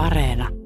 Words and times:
Areena. 0.00 0.59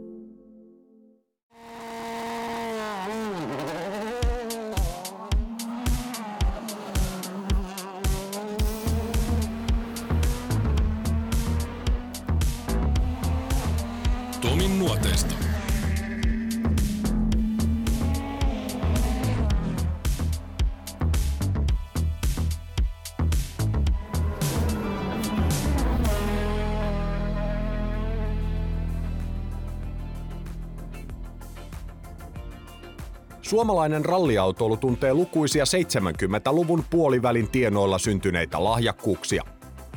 Suomalainen 33.54 34.04
ralliautoilu 34.04 34.76
tuntee 34.76 35.14
lukuisia 35.14 35.64
70-luvun 35.64 36.84
puolivälin 36.90 37.50
tienoilla 37.50 37.98
syntyneitä 37.98 38.64
lahjakkuuksia. 38.64 39.42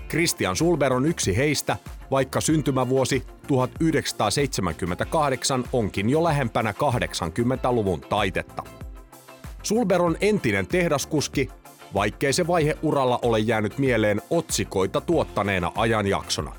Christian 0.10 0.56
Sulber 0.56 0.94
on 0.94 1.06
yksi 1.06 1.38
heistä, 1.38 1.78
vaikka 2.12 2.42
syntymävuosi 2.42 3.24
1978 3.48 5.64
onkin 5.74 6.10
jo 6.10 6.24
lähempänä 6.24 6.72
80-luvun 6.72 8.02
taitetta. 8.02 8.64
Sulber 9.64 10.02
on 10.02 10.18
entinen 10.22 10.68
tehdaskuski, 10.68 11.50
vaikkei 11.94 12.34
se 12.34 12.48
vaihe 12.48 12.78
uralla 12.82 13.20
ole 13.22 13.40
jäänyt 13.40 13.78
mieleen 13.78 14.22
otsikoita 14.30 15.02
tuottaneena 15.02 15.72
ajanjaksona. 15.76 16.56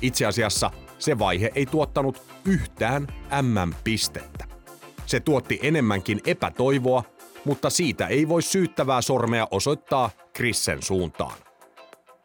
Itse 0.00 0.26
asiassa 0.26 0.70
se 0.98 1.18
vaihe 1.18 1.52
ei 1.54 1.66
tuottanut 1.66 2.22
yhtään 2.44 3.06
MM-pistettä. 3.42 4.47
Se 5.08 5.20
tuotti 5.20 5.58
enemmänkin 5.62 6.20
epätoivoa, 6.26 7.02
mutta 7.44 7.70
siitä 7.70 8.06
ei 8.06 8.28
voi 8.28 8.42
syyttävää 8.42 9.02
sormea 9.02 9.48
osoittaa 9.50 10.10
Krissen 10.32 10.82
suuntaan. 10.82 11.34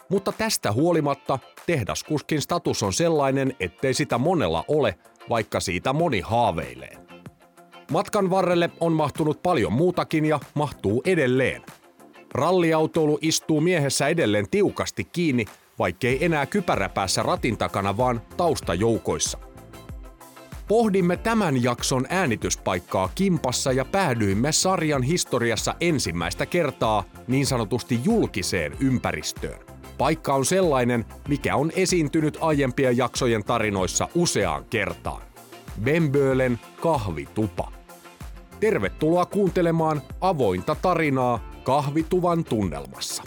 Mutta 0.10 0.32
tästä 0.32 0.72
huolimatta 0.72 1.40
tehdaskuskin 1.66 2.42
status 2.42 2.84
on 2.84 2.94
sellainen, 2.94 3.56
ettei 3.60 3.94
sitä 3.94 4.18
monella 4.18 4.66
ole, 4.68 4.96
vaikka 5.30 5.60
siitä 5.60 5.94
moni 5.94 6.22
haaveilee. 6.22 6.98
Matkan 7.92 8.30
varrelle 8.30 8.70
on 8.80 8.94
mahtunut 8.94 9.44
paljon 9.44 9.74
muutakin 9.74 10.26
ja 10.26 10.40
mahtuu 10.54 11.02
edelleen. 11.06 11.62
Ralliautoilu 12.34 13.20
istuu 13.22 13.62
miehessä 13.62 14.08
edelleen 14.08 14.50
tiukasti 14.50 15.04
kiinni, 15.04 15.46
vaikkei 15.80 16.26
enää 16.26 16.46
kypäräpäässä 16.46 17.24
ratin 17.24 17.58
takana, 17.58 17.98
vaan 17.98 18.22
taustajoukoissa– 18.38 19.38
Pohdimme 20.68 21.18
tämän 21.18 21.64
jakson 21.64 22.06
äänityspaikkaa 22.10 23.10
kimpassa 23.16 23.72
ja 23.72 23.86
päädyimme 23.86 24.52
sarjan 24.52 25.04
historiassa 25.04 25.76
ensimmäistä 25.82 26.46
kertaa 26.46 27.04
niin 27.28 27.46
sanotusti 27.46 28.00
julkiseen 28.04 28.78
ympäristöön. 28.80 29.60
Paikka 29.98 30.34
on 30.34 30.46
sellainen, 30.46 31.06
mikä 31.28 31.56
on 31.56 31.72
esiintynyt 31.76 32.38
aiempien 32.42 32.98
jaksojen 32.98 33.44
tarinoissa 33.44 34.08
useaan 34.16 34.66
kertaan. 34.66 35.22
Bembölen 35.84 36.60
kahvitupa. 36.82 37.72
Tervetuloa 38.60 39.26
kuuntelemaan 39.26 40.02
avointa 40.22 40.76
tarinaa 40.82 41.52
kahvituvan 41.64 42.44
tunnelmassa. 42.44 43.24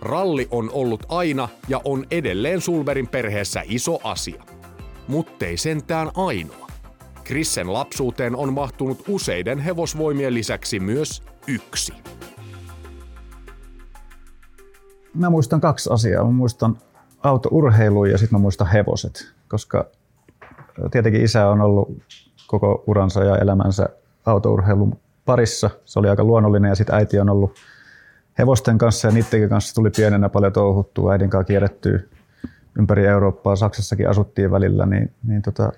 Ralli 0.00 0.48
on 0.50 0.70
ollut 0.72 1.06
aina 1.08 1.48
ja 1.68 1.80
on 1.84 2.06
edelleen 2.10 2.60
Sulberin 2.60 3.08
perheessä 3.08 3.62
iso 3.66 3.98
asia– 4.04 4.44
muttei 5.08 5.56
sentään 5.56 6.10
ainoa. 6.14 6.68
Krissen 7.24 7.72
lapsuuteen 7.72 8.36
on 8.36 8.52
mahtunut 8.52 9.04
useiden 9.08 9.58
hevosvoimien 9.58 10.34
lisäksi 10.34 10.80
myös 10.80 11.22
yksi. 11.46 11.92
Mä 15.14 15.30
muistan 15.30 15.60
kaksi 15.60 15.90
asiaa. 15.92 16.24
Mä 16.24 16.30
muistan 16.30 16.78
autourheilu 17.22 18.04
ja 18.04 18.18
sitten 18.18 18.38
mä 18.38 18.42
muistan 18.42 18.66
hevoset, 18.66 19.32
koska 19.48 19.86
tietenkin 20.90 21.24
isä 21.24 21.48
on 21.48 21.60
ollut 21.60 22.02
koko 22.46 22.84
uransa 22.86 23.24
ja 23.24 23.38
elämänsä 23.38 23.88
autourheilun 24.26 24.98
parissa. 25.24 25.70
Se 25.84 25.98
oli 25.98 26.08
aika 26.08 26.24
luonnollinen 26.24 26.68
ja 26.68 26.74
sitten 26.74 26.94
äiti 26.94 27.20
on 27.20 27.30
ollut 27.30 27.54
hevosten 28.38 28.78
kanssa 28.78 29.08
ja 29.08 29.12
niidenkin 29.12 29.48
kanssa 29.48 29.74
tuli 29.74 29.90
pienenä 29.90 30.28
paljon 30.28 30.52
touhuttua, 30.52 31.12
äidin 31.12 31.30
kanssa 31.30 31.46
kierrettyä 31.46 32.00
ympäri 32.78 33.06
Eurooppaa, 33.06 33.56
Saksassakin 33.56 34.08
asuttiin 34.08 34.50
välillä, 34.50 34.86
niin, 34.86 35.12
niin 35.26 35.42
tota, 35.42 35.72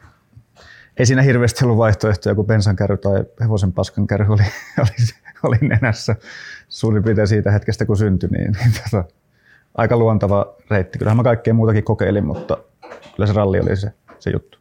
ei 0.96 1.06
siinä 1.06 1.22
hirveästi 1.22 1.64
ollut 1.64 1.78
vaihtoehtoja, 1.78 2.34
kun 2.34 2.46
bensankärry 2.46 2.96
tai 2.96 3.24
hevosen 3.40 3.72
paskankärry 3.72 4.26
oli, 4.28 4.42
oli, 4.78 5.06
oli 5.42 5.56
nenässä 5.68 6.16
suurin 6.68 7.02
piirtein 7.02 7.28
siitä 7.28 7.50
hetkestä, 7.50 7.86
kun 7.86 7.96
syntyi. 7.96 8.28
Niin, 8.28 8.52
niin 8.52 8.72
tota, 8.84 9.04
aika 9.74 9.96
luontava 9.96 10.54
reitti. 10.70 10.98
Kyllähän 10.98 11.16
mä 11.16 11.22
kaikkea 11.22 11.54
muutakin 11.54 11.84
kokeilin, 11.84 12.26
mutta 12.26 12.58
kyllä 13.16 13.26
se 13.26 13.32
ralli 13.32 13.60
oli 13.60 13.76
se, 13.76 13.92
se 14.18 14.30
juttu. 14.30 14.58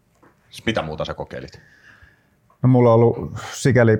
Mitä 0.65 0.81
muuta 0.81 1.05
sä 1.05 1.13
kokeilit? 1.13 1.61
No, 2.63 2.69
mulla 2.69 2.93
on 2.93 2.95
ollut 2.95 3.37
sikäli 3.53 3.97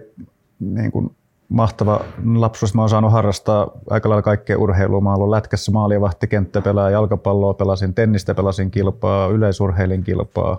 niin 0.59 0.91
kuin 0.91 1.15
mahtava 1.49 2.01
lapsuus. 2.35 2.75
Mä 2.75 2.81
oon 2.81 2.89
saanut 2.89 3.11
harrastaa 3.11 3.71
aika 3.89 4.09
lailla 4.09 4.21
kaikkea 4.21 4.57
urheilua. 4.57 5.01
Mä 5.01 5.13
oon 5.13 5.31
lätkässä 5.31 5.71
maalivahti, 5.71 6.27
kenttäpelaaja, 6.27 6.89
jalkapalloa 6.89 7.53
pelasin, 7.53 7.93
tennistä 7.93 8.35
pelasin 8.35 8.71
kilpaa, 8.71 9.27
yleisurheilin 9.27 10.03
kilpaa. 10.03 10.57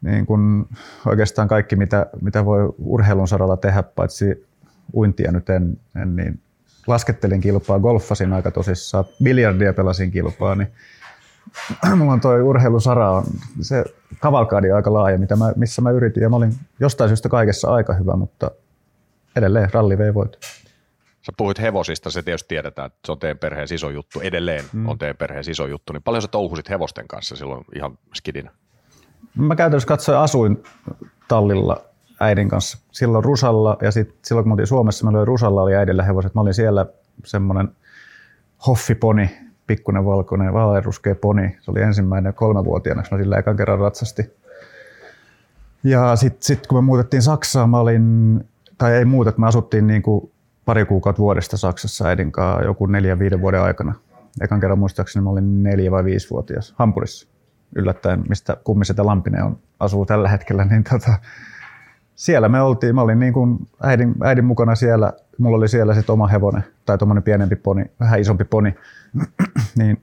Niin 0.00 0.26
kun 0.26 0.68
oikeastaan 1.06 1.48
kaikki, 1.48 1.76
mitä, 1.76 2.06
mitä 2.20 2.44
voi 2.44 2.72
urheilun 2.78 3.28
saralla 3.28 3.56
tehdä, 3.56 3.82
paitsi 3.82 4.46
uintia 4.94 5.32
nyt 5.32 5.50
en, 5.50 5.80
en 6.02 6.16
niin 6.16 6.40
laskettelin 6.86 7.40
kilpaa, 7.40 7.78
golfasin 7.78 8.32
aika 8.32 8.50
tosissaan, 8.50 9.04
biljardia 9.24 9.72
pelasin 9.72 10.10
kilpaa, 10.10 10.54
niin 10.54 10.68
mulla 11.98 12.12
on 12.12 12.20
toi 12.20 12.42
urheilusara, 12.42 13.10
on, 13.10 13.24
se 13.60 13.84
kavalkaadi 14.20 14.70
on 14.70 14.76
aika 14.76 14.92
laaja, 14.92 15.18
mitä 15.18 15.36
mä, 15.36 15.52
missä 15.56 15.82
mä 15.82 15.90
yritin, 15.90 16.22
ja 16.22 16.28
mä 16.28 16.36
olin 16.36 16.54
jostain 16.80 17.08
syystä 17.08 17.28
kaikessa 17.28 17.68
aika 17.74 17.94
hyvä, 17.94 18.16
mutta 18.16 18.50
edelleen 19.36 19.68
ralli 19.72 19.98
vei 19.98 20.14
voit. 20.14 20.38
Sä 21.22 21.32
puhuit 21.36 21.60
hevosista, 21.60 22.10
se 22.10 22.22
tietysti 22.22 22.48
tiedetään, 22.48 22.86
että 22.86 22.98
se 23.06 23.12
on 23.12 23.18
teidän 23.18 23.38
perheen 23.38 23.74
iso 23.74 23.90
juttu, 23.90 24.20
edelleen 24.20 24.64
mm. 24.72 24.88
on 24.88 24.98
teidän 24.98 25.16
perheen 25.16 25.44
iso 25.50 25.66
juttu, 25.66 25.92
niin 25.92 26.02
paljon 26.02 26.22
sä 26.22 26.28
touhusit 26.28 26.68
hevosten 26.68 27.08
kanssa 27.08 27.36
silloin 27.36 27.64
ihan 27.74 27.98
skidinä? 28.14 28.50
Mä 29.34 29.56
käytännössä 29.56 29.86
katsoin 29.86 30.18
asuin 30.18 30.62
tallilla 31.28 31.84
äidin 32.20 32.48
kanssa. 32.48 32.78
Silloin 32.92 33.24
Rusalla 33.24 33.76
ja 33.82 33.90
sit 33.90 34.14
silloin 34.24 34.44
kun 34.44 34.52
oltiin 34.52 34.66
Suomessa, 34.66 35.04
meillä 35.04 35.18
oli 35.18 35.24
Rusalla 35.24 35.62
oli 35.62 35.74
äidillä 35.74 36.02
hevoset. 36.02 36.34
Mä 36.34 36.40
olin 36.40 36.54
siellä 36.54 36.86
semmoinen 37.24 37.68
hoffiponi, 38.66 39.30
pikkuinen 39.66 40.04
valkoinen, 40.04 40.52
vaaleanruskea 40.52 41.14
poni. 41.14 41.56
Se 41.60 41.70
oli 41.70 41.82
ensimmäinen 41.82 42.34
kolmevuotiaana, 42.34 43.02
kun 43.02 43.18
mä 43.18 43.24
sillä 43.24 43.38
ekan 43.38 43.56
kerran 43.56 43.78
ratsasti. 43.78 44.22
Ja 45.84 46.16
sitten 46.16 46.42
sit, 46.42 46.66
kun 46.66 46.78
me 46.78 46.82
muutettiin 46.82 47.22
Saksaan, 47.22 47.70
mä 47.70 47.78
olin 47.78 48.34
tai 48.80 48.92
ei 48.92 49.04
muuta, 49.04 49.30
että 49.30 49.40
me 49.40 49.46
asuttiin 49.46 49.86
niin 49.86 50.02
kuin 50.02 50.30
pari 50.64 50.84
kuukautta 50.84 51.22
vuodesta 51.22 51.56
Saksassa 51.56 52.08
äidin 52.08 52.32
kanssa 52.32 52.64
joku 52.64 52.86
neljän 52.86 53.18
viiden 53.18 53.40
vuoden 53.40 53.62
aikana. 53.62 53.94
Ekan 54.40 54.60
kerran 54.60 54.78
muistaakseni 54.78 55.24
mä 55.24 55.30
olin 55.30 55.62
neljä 55.62 55.90
vai 55.90 56.04
viisi 56.04 56.30
vuotias 56.30 56.74
Hampurissa. 56.78 57.28
Yllättäen, 57.76 58.24
mistä 58.28 58.56
kummisetä 58.64 59.06
Lampinen 59.06 59.44
on, 59.44 59.58
asuu 59.80 60.06
tällä 60.06 60.28
hetkellä, 60.28 60.64
niin 60.64 60.84
tota, 60.84 61.12
siellä 62.14 62.48
me 62.48 62.62
oltiin. 62.62 62.94
Mä 62.94 63.02
olin 63.02 63.18
niin 63.18 63.32
kuin 63.32 63.58
äidin, 63.82 64.14
äidin 64.22 64.44
mukana 64.44 64.74
siellä. 64.74 65.12
Mulla 65.38 65.56
oli 65.56 65.68
siellä 65.68 65.94
sitten 65.94 66.12
oma 66.12 66.26
hevonen 66.26 66.64
tai 66.86 66.98
tuommoinen 66.98 67.22
pienempi 67.22 67.56
poni, 67.56 67.84
vähän 68.00 68.20
isompi 68.20 68.44
poni. 68.44 68.74
niin 69.78 70.02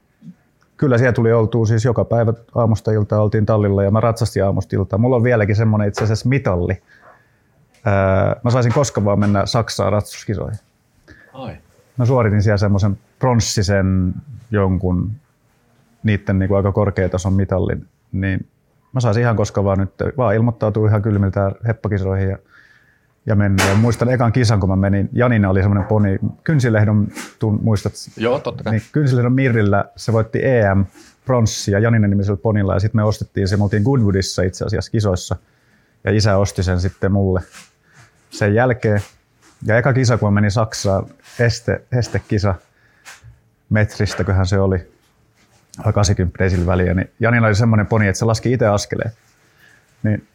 kyllä 0.78 0.98
siellä 0.98 1.14
tuli 1.14 1.34
oltua 1.34 1.66
siis 1.66 1.86
joka 1.86 2.06
päivä 2.06 2.34
aamusta 2.56 2.92
iltaa 2.92 3.22
oltiin 3.22 3.46
tallilla 3.46 3.84
ja 3.84 3.92
mä 3.92 4.00
ratsastin 4.00 4.46
aamusta 4.46 4.76
iltaa. 4.76 5.00
Mulla 5.00 5.16
on 5.16 5.23
vieläkin 5.23 5.56
semmoinen 5.56 5.88
itse 5.88 6.03
asiassa 6.03 6.30
mitalli, 6.30 6.82
mä 8.44 8.52
saisin 8.52 8.74
koskaan 8.74 9.06
vaan 9.06 9.20
mennä 9.20 9.46
Saksaan 9.46 9.91
ratsastuskisoihin. 9.91 10.59
Ai. 11.34 11.58
Mä 11.97 12.06
suoritin 12.06 12.44
siellä 12.44 12.58
semmoisen 12.58 12.97
pronssisen 13.20 14.14
jonkun 14.52 15.12
niiden 16.03 16.40
niin 16.40 16.47
kuin 16.47 16.58
aika 16.58 16.72
korkeatason 16.72 17.34
mitallin, 17.34 17.88
niin 18.12 18.47
mä 18.94 19.00
saisin 19.00 19.24
ihan 19.24 19.35
koska 19.35 19.64
vaan 19.64 19.79
nyt, 19.79 19.91
vaan 20.18 20.35
ilmoittautuu 20.35 20.85
ihan 20.85 21.02
kylmiltä 21.02 21.52
heppakisoihin 21.68 22.29
ja, 22.29 22.38
ja 23.26 23.35
mennä. 23.35 23.64
Ja 23.70 23.76
muistan 23.76 24.09
ekan 24.09 24.32
kisan, 24.32 24.59
kun 24.59 24.70
mä 24.70 24.76
menin, 24.76 25.09
Janina 25.14 25.50
oli 25.50 25.59
semmoinen 25.59 25.88
poni, 25.88 26.20
Kynsilehdon, 26.44 27.08
tun, 27.40 27.59
muistat? 27.64 27.94
Joo, 28.18 28.40
totta 28.40 28.64
kai. 28.64 28.73
Niin, 28.73 28.84
Kynsilehdon 28.91 29.34
Mirrillä 29.34 29.85
se 29.96 30.14
voitti 30.14 30.46
EM 30.46 30.85
pronssi 31.26 31.72
ja 31.72 31.80
Janinen 31.80 32.09
nimisellä 32.09 32.38
ponilla 32.38 32.73
ja 32.73 32.80
sitten 32.80 33.00
me 33.00 33.03
ostettiin 33.03 33.47
se, 33.47 33.58
me 33.58 33.64
oltiin 33.64 33.84
Goodwoodissa 33.84 34.44
itse 34.44 34.66
asiassa 34.66 34.91
kisoissa 34.91 35.35
ja 36.03 36.11
isä 36.11 36.38
osti 36.38 36.64
sen 36.64 36.79
sitten 36.79 37.11
mulle 37.11 37.41
sen 38.29 38.53
jälkeen. 38.53 39.02
Ja 39.66 39.78
eka 39.78 39.94
kisa, 39.94 40.17
kun 40.17 40.34
meni 40.34 40.52
Saksaan, 40.52 41.05
este, 41.40 41.82
estekisa 41.91 42.55
metristäköhän 43.70 44.46
se 44.46 44.59
oli, 44.59 44.91
80 45.94 46.49
sillä 46.49 46.66
väliä, 46.66 46.94
niin 46.94 47.09
Janilla 47.20 47.47
oli 47.47 47.55
semmoinen 47.55 47.88
poni, 47.88 48.08
että 48.08 48.20
se 48.20 48.26
laski 48.26 48.53
itse 48.53 48.67
askeleen. 48.67 49.11
Niin 50.03 50.28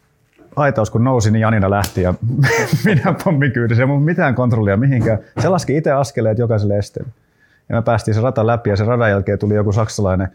aitaus 0.55 0.89
kun 0.89 1.03
nousi, 1.03 1.31
niin 1.31 1.41
Janina 1.41 1.69
lähti 1.69 2.01
ja 2.01 2.13
minä 2.85 3.13
pommin 3.23 3.51
kyydissä. 3.51 3.83
Ei 3.83 3.87
mitään 3.87 4.35
kontrollia 4.35 4.77
mihinkään. 4.77 5.19
Se 5.39 5.49
laski 5.49 5.77
itse 5.77 5.91
askeleet 5.91 6.37
jokaiselle 6.37 6.77
esteelle. 6.77 7.11
Ja 7.69 7.75
me 7.75 7.81
päästiin 7.81 8.15
se 8.15 8.21
rata 8.21 8.47
läpi 8.47 8.69
ja 8.69 8.75
se 8.75 8.83
radan 8.83 9.09
jälkeen 9.09 9.39
tuli 9.39 9.55
joku 9.55 9.71
saksalainen 9.71 10.29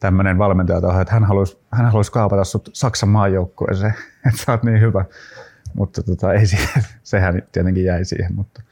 tämmöinen 0.00 0.38
valmentaja 0.38 0.80
taho, 0.80 1.00
että 1.00 1.14
hän 1.14 1.24
haluaisi, 1.24 1.58
hän 1.72 1.86
haluaisi 1.86 2.12
kaapata 2.12 2.44
sut 2.44 2.70
Saksan 2.72 3.08
maajoukkueeseen, 3.08 3.94
että 4.28 4.44
sä 4.44 4.52
oot 4.52 4.62
niin 4.62 4.80
hyvä. 4.80 5.04
Mutta 5.74 6.02
tota, 6.02 6.32
ei 6.32 6.46
siihen, 6.46 6.84
sehän 7.02 7.42
tietenkin 7.52 7.84
jäi 7.84 8.04
siihen, 8.04 8.34
mutta 8.34 8.62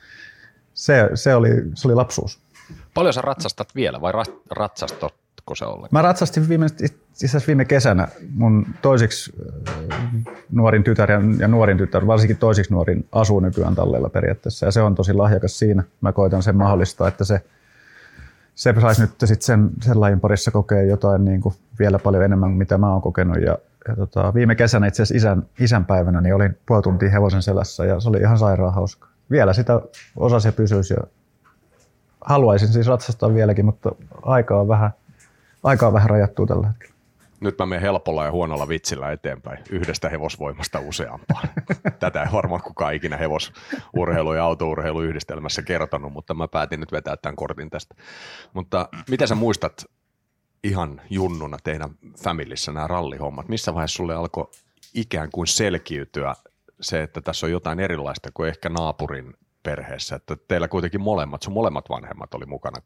se, 0.75 1.11
se, 1.15 1.35
oli, 1.35 1.51
se 1.75 1.89
oli 1.89 1.95
lapsuus. 1.95 2.41
Paljon 2.95 3.15
sä 3.15 3.21
ratsastat 3.21 3.75
vielä 3.75 4.01
vai 4.01 4.13
ratsastotko 4.51 5.55
se 5.55 5.65
ollenkaan? 5.65 5.89
Mä 5.93 6.03
ratsastin 6.03 6.49
viime, 6.49 6.67
itse 7.23 7.39
viime 7.47 7.65
kesänä 7.65 8.09
mun 8.35 8.67
toisiksi 8.83 9.33
äh, 9.79 10.05
nuorin 10.53 10.85
tytär 10.85 11.11
ja, 11.11 11.21
ja 11.39 11.49
nuorin 11.49 11.79
tytär, 11.79 12.07
varsinkin 12.07 12.37
toisiksi 12.37 12.73
nuorin 12.73 13.09
asuu 13.13 13.41
nykyään 13.41 13.75
talleilla 13.75 14.09
periaatteessa 14.09 14.67
ja 14.67 14.73
se 14.73 14.83
on 14.83 14.95
tosi 14.95 15.13
lahjakas 15.13 15.59
siinä. 15.59 15.83
Mä 16.01 16.13
koitan 16.13 16.43
sen 16.43 16.57
mahdollistaa, 16.57 17.09
että 17.09 17.25
se, 17.25 17.41
se 18.57 18.75
saisi 18.81 19.01
nyt 19.01 19.11
sit 19.25 19.43
sen, 19.43 19.71
sen 19.83 20.01
lajin 20.01 20.21
parissa 20.21 20.51
kokea 20.51 20.83
jotain 20.83 21.25
niin 21.25 21.41
kuin 21.41 21.55
vielä 21.79 21.99
paljon 21.99 22.25
enemmän 22.25 22.51
kuin 22.51 22.59
mitä 22.59 22.79
mä 22.79 22.93
oon 22.93 23.03
kokenut 23.03 23.43
ja 23.43 23.59
ja 23.89 23.97
tota, 23.97 24.35
viime 24.35 24.55
kesänä 24.55 24.87
itse 24.87 25.03
asiassa 25.03 25.29
isän, 25.29 25.47
isänpäivänä 25.61 26.21
niin 26.21 26.35
olin 26.35 26.59
puoli 26.67 26.83
tuntia 26.83 27.11
hevosen 27.11 27.43
selässä 27.43 27.85
ja 27.85 28.01
se 28.01 28.09
oli 28.09 28.19
ihan 28.19 28.39
sairaan 28.39 28.75
hauska. 28.75 29.09
Vielä 29.31 29.53
sitä 29.53 29.81
osasi 30.17 30.49
ja 30.49 30.53
pysyisi 30.53 30.95
ja 30.95 31.01
haluaisin 32.21 32.69
siis 32.69 32.87
ratsastaa 32.87 33.35
vieläkin, 33.35 33.65
mutta 33.65 33.93
aika 34.23 34.61
on 34.61 34.69
vähän, 34.69 34.91
aika 35.63 35.87
on 35.87 35.93
vähän 35.93 36.11
rajattu 36.11 36.47
tällä 36.47 36.67
hetkellä. 36.67 36.95
Nyt 37.47 37.59
mä 37.59 37.67
menen 37.67 37.83
helpolla 37.83 38.25
ja 38.25 38.31
huonolla 38.31 38.69
vitsillä 38.69 39.13
eteenpäin. 39.13 39.59
Yhdestä 39.71 40.09
hevosvoimasta 40.09 40.81
useampaan. 40.81 41.49
Tätä 42.01 42.23
ei 42.23 42.33
varmaan 42.33 42.63
kukaan 42.63 42.95
ikinä 42.95 43.17
hevosurheilu 43.17 44.33
ja 44.33 44.45
autourheilu 44.45 45.03
yhdistelmässä 45.03 45.63
kertonut, 45.63 46.13
mutta 46.13 46.35
mä 46.35 46.49
päätin 46.49 46.81
nyt 46.81 46.93
vetää 46.93 47.17
tämän 47.17 47.37
kortin 47.37 47.71
tästä. 47.71 47.95
Mutta 48.55 48.89
mitä 49.11 49.27
sä 49.27 49.35
muistat 49.35 49.85
ihan 50.65 51.01
junnuna 51.11 51.57
teidän 51.65 51.91
familissa 52.23 52.73
nämä 52.73 52.87
rallihommat? 52.87 53.49
Missä 53.49 53.75
vaiheessa 53.75 53.97
sulle 53.97 54.15
alkoi 54.15 54.51
ikään 54.95 55.31
kuin 55.33 55.47
selkiytyä 55.47 56.35
se, 56.81 57.03
että 57.03 57.21
tässä 57.21 57.47
on 57.47 57.53
jotain 57.53 57.81
erilaista 57.81 58.31
kuin 58.35 58.49
ehkä 58.49 58.69
naapurin 58.69 59.35
perheessä, 59.63 60.17
että 60.17 60.37
teillä 60.49 60.69
kuitenkin 60.69 61.01
molemmat, 61.01 61.43
sun 61.43 61.53
molemmat 61.53 61.89
vanhemmat 61.89 62.35
oli 62.35 62.47
mukana, 62.47 62.83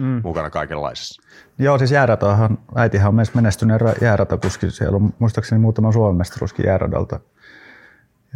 mm. 0.00 0.20
mukana 0.24 0.50
kaikenlaisessa. 0.50 1.22
Joo, 1.58 1.78
siis 1.78 1.92
jääratahan, 1.92 2.58
äitihän 2.74 3.08
on 3.08 3.14
myös 3.14 3.34
menestyneen 3.34 3.80
jääratakuski, 4.00 4.70
siellä 4.70 4.96
on 4.96 5.14
muistaakseni 5.18 5.60
muutama 5.60 5.92
Suomen 5.92 6.16
mestaruuskin 6.16 6.66
jääradalta. 6.66 7.20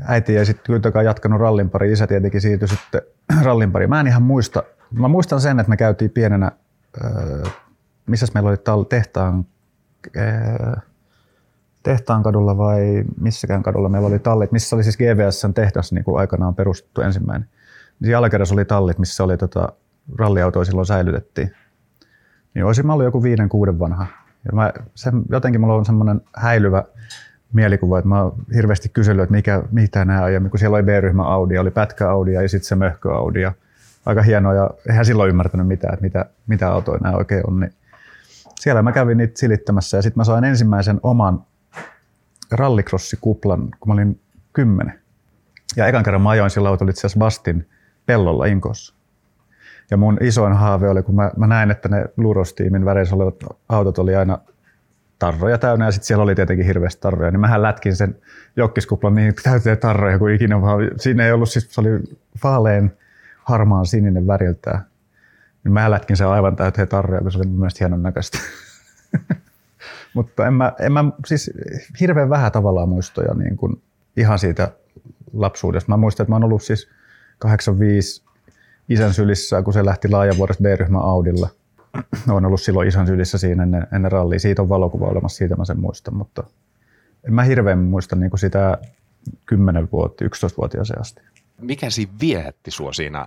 Äiti 0.05 0.37
ei 0.37 0.47
sitten 0.47 0.67
kuitenkaan 0.67 1.05
jatkanut 1.05 1.41
rallin 1.41 1.71
pari, 1.71 1.93
isä 1.93 2.07
tietenkin 2.07 2.41
siirtyi 2.41 2.69
sitten 2.69 3.03
rallin 3.45 3.73
pari. 3.73 3.87
Mä 3.87 4.01
en 4.01 4.07
ihan 4.07 4.23
muista, 4.23 4.63
mä 4.91 5.09
muistan 5.09 5.41
sen, 5.41 5.61
että 5.61 5.71
me 5.71 5.77
käytiin 5.77 6.11
pienenä 6.11 6.53
missä 8.07 8.27
meillä 8.35 8.51
oli 8.51 8.57
tal- 8.57 8.87
tehtaan, 8.89 9.47
äh, 10.19 10.83
tehtaan 11.83 12.23
kadulla 12.23 12.57
vai 12.57 13.05
missäkään 13.21 13.63
kadulla 13.63 13.89
meillä 13.89 14.09
oli 14.09 14.19
tallit, 14.19 14.53
missä 14.53 14.77
oli 14.77 14.83
siis 14.83 14.97
GVSn 14.97 15.55
tehdas 15.55 15.93
niin 15.93 16.05
kuin 16.05 16.21
aikanaan 16.21 16.55
perustettu 16.55 17.01
ensimmäinen. 17.01 17.49
Niin 18.01 18.17
alakerrassa 18.17 18.55
oli 18.55 18.65
tallit, 18.65 18.99
missä 18.99 19.25
oli 19.25 19.37
tota, 19.37 19.69
ralliautoja 20.19 20.65
silloin 20.65 20.87
säilytettiin. 20.87 21.55
Niin 22.55 22.65
olisin 22.65 22.87
mä 22.87 22.93
ollut 22.93 23.05
joku 23.05 23.23
viiden, 23.23 23.49
kuuden 23.49 23.79
vanha. 23.79 24.07
Ja 24.45 24.53
mä, 24.53 24.73
se, 24.95 25.13
jotenkin 25.29 25.61
mulla 25.61 25.75
on 25.75 25.85
semmoinen 25.85 26.21
häilyvä 26.37 26.85
mielikuva, 27.53 27.99
että 27.99 28.09
mä 28.09 28.23
oon 28.23 28.35
hirveästi 28.55 28.89
kysellyt, 28.89 29.23
että 29.23 29.35
mikä, 29.35 29.63
mitä 29.71 30.05
nämä. 30.05 30.29
Ja 30.29 30.41
kun 30.41 30.59
siellä 30.59 30.75
oli 30.75 30.83
B-ryhmä 30.83 31.23
Audi, 31.23 31.59
oli 31.59 31.71
pätkä 31.71 32.11
Audi 32.11 32.33
ja 32.33 32.49
sitten 32.49 32.69
se 32.69 32.77
möhkö 32.77 33.15
Audi. 33.15 33.41
Ja 33.41 33.53
aika 34.07 34.23
hienoa 34.23 34.55
ja 34.55 34.71
eihän 34.89 35.05
silloin 35.05 35.31
ymmärtänyt 35.31 35.67
mitään, 35.67 35.95
että 35.95 36.05
mitä, 36.05 36.27
mitä 36.47 36.73
autoja 36.73 36.99
nämä 36.99 37.17
oikein 37.17 37.47
on. 37.47 37.61
Niin 37.61 37.75
siellä 38.61 38.83
mä 38.83 38.93
kävin 38.93 39.19
niitä 39.19 39.39
silittämässä 39.39 39.97
ja 39.97 40.03
sitten 40.03 40.21
mä 40.21 40.25
sain 40.25 40.45
ensimmäisen 40.45 41.01
oman 41.03 41.45
rallycrossikuplan, 42.51 43.69
kun 43.81 43.89
mä 43.89 43.95
olin 43.95 44.21
kymmenen. 44.53 45.01
Ja 45.77 45.87
ekan 45.87 46.05
kerran 46.05 46.23
mä 46.23 46.31
ajoin 46.31 46.51
sillä 46.51 46.69
autolla 46.69 46.91
itse 46.91 47.01
asiassa 47.01 47.19
Bastin 47.19 47.69
pellolla 48.07 48.47
Inkossa. 48.47 48.94
Ja 49.91 49.97
mun 49.97 50.19
isoin 50.21 50.53
haave 50.53 50.89
oli, 50.89 51.03
kun 51.03 51.15
mä, 51.15 51.31
mä 51.37 51.47
näin, 51.47 51.71
että 51.71 51.89
ne 51.89 52.05
Luros-tiimin 52.17 52.85
väreissä 52.85 53.15
olevat 53.15 53.35
autot 53.69 53.99
oli 53.99 54.17
aina 54.17 54.39
tarroja 55.19 55.59
täynnä 55.59 55.85
ja 55.85 55.93
sitten 55.93 56.07
siellä 56.07 56.23
oli 56.23 56.35
tietenkin 56.35 56.67
hirveästi 56.67 57.01
tarroja, 57.01 57.31
niin 57.31 57.41
mähän 57.41 57.63
lätkin 57.63 57.97
sen 57.97 58.17
jokkiskuplan 58.57 59.15
niin 59.15 59.35
täyteen 59.43 59.79
tarroja 59.79 60.19
kuin 60.19 60.35
ikinä 60.35 60.63
vaan. 60.63 60.91
Siinä 60.97 61.27
ei 61.27 61.33
ollut, 61.33 61.49
siis 61.49 61.75
se 61.75 61.81
oli 61.81 61.89
vaalean 62.45 62.91
harmaan 63.45 63.87
sininen 63.87 64.27
väriltään. 64.27 64.85
Niin 65.65 65.73
mä 65.73 65.91
lätkin 65.91 66.17
sen 66.17 66.29
aivan 66.29 66.57
täyteen 66.57 66.89
tarroja, 66.89 67.21
kun 67.21 67.33
se 67.33 67.39
oli 67.39 67.47
mielestäni 67.47 67.81
hienon 67.81 68.03
näköistä. 68.03 68.39
Mutta 70.15 70.47
en 70.47 70.55
mä, 70.55 70.73
en 70.81 70.93
mä, 70.93 71.05
siis 71.27 71.51
hirveän 72.01 72.31
vähän 72.31 72.53
tavallaan 72.53 72.89
muistoja 72.89 73.35
niin 73.35 73.57
kuin 73.57 73.83
ihan 74.17 74.39
siitä 74.39 74.73
lapsuudesta. 75.33 75.93
Mä 75.93 75.97
muistan, 75.97 76.25
että 76.25 76.31
mä 76.31 76.35
oon 76.35 76.45
ollut 76.45 76.63
siis 76.63 76.91
85 77.39 78.25
isän 78.89 79.15
sylissä, 79.15 79.63
kun 79.63 79.73
se 79.73 79.85
lähti 79.85 80.09
laajavuodesta 80.09 80.63
B-ryhmä 80.63 80.99
Audilla. 80.99 81.49
Olen 82.31 82.45
ollut 82.45 82.61
silloin 82.61 82.89
isän 82.89 83.07
sylissä 83.07 83.39
siinä 83.39 83.63
ennen, 83.63 83.87
ennen 83.93 84.13
rallia. 84.13 84.39
Siitä 84.39 84.63
on 84.63 84.69
valokuva 84.69 85.07
olemassa, 85.07 85.39
siitä 85.39 85.57
mä 85.57 85.65
sen 85.65 85.81
muistan, 85.81 86.15
mutta 86.15 86.45
en 87.27 87.35
mä 87.35 87.43
hirveän 87.43 87.79
muista 87.79 88.17
niin 88.17 88.31
kuin 88.31 88.41
sitä 88.41 88.79
10 89.47 89.89
vuotta, 89.93 90.25
11-vuotiaaseen 90.25 91.01
asti. 91.01 91.23
Mikä 91.61 91.91
siinä 91.91 92.13
viehätti 92.21 92.71
sua 92.71 92.93
siinä 92.93 93.27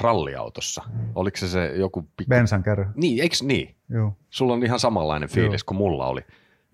ralliautossa? 0.00 0.82
Oliko 1.14 1.36
se 1.36 1.48
se 1.48 1.66
joku... 1.66 2.02
Pikku... 2.02 2.28
Bensankärry. 2.28 2.86
Niin, 2.94 3.22
eikö 3.22 3.36
niin? 3.42 3.74
Joo. 3.88 4.12
Sulla 4.30 4.52
on 4.52 4.64
ihan 4.64 4.80
samanlainen 4.80 5.28
fiilis 5.28 5.60
Joo. 5.60 5.66
kuin 5.66 5.78
mulla 5.78 6.06
oli. 6.06 6.20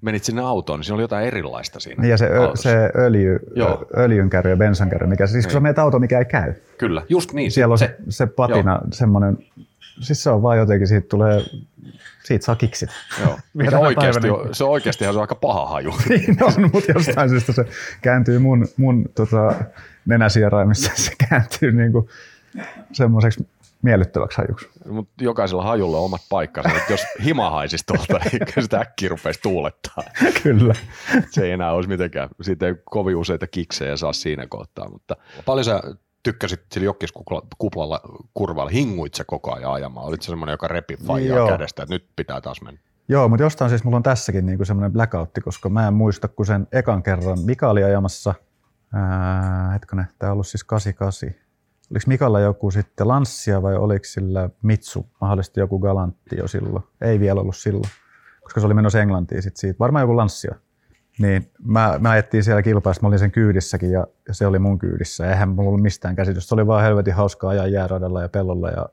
Menit 0.05 0.25
sinne 0.25 0.43
autoon, 0.43 0.79
niin 0.79 0.85
siinä 0.85 0.95
oli 0.95 1.03
jotain 1.03 1.27
erilaista 1.27 1.81
siinä 1.81 2.03
niin 2.03 2.11
ja 2.11 2.17
se, 2.17 2.27
ö, 2.27 2.51
se 2.55 2.91
öljy, 2.97 3.39
Joo. 3.55 3.87
öljynkärry 3.97 4.51
ja 4.51 4.56
bensankärry, 4.56 5.06
mikä 5.06 5.27
siis 5.27 5.47
kun 5.47 5.55
niin. 5.55 5.62
menet 5.62 5.79
auto, 5.79 5.99
mikä 5.99 6.19
ei 6.19 6.25
käy. 6.25 6.55
Kyllä, 6.79 7.03
just 7.09 7.33
niin. 7.33 7.51
Siellä 7.51 7.73
on 7.73 7.79
se, 7.79 7.97
se 8.09 8.27
patina, 8.27 8.73
Joo. 8.73 8.81
semmoinen, 8.93 9.39
siis 10.01 10.23
se 10.23 10.31
on 10.31 10.43
vaan 10.43 10.59
jotenkin, 10.59 10.89
siitä 10.89 11.09
tulee, 11.09 11.43
siitä 12.25 12.45
saa 12.45 12.56
kiksit. 12.56 12.91
Joo, 13.25 13.39
mikä 13.55 13.79
oikeasti, 13.79 14.31
on, 14.31 14.55
se 14.55 14.65
oikeasti 14.65 15.06
on 15.06 15.21
aika 15.21 15.35
paha 15.35 15.67
haju. 15.67 15.95
niin 16.09 16.37
on, 16.43 16.71
mutta 16.73 16.93
jostain 16.95 17.31
syystä 17.31 17.53
se 17.53 17.65
kääntyy 18.03 18.39
mun, 18.39 18.69
mun 18.77 19.05
tota, 19.15 19.55
nenäsieraimissa, 20.06 20.93
se 21.05 21.13
kääntyy 21.29 21.73
niin 21.73 21.93
kuin 21.93 22.08
semmoiseksi 22.93 23.46
miellyttäväksi 23.84 24.38
hajuksi. 24.38 24.69
Mut 24.88 25.08
jokaisella 25.20 25.62
hajulla 25.62 25.98
on 25.98 26.05
omat 26.05 26.20
paikkansa. 26.29 26.76
että 26.76 26.93
jos 26.93 27.06
hima 27.24 27.50
haisisi 27.50 27.84
tuolta, 27.86 28.20
niin 28.32 28.62
sitä 28.62 28.81
äkkiä 28.81 29.08
rupeisi 29.08 29.41
tuulettaa. 29.43 30.05
Kyllä. 30.43 30.74
Se 31.31 31.44
ei 31.44 31.50
enää 31.50 31.72
olisi 31.72 31.88
mitenkään. 31.88 32.29
Siitä 32.41 32.67
ei 32.67 32.74
kovin 32.84 33.17
useita 33.17 33.46
kiksejä 33.46 33.96
saa 33.96 34.12
siinä 34.12 34.46
kohtaa. 34.46 34.88
Mutta 34.88 35.17
paljon 35.44 35.64
sä 35.64 35.82
tykkäsit 36.22 36.60
sillä 36.72 36.84
jokkiskuplalla 36.84 38.00
kurvalla? 38.34 38.70
Hinguit 38.70 39.14
sä 39.14 39.24
koko 39.24 39.55
ajan 39.55 39.72
ajamaan? 39.72 40.06
Olit 40.06 40.22
se 40.22 40.26
semmoinen, 40.26 40.53
joka 40.53 40.69
repi 40.69 40.96
faijaa 40.96 41.48
kädestä, 41.48 41.82
että 41.82 41.94
nyt 41.94 42.08
pitää 42.17 42.41
taas 42.41 42.62
mennä? 42.62 42.81
Joo, 43.08 43.29
mutta 43.29 43.43
jostain 43.43 43.69
siis 43.69 43.84
mulla 43.84 43.96
on 43.96 44.03
tässäkin 44.03 44.46
niinku 44.46 44.64
semmoinen 44.64 44.93
blackoutti, 44.93 45.41
koska 45.41 45.69
mä 45.69 45.86
en 45.86 45.94
muista, 45.94 46.29
kun 46.29 46.46
sen 46.46 46.69
ekan 46.72 47.03
kerran 47.03 47.38
Mika 47.41 47.70
oli 47.70 47.84
ajamassa, 47.84 48.34
ää, 48.93 49.70
hetkinen, 49.70 50.06
tämä 50.19 50.31
on 50.31 50.32
ollut 50.32 50.46
siis 50.46 50.64
88, 50.64 51.44
Oliko 51.91 52.05
Mikalla 52.06 52.41
joku 52.41 52.70
sitten 52.70 53.08
Lanssia 53.08 53.62
vai 53.62 53.76
oliko 53.76 54.05
sillä 54.05 54.50
Mitsu, 54.62 55.06
mahdollisesti 55.20 55.60
joku 55.60 55.79
Galantti 55.79 56.36
jo 56.36 56.48
silloin? 56.48 56.84
Ei 57.00 57.20
vielä 57.20 57.41
ollut 57.41 57.56
silloin, 57.56 57.91
koska 58.43 58.60
se 58.60 58.67
oli 58.67 58.74
menossa 58.74 59.00
Englantiin 59.00 59.43
sitten 59.43 59.60
siitä. 59.60 59.79
Varmaan 59.79 60.03
joku 60.03 60.17
Lanssia. 60.17 60.55
Niin 61.19 61.50
mä, 61.64 61.98
mä 62.00 62.10
ajettiin 62.10 62.44
siellä 62.44 62.62
kilpaista, 62.62 63.03
mä 63.03 63.08
olin 63.08 63.19
sen 63.19 63.31
kyydissäkin 63.31 63.91
ja, 63.91 64.06
ja 64.29 64.34
se 64.34 64.46
oli 64.46 64.58
mun 64.58 64.79
kyydissä. 64.79 65.31
Eihän 65.31 65.48
mulla 65.48 65.69
ollut 65.69 65.82
mistään 65.82 66.17
käsitystä. 66.17 66.48
Se 66.48 66.55
oli 66.55 66.67
vaan 66.67 66.82
helvetin 66.82 67.14
hauskaa 67.14 67.50
ajaa 67.50 67.67
jääradalla 67.67 68.22
ja 68.22 68.29
pellolla. 68.29 68.70
Ja... 68.70 68.88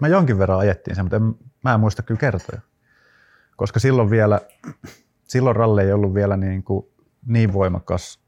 Mä 0.00 0.08
jonkin 0.08 0.38
verran 0.38 0.58
ajettiin 0.58 0.94
sen, 0.94 1.04
mutta 1.04 1.16
en, 1.16 1.34
mä 1.64 1.74
en 1.74 1.80
muista 1.80 2.02
kyllä 2.02 2.20
kertoja. 2.20 2.60
Koska 3.56 3.80
silloin 3.80 4.10
vielä, 4.10 4.40
silloin 5.22 5.56
ralle 5.56 5.82
ei 5.82 5.92
ollut 5.92 6.14
vielä 6.14 6.36
niin, 6.36 6.62
kuin 6.62 6.86
niin 7.26 7.52
voimakas 7.52 8.25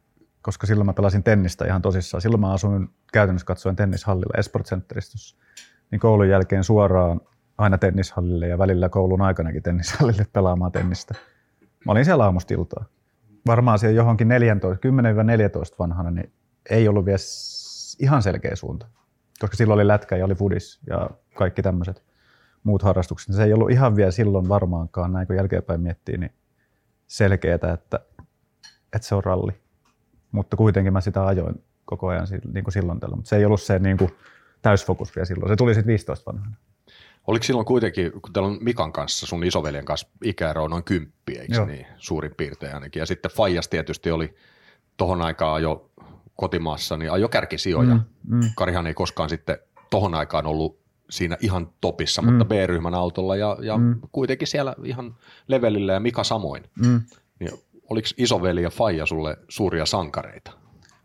koska 0.49 0.67
silloin 0.67 0.87
mä 0.87 0.93
pelasin 0.93 1.23
tennistä 1.23 1.67
ihan 1.67 1.83
tosissaan. 1.83 2.21
Silloin 2.21 2.40
mä 2.40 2.52
asuin 2.52 2.88
käytännössä 3.12 3.47
katsoen 3.47 3.76
tennishallilla 3.76 4.38
Esport 4.38 4.67
Centeristössä. 4.67 5.37
Niin 5.90 6.00
koulun 6.00 6.28
jälkeen 6.28 6.64
suoraan 6.64 7.21
aina 7.59 7.78
tennishallille 7.78 8.49
ja 8.49 8.59
välillä 8.59 8.88
koulun 8.88 9.23
aikanakin 9.23 9.62
tennishallille 9.62 10.26
pelaamaan 10.33 10.73
tennistä. 10.73 11.14
Mä 11.87 11.93
olin 11.93 12.05
siellä 12.05 12.25
aamustiltaa. 12.25 12.85
Varmaan 13.47 13.78
siellä 13.78 13.97
johonkin 13.97 14.28
14, 14.28 14.88
10-14 15.73 15.75
vanhana, 15.78 16.11
niin 16.11 16.33
ei 16.71 16.88
ollut 16.88 17.05
vielä 17.05 17.19
ihan 17.99 18.23
selkeä 18.23 18.57
suunta. 18.57 18.87
Koska 19.40 19.57
silloin 19.57 19.76
oli 19.76 19.88
lätkä 19.88 20.17
ja 20.17 20.25
oli 20.25 20.35
fudis 20.35 20.81
ja 20.87 21.11
kaikki 21.35 21.62
tämmöiset 21.62 22.05
muut 22.62 22.83
harrastukset. 22.83 23.35
Se 23.35 23.45
ei 23.45 23.52
ollut 23.52 23.71
ihan 23.71 23.97
vielä 23.97 24.11
silloin 24.11 24.49
varmaankaan, 24.49 25.12
näin 25.12 25.26
kun 25.26 25.37
jälkeenpäin 25.37 25.81
miettii, 25.81 26.19
niin 26.19 26.33
selkeää, 27.07 27.55
että 27.55 28.00
että 28.93 29.09
se 29.09 29.14
on 29.14 29.25
ralli. 29.25 29.67
Mutta 30.32 30.56
kuitenkin 30.56 30.92
mä 30.92 31.00
sitä 31.00 31.26
ajoin 31.26 31.62
koko 31.85 32.08
ajan 32.08 32.26
niin 32.52 32.64
kuin 32.64 32.73
silloin 32.73 33.00
tällä. 33.00 33.16
Mutta 33.16 33.28
se 33.28 33.37
ei 33.37 33.44
ollut 33.44 33.62
se 33.62 33.78
niin 33.78 33.97
kuin 33.97 34.11
täysfokus 34.62 35.16
vielä 35.16 35.26
silloin. 35.26 35.52
Se 35.52 35.56
tuli 35.56 35.75
sitten 35.75 35.92
15 35.92 36.32
vanhana. 36.32 36.56
Oliko 37.26 37.42
silloin 37.42 37.66
kuitenkin, 37.66 38.12
kun 38.12 38.32
teillä 38.32 38.49
on 38.49 38.58
Mikan 38.61 38.92
kanssa, 38.92 39.26
sun 39.26 39.44
isoveljen 39.44 39.85
kanssa 39.85 40.08
ikäero 40.25 40.64
on 40.64 40.70
noin 40.70 40.85
kymppi, 40.85 41.38
eikö 41.38 41.54
Joo. 41.54 41.66
niin, 41.66 41.87
suurin 41.97 42.35
piirtein 42.37 42.75
ainakin. 42.75 43.00
Ja 43.00 43.06
sitten 43.06 43.30
Fajas 43.30 43.68
tietysti 43.68 44.11
oli 44.11 44.35
tohon 44.97 45.23
aikaan 45.23 45.62
jo 45.62 45.90
kotimaassa, 46.37 46.97
niin 46.97 47.12
ajo 47.12 47.28
kärkisijoja. 47.28 47.94
Mm, 47.94 48.02
mm. 48.37 48.50
Karihan 48.56 48.87
ei 48.87 48.94
koskaan 48.94 49.28
sitten 49.28 49.58
tohon 49.90 50.14
aikaan 50.14 50.47
ollut 50.47 50.78
siinä 51.11 51.37
ihan 51.40 51.70
topissa, 51.80 52.23
mm. 52.23 52.28
mutta 52.28 52.44
B-ryhmän 52.44 52.94
autolla 52.94 53.37
ja, 53.37 53.56
ja 53.61 53.78
mm. 53.78 54.00
kuitenkin 54.12 54.49
siellä 54.49 54.75
ihan 54.85 55.16
levelillä 55.49 55.92
ja 55.92 56.00
Mika 56.00 56.25
samoin. 56.25 56.64
Mm. 56.87 57.00
Oliko 57.90 58.09
isoveli 58.16 58.62
ja 58.62 58.71
Faija 58.71 59.07
sulle 59.07 59.37
suuria 59.49 59.87
sankareita? 59.87 60.50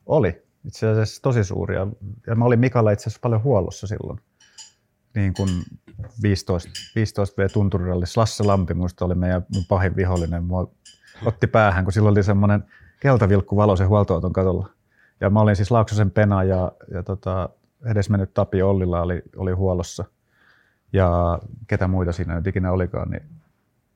Oli, 0.05 0.43
itse 0.65 0.87
asiassa 0.87 1.21
tosi 1.21 1.43
suuria. 1.43 1.87
Ja 2.27 2.35
mä 2.35 2.45
olin 2.45 2.59
Mikalla 2.59 2.91
itse 2.91 3.03
asiassa 3.03 3.19
paljon 3.21 3.43
huollossa 3.43 3.87
silloin. 3.87 4.19
Niin 5.15 5.33
kuin 5.33 5.49
15, 6.21 6.69
15 6.95 7.41
V 7.41 7.47
tunturirallissa. 7.53 8.21
Lasse 8.21 8.43
Lampi 8.43 8.73
muista 8.73 9.05
oli 9.05 9.15
meidän 9.15 9.45
mun 9.53 9.65
pahin 9.69 9.95
vihollinen. 9.95 10.43
Mua 10.43 10.71
otti 11.25 11.47
päähän, 11.47 11.83
kun 11.83 11.93
silloin 11.93 12.11
oli 12.11 12.23
semmoinen 12.23 12.63
keltavilkku 12.99 13.55
valo 13.55 13.75
sen 13.75 13.87
huoltoauton 13.87 14.33
katolla. 14.33 14.69
Ja 15.21 15.29
mä 15.29 15.39
olin 15.39 15.55
siis 15.55 15.71
Laaksosen 15.71 16.11
Pena 16.11 16.43
ja, 16.43 16.71
ja 16.93 17.03
tota, 17.03 17.49
edesmennyt 17.85 18.33
Tapi 18.33 18.61
Ollilla 18.61 19.01
oli, 19.01 19.21
oli 19.35 19.51
huollossa. 19.51 20.05
Ja 20.93 21.39
ketä 21.67 21.87
muita 21.87 22.11
siinä 22.11 22.35
nyt 22.35 22.47
ikinä 22.47 22.71
olikaan. 22.71 23.09
Niin 23.09 23.23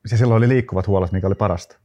se 0.06 0.16
silloin 0.16 0.38
oli 0.38 0.48
liikkuvat 0.48 0.86
huollot, 0.86 1.12
mikä 1.12 1.26
oli 1.26 1.34
parasta 1.34 1.78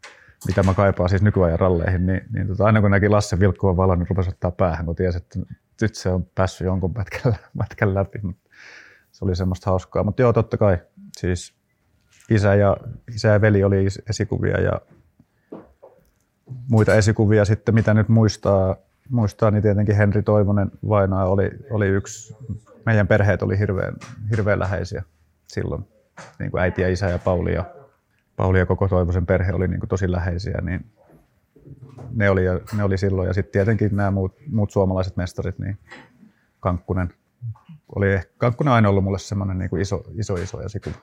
mitä 0.47 0.63
mä 0.63 0.73
kaipaan 0.73 1.09
siis 1.09 1.21
nykyajan 1.21 1.59
ralleihin, 1.59 2.05
niin, 2.05 2.21
niin 2.33 2.47
tota, 2.47 2.65
aina 2.65 2.81
kun 2.81 2.91
näki 2.91 3.09
Lasse 3.09 3.39
vilkkuvan 3.39 3.77
valon, 3.77 3.99
niin 3.99 4.09
rupesi 4.09 4.29
ottaa 4.29 4.51
päähän, 4.51 4.85
kun 4.85 4.95
tiesi, 4.95 5.17
että 5.17 5.39
nyt 5.81 5.95
se 5.95 6.09
on 6.09 6.25
päässyt 6.35 6.65
jonkun 6.65 6.93
pätkän, 6.93 7.93
läpi. 7.95 8.19
Se 9.11 9.25
oli 9.25 9.35
semmoista 9.35 9.69
hauskaa. 9.69 10.03
Mutta 10.03 10.21
joo, 10.21 10.33
totta 10.33 10.57
kai. 10.57 10.77
Siis 11.17 11.53
isä 12.29 12.55
ja, 12.55 12.77
isä 13.15 13.27
ja 13.27 13.41
veli 13.41 13.63
oli 13.63 13.87
esikuvia 14.09 14.61
ja 14.61 14.81
muita 16.69 16.95
esikuvia 16.95 17.45
sitten, 17.45 17.75
mitä 17.75 17.93
nyt 17.93 18.09
muistaa, 18.09 18.75
muistaa 19.09 19.51
niin 19.51 19.63
tietenkin 19.63 19.95
Henri 19.95 20.23
Toivonen 20.23 20.71
vainaa 20.89 21.25
oli, 21.25 21.51
oli 21.71 21.87
yksi. 21.87 22.35
Meidän 22.85 23.07
perheet 23.07 23.41
oli 23.41 23.59
hirveän, 23.59 23.93
hirveän 24.31 24.59
läheisiä 24.59 25.03
silloin, 25.47 25.87
niin 26.39 26.51
kuin 26.51 26.61
äiti 26.61 26.81
ja 26.81 26.89
isä 26.89 27.09
ja 27.09 27.19
Pauli 27.19 27.53
ja 27.53 27.65
Pauli 28.35 28.59
ja 28.59 28.65
koko 28.65 28.87
Toivosen 28.87 29.25
perhe 29.25 29.53
oli 29.53 29.67
niin 29.67 29.79
kuin 29.79 29.89
tosi 29.89 30.11
läheisiä, 30.11 30.57
niin 30.61 30.85
ne 32.13 32.29
oli, 32.29 32.41
ne 32.77 32.83
oli 32.83 32.97
silloin. 32.97 33.27
Ja 33.27 33.33
sitten 33.33 33.51
tietenkin 33.51 33.95
nämä 33.95 34.11
muut, 34.11 34.35
muut 34.51 34.71
suomalaiset 34.71 35.17
mestarit, 35.17 35.59
niin 35.59 35.77
Kankkunen 36.59 37.13
oli 37.95 38.13
ehkä, 38.13 38.31
Kankkunen 38.37 38.71
on 38.71 38.75
aina 38.75 38.89
ollut 38.89 39.03
mulle 39.03 39.19
semmoinen 39.19 39.57
niin 39.57 39.69
kuin 39.69 39.81
iso, 39.81 40.03
iso, 40.13 40.35
iso 40.35 40.61
esikuva. 40.61 40.95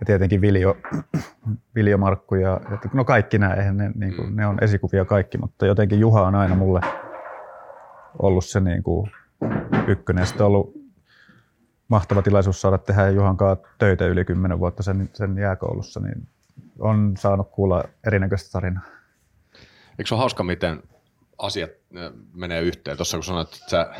Ja 0.00 0.06
tietenkin 0.06 0.40
Viljo, 0.40 0.76
Viljo 1.74 1.98
Markku 1.98 2.34
ja, 2.34 2.60
no 2.92 3.04
kaikki 3.04 3.38
nämä, 3.38 3.54
eihän 3.54 3.76
ne, 3.76 3.92
niin 3.94 4.16
kuin, 4.16 4.36
ne 4.36 4.46
on 4.46 4.58
esikuvia 4.60 5.04
kaikki, 5.04 5.38
mutta 5.38 5.66
jotenkin 5.66 6.00
Juha 6.00 6.26
on 6.26 6.34
aina 6.34 6.54
mulle 6.54 6.80
ollut 8.18 8.44
se 8.44 8.60
niin 8.60 8.82
kuin 8.82 9.10
ykkönen. 9.88 10.26
Sitten 10.26 10.46
on 10.46 10.52
ollut 10.52 10.81
mahtava 11.92 12.22
tilaisuus 12.22 12.60
saada 12.60 12.78
tehdä 12.78 13.10
Juhan 13.10 13.36
kanssa 13.36 13.68
töitä 13.78 14.06
yli 14.06 14.24
10 14.24 14.58
vuotta 14.58 14.82
sen, 14.82 15.10
sen 15.14 15.38
jääkoulussa, 15.38 16.00
niin 16.00 16.28
on 16.78 17.14
saanut 17.18 17.50
kuulla 17.50 17.84
erinäköistä 18.06 18.52
tarinaa. 18.52 18.84
Eikö 19.98 20.06
se 20.06 20.14
ole 20.14 20.18
hauska, 20.18 20.42
miten 20.42 20.82
asiat 21.38 21.70
äh, 21.70 22.12
menee 22.34 22.60
yhteen? 22.60 22.96
Tuossa 22.96 23.16
kun 23.16 23.24
sanoit, 23.24 23.48
että 23.48 23.70
sä 23.70 23.94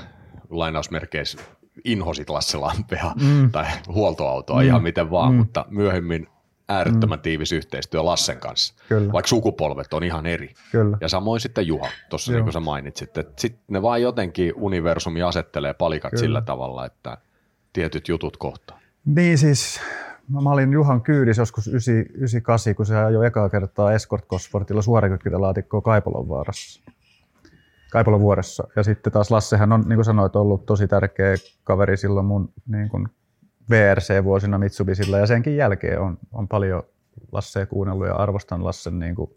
lainausmerkeissä 0.50 1.38
inhosit 1.84 2.30
Lasse 2.30 2.58
Lampea 2.58 3.12
mm. 3.20 3.50
tai 3.50 3.66
huoltoautoa 3.86 4.60
mm. 4.60 4.66
ihan 4.66 4.82
miten 4.82 5.10
vaan, 5.10 5.32
mm. 5.32 5.38
mutta 5.38 5.64
myöhemmin 5.68 6.28
äärettömän 6.68 7.18
mm. 7.18 7.22
tiivis 7.22 7.52
yhteistyö 7.52 8.04
Lassen 8.04 8.38
kanssa, 8.38 8.74
Kyllä. 8.88 9.12
vaikka 9.12 9.28
sukupolvet 9.28 9.94
on 9.94 10.04
ihan 10.04 10.26
eri. 10.26 10.54
Kyllä. 10.70 10.98
Ja 11.00 11.08
samoin 11.08 11.40
sitten 11.40 11.66
Juha, 11.66 11.88
tuossa 12.10 12.32
niin 12.32 12.42
kuin 12.42 12.52
sä 12.52 12.60
mainitsit, 12.60 13.18
että 13.18 13.40
sitten 13.40 13.64
ne 13.68 13.82
vaan 13.82 14.02
jotenkin 14.02 14.52
universumi 14.56 15.22
asettelee 15.22 15.74
palikat 15.74 16.10
Kyllä. 16.10 16.20
sillä 16.20 16.40
tavalla, 16.40 16.86
että– 16.86 17.16
tietyt 17.72 18.08
jutut 18.08 18.36
kohtaan? 18.36 18.80
Niin 19.04 19.38
siis, 19.38 19.80
mä 20.28 20.50
olin 20.50 20.72
Juhan 20.72 21.02
kyydissä 21.02 21.42
joskus 21.42 21.68
98, 21.68 22.74
kun 22.74 22.86
se 22.86 22.96
ajoi 22.96 23.26
ekaa 23.26 23.48
kertaa 23.48 23.92
Escort 23.92 24.26
Cosworthilla 24.26 24.82
suorakytkintä 24.82 25.38
Kaipalon 25.84 26.28
vaarassa. 26.28 26.92
Kaipalon 27.92 28.20
vuoressa. 28.20 28.68
Ja 28.76 28.82
sitten 28.82 29.12
taas 29.12 29.30
Lassehan 29.30 29.72
on, 29.72 29.80
niin 29.80 29.96
kuin 29.96 30.04
sanoit, 30.04 30.36
ollut 30.36 30.66
tosi 30.66 30.88
tärkeä 30.88 31.34
kaveri 31.64 31.96
silloin 31.96 32.26
mun 32.26 32.52
niin 32.66 32.88
kuin 32.88 33.08
VRC-vuosina 33.70 34.58
Mitsubisilla 34.58 35.18
ja 35.18 35.26
senkin 35.26 35.56
jälkeen 35.56 36.00
on, 36.00 36.18
on 36.32 36.48
paljon 36.48 36.82
Lassea 37.32 37.66
kuunnellut 37.66 38.06
ja 38.06 38.14
arvostan 38.14 38.64
Lassen 38.64 38.98
niin 38.98 39.14
kuin, 39.14 39.30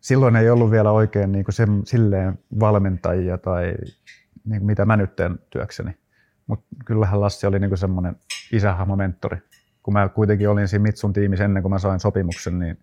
silloin 0.00 0.36
ei 0.36 0.50
ollut 0.50 0.70
vielä 0.70 0.90
oikein 0.90 1.32
niin 1.32 1.44
kuin 1.44 1.54
sen, 1.54 1.82
silleen 1.84 2.38
valmentajia 2.60 3.38
tai 3.38 3.74
niin 4.44 4.60
kuin 4.60 4.66
mitä 4.66 4.84
mä 4.84 4.96
nyt 4.96 5.16
teen 5.16 5.38
työkseni. 5.50 5.96
Mutta 6.46 6.66
kyllähän 6.84 7.20
Lassi 7.20 7.46
oli 7.46 7.58
niinku 7.58 7.76
semmoinen 7.76 8.16
isähahmo 8.52 8.96
mentori. 8.96 9.38
Kun 9.82 9.94
mä 9.94 10.08
kuitenkin 10.08 10.48
olin 10.48 10.68
siinä 10.68 10.82
Mitsun 10.82 11.12
tiimissä 11.12 11.44
ennen 11.44 11.62
kuin 11.62 11.70
mä 11.70 11.78
sain 11.78 12.00
sopimuksen, 12.00 12.58
niin 12.58 12.78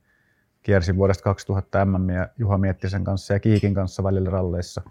kiersin 0.63 0.95
vuodesta 0.95 1.23
2000 1.23 1.85
MM 1.85 2.09
ja 2.09 2.27
Juha 2.37 2.57
Miettisen 2.57 3.03
kanssa 3.03 3.33
ja 3.33 3.39
Kiikin 3.39 3.73
kanssa 3.73 4.03
välillä 4.03 4.29
ralleissa. 4.29 4.81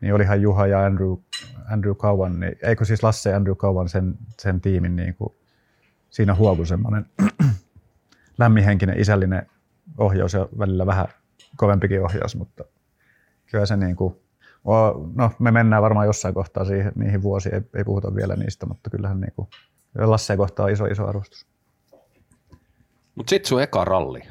Niin 0.00 0.14
olihan 0.14 0.42
Juha 0.42 0.66
ja 0.66 0.84
Andrew, 0.84 1.12
Andrew 1.70 1.96
Kauan, 1.96 2.40
niin, 2.40 2.56
eikö 2.62 2.84
siis 2.84 3.02
Lasse 3.02 3.30
ja 3.30 3.36
Andrew 3.36 3.56
Kauan 3.56 3.88
sen, 3.88 4.14
sen 4.38 4.60
tiimin 4.60 4.96
niin 4.96 5.14
kuin, 5.14 5.34
siinä 6.10 6.34
huoku 6.34 6.64
semmoinen 6.64 7.06
lämminhenkinen 8.38 9.00
isällinen 9.00 9.46
ohjaus 9.98 10.34
ja 10.34 10.48
välillä 10.58 10.86
vähän 10.86 11.06
kovempikin 11.56 12.02
ohjaus, 12.02 12.36
mutta 12.36 12.64
kyllä 13.46 13.66
se 13.66 13.76
niin 13.76 13.96
kuin, 13.96 14.16
No, 15.14 15.30
me 15.38 15.50
mennään 15.50 15.82
varmaan 15.82 16.06
jossain 16.06 16.34
kohtaa 16.34 16.64
siihen, 16.64 16.92
niihin 16.94 17.22
vuosiin, 17.22 17.54
ei, 17.54 17.60
ei 17.76 17.84
puhuta 17.84 18.14
vielä 18.14 18.36
niistä, 18.36 18.66
mutta 18.66 18.90
kyllähän 18.90 19.20
niin 19.20 19.32
kuin, 19.36 19.48
Lasse 19.98 20.36
kohtaa 20.36 20.68
iso, 20.68 20.84
iso 20.84 21.06
arvostus. 21.06 21.46
Mutta 23.14 23.30
sitten 23.30 23.48
sun 23.48 23.62
eka 23.62 23.84
ralli, 23.84 24.22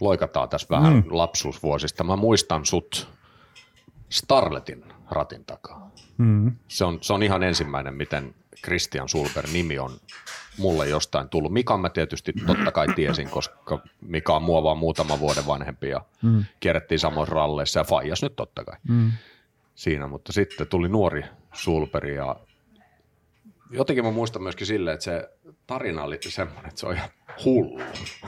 loikataan 0.00 0.48
tässä 0.48 0.66
vähän 0.70 0.92
mm. 0.92 1.04
lapsuusvuosista. 1.10 2.04
Mä 2.04 2.16
muistan 2.16 2.66
sut 2.66 3.08
Starletin 4.08 4.84
ratin 5.10 5.44
takaa. 5.44 5.90
Mm. 6.18 6.52
Se, 6.68 6.84
on, 6.84 6.98
se 7.00 7.12
on 7.12 7.22
ihan 7.22 7.42
ensimmäinen, 7.42 7.94
miten 7.94 8.34
Christian 8.64 9.08
Sulber 9.08 9.46
nimi 9.52 9.78
on 9.78 9.90
mulle 10.58 10.88
jostain 10.88 11.28
tullut. 11.28 11.52
Mika 11.52 11.76
mä 11.76 11.90
tietysti 11.90 12.32
totta 12.46 12.72
kai 12.72 12.86
tiesin, 12.96 13.30
koska 13.30 13.82
Mika 14.00 14.36
on 14.36 14.42
mua 14.42 14.62
vaan 14.62 14.78
muutama 14.78 15.18
vuoden 15.18 15.46
vanhempi 15.46 15.88
ja 15.88 16.04
mm. 16.22 16.44
kierrettiin 16.60 16.98
samoissa 16.98 17.34
ralleissa 17.34 17.80
ja 17.80 17.84
Faijas 17.84 18.22
nyt 18.22 18.36
totta 18.36 18.64
kai. 18.64 18.76
Mm 18.88 19.12
siinä, 19.78 20.06
mutta 20.06 20.32
sitten 20.32 20.66
tuli 20.66 20.88
nuori 20.88 21.24
sulperi 21.52 22.16
ja 22.16 22.36
jotenkin 23.70 24.04
mä 24.04 24.10
muistan 24.10 24.42
myöskin 24.42 24.66
silleen, 24.66 24.94
että 24.94 25.04
se 25.04 25.30
tarina 25.66 26.02
oli 26.04 26.18
semmoinen, 26.28 26.68
että 26.68 26.80
se 26.80 26.86
on 26.86 26.94
ihan 26.94 27.08
hullu 27.44 27.80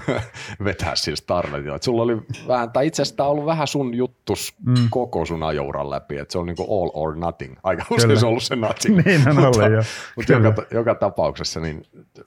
vetää 0.65 0.97
sillä 0.97 1.17
Starletilla. 1.17 1.77
Että 1.77 1.85
sulla 1.85 2.03
oli 2.03 2.17
vähän, 2.49 2.71
tai 2.71 2.87
itse 2.87 3.03
asiassa 3.03 3.25
ollut 3.25 3.47
vähän 3.47 3.67
sun 3.67 3.95
juttus 3.95 4.55
mm. 4.67 4.75
koko 4.91 5.27
sun 5.27 5.43
ajouran 5.43 5.91
läpi, 5.91 6.19
että 6.19 6.33
se 6.33 6.39
on 6.39 6.47
niinku 6.47 6.83
all 6.83 6.91
or 6.95 7.17
nothing. 7.17 7.57
Aika 7.63 7.85
Kyllä. 7.89 7.97
usein 7.97 8.21
se 8.21 8.27
on 8.27 8.31
ollut 8.31 8.43
se 8.43 8.57
nothing. 8.57 8.97
niin 9.05 9.29
on 9.29 9.35
mutta, 9.35 9.49
ollut, 9.49 9.87
mutta 10.17 10.33
joka, 10.33 10.67
joka, 10.71 10.95
tapauksessa, 10.95 11.61
niin 11.61 11.87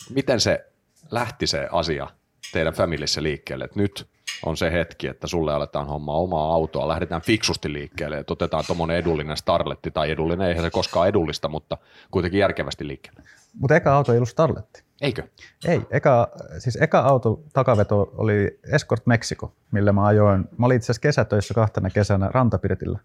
miten 0.09 0.39
se 0.39 0.65
lähti 1.11 1.47
se 1.47 1.67
asia 1.71 2.07
teidän 2.51 2.73
familissä 2.73 3.23
liikkeelle, 3.23 3.65
että 3.65 3.79
nyt 3.79 4.07
on 4.45 4.57
se 4.57 4.71
hetki, 4.71 5.07
että 5.07 5.27
sulle 5.27 5.53
aletaan 5.53 5.87
hommaa 5.87 6.17
omaa 6.17 6.53
autoa, 6.53 6.87
lähdetään 6.87 7.21
fiksusti 7.21 7.73
liikkeelle, 7.73 8.17
että 8.17 8.33
otetaan 8.33 8.63
tuommoinen 8.67 8.97
edullinen 8.97 9.37
Starletti, 9.37 9.91
tai 9.91 10.11
edullinen, 10.11 10.47
eihän 10.47 10.63
se 10.63 10.71
koskaan 10.71 11.07
edullista, 11.07 11.49
mutta 11.49 11.77
kuitenkin 12.11 12.39
järkevästi 12.39 12.87
liikkeelle. 12.87 13.23
Mutta 13.59 13.75
eka 13.75 13.95
auto 13.95 14.11
ei 14.11 14.17
ollut 14.17 14.29
Starletti. 14.29 14.83
Eikö? 15.01 15.23
Ei, 15.65 15.81
eka, 15.91 16.31
siis 16.57 16.77
eka 16.81 16.99
auto 16.99 17.43
takaveto 17.53 18.11
oli 18.17 18.59
Escort 18.73 19.05
Mexico, 19.05 19.53
millä 19.71 19.91
mä 19.91 20.05
ajoin. 20.05 20.45
Mä 20.57 20.65
olin 20.65 20.77
itse 20.77 20.85
asiassa 20.85 21.01
kesätöissä 21.01 21.53
kahtena 21.53 21.89
kesänä 21.89 22.29
Rantapirtillä. 22.33 22.99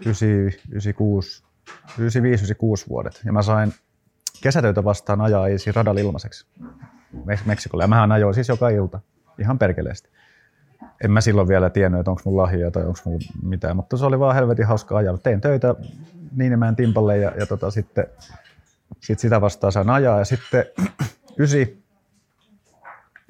95, 0.00 1.44
96 1.98 2.86
vuodet. 2.88 3.20
Ja 3.24 3.32
mä 3.32 3.42
sain 3.42 3.74
kesätöitä 4.42 4.84
vastaan 4.84 5.20
ajaa 5.20 5.48
easy 5.48 5.72
radalla 5.72 6.00
ilmaiseksi. 6.00 6.46
Meksikolle. 7.44 7.84
Ja 7.84 7.88
mähän 7.88 8.12
ajoin 8.12 8.34
siis 8.34 8.48
joka 8.48 8.68
ilta, 8.68 9.00
ihan 9.38 9.58
perkeleesti. 9.58 10.08
En 11.04 11.10
mä 11.10 11.20
silloin 11.20 11.48
vielä 11.48 11.70
tiennyt, 11.70 12.00
että 12.00 12.10
onko 12.10 12.22
mun 12.24 12.36
lahjoja 12.36 12.70
tai 12.70 12.82
onko 12.84 12.98
mun 13.04 13.20
mitään, 13.42 13.76
mutta 13.76 13.96
se 13.96 14.06
oli 14.06 14.18
vaan 14.18 14.34
helvetin 14.34 14.66
hauska 14.66 14.96
ajaa. 14.96 15.18
Tein 15.18 15.40
töitä 15.40 15.74
Niinemään 16.36 16.76
Timpalle 16.76 17.18
ja, 17.18 17.32
ja 17.38 17.46
tota, 17.46 17.70
sitten 17.70 18.06
sit 19.00 19.18
sitä 19.18 19.40
vastaan 19.40 19.72
sain 19.72 19.90
ajaa. 19.90 20.18
Ja 20.18 20.24
sitten 20.24 20.64
ysi, 21.38 21.84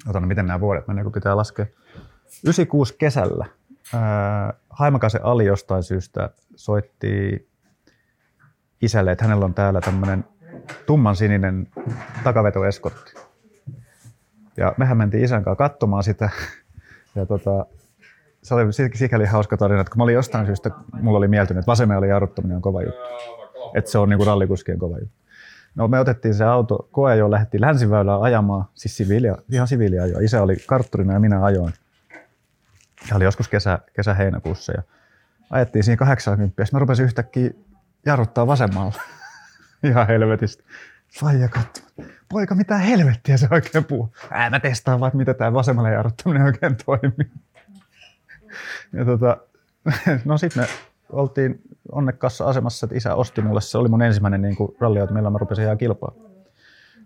otan 0.07 0.27
miten 0.27 0.45
nämä 0.45 0.59
vuodet 0.59 0.87
menee, 0.87 1.03
kun 1.03 1.13
pitää 1.13 1.37
laskea. 1.37 1.65
96 2.43 2.95
kesällä 2.97 3.45
ää, 3.93 4.53
Haimakasen 4.69 5.25
Ali 5.25 5.45
jostain 5.45 5.83
syystä 5.83 6.29
soitti 6.55 7.47
isälle, 8.81 9.11
että 9.11 9.25
hänellä 9.25 9.45
on 9.45 9.53
täällä 9.53 9.81
tämmöinen 9.81 10.25
tumman 10.85 11.15
sininen 11.15 11.67
takavetoeskortti. 12.23 13.28
Ja 14.59 14.73
mehän 14.77 14.97
mentiin 14.97 15.23
isän 15.23 15.43
kanssa 15.43 15.69
katsomaan 15.69 16.03
sitä. 16.03 16.29
Ja 17.15 17.25
tota, 17.25 17.65
se 18.43 18.53
oli 18.53 18.63
sikäli 18.93 19.25
hauska 19.25 19.57
tarina, 19.57 19.81
että 19.81 19.91
kun 19.91 19.97
mä 19.97 20.03
olin 20.03 20.15
jostain 20.15 20.45
syystä, 20.45 20.71
mulla 21.01 21.17
oli 21.17 21.27
mieltynyt, 21.27 21.59
että 21.59 21.71
vasemmalla 21.71 22.05
jarruttaminen 22.05 22.55
on 22.55 22.61
kova 22.61 22.81
juttu. 22.81 22.99
Että 23.75 23.91
se 23.91 23.97
on 23.97 24.09
niinku 24.09 24.25
rallikuskien 24.25 24.79
kova 24.79 24.97
juttu. 24.97 25.15
No 25.75 25.87
me 25.87 25.99
otettiin 25.99 26.33
se 26.33 26.43
auto, 26.43 26.89
koe 26.91 27.15
jo 27.15 27.31
lähti 27.31 27.61
länsiväylää 27.61 28.21
ajamaan, 28.21 28.65
siis 28.73 28.97
siviilia, 28.97 29.37
ihan 29.51 29.67
siviilia 29.67 30.03
ajoa. 30.03 30.19
Isä 30.19 30.43
oli 30.43 30.55
kartturina 30.67 31.13
ja 31.13 31.19
minä 31.19 31.43
ajoin. 31.43 31.73
Ja 33.09 33.15
oli 33.15 33.23
joskus 33.23 33.47
kesä, 33.47 33.79
kesä-heinäkuussa 33.93 34.73
ja 34.73 34.83
ajettiin 35.49 35.83
siinä 35.83 35.97
80 35.97 36.61
ja 36.61 36.65
mä 36.71 36.79
rupesin 36.79 37.05
yhtäkkiä 37.05 37.51
jarruttaa 38.05 38.47
vasemmalla. 38.47 38.93
ihan 39.83 40.07
helvetistä. 40.07 40.63
Faija 41.19 41.47
katso, 41.47 41.83
poika 42.29 42.55
mitä 42.55 42.77
helvettiä 42.77 43.37
se 43.37 43.47
oikein 43.51 43.85
puhuu. 43.85 44.13
Ää, 44.31 44.49
mä 44.49 44.59
testaan 44.59 44.99
vaan, 44.99 45.11
mitä 45.13 45.33
tämä 45.33 45.53
vasemmalla 45.53 45.89
jarruttaminen 45.89 46.43
oikein 46.43 46.77
toimii. 46.85 47.31
Ja 48.93 49.05
tota, 49.05 49.37
no 50.25 50.37
sitten 50.37 50.63
me 50.63 50.69
oltiin 51.09 51.61
onnekkaassa 51.91 52.45
asemassa, 52.45 52.85
että 52.85 52.97
isä 52.97 53.15
osti 53.15 53.41
mulle, 53.41 53.61
se 53.61 53.77
oli 53.77 53.89
mun 53.89 54.01
ensimmäinen 54.01 54.41
niin 54.41 54.55
ralliauto, 54.79 55.13
millä 55.13 55.29
mä 55.29 55.37
rupesin 55.37 55.65
ihan 55.65 55.77
kilpaa. 55.77 56.13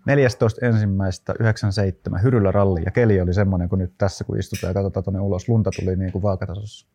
14 0.06 0.66
ensimmäistä 0.66 1.34
97 1.40 2.22
Hyryllä 2.22 2.52
ralli 2.52 2.82
ja 2.84 2.90
keli 2.90 3.20
oli 3.20 3.34
semmoinen 3.34 3.68
kuin 3.68 3.78
nyt 3.78 3.94
tässä, 3.98 4.24
kun 4.24 4.38
istutaan 4.38 4.70
ja 4.70 4.74
katsotaan 4.74 5.04
tuonne 5.04 5.20
ulos. 5.20 5.48
Lunta 5.48 5.70
tuli 5.80 5.96
niin 5.96 6.12
kuin 6.12 6.22
vaakatasossa. 6.22 6.86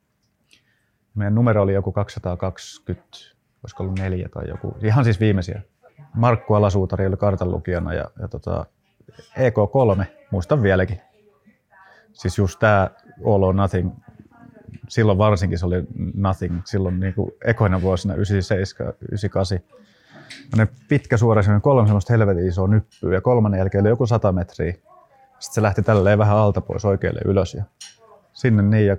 Meidän 1.15 1.35
numero 1.35 1.61
oli 1.61 1.73
joku 1.73 1.91
220, 1.91 3.07
olisiko 3.63 3.83
ollut 3.83 3.99
neljä 3.99 4.29
tai 4.29 4.47
joku, 4.47 4.77
ihan 4.83 5.03
siis 5.03 5.19
viimeisiä. 5.19 5.61
Markku 6.13 6.53
Alasuutari 6.53 7.07
oli 7.07 7.17
kartanlukijana 7.17 7.93
ja, 7.93 8.05
ja 8.19 8.27
tota, 8.27 8.65
EK3, 9.19 10.05
muistan 10.31 10.63
vieläkin. 10.63 11.01
Siis 12.13 12.37
just 12.37 12.59
tämä 12.59 12.89
All 13.25 13.43
or 13.43 13.53
Nothing 13.53 13.91
silloin 14.89 15.17
varsinkin 15.17 15.59
se 15.59 15.65
oli 15.65 15.83
nothing, 16.13 16.61
silloin 16.65 16.99
niin 16.99 17.13
kuin 17.13 17.31
ekoina 17.45 17.81
vuosina 17.81 18.15
97, 18.15 18.93
98. 19.01 19.59
Ne 20.57 20.67
pitkä 20.87 21.17
suora 21.17 21.41
semmoinen 21.41 21.61
kolme 21.61 21.87
semmoista 21.87 22.13
helvetin 22.13 22.47
isoa 22.47 22.67
nyppyä 22.67 23.13
ja 23.13 23.21
kolmannen 23.21 23.57
jälkeen 23.57 23.81
oli 23.81 23.89
joku 23.89 24.05
100 24.05 24.31
metriä. 24.31 24.71
Sitten 24.71 25.53
se 25.55 25.61
lähti 25.61 25.81
tälleen 25.81 26.19
vähän 26.19 26.37
alta 26.37 26.61
pois 26.61 26.85
oikealle 26.85 27.21
ylös 27.25 27.53
ja 27.53 27.63
sinne 28.33 28.63
niin 28.63 28.87
ja 28.87 28.97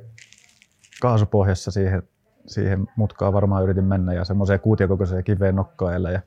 kaasupohjassa 1.02 1.71
siihen, 1.71 2.02
siihen 2.47 2.87
mutkaan 2.97 3.33
varmaan 3.33 3.62
yritin 3.62 3.85
mennä 3.85 4.12
ja 4.12 4.25
semmoiseen 4.25 4.61
kuutiokokoiseen 4.61 5.25
kiveen 5.25 5.57
nokkaille 5.57 6.12
ja 6.12 6.21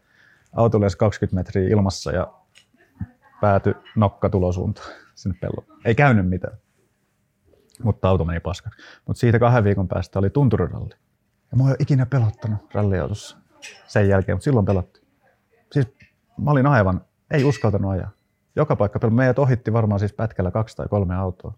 auto 0.53 0.79
20 0.97 1.35
metriä 1.35 1.69
ilmassa 1.69 2.11
ja 2.11 2.33
pääty 3.41 3.75
nokka 3.95 4.29
tulosuuntaan 4.29 4.91
sinne 5.15 5.37
pellolle. 5.41 5.81
Ei 5.85 5.95
käynyt 5.95 6.29
mitään 6.29 6.57
mutta 7.83 8.09
auto 8.09 8.25
meni 8.25 8.39
paskaksi. 8.39 8.83
Mutta 9.07 9.19
siitä 9.19 9.39
kahden 9.39 9.63
viikon 9.63 9.87
päästä 9.87 10.19
oli 10.19 10.29
tunturiralli. 10.29 10.95
Ja 11.51 11.57
mä 11.57 11.63
oon 11.63 11.75
ikinä 11.79 12.05
pelottanut 12.05 12.73
ralliautossa 12.73 13.37
sen 13.87 14.09
jälkeen, 14.09 14.35
mutta 14.35 14.43
silloin 14.43 14.65
pelotti. 14.65 15.01
Siis 15.71 15.87
mä 16.37 16.51
olin 16.51 16.67
aivan, 16.67 17.01
ei 17.31 17.43
uskaltanut 17.43 17.91
ajaa. 17.91 18.11
Joka 18.55 18.75
paikka 18.75 18.99
pelotti. 18.99 19.15
Meidät 19.15 19.39
ohitti 19.39 19.73
varmaan 19.73 19.99
siis 19.99 20.13
pätkällä 20.13 20.51
kaksi 20.51 20.77
tai 20.77 20.87
kolme 20.89 21.15
autoa, 21.15 21.53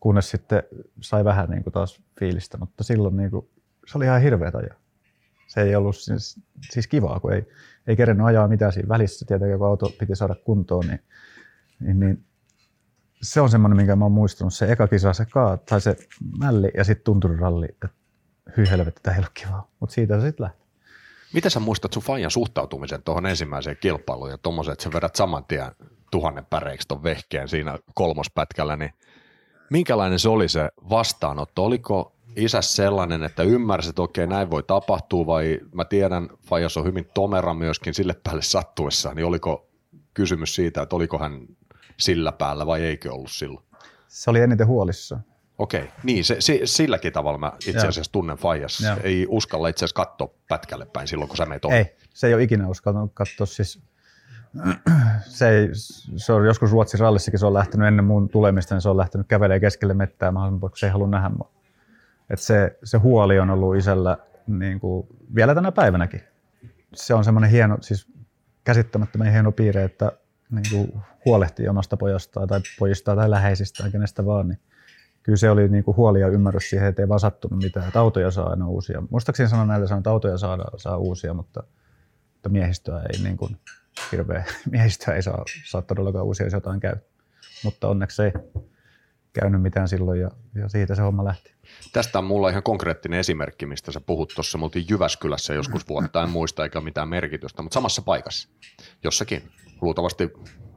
kunnes 0.00 0.30
sitten 0.30 0.62
sai 1.00 1.24
vähän 1.24 1.50
niin 1.50 1.62
kuin 1.62 1.72
taas 1.72 2.02
fiilistä, 2.20 2.58
mutta 2.58 2.84
silloin 2.84 3.16
niin 3.16 3.30
kuin, 3.30 3.48
se 3.86 3.98
oli 3.98 4.04
ihan 4.04 4.20
hirveä 4.20 4.52
ajaa. 4.54 4.83
Se 5.54 5.62
ei 5.62 5.76
ollut 5.76 5.96
siis, 5.96 6.40
siis 6.70 6.86
kivaa, 6.86 7.20
kun 7.20 7.32
ei, 7.32 7.46
ei 7.86 7.96
kerennyt 7.96 8.26
ajaa 8.26 8.48
mitään 8.48 8.72
siinä 8.72 8.88
välissä. 8.88 9.26
Tietenkin 9.26 9.58
kun 9.58 9.66
auto 9.66 9.92
piti 9.98 10.16
saada 10.16 10.34
kuntoon, 10.34 10.86
niin, 10.86 11.00
niin, 11.80 12.00
niin 12.00 12.24
se 13.22 13.40
on 13.40 13.50
semmoinen, 13.50 13.76
minkä 13.76 13.96
mä 13.96 14.04
oon 14.04 14.12
muistanut. 14.12 14.54
Se 14.54 14.72
eka 14.72 14.88
kisa, 14.88 15.12
se 15.12 15.24
kaat, 15.24 15.64
tai 15.64 15.80
se 15.80 15.96
mälli 16.38 16.70
ja 16.76 16.84
sitten 16.84 17.04
tunturiralli. 17.04 17.66
Että 17.68 17.88
hyi 18.56 18.70
helvetti, 18.70 19.00
tämä 19.02 19.16
ei 19.16 19.20
ole 19.20 19.28
kivaa. 19.34 19.70
Mutta 19.80 19.94
siitä 19.94 20.20
se 20.20 20.26
sitten 20.26 20.44
lähti. 20.44 20.64
Miten 21.34 21.50
sä 21.50 21.60
muistat 21.60 21.92
sun 21.92 22.02
Fajan 22.02 22.30
suhtautumisen 22.30 23.02
tuohon 23.02 23.26
ensimmäiseen 23.26 23.76
kilpailuun 23.80 24.30
ja 24.30 24.38
tuommoisen, 24.38 24.72
että 24.72 24.82
sä 24.82 24.90
vedät 24.92 25.16
saman 25.16 25.44
tien 25.44 25.70
tuhannen 26.10 26.46
päreiksi 26.46 26.88
ton 26.88 27.02
vehkeen 27.02 27.48
siinä 27.48 27.78
kolmospätkällä, 27.94 28.76
niin 28.76 28.92
minkälainen 29.70 30.18
se 30.18 30.28
oli 30.28 30.48
se 30.48 30.70
vastaanotto? 30.90 31.64
Oliko 31.64 32.13
isä 32.36 32.62
sellainen, 32.62 33.22
että 33.22 33.42
ymmärsi, 33.42 33.88
että 33.88 34.02
okei 34.02 34.26
näin 34.26 34.50
voi 34.50 34.62
tapahtua 34.62 35.26
vai 35.26 35.60
mä 35.74 35.84
tiedän, 35.84 36.28
Fajas 36.48 36.76
on 36.76 36.84
hyvin 36.84 37.08
tomera 37.14 37.54
myöskin 37.54 37.94
sille 37.94 38.14
päälle 38.24 38.42
sattuessa, 38.42 39.14
niin 39.14 39.26
oliko 39.26 39.68
kysymys 40.14 40.54
siitä, 40.54 40.82
että 40.82 40.96
oliko 40.96 41.18
hän 41.18 41.46
sillä 41.96 42.32
päällä 42.32 42.66
vai 42.66 42.82
eikö 42.82 43.12
ollut 43.12 43.30
silloin? 43.30 43.64
Se 44.08 44.30
oli 44.30 44.40
eniten 44.40 44.66
huolissa. 44.66 45.20
Okei, 45.58 45.88
niin 46.02 46.24
se, 46.24 46.36
se, 46.38 46.60
silläkin 46.64 47.12
tavalla 47.12 47.38
mä 47.38 47.52
itse 47.66 47.86
asiassa 47.86 48.12
tunnen 48.12 48.36
Fajas. 48.36 48.82
Ei 49.02 49.26
uskalla 49.28 49.68
itse 49.68 49.84
asiassa 49.84 50.04
katsoa 50.04 50.34
pätkälle 50.48 50.86
päin 50.86 51.08
silloin, 51.08 51.28
kun 51.28 51.36
sä 51.36 51.46
meet. 51.46 51.64
Ei, 51.64 51.96
se 52.14 52.26
ei 52.26 52.34
ole 52.34 52.42
ikinä 52.42 52.68
uskaltanut 52.68 53.10
katsoa. 53.14 53.46
Siis, 53.46 53.82
se, 55.28 55.48
ei, 55.48 55.68
se 56.16 56.32
on 56.32 56.46
joskus 56.46 56.72
Ruotsin 56.72 57.00
rallissakin, 57.00 57.40
se 57.40 57.46
on 57.46 57.54
lähtenyt 57.54 57.88
ennen 57.88 58.04
mun 58.04 58.28
tulemista, 58.28 58.74
niin 58.74 58.82
se 58.82 58.88
on 58.88 58.96
lähtenyt 58.96 59.26
kävelemään 59.26 59.60
keskelle 59.60 59.94
mettää 59.94 60.30
mahdollisimman 60.30 60.70
kun 60.70 60.78
se 60.78 60.86
ei 60.86 60.92
halua 60.92 61.08
nähdä 61.08 61.28
mua. 61.28 61.52
Et 62.30 62.40
se, 62.40 62.78
se 62.84 62.98
huoli 62.98 63.38
on 63.38 63.50
ollut 63.50 63.76
isällä 63.76 64.18
niin 64.46 64.80
kuin, 64.80 65.06
vielä 65.34 65.54
tänä 65.54 65.72
päivänäkin. 65.72 66.20
Se 66.94 67.14
on 67.14 67.24
semmoinen 67.24 67.50
hieno, 67.50 67.78
siis 67.80 68.12
käsittämättömän 68.64 69.32
hieno 69.32 69.52
piirre, 69.52 69.84
että 69.84 70.12
niin 70.50 70.64
kuin 70.70 71.02
huolehtii 71.24 71.68
omasta 71.68 71.96
pojastaan 71.96 72.48
tai 72.48 72.60
pojistaan 72.78 73.18
tai 73.18 73.30
läheisistään, 73.30 73.92
kenestä 73.92 74.26
vaan, 74.26 74.48
niin 74.48 74.58
kyllä 75.22 75.36
se 75.36 75.50
oli 75.50 75.68
niin 75.68 75.84
kuin 75.84 75.96
huoli 75.96 76.20
ja 76.20 76.28
ymmärrys 76.28 76.70
siihen, 76.70 76.88
että 76.88 77.02
ei 77.02 77.08
vaan 77.08 77.20
sattunut 77.20 77.62
mitään, 77.62 77.86
että 77.86 78.00
autoja 78.00 78.30
saa 78.30 78.50
aina 78.50 78.68
uusia. 78.68 79.02
Muistaakseni 79.10 79.48
sanon 79.48 79.68
näille 79.68 79.86
sanoa, 79.86 79.98
että 79.98 80.10
autoja 80.10 80.38
saa, 80.38 80.58
saa 80.76 80.96
uusia, 80.96 81.34
mutta, 81.34 81.62
mutta 82.32 82.48
miehistöä 82.48 83.02
ei 83.12 83.22
niin 83.22 83.36
kuin 83.36 83.56
hirveä, 84.12 84.44
miehistöä 84.70 85.14
ei 85.14 85.22
saa, 85.22 85.44
saa 85.64 85.82
todellakaan 85.82 86.24
uusia, 86.24 86.46
jos 86.46 86.52
jotain 86.52 86.80
käy. 86.80 86.96
Mutta 87.64 87.88
onneksi 87.88 88.22
ei 88.22 88.32
käynyt 89.32 89.62
mitään 89.62 89.88
silloin 89.88 90.20
ja, 90.20 90.30
ja 90.54 90.68
siitä 90.68 90.94
se 90.94 91.02
homma 91.02 91.24
lähti. 91.24 91.53
Tästä 91.92 92.18
on 92.18 92.24
mulla 92.24 92.48
ihan 92.48 92.62
konkreettinen 92.62 93.20
esimerkki, 93.20 93.66
mistä 93.66 93.92
sä 93.92 94.00
puhut 94.00 94.32
tuossa. 94.34 94.58
Me 94.58 94.64
oltiin 94.64 94.86
Jyväskylässä 94.90 95.54
joskus 95.54 95.88
vuotta, 95.88 96.22
en 96.22 96.30
muista 96.30 96.64
eikä 96.64 96.80
mitään 96.80 97.08
merkitystä, 97.08 97.62
mutta 97.62 97.74
samassa 97.74 98.02
paikassa, 98.02 98.48
jossakin 99.04 99.50
luultavasti 99.80 100.30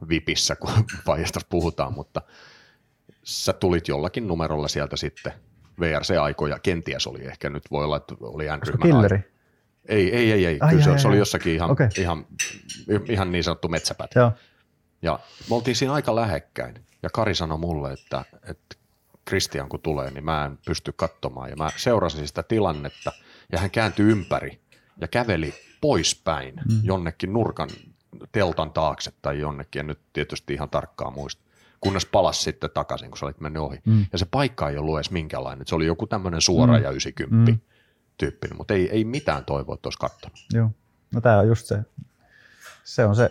VIPissä, 0.08 0.56
kun 0.56 0.70
vaijasta 1.06 1.40
puhutaan, 1.48 1.92
mutta 1.92 2.22
sä 3.22 3.52
tulit 3.52 3.88
jollakin 3.88 4.26
numerolla 4.26 4.68
sieltä 4.68 4.96
sitten 4.96 5.32
VRC-aikoja, 5.80 6.58
kenties 6.58 7.06
oli 7.06 7.24
ehkä 7.24 7.50
nyt, 7.50 7.62
voi 7.70 7.84
olla, 7.84 7.96
että 7.96 8.14
oli 8.20 8.44
N-ryhmän 8.44 9.24
Ei, 9.88 10.16
ei, 10.16 10.32
ei, 10.32 10.46
ei. 10.46 10.58
Ai, 10.60 10.70
Kyllä 10.70 10.92
ai, 10.92 10.98
se, 10.98 11.08
ai, 11.08 11.10
oli 11.10 11.18
jossakin 11.18 11.54
ihan, 11.54 11.70
okay. 11.70 11.88
ihan, 11.98 12.26
ihan 13.08 13.32
niin 13.32 13.44
sanottu 13.44 13.68
metsäpätkä. 13.68 14.20
Joo. 14.20 14.32
Ja 15.02 15.18
me 15.50 15.54
oltiin 15.54 15.76
siinä 15.76 15.92
aika 15.92 16.16
lähekkäin. 16.16 16.74
Ja 17.02 17.10
Kari 17.10 17.34
sanoi 17.34 17.58
mulle, 17.58 17.92
että, 17.92 18.24
että 18.42 18.76
Kristian 19.28 19.68
kun 19.68 19.80
tulee, 19.80 20.10
niin 20.10 20.24
mä 20.24 20.44
en 20.44 20.58
pysty 20.66 20.92
katsomaan. 20.92 21.50
Ja 21.50 21.56
mä 21.56 21.70
seurasin 21.76 22.28
sitä 22.28 22.42
tilannetta 22.42 23.12
ja 23.52 23.58
hän 23.58 23.70
kääntyi 23.70 24.10
ympäri 24.10 24.60
ja 25.00 25.08
käveli 25.08 25.54
poispäin 25.80 26.54
mm. 26.54 26.80
jonnekin 26.82 27.32
nurkan 27.32 27.68
teltan 28.32 28.70
taakse 28.70 29.12
tai 29.22 29.40
jonnekin, 29.40 29.80
ja 29.80 29.82
nyt 29.82 29.98
tietysti 30.12 30.54
ihan 30.54 30.70
tarkkaan 30.70 31.12
muista, 31.12 31.42
kunnes 31.80 32.06
palas 32.06 32.44
sitten 32.44 32.70
takaisin, 32.74 33.10
kun 33.10 33.18
sä 33.18 33.26
olit 33.26 33.40
mennyt 33.40 33.62
ohi. 33.62 33.78
Mm. 33.84 34.06
Ja 34.12 34.18
se 34.18 34.26
paikka 34.30 34.68
ei 34.68 34.78
ollut 34.78 34.96
edes 34.96 35.10
minkälainen, 35.10 35.66
se 35.66 35.74
oli 35.74 35.86
joku 35.86 36.06
tämmöinen 36.06 36.40
suora 36.40 36.76
mm. 36.76 36.82
ja 36.82 36.90
90 36.90 37.52
mm. 37.52 37.58
tyyppinen, 38.18 38.56
mutta 38.56 38.74
ei, 38.74 38.90
ei 38.90 39.04
mitään 39.04 39.44
toivoa, 39.44 39.74
että 39.74 39.86
olisi 39.86 39.98
katsonut. 39.98 40.38
Joo, 40.52 40.70
no 41.14 41.20
tämä 41.20 41.38
on 41.38 41.48
just 41.48 41.66
se, 41.66 41.78
se 42.84 43.04
on 43.04 43.16
se 43.16 43.30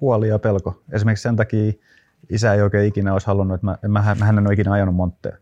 huoli 0.00 0.28
ja 0.28 0.38
pelko. 0.38 0.82
Esimerkiksi 0.92 1.22
sen 1.22 1.36
takia 1.36 1.72
isä 2.34 2.54
ei 2.54 2.62
oikein 2.62 2.88
ikinä 2.88 3.12
olisi 3.12 3.26
halunnut, 3.26 3.54
että 3.54 3.66
mä, 3.66 3.78
mä, 3.88 4.14
mä 4.18 4.24
hän 4.24 4.38
en 4.38 4.46
ole 4.46 4.54
ikinä 4.54 4.72
ajanut 4.72 4.94
montteja. 4.94 5.36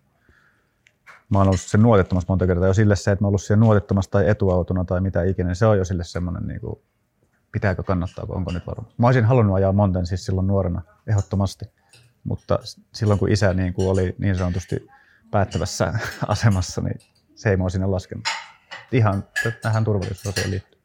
Mä 1.30 1.38
oon 1.38 1.46
ollut 1.46 1.60
sen 1.60 1.82
nuotettomassa 1.82 2.26
monta 2.28 2.46
kertaa. 2.46 2.68
Jo 2.68 2.74
sille 2.74 2.96
se, 2.96 3.12
että 3.12 3.22
mä 3.22 3.26
oon 3.26 3.30
ollut 3.30 3.42
siellä 3.42 3.60
nuotettomassa 3.60 4.10
tai 4.10 4.28
etuautona 4.28 4.84
tai 4.84 5.00
mitä 5.00 5.22
ikinä, 5.22 5.54
se 5.54 5.66
on 5.66 5.78
jo 5.78 5.84
sille 5.84 6.04
semmoinen 6.04 6.46
niin 6.46 6.60
kuin, 6.60 6.80
pitääkö, 7.52 7.82
kannattaako, 7.82 8.34
onko 8.34 8.52
nyt 8.52 8.66
varma. 8.66 8.88
Mä 8.98 9.06
olisin 9.06 9.24
halunnut 9.24 9.56
ajaa 9.56 9.72
Monten 9.72 10.06
siis 10.06 10.26
silloin 10.26 10.46
nuorena, 10.46 10.82
ehdottomasti. 11.06 11.64
Mutta 12.24 12.58
silloin 12.94 13.18
kun 13.18 13.32
isä 13.32 13.54
niin 13.54 13.72
kuin 13.72 13.88
oli 13.88 14.14
niin 14.18 14.36
sanotusti 14.36 14.88
päättävässä 15.30 15.92
asemassa, 16.28 16.80
niin 16.80 17.00
se 17.34 17.50
ei 17.50 17.56
mua 17.56 17.70
sinne 17.70 17.86
laskenut. 17.86 18.24
Ihan 18.92 19.24
tähän 19.62 19.84
turvallisuusasiaan 19.84 20.50
liittyy. 20.50 20.79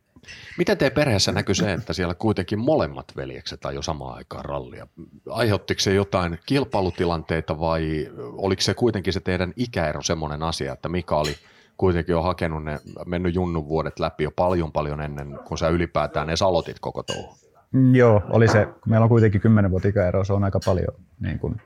Miten 0.57 0.77
teidän 0.77 0.95
perheessä 0.95 1.31
näkyy 1.31 1.55
se, 1.55 1.73
että 1.73 1.93
siellä 1.93 2.15
kuitenkin 2.15 2.59
molemmat 2.59 3.05
veljekset 3.15 3.65
ajoi 3.65 3.83
samaan 3.83 4.17
aikaan 4.17 4.45
rallia? 4.45 4.88
Aiheuttiko 5.29 5.81
se 5.81 5.93
jotain 5.93 6.39
kilpailutilanteita 6.45 7.59
vai 7.59 8.11
oliko 8.17 8.61
se 8.61 8.73
kuitenkin 8.73 9.13
se 9.13 9.19
teidän 9.19 9.53
ikäero 9.55 10.01
semmoinen 10.01 10.43
asia, 10.43 10.73
että 10.73 10.89
Mika 10.89 11.17
oli 11.17 11.35
kuitenkin 11.77 12.13
jo 12.13 12.21
hakenut 12.21 12.63
ne, 12.63 12.79
mennyt 13.05 13.35
junnun 13.35 13.67
vuodet 13.67 13.99
läpi 13.99 14.23
jo 14.23 14.31
paljon 14.31 14.71
paljon 14.71 15.01
ennen 15.01 15.39
kuin 15.47 15.57
sä 15.57 15.69
ylipäätään 15.69 16.29
edes 16.29 16.41
aloitit 16.41 16.79
koko 16.79 17.03
touhu? 17.03 17.38
Mm, 17.71 17.95
joo, 17.95 18.21
oli 18.29 18.47
se. 18.47 18.67
Meillä 18.85 19.03
on 19.03 19.09
kuitenkin 19.09 19.41
10 19.41 19.71
vuotta 19.71 19.88
ikäero, 19.88 20.23
se 20.23 20.33
on 20.33 20.43
aika 20.43 20.59
paljon 20.65 20.93
niin 21.19 21.39
kuin 21.39 21.61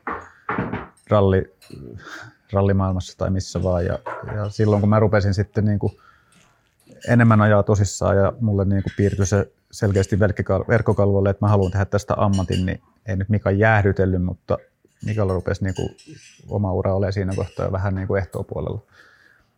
ralli, 1.10 1.54
rallimaailmassa 2.54 3.18
tai 3.18 3.30
missä 3.30 3.64
vaan. 3.64 3.86
Ja, 3.86 4.00
ja 4.36 4.50
silloin 4.50 4.80
kun 4.80 4.90
mä 4.90 5.00
rupesin 5.00 5.34
sitten 5.34 5.66
niin 5.66 5.80
kuin 5.80 5.94
enemmän 7.08 7.42
ajaa 7.42 7.64
tosissaan 7.64 8.18
ja 8.18 8.34
mulle 8.40 8.66
niin 8.66 8.84
kuin 8.84 8.94
piirtyi 8.98 9.26
se 9.26 9.52
selkeästi 9.72 10.20
verkkokalvolle, 10.68 11.30
että 11.30 11.46
mä 11.46 11.50
haluan 11.50 11.72
tehdä 11.72 11.86
tästä 11.86 12.14
ammatin, 12.18 12.66
niin 12.66 12.82
ei 13.06 13.16
nyt 13.16 13.30
Mika 13.30 13.52
jäähdytellyt, 13.52 14.24
mutta 14.24 14.58
Mikalla 15.06 15.34
rupesi 15.34 15.64
niin 15.64 15.76
kuin 15.76 15.90
oma 16.50 16.74
ura 16.74 16.96
olemaan 16.96 17.14
siinä 17.14 17.36
kohtaa 17.36 17.66
jo 17.66 17.72
vähän 17.72 17.96
niin 17.96 18.08
kuin 18.08 18.22
ehtoopuolella. 18.22 18.82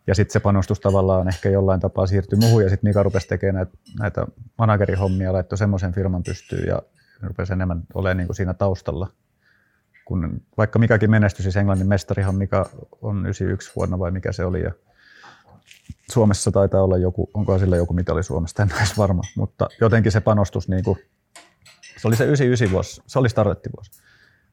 Ja 0.08 0.16
sitten 0.16 0.34
se 0.34 0.40
panostus 0.40 0.80
tavallaan 0.80 1.28
ehkä 1.28 1.50
jollain 1.50 1.80
tapaa 1.80 2.08
siirtyi 2.08 2.40
muuhun 2.40 2.64
ja 2.64 2.70
sitten 2.70 2.90
Mika 2.90 3.04
rupesi 3.04 3.28
tekemään 3.28 3.56
näitä, 3.56 3.78
näitä 4.00 4.26
managerihommia, 4.58 5.34
laittoi 5.34 5.58
semmoisen 5.58 5.94
firman 5.94 6.24
pystyyn 6.24 6.68
ja 6.68 6.82
rupesi 7.22 7.54
enemmän 7.54 7.84
olemaan 7.94 8.18
niin 8.18 8.28
kuin 8.28 8.36
siinä 8.36 8.54
taustalla. 8.54 9.08
Kun, 10.06 10.42
vaikka 10.58 10.80
Mikakin 10.80 11.12
menestyi, 11.12 11.44
siis 11.44 11.58
Englannin 11.58 11.88
mestarihan 11.88 12.36
Mika 12.36 12.70
on 13.02 13.26
91 13.26 13.72
vuonna 13.76 14.00
vai 14.00 14.12
mikä 14.12 14.32
se 14.32 14.46
oli 14.46 14.62
ja 14.62 14.72
Suomessa 16.12 16.52
taitaa 16.52 16.84
olla 16.84 16.98
joku, 16.98 17.30
onko 17.34 17.60
sillä 17.60 17.78
joku 17.78 17.94
mitali 17.94 18.24
Suomesta, 18.24 18.64
en 18.64 18.70
ole 18.74 18.82
varma, 18.98 19.22
mutta 19.38 19.68
jotenkin 19.82 20.12
se 20.12 20.22
panostus, 20.22 20.68
niin 20.68 20.84
kuin, 20.84 21.00
se 21.98 22.08
oli 22.08 22.16
se 22.16 22.24
99 22.24 22.72
vuosi, 22.72 23.02
se 23.08 23.20
oli 23.20 23.30
startettivuosi, 23.30 23.92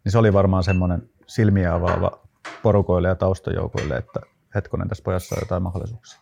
niin 0.04 0.12
se 0.12 0.18
oli 0.18 0.32
varmaan 0.32 0.64
semmoinen 0.64 1.10
silmiä 1.26 1.74
avaava 1.74 2.20
porukoille 2.62 3.08
ja 3.08 3.14
taustajoukoille, 3.14 3.96
että 3.96 4.20
hetkonen 4.54 4.88
tässä 4.88 5.04
pojassa 5.04 5.34
on 5.34 5.42
jotain 5.42 5.62
mahdollisuuksia. 5.62 6.20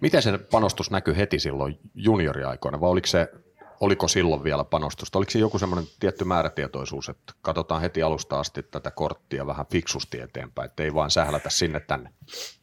Miten 0.00 0.22
se 0.22 0.38
panostus 0.38 0.90
näkyy 0.90 1.16
heti 1.16 1.38
silloin 1.38 1.78
junioriaikoina, 1.94 2.80
vai 2.80 2.90
oliko, 2.90 3.06
se, 3.06 3.32
oliko 3.80 4.08
silloin 4.08 4.44
vielä 4.44 4.64
panostusta? 4.64 5.18
Oliko 5.18 5.30
se 5.30 5.38
joku 5.38 5.58
semmoinen 5.58 5.86
tietty 6.00 6.24
määrätietoisuus, 6.24 7.08
että 7.08 7.32
katsotaan 7.42 7.80
heti 7.80 8.02
alusta 8.02 8.40
asti 8.40 8.62
tätä 8.62 8.90
korttia 8.90 9.46
vähän 9.46 9.66
fiksusti 9.70 10.20
eteenpäin, 10.20 10.66
ettei 10.66 10.94
vaan 10.94 11.10
sählätä 11.10 11.50
sinne 11.50 11.80
tänne? 11.80 12.10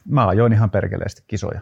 Mä 0.06 0.28
ajoin 0.28 0.54
ihan 0.54 0.70
perkeleesti 0.70 1.24
kisoja 1.28 1.62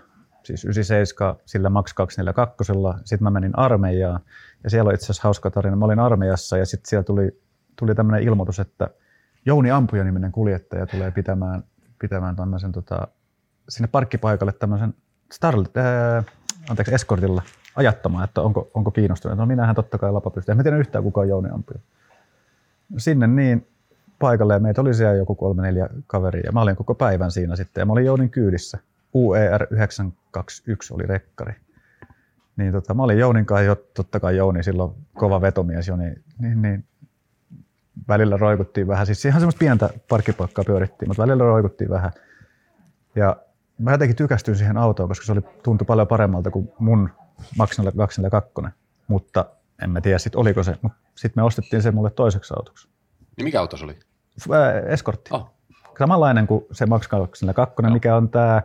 siis 0.58 0.66
97 0.66 1.36
sillä 1.46 1.70
Max 1.70 1.94
242, 1.94 2.74
sitten 3.04 3.24
mä 3.24 3.30
menin 3.32 3.60
armeijaan 3.60 4.20
ja 4.64 4.70
siellä 4.70 4.88
on 4.88 4.94
itse 4.94 5.06
asiassa 5.06 5.24
hauska 5.24 5.52
tarina. 5.52 5.76
Mä 5.76 5.86
olin 5.86 6.00
armeijassa 6.00 6.58
ja 6.58 6.66
sitten 6.66 6.90
siellä 6.90 7.04
tuli, 7.04 7.42
tuli 7.76 7.96
tämmöinen 7.96 8.24
ilmoitus, 8.24 8.60
että 8.60 8.90
Jouni 9.46 9.72
Ampuja-niminen 9.72 10.32
kuljettaja 10.32 10.88
tulee 10.88 11.12
pitämään, 11.12 11.64
pitämään 12.00 12.36
tämmöisen 12.36 12.72
tota, 12.72 13.08
sinne 13.70 13.88
parkkipaikalle 13.92 14.52
tämmöisen 14.52 14.94
Starlet, 15.32 15.78
ää, 15.78 16.24
anteeksi, 16.70 16.96
eskortilla 16.96 17.42
ajattamaan, 17.76 18.24
että 18.24 18.42
onko, 18.42 18.72
onko 18.74 18.92
kiinnostunut. 18.92 19.38
No 19.38 19.46
minähän 19.46 19.76
totta 19.76 19.98
kai 19.98 20.12
lapa 20.12 20.30
pystyy. 20.30 20.52
En 20.52 20.58
mä 20.58 20.64
tiedä 20.64 20.78
yhtään 20.78 21.04
kuka 21.04 21.22
on 21.22 21.30
Jouni 21.30 21.50
Ampuja. 21.50 21.80
Sinne 22.98 23.28
niin 23.28 23.68
paikalle 24.20 24.54
ja 24.54 24.60
meitä 24.60 24.82
oli 24.82 24.94
siellä 24.94 25.16
joku 25.16 25.36
kolme 25.36 25.62
neljä 25.62 25.90
kaveria 26.08 26.42
ja 26.46 26.52
mä 26.52 26.62
olin 26.62 26.76
koko 26.76 26.96
päivän 26.96 27.32
siinä 27.32 27.56
sitten 27.56 27.82
ja 27.82 27.86
mä 27.86 27.94
olin 27.94 28.06
Jounin 28.06 28.30
kyydissä. 28.30 28.78
UER 29.14 29.68
921 29.72 30.94
oli 30.94 31.04
rekkari. 31.04 31.54
Niin 32.58 32.72
tota, 32.72 32.94
mä 32.94 33.04
olin 33.04 33.20
Jounin 33.20 33.46
kanssa 33.46 33.64
jo, 33.64 33.76
totta 33.76 34.20
kai 34.20 34.38
Jouni 34.38 34.64
silloin 34.64 34.92
kova 35.14 35.42
vetomies 35.42 35.88
jo, 35.88 35.96
niin, 35.96 36.24
niin, 36.40 36.62
niin 36.62 36.86
välillä 38.08 38.38
roikuttiin 38.38 38.88
vähän. 38.88 39.06
Siis 39.06 39.26
ihan 39.26 39.42
semmoista 39.42 39.60
pientä 39.60 39.90
parkkipaikkaa 40.10 40.66
pyörittiin, 40.66 41.10
mutta 41.10 41.22
välillä 41.22 41.44
roikuttiin 41.44 41.90
vähän. 41.90 42.12
Ja 43.16 43.36
mä 43.78 43.92
jotenkin 43.92 44.16
tykästyin 44.16 44.58
siihen 44.58 44.78
autoon, 44.78 45.10
koska 45.10 45.26
se 45.26 45.32
oli, 45.32 45.42
tuntui 45.64 45.86
paljon 45.86 46.08
paremmalta 46.08 46.52
kuin 46.52 46.72
mun 46.80 47.10
Max 47.58 47.76
242. 47.76 48.62
Mutta 49.08 49.46
en 49.84 49.90
mä 49.90 50.02
tiedä 50.02 50.18
sit 50.18 50.36
oliko 50.36 50.64
se, 50.64 50.76
mutta 50.82 50.98
sitten 51.16 51.42
me 51.42 51.46
ostettiin 51.46 51.82
se 51.82 51.92
mulle 51.92 52.10
toiseksi 52.10 52.54
autoksi. 52.58 52.88
Niin 53.38 53.46
mikä 53.46 53.60
auto 53.60 53.78
se 53.78 53.86
oli? 53.86 54.00
Eskortti. 54.88 55.30
Oh. 55.34 55.52
Samanlainen 56.00 56.48
kuin 56.48 56.66
se 56.72 56.86
Max 56.86 57.08
242, 57.08 57.82
no. 57.82 57.94
mikä 57.94 58.16
on 58.16 58.30
tämä 58.30 58.62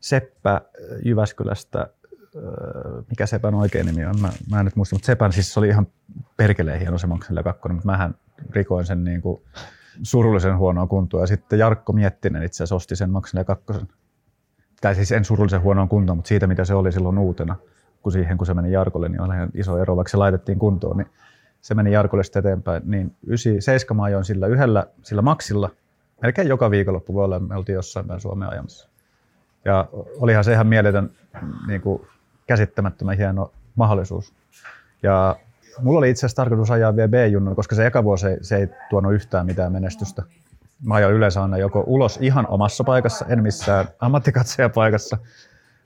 Seppä 0.00 0.60
Jyväskylästä, 1.04 1.88
mikä 3.10 3.26
Sepän 3.26 3.54
oikein 3.54 3.86
nimi 3.86 4.06
on, 4.06 4.20
mä, 4.20 4.32
mä 4.50 4.58
en 4.58 4.64
nyt 4.64 4.76
muista, 4.76 4.96
mutta 4.96 5.06
Sepän 5.06 5.32
siis 5.32 5.58
oli 5.58 5.68
ihan 5.68 5.86
perkeleen 6.36 6.80
hieno 6.80 6.98
se 6.98 7.06
Makselle 7.06 7.42
kakkonen, 7.42 7.76
mutta 7.76 7.86
mähän 7.86 8.14
rikoin 8.50 8.86
sen 8.86 9.04
niin 9.04 9.22
kuin 9.22 9.42
surullisen 10.02 10.58
huonoa 10.58 10.86
kuntoa. 10.86 11.20
Ja 11.20 11.26
sitten 11.26 11.58
Jarkko 11.58 11.92
Miettinen 11.92 12.42
itse 12.42 12.56
asiassa 12.56 12.74
osti 12.74 12.96
sen 12.96 13.10
Makselle 13.10 13.44
kakkosen. 13.44 13.88
Tai 14.80 14.94
siis 14.94 15.12
en 15.12 15.24
surullisen 15.24 15.62
huonoa 15.62 15.86
kuntoa, 15.86 16.14
mutta 16.14 16.28
siitä 16.28 16.46
mitä 16.46 16.64
se 16.64 16.74
oli 16.74 16.92
silloin 16.92 17.18
uutena, 17.18 17.56
kun 18.02 18.12
siihen 18.12 18.38
kun 18.38 18.46
se 18.46 18.54
meni 18.54 18.72
Jarkolle, 18.72 19.08
niin 19.08 19.20
oli 19.20 19.34
iso 19.54 19.78
ero, 19.78 19.96
vaikka 19.96 20.10
se 20.10 20.16
laitettiin 20.16 20.58
kuntoon, 20.58 20.96
niin 20.96 21.08
se 21.60 21.74
meni 21.74 21.92
Jarkolle 21.92 22.24
sitten 22.24 22.40
eteenpäin. 22.40 22.82
Niin 22.86 23.16
97 23.26 23.96
mä 23.96 24.02
ajoin 24.02 24.24
sillä 24.24 24.46
yhdellä, 24.46 24.86
sillä 25.02 25.22
Maxilla, 25.22 25.70
melkein 26.22 26.48
joka 26.48 26.70
viikonloppu 26.70 27.14
voi 27.14 27.24
olla, 27.24 27.40
me 27.40 27.56
oltiin 27.56 27.74
jossain 27.74 28.06
päin 28.06 28.20
Suomea 28.20 28.48
ajamassa. 28.48 28.87
Ja 29.64 29.88
olihan 30.20 30.44
se 30.44 30.52
ihan 30.52 30.66
mieletön, 30.66 31.10
niin 31.66 31.80
kuin 31.80 32.02
käsittämättömän 32.46 33.16
hieno 33.16 33.52
mahdollisuus. 33.74 34.32
Ja 35.02 35.36
mulla 35.82 35.98
oli 35.98 36.10
itse 36.10 36.20
asiassa 36.20 36.36
tarkoitus 36.36 36.70
ajaa 36.70 36.96
vielä 36.96 37.08
B-junnon, 37.08 37.56
koska 37.56 37.74
se 37.74 37.86
eka 37.86 38.04
vuosi 38.04 38.26
se 38.40 38.56
ei 38.56 38.68
tuonut 38.90 39.14
yhtään 39.14 39.46
mitään 39.46 39.72
menestystä. 39.72 40.22
Mä 40.84 40.94
ajoin 40.94 41.14
yleensä 41.14 41.42
aina 41.42 41.58
joko 41.58 41.84
ulos 41.86 42.18
ihan 42.20 42.46
omassa 42.46 42.84
paikassa, 42.84 43.24
en 43.28 43.42
missään 43.42 43.88
ammattikatsojapaikassa, 44.00 45.18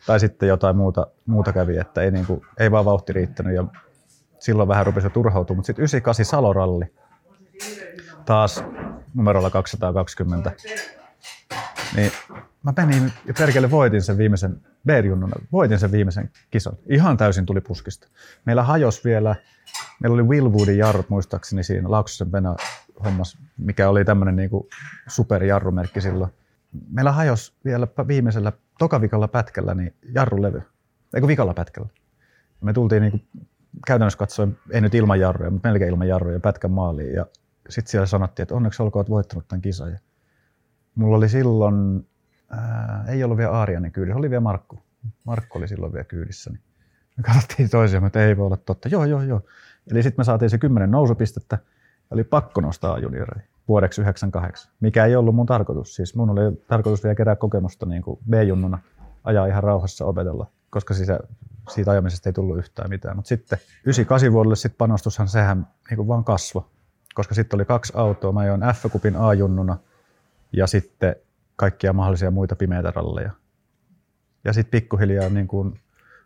tai 0.07 0.21
sitten 0.21 0.49
jotain 0.49 0.77
muuta, 0.77 1.07
muuta 1.27 1.53
kävi, 1.53 1.79
että 1.79 2.03
ei, 2.03 2.11
niin 2.11 2.27
kuin, 2.27 2.47
ei 2.59 2.71
vaan 2.71 2.85
vauhti 2.85 3.13
riittänyt. 3.13 3.55
Ja 3.55 3.65
silloin 4.39 4.69
vähän 4.69 4.87
rupesi 4.87 5.11
turhautumaan, 5.11 5.59
mutta 5.59 5.67
sitten 5.67 5.83
98 5.83 6.25
Saloralli, 6.25 6.85
taas 8.25 8.65
numerolla 9.15 9.51
220, 9.51 10.53
niin 11.97 12.13
mä 12.63 12.73
menin 12.77 13.13
ja 13.27 13.35
perkele 13.39 13.71
voitin 13.71 14.03
sen 14.03 14.19
viimeisen 14.19 14.61
b 14.87 14.89
voitin 15.53 15.79
sen 15.79 15.93
viimeisen 15.93 16.31
kisan. 16.51 16.77
Ihan 16.87 17.17
täysin 17.17 17.47
tuli 17.47 17.61
puskista. 17.61 18.09
Meillä 18.45 18.63
hajos 18.63 19.05
vielä, 19.05 19.37
meillä 20.01 20.15
oli 20.15 20.23
Willwoodin 20.23 20.79
jarrut 20.79 21.11
muistaakseni 21.11 21.63
siinä 21.63 21.91
Lauksosen 21.91 22.31
Pena 22.31 22.57
hommas, 23.05 23.39
mikä 23.59 23.89
oli 23.89 24.05
tämmöinen 24.05 24.37
niinku 24.37 24.69
superjarrumerkki 25.09 26.01
silloin. 26.01 26.31
Meillä 26.91 27.13
hajos 27.13 27.55
vielä 27.65 27.89
viimeisellä 28.09 28.53
tokavikalla 28.79 29.29
pätkällä 29.29 29.75
niin 29.75 29.95
jarrulevy, 30.15 30.63
eikö 31.15 31.27
vikalla 31.27 31.55
pätkällä. 31.55 31.89
Me 32.61 32.73
tultiin 32.73 33.03
niinku 33.03 33.21
käytännössä 33.87 34.19
katsoen, 34.19 34.59
ei 34.71 34.81
nyt 34.81 34.95
ilman 34.95 35.21
jarruja, 35.21 35.51
mutta 35.51 35.69
melkein 35.69 35.91
ilman 35.91 36.09
jarruja 36.09 36.41
pätkän 36.41 36.71
maaliin. 36.71 37.15
Ja 37.15 37.27
sitten 37.69 37.91
siellä 37.91 38.07
sanottiin, 38.07 38.45
että 38.45 38.55
onneksi 38.55 38.83
olkoon, 38.83 39.01
että 39.01 39.11
voittanut 39.11 39.49
tämän 39.49 39.63
kisan. 39.63 39.93
Ja 39.93 39.99
mulla 40.95 41.17
oli 41.17 41.29
silloin 41.29 42.07
ää, 42.53 43.05
ei 43.09 43.25
ollut 43.25 43.39
vielä 43.39 43.53
Aarianen 43.53 43.93
kyydissä, 43.93 44.19
oli 44.19 44.31
vielä 44.31 44.41
Markku. 44.41 44.83
Markku 45.25 45.59
oli 45.59 45.69
silloin 45.69 45.93
vielä 45.93 46.05
kyydissä. 46.05 46.51
Niin 46.51 46.61
me 47.17 47.23
katsottiin 47.23 47.71
toisiaan, 47.71 48.07
että 48.07 48.25
ei 48.25 48.37
voi 48.37 48.47
olla 48.47 48.57
totta. 48.57 48.89
Joo, 48.89 49.05
joo, 49.05 49.23
joo. 49.23 49.41
Eli 49.91 50.03
sitten 50.03 50.21
me 50.21 50.25
saatiin 50.25 50.51
se 50.51 50.59
kymmenen 50.59 50.91
nousupistettä 50.91 51.59
ja 52.11 52.15
oli 52.15 52.25
pakko 52.25 52.61
nostaa 52.61 52.99
junioreihin 52.99 53.53
vuodeksi 53.69 54.01
98, 54.01 54.73
mikä 54.81 55.05
ei 55.05 55.17
ollut 55.17 55.35
mun 55.35 55.47
tarkoitus. 55.47 55.95
Siis 55.95 56.15
mun 56.15 56.31
oli 56.31 56.41
tarkoitus 56.67 57.05
vielä 57.05 57.15
kerää 57.15 57.37
kokemusta 57.37 57.87
niin 57.87 58.03
kuin 58.03 58.19
B-junnuna, 58.31 58.79
ajaa 59.25 59.47
ihan 59.47 59.63
rauhassa 59.63 60.05
opetella, 60.05 60.47
koska 60.71 60.95
siitä, 60.95 61.21
siitä 61.71 61.91
ajamisesta 61.91 62.29
ei 62.29 62.33
tullut 62.33 62.59
yhtään 62.59 62.91
mitään. 62.91 63.17
Mutta 63.17 63.29
sitten 63.29 63.59
98 63.59 64.33
vuodelle 64.33 64.57
sit 64.57 64.79
panostushan 64.79 65.29
sehän 65.29 65.67
niin 65.91 65.97
kuin 65.97 66.09
vaan 66.09 66.25
kasvoi, 66.25 66.63
koska 67.15 67.35
sitten 67.35 67.57
oli 67.57 67.65
kaksi 67.65 67.93
autoa. 67.97 68.33
Mä 68.33 68.41
ajoin 68.41 68.61
F-kupin 68.61 69.17
A-junnuna 69.17 69.79
ja 70.53 70.67
sitten 70.67 71.17
kaikkia 71.63 71.93
mahdollisia 71.93 72.31
muita 72.31 72.57
pimeitä 72.57 72.91
ralleja. 72.91 73.31
Ja 74.45 74.53
sitten 74.53 74.81
pikkuhiljaa 74.81 75.29
niin 75.29 75.49
kun 75.49 75.79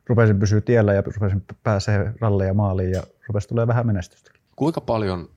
rupesin 0.07 0.38
pysyä 0.38 0.61
tiellä 0.61 0.92
ja 0.92 1.03
rupesin 1.03 1.44
pääsee 1.62 2.12
ralleja 2.20 2.55
maaliin 2.55 2.90
ja 2.90 3.03
rupesi 3.29 3.49
tulee 3.49 3.66
vähän 3.66 3.87
menestystäkin. 3.87 4.42
Kuinka 4.57 4.81
paljon, 4.81 5.29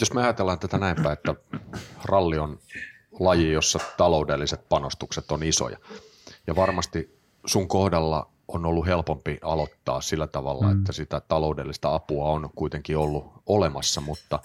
jos 0.00 0.12
me 0.12 0.22
ajatellaan 0.22 0.58
tätä 0.58 0.78
näinpä, 0.78 1.12
että 1.12 1.34
ralli 2.04 2.38
on 2.38 2.58
laji, 3.20 3.52
jossa 3.52 3.78
taloudelliset 3.96 4.68
panostukset 4.68 5.30
on 5.30 5.42
isoja. 5.42 5.78
Ja 6.46 6.56
varmasti 6.56 7.18
sun 7.46 7.68
kohdalla 7.68 8.30
on 8.48 8.66
ollut 8.66 8.86
helpompi 8.86 9.38
aloittaa 9.42 10.00
sillä 10.00 10.26
tavalla, 10.26 10.66
mm. 10.66 10.78
että 10.78 10.92
sitä 10.92 11.20
taloudellista 11.20 11.94
apua 11.94 12.28
on 12.28 12.50
kuitenkin 12.56 12.96
ollut 12.96 13.32
olemassa, 13.46 14.00
mutta 14.00 14.38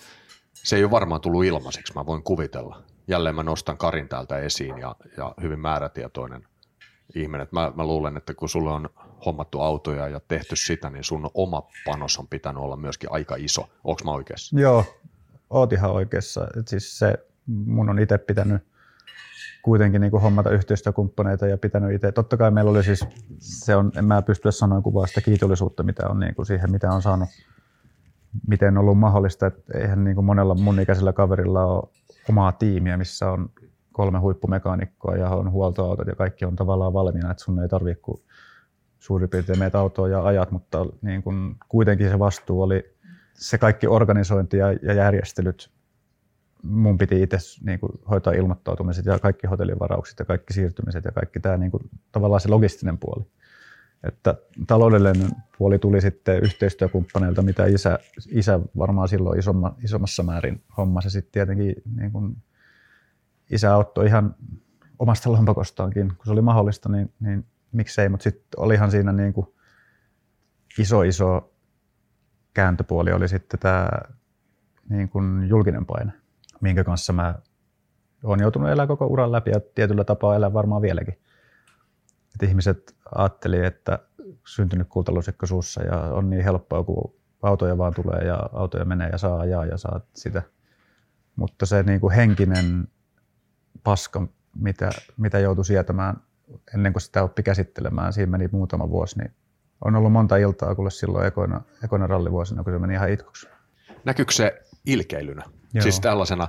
se 0.54 0.76
ei 0.76 0.84
ole 0.84 0.92
varmaan 0.92 1.22
tullut 1.22 1.46
ilmaiseksi, 1.46 1.94
mä 1.94 2.06
voin 2.06 2.24
kuvitella 2.24 2.93
jälleen 3.08 3.36
mä 3.36 3.44
nostan 3.44 3.78
Karin 3.78 4.10
täältä 4.10 4.38
esiin 4.38 4.78
ja, 4.78 4.96
ja 5.18 5.34
hyvin 5.42 5.60
määrätietoinen 5.60 6.48
ihminen. 7.16 7.48
Mä, 7.52 7.72
mä 7.76 7.88
luulen, 7.88 8.18
että 8.18 8.34
kun 8.34 8.50
sulle 8.50 8.72
on 8.72 8.90
hommattu 9.26 9.60
autoja 9.60 10.08
ja 10.08 10.20
tehty 10.28 10.56
sitä, 10.56 10.90
niin 10.90 11.04
sun 11.04 11.30
oma 11.34 11.68
panos 11.86 12.20
on 12.20 12.28
pitänyt 12.28 12.64
olla 12.64 12.76
myöskin 12.76 13.12
aika 13.12 13.36
iso. 13.36 13.70
Onko 13.84 14.02
mä 14.06 14.12
oikeassa? 14.12 14.60
Joo, 14.60 14.86
oot 15.50 15.74
ihan 15.74 15.92
oikeassa. 15.92 16.48
Et 16.60 16.68
siis 16.68 17.00
se, 17.00 17.18
mun 17.48 17.90
on 17.90 18.00
itse 18.00 18.18
pitänyt 18.18 18.62
kuitenkin 19.64 20.02
niin 20.02 20.12
kuin 20.12 20.22
hommata 20.22 20.50
yhteistyökumppaneita 20.50 21.48
ja 21.48 21.58
pitänyt 21.58 21.96
itse. 21.96 22.12
Totta 22.12 22.38
kai 22.38 22.52
meillä 22.52 22.72
oli 22.72 22.84
siis, 22.84 23.06
se 23.40 23.76
on, 23.76 23.92
en 23.98 24.06
mä 24.06 24.22
pysty 24.22 24.52
sanoa 24.52 24.82
kuvaa 24.82 25.08
sitä 25.08 25.22
kiitollisuutta, 25.22 25.84
mitä 25.84 26.08
on 26.08 26.20
niin 26.20 26.36
kuin 26.36 26.46
siihen, 26.46 26.72
mitä 26.72 26.92
on 26.92 27.02
saanut, 27.02 27.30
miten 28.48 28.78
on 28.78 28.82
ollut 28.82 29.00
mahdollista, 29.00 29.48
että 29.48 29.78
eihän 29.78 30.04
niin 30.04 30.16
kuin 30.16 30.26
monella 30.26 30.56
mun 30.56 30.80
ikäisellä 30.80 31.14
kaverilla 31.14 31.66
ole 31.66 31.90
omaa 32.30 32.52
tiimiä, 32.52 32.98
missä 32.98 33.32
on 33.32 33.50
kolme 33.92 34.20
huippumekaanikkoa 34.20 35.16
ja 35.16 35.30
on 35.30 35.52
huoltoautot 35.52 36.08
ja 36.08 36.16
kaikki 36.16 36.46
on 36.46 36.56
tavallaan 36.56 36.94
valmiina, 36.94 37.32
että 37.32 37.44
sun 37.44 37.60
ei 37.60 37.70
tarvitse 37.70 38.02
kuin 38.02 38.22
suurin 39.00 39.30
piirtein 39.30 39.60
meitä 39.60 39.80
autoa 39.80 40.08
ja 40.08 40.24
ajat, 40.24 40.52
mutta 40.52 40.86
niin 41.02 41.24
kuin 41.24 41.56
kuitenkin 41.70 42.10
se 42.10 42.20
vastuu 42.20 42.62
oli 42.62 42.96
se 43.34 43.58
kaikki 43.58 43.88
organisointi 43.88 44.58
ja, 44.58 44.72
ja 44.74 44.94
järjestelyt. 44.94 45.72
Mun 46.64 46.98
piti 46.98 47.22
itse 47.22 47.38
niin 47.66 47.80
kuin, 47.80 47.92
hoitaa 48.10 48.34
ilmoittautumiset 48.34 49.06
ja 49.06 49.20
kaikki 49.20 49.48
hotellivaraukset 49.48 50.20
ja 50.20 50.26
kaikki 50.26 50.54
siirtymiset 50.54 51.06
ja 51.06 51.12
kaikki 51.12 51.40
tämä 51.40 51.58
niin 51.58 51.72
tavallaan 52.12 52.42
se 52.42 52.50
logistinen 52.50 52.98
puoli. 52.98 53.26
Että 54.04 54.36
taloudellinen 54.68 55.30
puoli 55.58 55.80
tuli 55.80 56.02
sitten 56.02 56.44
yhteistyökumppaneilta, 56.44 57.42
mitä 57.42 57.66
isä, 57.66 58.00
isä 58.30 58.60
varmaan 58.78 59.08
silloin 59.08 59.40
isomma, 59.40 59.76
isommassa 59.84 60.24
määrin 60.24 60.64
hommasi. 60.78 61.10
Sitten 61.10 61.32
tietenkin 61.32 61.76
niin 61.96 62.12
kuin, 62.12 62.38
isä 63.52 63.74
auttoi 63.74 64.06
ihan 64.06 64.36
omasta 65.00 65.32
lompakostaankin, 65.32 66.08
kun 66.08 66.26
se 66.26 66.32
oli 66.32 66.42
mahdollista, 66.42 66.90
niin, 66.90 67.14
niin 67.20 67.46
miksei, 67.72 68.10
mutta 68.10 68.24
sitten 68.24 68.60
olihan 68.60 68.92
siinä 68.92 69.12
niin 69.12 69.34
kuin 69.34 69.48
iso 70.80 71.02
iso 71.02 71.54
kääntöpuoli 72.54 73.12
oli 73.12 73.28
sitten 73.28 73.60
tämä 73.60 73.90
niin 74.90 75.10
kuin 75.10 75.48
julkinen 75.48 75.86
paine, 75.86 76.12
minkä 76.62 76.84
kanssa 76.84 77.14
mä 77.14 77.36
olen 78.24 78.40
joutunut 78.40 78.70
elämään 78.70 78.88
koko 78.88 79.08
uran 79.08 79.32
läpi 79.32 79.52
ja 79.52 79.60
tietyllä 79.76 80.04
tapaa 80.04 80.36
elää 80.36 80.54
varmaan 80.54 80.82
vieläkin. 80.82 81.18
Et 82.36 82.50
ihmiset 82.50 82.96
ajatteli, 83.16 83.66
että 83.66 84.00
syntynyt 84.48 84.88
kultalusikko 84.90 85.46
suussa 85.46 85.84
ja 85.84 85.98
on 85.98 86.30
niin 86.30 86.44
helppoa, 86.44 86.84
kun 86.84 87.16
autoja 87.42 87.78
vaan 87.78 87.94
tulee 87.94 88.22
ja 88.28 88.50
autoja 88.54 88.86
menee 88.86 89.10
ja 89.10 89.18
saa 89.18 89.40
ajaa 89.40 89.66
ja 89.66 89.78
saat 89.78 90.06
sitä. 90.16 90.42
Mutta 91.36 91.66
se 91.66 91.84
niin 91.84 92.00
kuin 92.00 92.14
henkinen 92.14 92.88
paska, 93.84 94.28
mitä, 94.56 94.90
mitä 95.18 95.40
joutui 95.40 95.66
sietämään 95.66 96.18
ennen 96.74 96.94
kuin 96.94 97.02
sitä 97.02 97.24
oppi 97.24 97.44
käsittelemään, 97.44 98.14
siinä 98.14 98.32
meni 98.32 98.50
muutama 98.52 98.90
vuosi, 98.90 99.20
niin 99.20 99.32
on 99.86 99.96
ollut 99.96 100.12
monta 100.12 100.38
iltaa 100.38 100.76
kuule 100.76 100.92
silloin 100.92 101.26
ekoina, 101.26 101.62
ekoina 101.84 102.08
rallivuosina, 102.08 102.64
kun 102.64 102.74
se 102.74 102.80
meni 102.80 102.94
ihan 102.94 103.10
itkuksi. 103.10 103.48
Näkyykö 104.06 104.32
se 104.32 104.62
ilkeilynä? 104.86 105.44
Joo. 105.74 105.84
Siis 105.84 106.00
tällaisena, 106.00 106.48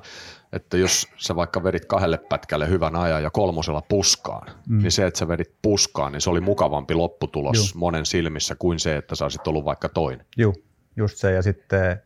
että 0.52 0.76
jos 0.76 1.08
sä 1.16 1.36
vaikka 1.36 1.64
vedit 1.64 1.84
kahdelle 1.84 2.18
pätkälle 2.18 2.68
hyvän 2.68 2.96
ajan 2.96 3.22
ja 3.22 3.30
kolmosella 3.30 3.82
puskaan, 3.88 4.48
mm. 4.68 4.78
niin 4.82 4.92
se, 4.92 5.06
että 5.06 5.18
sä 5.18 5.28
vedit 5.28 5.54
puskaan, 5.62 6.12
niin 6.12 6.20
se 6.20 6.30
oli 6.30 6.40
mukavampi 6.40 6.94
lopputulos 6.94 7.56
Juh. 7.56 7.80
monen 7.80 8.06
silmissä 8.06 8.54
kuin 8.54 8.78
se, 8.78 8.96
että 8.96 9.14
sä 9.14 9.24
olisit 9.24 9.46
ollut 9.46 9.64
vaikka 9.64 9.88
toinen. 9.88 10.26
Joo, 10.36 10.52
just 10.96 11.16
se. 11.16 11.32
Ja 11.32 11.42
sitten 11.42 12.02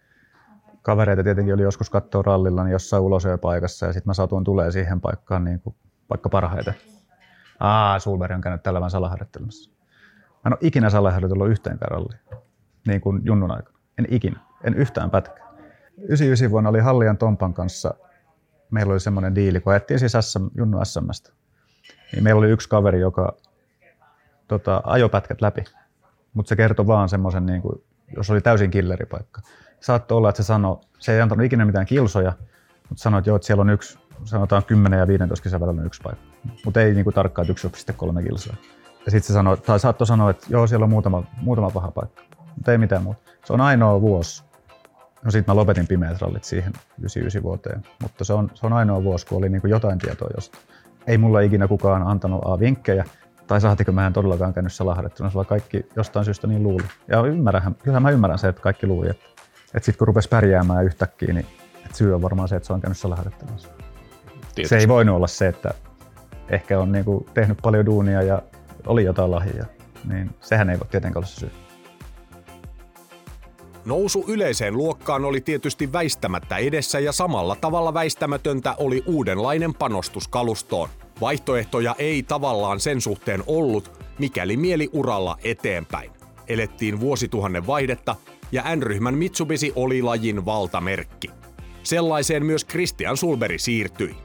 kavereita 0.83 1.25
tietenkin 1.25 1.55
oli 1.55 1.63
joskus 1.63 1.91
katsoa 1.91 2.23
rallilla 2.23 2.65
niin 2.65 2.73
jossain 2.73 3.03
paikassa 3.43 3.87
ja 3.87 3.93
sitten 3.93 4.11
mä 4.11 4.15
satuin 4.15 4.45
tulee 4.45 4.71
siihen 4.71 5.01
paikkaan 5.01 5.45
niin 5.45 5.61
kuin, 5.61 5.77
vaikka 6.11 6.29
parhaiten. 6.29 6.75
Aa, 7.61 7.99
Sulberg 7.99 8.35
on 8.35 8.41
käynyt 8.41 8.63
tällä 8.63 8.81
vähän 8.81 8.91
salaharjoittelemassa. 8.91 9.71
Mä 10.29 10.41
en 10.47 10.53
ole 10.53 10.59
ikinä 10.61 10.91
salaharjoitellut 10.91 11.49
yhteenkään 11.49 11.91
rallia, 11.91 12.19
niin 12.87 13.01
kuin 13.01 13.21
junnun 13.25 13.51
aikana. 13.51 13.79
En 13.99 14.07
ikinä, 14.11 14.41
en 14.65 14.75
yhtään 14.75 15.11
pätkää. 15.11 15.48
99 16.03 16.51
vuonna 16.51 16.71
oli 16.71 16.81
Hallian 16.81 17.19
Tompan 17.19 17.55
kanssa, 17.55 17.95
meillä 18.71 18.93
oli 18.93 19.01
semmoinen 19.01 19.35
diili, 19.35 19.61
kun 19.61 19.73
ajettiin 19.73 19.99
siis 20.01 20.13
SM, 20.21 20.47
Junnu 20.57 20.85
SMstä. 20.85 21.33
Niin 22.13 22.25
meillä 22.25 22.39
oli 22.39 22.51
yksi 22.51 22.69
kaveri, 22.69 23.01
joka 23.01 23.37
tota, 24.49 24.83
ajoi 24.85 25.09
pätkät 25.09 25.41
läpi, 25.41 25.65
mutta 26.35 26.49
se 26.49 26.57
kertoi 26.57 26.87
vaan 26.87 27.09
semmoisen, 27.09 27.47
niin 27.47 27.63
kuin, 27.63 27.83
jos 28.17 28.31
oli 28.31 28.41
täysin 28.41 28.71
killeripaikka. 28.71 29.41
Saattoi 29.81 30.19
olla, 30.19 30.29
että 30.29 30.43
se 30.43 30.47
sanoi, 30.47 30.81
se 30.99 31.15
ei 31.15 31.21
antanut 31.21 31.47
ikinä 31.47 31.65
mitään 31.65 31.87
kilsoja, 31.87 32.33
mutta 32.89 33.03
sanoi, 33.03 33.19
että 33.19 33.31
joo, 33.31 33.37
että 33.37 33.47
siellä 33.47 33.61
on 33.61 33.71
yksi, 33.71 33.99
sanotaan 34.25 34.65
10 34.65 34.99
ja 34.99 35.07
15 35.07 35.43
kesän 35.43 35.61
välillä 35.61 35.83
yksi 35.83 36.03
paikka. 36.03 36.25
Mutta 36.65 36.81
ei 36.81 36.95
niin 36.95 37.05
kuin 37.05 37.15
tarkkaan, 37.15 37.51
että 37.51 37.69
1,3 37.93 38.23
kilsoa. 38.23 38.57
Ja 39.05 39.11
sitten 39.11 39.27
se 39.27 39.33
sanoi, 39.33 39.57
tai 39.57 39.81
saattoi 39.81 40.07
sanoa, 40.07 40.31
että 40.31 40.47
joo, 40.51 40.67
siellä 40.67 40.85
on 40.85 40.91
muutama, 40.91 41.23
muutama 41.41 41.71
paha 41.71 41.91
paikka. 41.91 42.23
Mutta 42.55 42.73
ei 42.73 42.79
mitään 42.79 43.03
muuta. 43.03 43.21
Se 43.45 43.53
on 43.53 43.61
ainoa 43.61 44.01
vuosi. 44.01 44.45
No 45.25 45.31
sitten 45.31 45.55
mä 45.55 45.61
lopetin 45.61 45.87
pimeät 45.87 46.21
rallit 46.21 46.45
siihen 46.45 46.73
99 46.99 47.43
vuoteen. 47.43 47.83
Mutta 48.03 48.25
se 48.25 48.33
on, 48.33 48.51
se 48.55 48.67
on 48.67 48.73
ainoa 48.73 49.03
vuosi, 49.03 49.27
kun 49.27 49.39
oli 49.39 49.49
niin 49.49 49.61
kuin 49.61 49.71
jotain 49.71 49.99
tietoa 49.99 50.29
josta. 50.37 50.59
Ei 51.07 51.19
mulla 51.19 51.41
ikinä 51.41 51.69
kukaan 51.69 52.03
antanut 52.03 52.43
A 52.45 52.59
vinkkejä, 52.59 53.05
tai 53.47 53.61
saatikö 53.61 53.93
mä 53.93 54.07
en 54.07 54.13
todellakaan 54.13 54.55
käynyt 54.55 54.73
salaharjoitteluna, 54.73 55.31
sillä 55.31 55.45
kaikki 55.45 55.87
jostain 55.97 56.25
syystä 56.25 56.47
niin 56.47 56.63
luuli. 56.63 56.85
Ja 57.09 57.21
ymmärrän, 57.21 57.75
kyllä 57.75 58.01
mä 58.01 58.11
ymmärrän 58.11 58.39
se, 58.39 58.49
että 58.49 58.63
kaikki 58.63 58.87
luuli, 58.87 59.11
että, 59.11 59.25
että 59.75 59.87
sitten 59.87 59.99
kun 59.99 60.07
rupesi 60.07 60.29
pärjäämään 60.29 60.85
yhtäkkiä, 60.85 61.35
niin 61.35 61.47
että 61.85 61.99
syy 61.99 62.15
on 62.15 62.23
varmaan 62.23 62.49
se, 62.49 62.57
että 62.57 62.67
se 62.67 62.73
on 62.73 62.81
käynyt 62.81 62.99
salaharjoittelussa. 62.99 63.69
Se 64.65 64.77
ei 64.77 64.89
voinut 64.89 65.17
olla 65.17 65.27
se, 65.27 65.49
että 65.49 65.75
ehkä 66.49 66.79
on 66.79 66.93
niin 66.93 67.05
kuin 67.05 67.27
tehnyt 67.35 67.59
paljon 67.63 67.87
duunia 67.87 68.23
ja 68.23 68.43
oli 68.87 69.05
jotain 69.05 69.31
lahjia, 69.31 69.67
niin 70.09 70.31
sehän 70.41 70.71
ei 70.71 70.79
voi 70.79 70.87
tietenkään 70.91 71.21
olla 71.21 71.27
se 71.27 71.41
syy. 71.41 71.68
Nousu 73.89 74.25
yleiseen 74.29 74.77
luokkaan 74.77 75.25
oli 75.25 75.41
tietysti 75.41 75.93
väistämättä 75.93 76.57
edessä 76.57 76.99
ja 76.99 77.13
samalla 77.13 77.57
tavalla 77.57 77.95
väistämätöntä 77.95 78.75
oli 78.79 79.03
uudenlainen 79.07 79.75
panostus 79.75 80.29
kalustoon. 80.29 80.89
Vaihtoehtoja 81.21 81.95
ei 81.99 82.23
tavallaan 82.23 82.81
sen 82.81 83.01
suhteen 83.01 83.43
ollut, 83.47 84.05
mikäli 84.19 84.57
mieli 84.57 84.89
uralla 84.93 85.37
eteenpäin. 85.45 86.11
Elettiin 86.49 87.01
vuosituhannen 87.01 87.67
vaihdetta 87.67 88.17
ja 88.53 88.77
N-ryhmän 88.77 89.15
Mitsubishi 89.15 89.73
oli 89.77 90.03
lajin 90.03 90.45
valtamerkki. 90.45 91.31
Sellaiseen 91.83 92.47
myös 92.47 92.67
Christian 92.67 93.17
Sulberi 93.17 93.59
siirtyi. 93.59 94.17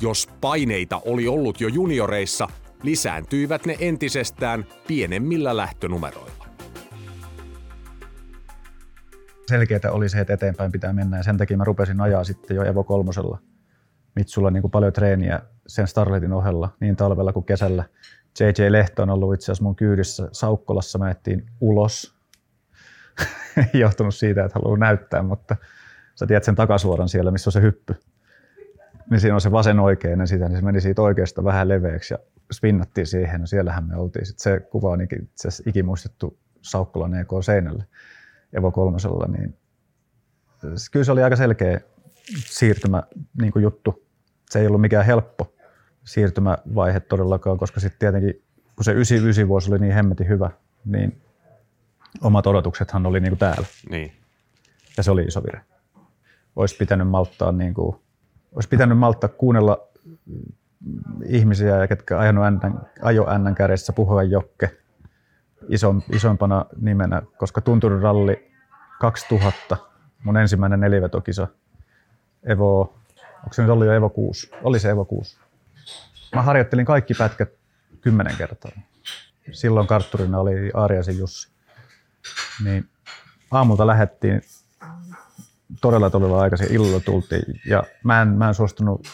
Jos 0.00 0.28
paineita 0.40 1.02
oli 1.04 1.28
ollut 1.28 1.60
jo 1.60 1.68
junioreissa, 1.68 2.48
lisääntyivät 2.82 3.66
ne 3.66 3.76
entisestään 3.80 4.66
pienemmillä 4.86 5.56
lähtönumeroilla. 5.56 6.39
Selkeää 9.50 9.92
oli 9.92 10.08
se, 10.08 10.20
että 10.20 10.32
eteenpäin 10.32 10.72
pitää 10.72 10.92
mennä 10.92 11.16
ja 11.16 11.22
sen 11.22 11.36
takia 11.36 11.56
mä 11.56 11.64
rupesin 11.64 12.00
ajaa 12.00 12.24
sitten 12.24 12.54
jo 12.54 12.62
Evo 12.62 12.84
kolmosella. 12.84 13.38
Mitsulla 14.14 14.50
niin 14.50 14.60
kuin 14.60 14.70
paljon 14.70 14.92
treeniä 14.92 15.40
sen 15.66 15.86
Starletin 15.86 16.32
ohella 16.32 16.76
niin 16.80 16.96
talvella 16.96 17.32
kuin 17.32 17.44
kesällä. 17.44 17.84
JJ 18.40 18.72
Lehto 18.72 19.02
on 19.02 19.10
ollut 19.10 19.34
itse 19.34 19.44
asiassa 19.44 19.64
mun 19.64 19.76
kyydissä 19.76 20.28
Saukkolassa. 20.32 20.98
Mä 20.98 21.14
ulos. 21.60 22.14
Johtunut 23.74 24.14
siitä, 24.14 24.44
että 24.44 24.58
haluaa 24.58 24.78
näyttää, 24.78 25.22
mutta 25.22 25.56
sä 26.14 26.26
tiedät 26.26 26.44
sen 26.44 26.54
takasuoran 26.54 27.08
siellä, 27.08 27.30
missä 27.30 27.48
on 27.48 27.52
se 27.52 27.60
hyppy. 27.60 27.94
Niin 29.10 29.20
siinä 29.20 29.34
on 29.34 29.40
se 29.40 29.52
vasen 29.52 29.80
oikeinen 29.80 30.28
sitä, 30.28 30.48
niin 30.48 30.56
se 30.56 30.64
meni 30.64 30.80
siitä 30.80 31.02
oikeasta 31.02 31.44
vähän 31.44 31.68
leveäksi 31.68 32.14
ja 32.14 32.18
spinnattiin 32.52 33.06
siihen. 33.06 33.40
No 33.40 33.46
siellähän 33.46 33.84
me 33.84 33.96
oltiin. 33.96 34.26
Sitten 34.26 34.42
se 34.42 34.60
kuva 34.60 34.90
on 34.90 35.00
itse 35.00 35.48
ikimuistettu 35.66 36.38
Saukkolan 36.62 37.14
EK 37.14 37.28
seinälle 37.44 37.84
Evo 38.52 38.70
kolmosella, 38.70 39.26
niin 39.26 39.56
kyllä 40.90 41.04
se 41.04 41.12
oli 41.12 41.22
aika 41.22 41.36
selkeä 41.36 41.80
siirtymä 42.36 43.02
niin 43.40 43.52
kuin 43.52 43.62
juttu. 43.62 44.06
Se 44.50 44.60
ei 44.60 44.66
ollut 44.66 44.80
mikään 44.80 45.06
helppo 45.06 45.54
siirtymävaihe 46.04 47.00
todellakaan, 47.00 47.58
koska 47.58 47.80
sitten 47.80 47.98
tietenkin 47.98 48.42
kun 48.76 48.84
se 48.84 48.92
99 48.92 49.48
vuosi 49.48 49.70
oli 49.70 49.78
niin 49.78 49.94
hemmetin 49.94 50.28
hyvä, 50.28 50.50
niin 50.84 51.22
omat 52.22 52.46
odotuksethan 52.46 53.06
oli 53.06 53.20
niin 53.20 53.30
kuin 53.30 53.38
täällä. 53.38 53.66
Niin. 53.90 54.12
Ja 54.96 55.02
se 55.02 55.10
oli 55.10 55.22
iso 55.22 55.42
virhe 55.42 55.70
olisi 56.56 56.76
pitänyt 56.76 57.08
malttaa, 57.08 57.52
niin 57.52 57.74
kuin, 57.74 57.96
olisi 58.52 58.68
pitänyt 58.68 58.98
malttaa 58.98 59.30
kuunnella 59.30 59.88
ihmisiä, 61.24 61.86
ketkä 61.88 62.18
ajanut 62.18 62.44
ännän, 62.44 62.80
ajo 63.02 63.30
ännän 63.30 63.54
kädessä 63.54 63.92
puhua 63.92 64.22
Jokke 64.22 64.70
iso, 65.68 65.94
isompana 66.12 66.66
nimenä, 66.76 67.22
koska 67.38 67.60
tunturiralli 67.60 68.52
2000, 69.00 69.76
mun 70.24 70.36
ensimmäinen 70.36 70.80
nelivetokisa, 70.80 71.48
Evo, 72.42 72.94
onko 73.36 73.52
se 73.52 73.62
nyt 73.62 73.70
ollut 73.70 73.86
jo 73.86 73.92
Evo 73.92 74.10
6? 74.10 74.50
Oli 74.62 74.78
se 74.78 74.90
Evo 74.90 75.04
6. 75.04 75.38
Mä 76.34 76.42
harjoittelin 76.42 76.86
kaikki 76.86 77.14
pätkät 77.14 77.50
kymmenen 78.00 78.36
kertaa. 78.36 78.72
Silloin 79.52 79.86
kartturina 79.86 80.38
oli 80.38 80.70
Aariasin 80.74 81.18
Jussi. 81.18 81.52
Niin 82.64 82.88
aamulta 83.50 83.86
lähettiin 83.86 84.42
todella 85.80 86.10
todella 86.10 86.40
aikaisin 86.40 86.72
illalla 86.72 87.00
tultiin 87.00 87.60
ja 87.66 87.84
mä 88.04 88.22
en, 88.22 88.28
mä 88.28 88.48
en 88.48 88.54
suostunut 88.54 89.06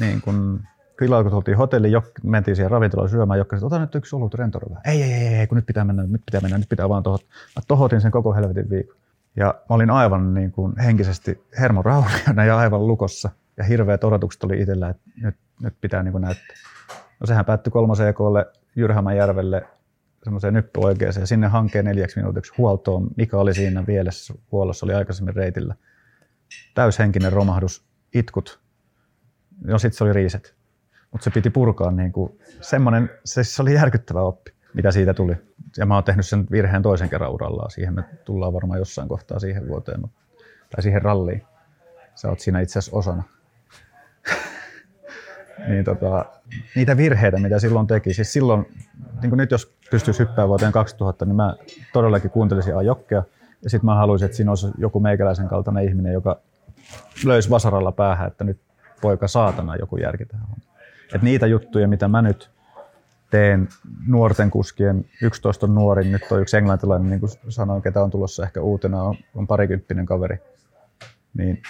niin 0.00 0.20
kun 0.20 0.64
illalla 1.04 1.22
kun 1.22 1.32
tultiin 1.32 1.56
hotelliin, 1.56 1.92
jok, 1.92 2.04
mentiin 2.22 2.56
siihen 2.56 2.70
ravintolaan 2.70 3.08
syömään, 3.08 3.38
Jokka 3.38 3.56
ota 3.62 3.78
nyt 3.78 3.94
yksi 3.94 4.16
olut 4.16 4.34
rentorilla. 4.34 4.80
Ei, 4.84 5.02
ei, 5.02 5.12
ei, 5.12 5.34
ei, 5.34 5.46
kun 5.46 5.56
nyt 5.56 5.66
pitää 5.66 5.84
mennä, 5.84 6.02
nyt 6.02 6.22
pitää 6.26 6.40
mennä, 6.40 6.58
nyt 6.58 6.68
pitää 6.68 6.88
vaan 6.88 7.02
tohot. 7.02 7.26
Mä 7.56 7.62
tohotin 7.68 8.00
sen 8.00 8.10
koko 8.10 8.34
helvetin 8.34 8.70
viikon. 8.70 8.96
Ja 9.36 9.46
mä 9.46 9.74
olin 9.74 9.90
aivan 9.90 10.34
niin 10.34 10.52
kuin 10.52 10.78
henkisesti 10.78 11.44
hermorauniona 11.60 12.44
ja 12.44 12.58
aivan 12.58 12.86
lukossa. 12.86 13.30
Ja 13.56 13.64
hirveät 13.64 14.04
odotukset 14.04 14.44
oli 14.44 14.60
itsellä, 14.60 14.88
että 14.88 15.02
nyt, 15.22 15.36
nyt 15.62 15.74
pitää 15.80 16.02
niin 16.02 16.12
kuin 16.12 16.22
näyttää. 16.22 16.56
No 17.20 17.26
sehän 17.26 17.44
päättyi 17.44 17.70
kolmaseen 17.70 18.08
ekolle 18.08 18.46
Jyrhämäjärvelle 18.76 19.66
semmoiseen 20.24 20.54
nyppyoikeeseen 20.54 21.26
sinne 21.26 21.46
hankkeen 21.46 21.84
neljäksi 21.84 22.16
minuutiksi 22.16 22.52
huoltoon. 22.58 23.08
Mika 23.16 23.38
oli 23.38 23.54
siinä 23.54 23.86
vielessä 23.86 24.34
huollossa, 24.52 24.86
oli 24.86 24.94
aikaisemmin 24.94 25.36
reitillä. 25.36 25.74
Täyshenkinen 26.74 27.32
romahdus, 27.32 27.84
itkut. 28.14 28.60
No 29.64 29.78
sitten 29.78 29.98
se 29.98 30.04
oli 30.04 30.12
riiset. 30.12 30.57
Mutta 31.12 31.24
se 31.24 31.30
piti 31.30 31.50
purkaa 31.50 31.90
niin 31.90 32.12
kuin, 32.12 32.38
semmoinen, 32.60 33.10
se, 33.24 33.44
se 33.44 33.62
oli 33.62 33.74
järkyttävä 33.74 34.20
oppi, 34.20 34.50
mitä 34.74 34.90
siitä 34.90 35.14
tuli. 35.14 35.34
Ja 35.76 35.86
mä 35.86 35.94
oon 35.94 36.04
tehnyt 36.04 36.26
sen 36.26 36.46
virheen 36.50 36.82
toisen 36.82 37.08
kerran 37.08 37.32
urallaan. 37.32 37.70
Siihen 37.70 37.94
me 37.94 38.04
tullaan 38.24 38.52
varmaan 38.52 38.78
jossain 38.78 39.08
kohtaa 39.08 39.38
siihen 39.38 39.68
vuoteen, 39.68 40.00
tai 40.70 40.82
siihen 40.82 41.02
ralliin. 41.02 41.42
Sä 42.14 42.28
oot 42.28 42.40
siinä 42.40 42.60
itse 42.60 42.78
asiassa 42.78 42.96
osana. 42.96 43.22
niin 45.68 45.84
tota, 45.84 46.24
niitä 46.76 46.96
virheitä, 46.96 47.38
mitä 47.38 47.58
silloin 47.58 47.86
teki. 47.86 48.14
Siis 48.14 48.32
silloin, 48.32 48.66
niin 49.22 49.30
kuin 49.30 49.36
nyt 49.36 49.50
jos 49.50 49.74
pystyisi 49.90 50.18
hyppäämään 50.18 50.48
vuoteen 50.48 50.72
2000, 50.72 51.24
niin 51.24 51.36
mä 51.36 51.54
todellakin 51.92 52.30
kuuntelisin 52.30 52.76
Ajokkea. 52.76 53.22
Ja 53.62 53.70
sitten 53.70 53.86
mä 53.86 53.94
haluaisin, 53.94 54.26
että 54.26 54.36
siinä 54.36 54.50
olisi 54.50 54.66
joku 54.78 55.00
meikäläisen 55.00 55.48
kaltainen 55.48 55.84
ihminen, 55.84 56.12
joka 56.12 56.40
löysi 57.24 57.50
vasaralla 57.50 57.92
päähän, 57.92 58.28
että 58.28 58.44
nyt 58.44 58.60
poika 59.00 59.28
saatana 59.28 59.76
joku 59.76 59.96
järki 59.96 60.24
tähän. 60.24 60.46
Et 61.14 61.22
niitä 61.22 61.46
juttuja, 61.46 61.88
mitä 61.88 62.08
mä 62.08 62.22
nyt 62.22 62.50
teen 63.30 63.68
nuorten 64.06 64.50
kuskien, 64.50 65.04
11 65.22 65.66
on 65.66 65.74
nuorin, 65.74 66.12
nyt 66.12 66.22
on 66.30 66.40
yksi 66.40 66.56
englantilainen, 66.56 67.10
niin 67.10 67.20
kuin 67.20 67.30
sanoin, 67.48 67.82
ketä 67.82 68.02
on 68.02 68.10
tulossa 68.10 68.42
ehkä 68.42 68.60
uutena, 68.60 69.02
on, 69.02 69.16
on 69.34 69.46
parikymppinen 69.46 70.06
kaveri, 70.06 70.38
niin 71.34 71.62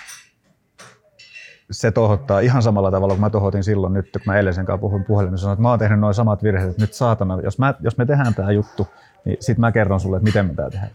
se 1.70 1.90
tohottaa 1.90 2.40
ihan 2.40 2.62
samalla 2.62 2.90
tavalla 2.90 3.14
kuin 3.14 3.20
mä 3.20 3.30
tohotin 3.30 3.64
silloin 3.64 3.92
nyt, 3.92 4.10
kun 4.12 4.22
mä 4.26 4.36
eilisen 4.36 4.66
kanssa 4.66 4.80
puhuin 4.80 5.04
puhelimessa, 5.04 5.42
sanoin, 5.42 5.54
että 5.54 5.62
mä 5.62 5.70
oon 5.70 5.78
tehnyt 5.78 6.00
noin 6.00 6.14
samat 6.14 6.42
virheet, 6.42 6.70
että 6.70 6.82
nyt 6.82 6.92
saatana, 6.92 7.40
jos, 7.44 7.58
mä, 7.58 7.74
jos 7.80 7.98
me 7.98 8.06
tehdään 8.06 8.34
tämä 8.34 8.52
juttu, 8.52 8.88
niin 9.24 9.36
sit 9.40 9.58
mä 9.58 9.72
kerron 9.72 10.00
sulle, 10.00 10.16
että 10.16 10.24
miten 10.24 10.46
me 10.46 10.54
tämä 10.54 10.70
tehdään. 10.70 10.92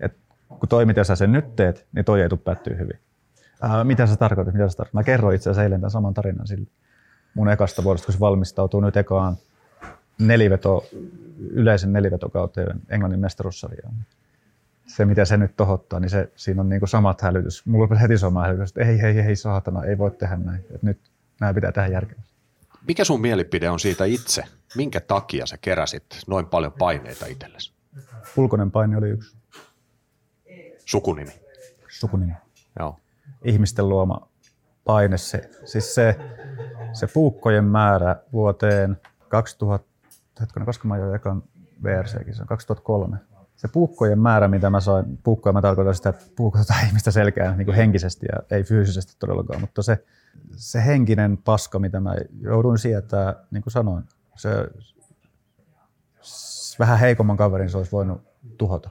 Et 0.00 0.16
kun 0.48 0.68
toi, 0.68 0.86
miten 0.86 1.04
sä 1.04 1.16
sen 1.16 1.32
nyt 1.32 1.56
teet, 1.56 1.86
niin 1.92 2.04
toi 2.04 2.22
ei 2.22 2.28
tule 2.28 2.78
hyvin. 2.78 2.98
Äh, 3.64 3.84
mitä 3.84 4.06
sä 4.06 4.16
tarkoitat, 4.16 4.54
mitä 4.54 4.68
sä 4.68 4.76
tarkoitat? 4.76 4.94
Mä 4.94 5.02
kerroin 5.02 5.36
itse 5.36 5.50
asiassa 5.50 5.62
eilen 5.62 5.80
tämän 5.80 5.90
saman 5.90 6.14
tarinan 6.14 6.46
sille 6.46 6.66
mun 7.34 7.48
ekasta 7.48 7.84
vuodesta, 7.84 8.06
kun 8.06 8.12
se 8.12 8.20
valmistautuu 8.20 8.80
nyt 8.80 8.96
ekaan 8.96 9.36
neliveto, 10.18 10.84
yleisen 11.50 11.92
nelivetokauteen 11.92 12.80
Englannin 12.88 13.20
mestaruussarjaan. 13.20 13.94
Se, 14.86 15.04
mitä 15.04 15.24
se 15.24 15.36
nyt 15.36 15.56
tohottaa, 15.56 16.00
niin 16.00 16.10
se, 16.10 16.32
siinä 16.36 16.60
on 16.60 16.68
niinku 16.68 16.86
samat 16.86 17.20
hälytys. 17.20 17.66
Mulla 17.66 17.88
on 17.90 17.96
heti 17.96 18.18
sama 18.18 18.42
hälytys, 18.42 18.70
että 18.70 18.84
ei, 18.84 19.00
ei, 19.00 19.20
ei, 19.20 19.36
saatana, 19.36 19.84
ei 19.84 19.98
voi 19.98 20.10
tehdä 20.10 20.36
näin. 20.36 20.60
että 20.60 20.78
nyt 20.86 20.98
nämä 21.40 21.54
pitää 21.54 21.72
tehdä 21.72 21.88
järkevästi. 21.88 22.34
Mikä 22.88 23.04
sun 23.04 23.20
mielipide 23.20 23.70
on 23.70 23.80
siitä 23.80 24.04
itse? 24.04 24.44
Minkä 24.76 25.00
takia 25.00 25.46
sä 25.46 25.58
keräsit 25.60 26.04
noin 26.26 26.46
paljon 26.46 26.72
paineita 26.72 27.26
itsellesi? 27.26 27.72
Ulkoinen 28.36 28.70
paine 28.70 28.96
oli 28.96 29.08
yksi. 29.08 29.36
Sukunimi? 30.84 31.32
Sukunimi. 31.88 32.32
Joo. 32.78 32.96
Ihmisten 33.44 33.88
luoma 33.88 34.28
paine. 34.84 35.18
Se, 35.18 35.50
siis 35.64 35.94
se, 35.94 36.16
se 36.94 37.06
puukkojen 37.06 37.64
määrä 37.64 38.16
vuoteen 38.32 39.00
2000, 39.28 39.88
hetkinen, 40.40 40.66
koska 40.66 40.88
mä 40.88 40.96
jo 40.96 41.14
ekan 41.14 41.42
VRC-kisan, 41.82 42.46
2003. 42.46 43.16
Se 43.56 43.68
puukkojen 43.68 44.18
määrä, 44.18 44.48
mitä 44.48 44.70
mä 44.70 44.80
sain, 44.80 45.18
puukkoja 45.22 45.52
mä 45.52 45.62
tarkoitan 45.62 45.94
sitä, 45.94 46.08
että 46.08 46.24
puukotetaan 46.36 46.86
ihmistä 46.88 47.10
selkään 47.10 47.58
niin 47.58 47.66
kuin 47.66 47.76
henkisesti 47.76 48.26
ja 48.32 48.56
ei 48.56 48.64
fyysisesti 48.64 49.16
todellakaan, 49.18 49.60
mutta 49.60 49.82
se, 49.82 50.04
se 50.56 50.84
henkinen 50.84 51.38
paska, 51.44 51.78
mitä 51.78 52.00
mä 52.00 52.14
jouduin 52.40 52.78
sietää, 52.78 53.34
niin 53.50 53.62
kuin 53.62 53.72
sanoin, 53.72 54.04
se 54.36 54.50
vähän 56.78 56.98
heikomman 56.98 57.36
kaverin 57.36 57.70
se 57.70 57.76
olisi 57.76 57.92
voinut 57.92 58.22
tuhota, 58.58 58.90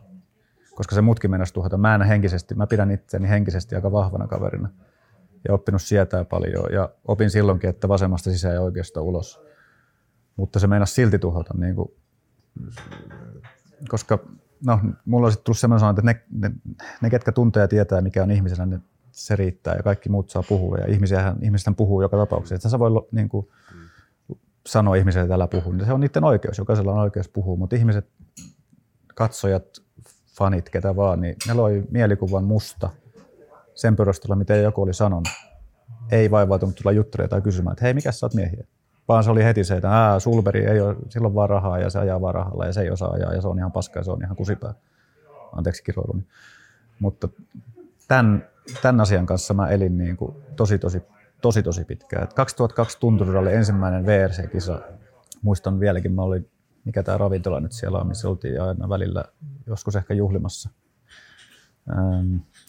koska 0.75 0.95
se 0.95 1.01
mutkin 1.01 1.31
mennäisi 1.31 1.53
tuhota. 1.53 1.77
Mä 1.77 1.95
en 1.95 2.01
henkisesti, 2.01 2.55
mä 2.55 2.67
pidän 2.67 2.91
itseäni 2.91 3.29
henkisesti 3.29 3.75
aika 3.75 3.91
vahvana 3.91 4.27
kaverina 4.27 4.69
ja 5.47 5.53
oppinut 5.53 5.81
sietää 5.81 6.25
paljon 6.25 6.65
ja 6.73 6.89
opin 7.05 7.29
silloinkin, 7.29 7.69
että 7.69 7.87
vasemmasta 7.87 8.31
sisään 8.31 8.53
ja 8.53 8.61
oikeasta 8.61 9.01
ulos. 9.01 9.41
Mutta 10.35 10.59
se 10.59 10.67
meinasi 10.67 10.93
silti 10.93 11.19
tuhota, 11.19 11.53
niin 11.57 11.75
kuin, 11.75 11.91
koska 13.87 14.19
no, 14.65 14.79
mulla 15.05 15.27
on 15.27 15.31
sitten 15.31 15.45
tullut 15.45 15.57
sellainen 15.57 15.89
että 15.89 16.01
ne, 16.01 16.49
ne, 16.49 16.55
ne, 17.01 17.09
ketkä 17.09 17.31
tuntee 17.31 17.61
ja 17.61 17.67
tietää, 17.67 18.01
mikä 18.01 18.23
on 18.23 18.31
ihmisenä, 18.31 18.65
ne, 18.65 18.79
se 19.11 19.35
riittää 19.35 19.75
ja 19.75 19.83
kaikki 19.83 20.09
muut 20.09 20.29
saa 20.29 20.43
puhua. 20.49 20.77
Ja 20.77 20.87
ihmisiähän, 20.87 21.37
ihmisten 21.41 21.75
puhuu 21.75 22.01
joka 22.01 22.17
tapauksessa. 22.17 22.55
Että 22.55 22.69
sä 22.69 22.79
voi 22.79 22.91
niin 23.11 23.29
kuin, 23.29 23.47
sanoa 24.67 24.95
ihmiselle, 24.95 25.23
että 25.23 25.35
älä 25.35 25.47
puhu. 25.47 25.71
Niin 25.71 25.85
se 25.85 25.93
on 25.93 25.99
niiden 25.99 26.23
oikeus, 26.23 26.57
jokaisella 26.57 26.91
on 26.93 26.99
oikeus 26.99 27.29
puhua. 27.29 27.55
Mutta 27.55 27.75
ihmiset, 27.75 28.09
katsojat, 29.15 29.65
fanit, 30.37 30.69
ketä 30.69 30.95
vaan, 30.95 31.21
niin 31.21 31.35
ne 31.47 31.53
loi 31.53 31.83
mielikuvan 31.91 32.43
musta– 32.43 32.89
sen 33.75 33.95
perusteella, 33.95 34.35
mitä 34.35 34.55
joku 34.55 34.81
oli 34.81 34.93
sanonut. 34.93 35.27
Ei 36.11 36.31
vaivautunut 36.31 36.75
tulla 36.75 36.91
juttelemaan 36.91 37.29
tai 37.29 37.41
kysymään, 37.41 37.73
että 37.73 37.85
hei, 37.85 37.93
mikä 37.93 38.11
sä 38.11 38.25
oot 38.25 38.33
miehiä? 38.33 38.67
Vaan 39.07 39.23
se 39.23 39.31
oli 39.31 39.43
heti 39.43 39.63
se, 39.63 39.75
että 39.75 39.89
Ää, 39.89 40.19
Sulberi 40.19 40.65
ei 40.65 40.81
ole, 40.81 40.95
silloin 41.09 41.35
vaan 41.35 41.49
rahaa 41.49 41.79
ja 41.79 41.89
se 41.89 41.99
ajaa 41.99 42.21
vaan 42.21 42.35
rahalla 42.35 42.65
ja 42.65 42.73
se 42.73 42.81
ei 42.81 42.89
osaa 42.89 43.11
ajaa 43.11 43.33
ja 43.33 43.41
se 43.41 43.47
on 43.47 43.57
ihan 43.57 43.71
paska 43.71 43.99
ja 43.99 44.03
se 44.03 44.11
on 44.11 44.23
ihan 44.23 44.35
kusipää. 44.35 44.73
Anteeksi 45.51 45.83
kiroiluni. 45.83 46.25
Mutta 46.99 47.29
tämän, 48.07 48.47
tämän 48.81 49.01
asian 49.01 49.25
kanssa 49.25 49.53
mä 49.53 49.67
elin 49.67 49.97
niin 49.97 50.17
kuin 50.17 50.35
tosi, 50.55 50.79
tosi, 50.79 51.01
tosi, 51.41 51.63
tosi 51.63 51.85
pitkään. 51.85 52.23
Et 52.23 52.33
2002 52.33 52.99
Tunturilla 52.99 53.39
oli 53.39 53.53
ensimmäinen 53.53 54.05
VRC-kisa. 54.05 54.81
Muistan 55.41 55.79
vieläkin, 55.79 56.13
mä 56.13 56.21
olin, 56.21 56.49
mikä 56.85 57.03
tämä 57.03 57.17
ravintola 57.17 57.59
nyt 57.59 57.71
siellä 57.71 57.97
on, 57.97 58.07
missä 58.07 58.29
oltiin 58.29 58.61
aina 58.61 58.89
välillä 58.89 59.23
joskus 59.67 59.95
ehkä 59.95 60.13
juhlimassa. 60.13 60.69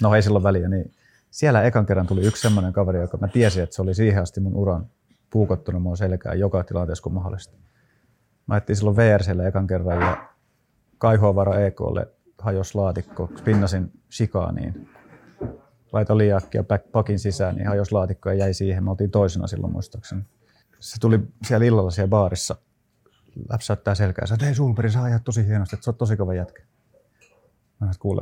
No 0.03 0.15
ei 0.15 0.23
silloin 0.23 0.43
väliä, 0.45 0.69
niin 0.69 0.93
siellä 1.31 1.63
ekan 1.63 1.87
kerran 1.87 2.07
tuli 2.07 2.27
yksi 2.27 2.43
semmoinen 2.43 2.73
kaveri, 2.73 3.01
joka 3.01 3.17
mä 3.17 3.29
tiesin, 3.29 3.63
että 3.63 3.77
se 3.77 3.83
oli 3.83 3.95
siihen 3.95 4.23
asti 4.23 4.41
mun 4.41 4.57
uran 4.57 4.87
puukottunut 5.31 5.83
mun 5.83 5.97
selkään 5.97 6.39
joka 6.39 6.65
tilanteessa 6.65 7.03
kuin 7.03 7.15
mahdollista. 7.15 7.57
Mä 8.47 8.57
etsin 8.57 8.77
silloin 8.77 8.97
VRClle 8.97 9.47
ekan 9.47 9.67
kerran 9.67 10.01
ja 10.01 10.29
Kaihoavara 10.99 11.61
EKlle 11.61 12.09
hajos 12.39 12.75
laatikko, 12.75 13.31
spinnasin 13.39 13.93
shikaaniin. 14.13 14.89
Laitoin 15.93 16.19
liiakkia 16.19 16.65
pakin 16.93 17.19
sisään, 17.19 17.57
niin 17.57 17.69
hajos 17.69 17.93
laatikko 17.93 18.31
ja 18.31 18.35
jäi 18.35 18.55
siihen. 18.55 18.85
Me 18.85 18.91
oltiin 18.91 19.11
toisena 19.11 19.47
silloin 19.47 19.73
muistaakseni. 19.73 20.23
Se 20.81 21.01
tuli 21.01 21.21
siellä 21.47 21.67
illalla 21.67 21.91
siellä 21.91 22.09
baarissa, 22.09 22.57
läpsäyttää 23.51 23.95
selkää. 23.95 24.25
Että 24.33 24.47
hei 24.47 24.55
Sulperi, 24.55 24.91
sä 24.91 25.03
ajat 25.03 25.25
tosi 25.25 25.47
hienosti, 25.47 25.77
että 25.77 25.85
sä 25.85 25.91
oot 25.91 25.99
tosi 25.99 26.17
kova 26.17 26.35
jätkä. 26.35 26.63
Mä 26.63 27.79
sanoin, 27.81 27.95
kuule, 27.99 28.21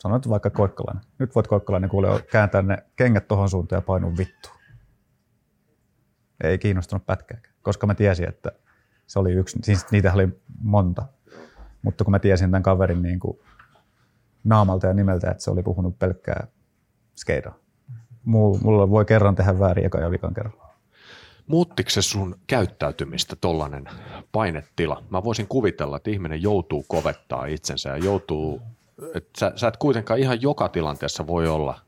sanoit 0.00 0.28
vaikka 0.28 0.50
Koikkalainen. 0.50 1.04
Nyt 1.18 1.34
voit 1.34 1.46
Koikkalainen 1.46 1.90
kuule 1.90 2.22
kääntää 2.22 2.62
ne 2.62 2.78
kengät 2.96 3.28
tohon 3.28 3.50
suuntaan 3.50 3.78
ja 3.78 3.82
painua 3.82 4.12
vittu. 4.18 4.48
Ei 6.44 6.58
kiinnostunut 6.58 7.06
pätkääkään, 7.06 7.54
koska 7.62 7.86
mä 7.86 7.94
tiesin, 7.94 8.28
että 8.28 8.52
se 9.06 9.18
oli 9.18 9.32
yksi, 9.32 9.58
siis 9.62 9.90
niitä 9.90 10.12
oli 10.12 10.28
monta. 10.60 11.06
Mutta 11.82 12.04
kun 12.04 12.10
mä 12.10 12.18
tiesin 12.18 12.50
tämän 12.50 12.62
kaverin 12.62 13.02
niin 13.02 13.18
kuin 13.18 13.38
naamalta 14.44 14.86
ja 14.86 14.94
nimeltä, 14.94 15.30
että 15.30 15.42
se 15.42 15.50
oli 15.50 15.62
puhunut 15.62 15.98
pelkkää 15.98 16.46
skeidaa. 17.16 17.58
Mulla 18.24 18.90
voi 18.90 19.04
kerran 19.04 19.34
tehdä 19.34 19.58
väärin 19.58 19.86
eka 19.86 19.98
ja 19.98 20.10
vikan 20.10 20.34
kerran. 20.34 20.54
Muuttiko 21.46 21.90
se 21.90 22.02
sun 22.02 22.38
käyttäytymistä 22.46 23.36
tollainen 23.36 23.88
painetila? 24.32 25.04
Mä 25.10 25.24
voisin 25.24 25.48
kuvitella, 25.48 25.96
että 25.96 26.10
ihminen 26.10 26.42
joutuu 26.42 26.84
kovettaa 26.88 27.46
itsensä 27.46 27.88
ja 27.88 27.96
joutuu 27.96 28.62
että 29.14 29.30
sä, 29.38 29.52
sä 29.56 29.68
et 29.68 29.76
kuitenkaan 29.76 30.20
ihan 30.20 30.42
joka 30.42 30.68
tilanteessa 30.68 31.26
voi 31.26 31.48
olla 31.48 31.80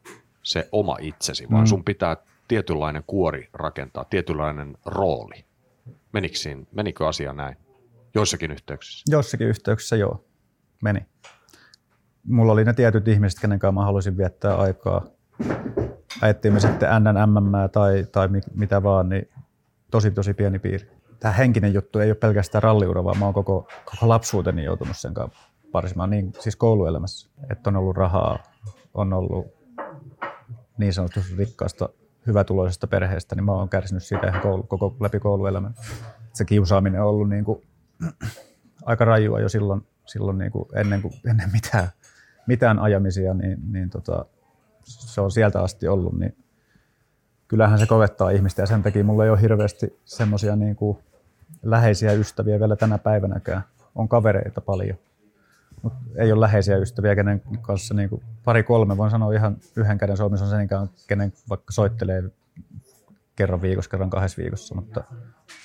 se 0.42 0.68
oma 0.72 0.96
itsesi, 1.00 1.46
vaan 1.50 1.62
mm. 1.62 1.66
sun 1.66 1.84
pitää 1.84 2.16
tietynlainen 2.48 3.04
kuori 3.06 3.48
rakentaa, 3.52 4.04
tietynlainen 4.04 4.76
rooli. 4.86 5.44
Menikö, 6.12 6.36
siinä, 6.36 6.62
menikö 6.72 7.08
asia 7.08 7.32
näin? 7.32 7.56
Joissakin 8.14 8.50
yhteyksissä? 8.50 9.04
Joissakin 9.08 9.46
yhteyksissä 9.46 9.96
joo, 9.96 10.24
meni. 10.82 11.06
Mulla 12.24 12.52
oli 12.52 12.64
ne 12.64 12.72
tietyt 12.72 13.08
ihmiset, 13.08 13.40
kenen 13.40 13.58
kanssa 13.58 13.72
mä 13.72 13.84
haluaisin 13.84 14.16
viettää 14.16 14.56
aikaa. 14.56 15.04
Ajettiin 16.20 16.54
me 16.54 16.60
sitten 16.60 16.88
NNMM 17.02 17.52
tai, 17.72 18.06
tai 18.12 18.28
mitä 18.54 18.82
vaan, 18.82 19.08
niin 19.08 19.28
tosi 19.90 20.10
tosi 20.10 20.34
pieni 20.34 20.58
piiri. 20.58 20.90
Tämä 21.20 21.34
henkinen 21.34 21.74
juttu 21.74 21.98
ei 21.98 22.10
ole 22.10 22.14
pelkästään 22.14 22.62
ralliura, 22.62 23.04
vaan 23.04 23.18
mä 23.18 23.24
oon 23.24 23.34
koko, 23.34 23.68
koko 23.84 24.08
lapsuuteni 24.08 24.64
joutunut 24.64 24.96
sen 24.96 25.14
kanssa 25.14 25.47
parsimaan, 25.72 26.10
niin 26.10 26.32
siis 26.38 26.56
kouluelämässä, 26.56 27.28
että 27.50 27.70
on 27.70 27.76
ollut 27.76 27.96
rahaa, 27.96 28.38
on 28.94 29.12
ollut 29.12 29.46
niin 30.78 30.92
sanotusti 30.92 31.36
rikkaasta 31.36 31.88
hyvätuloisesta 32.26 32.86
perheestä, 32.86 33.34
niin 33.34 33.44
mä 33.44 33.52
oon 33.52 33.68
kärsinyt 33.68 34.02
siitä 34.02 34.26
ihan 34.26 34.40
koulu, 34.40 34.62
koko 34.62 34.96
läpi 35.00 35.20
kouluelämän. 35.20 35.74
Se 36.32 36.44
kiusaaminen 36.44 37.02
on 37.02 37.08
ollut 37.08 37.28
niin 37.28 37.44
kuin, 37.44 37.62
aika 38.86 39.04
rajua 39.04 39.40
jo 39.40 39.48
silloin, 39.48 39.86
silloin 40.06 40.38
niin 40.38 40.52
kuin 40.52 40.68
ennen, 40.74 41.02
kuin, 41.02 41.14
ennen 41.30 41.50
mitään, 41.52 41.88
mitään 42.46 42.78
ajamisia, 42.78 43.34
niin, 43.34 43.58
niin 43.72 43.90
tota, 43.90 44.24
se 44.84 45.20
on 45.20 45.30
sieltä 45.30 45.62
asti 45.62 45.88
ollut, 45.88 46.18
niin 46.18 46.36
kyllähän 47.48 47.78
se 47.78 47.86
kovettaa 47.86 48.30
ihmistä 48.30 48.62
ja 48.62 48.66
sen 48.66 48.82
takia 48.82 49.04
mulla 49.04 49.24
ei 49.24 49.30
ole 49.30 49.40
hirveästi 49.40 49.98
semmoisia 50.04 50.56
niin 50.56 50.76
kuin 50.76 50.98
läheisiä 51.62 52.12
ystäviä 52.12 52.60
vielä 52.60 52.76
tänä 52.76 52.98
päivänäkään. 52.98 53.62
On 53.94 54.08
kavereita 54.08 54.60
paljon, 54.60 54.98
mutta 55.82 55.98
ei 56.16 56.32
ole 56.32 56.40
läheisiä 56.40 56.76
ystäviä, 56.76 57.14
kenen 57.14 57.42
kanssa 57.62 57.94
niin 57.94 58.08
kuin 58.08 58.22
pari-kolme, 58.44 58.96
voin 58.96 59.10
sanoa 59.10 59.32
ihan 59.32 59.56
yhden 59.76 59.98
käden 59.98 60.16
suomessa 60.16 60.44
on 60.44 60.50
sen, 60.50 60.68
kenen 61.06 61.32
vaikka 61.48 61.72
soittelee 61.72 62.22
kerran 63.36 63.62
viikossa, 63.62 63.90
kerran 63.90 64.10
kahdessa 64.10 64.42
viikossa, 64.42 64.74
mutta 64.74 65.04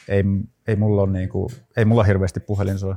ei, 0.08 0.24
ei, 0.68 0.76
mulla, 0.76 1.02
ole 1.02 1.12
niin 1.12 1.30
kuin, 1.30 1.50
ei 1.78 1.86
mulla 1.86 2.04
hirveästi 2.04 2.40
puhelin 2.40 2.80
soi. 2.80 2.96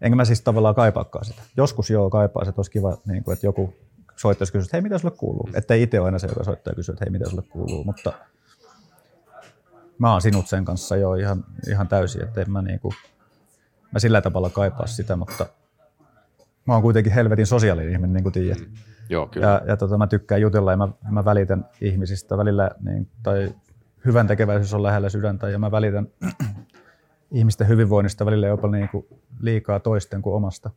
Enkä 0.00 0.16
mä 0.16 0.24
siis 0.24 0.42
tavallaan 0.42 0.74
kaipaakaan 0.74 1.24
sitä. 1.24 1.42
Joskus 1.56 1.90
joo 1.90 2.10
kaipaa, 2.10 2.44
se 2.44 2.52
olisi 2.56 2.70
kiva, 2.70 2.98
niin 3.06 3.24
kuin, 3.24 3.32
että 3.32 3.46
joku 3.46 3.74
soittaisi 4.16 4.52
kysyä, 4.52 4.64
että 4.64 4.76
hei, 4.76 4.82
mitä 4.82 4.98
sulle 4.98 5.16
kuuluu? 5.16 5.48
Että 5.54 5.74
ei 5.74 5.82
itse 5.82 6.00
ole 6.00 6.06
aina 6.06 6.18
se, 6.18 6.26
joka 6.26 6.44
soittaa 6.44 6.70
ja 6.70 6.74
kysyy, 6.74 6.92
että 6.92 7.04
hei, 7.04 7.12
mitä 7.12 7.30
sulle 7.30 7.42
kuuluu, 7.42 7.84
mutta 7.84 8.12
mä 9.98 10.12
oon 10.12 10.22
sinut 10.22 10.48
sen 10.48 10.64
kanssa 10.64 10.96
jo 10.96 11.14
ihan, 11.14 11.44
ihan 11.68 11.88
täysin, 11.88 12.22
että 12.22 12.40
en 12.40 12.50
mä, 12.50 12.62
niinku, 12.62 12.92
mä 13.92 13.98
sillä 13.98 14.20
tavalla 14.20 14.50
kaipaa 14.50 14.86
sitä, 14.86 15.16
mutta 15.16 15.46
mä 16.66 16.72
oon 16.72 16.82
kuitenkin 16.82 17.12
helvetin 17.12 17.46
sosiaalinen 17.46 17.92
ihminen, 17.92 18.12
niin 18.12 18.22
kuin 18.22 18.32
tiedät. 18.32 18.58
Mm. 18.58 18.66
Joo, 19.08 19.26
kyllä. 19.26 19.46
Ja, 19.46 19.62
ja 19.66 19.76
tota, 19.76 19.98
mä 19.98 20.06
tykkään 20.06 20.40
jutella 20.40 20.70
ja 20.70 20.76
mä, 20.76 20.88
mä 21.10 21.24
välitän 21.24 21.68
ihmisistä 21.80 22.38
välillä, 22.38 22.70
niin, 22.80 23.08
tai 23.22 23.54
hyvän 24.04 24.26
tekeväisyys 24.26 24.74
on 24.74 24.82
lähellä 24.82 25.08
sydäntä 25.08 25.48
ja 25.48 25.58
mä 25.58 25.70
välitän 25.70 26.08
ihmisten 27.30 27.68
hyvinvoinnista 27.68 28.26
välillä 28.26 28.46
jopa 28.46 28.68
niin 28.68 28.88
kuin 28.88 29.06
liikaa 29.40 29.80
toisten 29.80 30.22
kuin 30.22 30.34
omasta. 30.34 30.70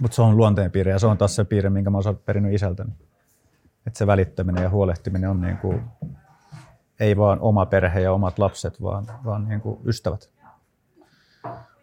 Mutta 0.00 0.14
se 0.14 0.22
on 0.22 0.36
luonteenpiirre 0.36 0.92
ja 0.92 0.98
se 0.98 1.06
on 1.06 1.18
taas 1.18 1.36
se 1.36 1.44
piirre, 1.44 1.70
minkä 1.70 1.90
mä 1.90 1.98
oon 2.04 2.16
perinnyt 2.24 2.54
isältäni. 2.54 2.92
Että 3.86 3.98
se 3.98 4.06
välittäminen 4.06 4.62
ja 4.62 4.70
huolehtiminen 4.70 5.30
on 5.30 5.40
niin 5.40 5.56
kuin, 5.56 5.82
ei 7.00 7.16
vaan 7.16 7.40
oma 7.40 7.66
perhe 7.66 8.00
ja 8.00 8.12
omat 8.12 8.38
lapset, 8.38 8.82
vaan, 8.82 9.06
vaan 9.24 9.48
niin 9.48 9.60
kuin 9.60 9.80
ystävät. 9.86 10.30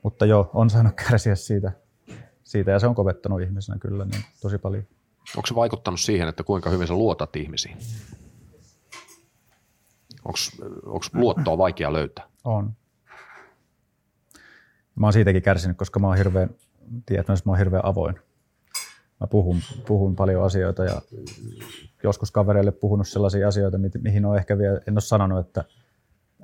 Mutta 0.03 0.25
joo, 0.25 0.49
on 0.53 0.69
saanut 0.69 0.93
kärsiä 1.09 1.36
siitä, 1.36 1.71
siitä 2.47 2.71
ja 2.71 2.79
se 2.79 2.87
on 2.87 2.95
kovettanut 2.95 3.41
ihmisenä 3.41 3.79
kyllä 3.79 4.05
niin 4.05 4.23
tosi 4.41 4.57
paljon. 4.57 4.83
Onko 5.35 5.47
se 5.47 5.55
vaikuttanut 5.55 5.99
siihen, 5.99 6.27
että 6.27 6.43
kuinka 6.43 6.69
hyvin 6.69 6.87
sä 6.87 6.93
luotat 6.93 7.35
ihmisiin? 7.35 7.77
Onko 10.25 11.07
luottoa 11.13 11.57
vaikea 11.57 11.93
löytää? 11.93 12.27
On. 12.43 12.73
Mä 14.95 15.05
oon 15.05 15.13
siitäkin 15.13 15.41
kärsinyt, 15.41 15.77
koska 15.77 15.99
mä 15.99 16.07
oon 16.07 16.17
hirveän, 16.17 16.49
tiedät, 17.05 17.27
mä 17.27 17.51
oon 17.51 17.57
hirveän 17.57 17.85
avoin. 17.85 18.15
Mä 19.19 19.27
puhun, 19.27 19.57
puhun 19.87 20.15
paljon 20.15 20.43
asioita 20.43 20.83
ja 20.83 21.01
joskus 22.03 22.31
kavereille 22.31 22.71
puhunut 22.71 23.07
sellaisia 23.07 23.47
asioita, 23.47 23.77
mihin 24.01 24.25
on 24.25 24.37
ehkä 24.37 24.57
vielä, 24.57 24.79
en 24.87 24.93
ole 24.93 25.01
sanonut, 25.01 25.47
että 25.47 25.63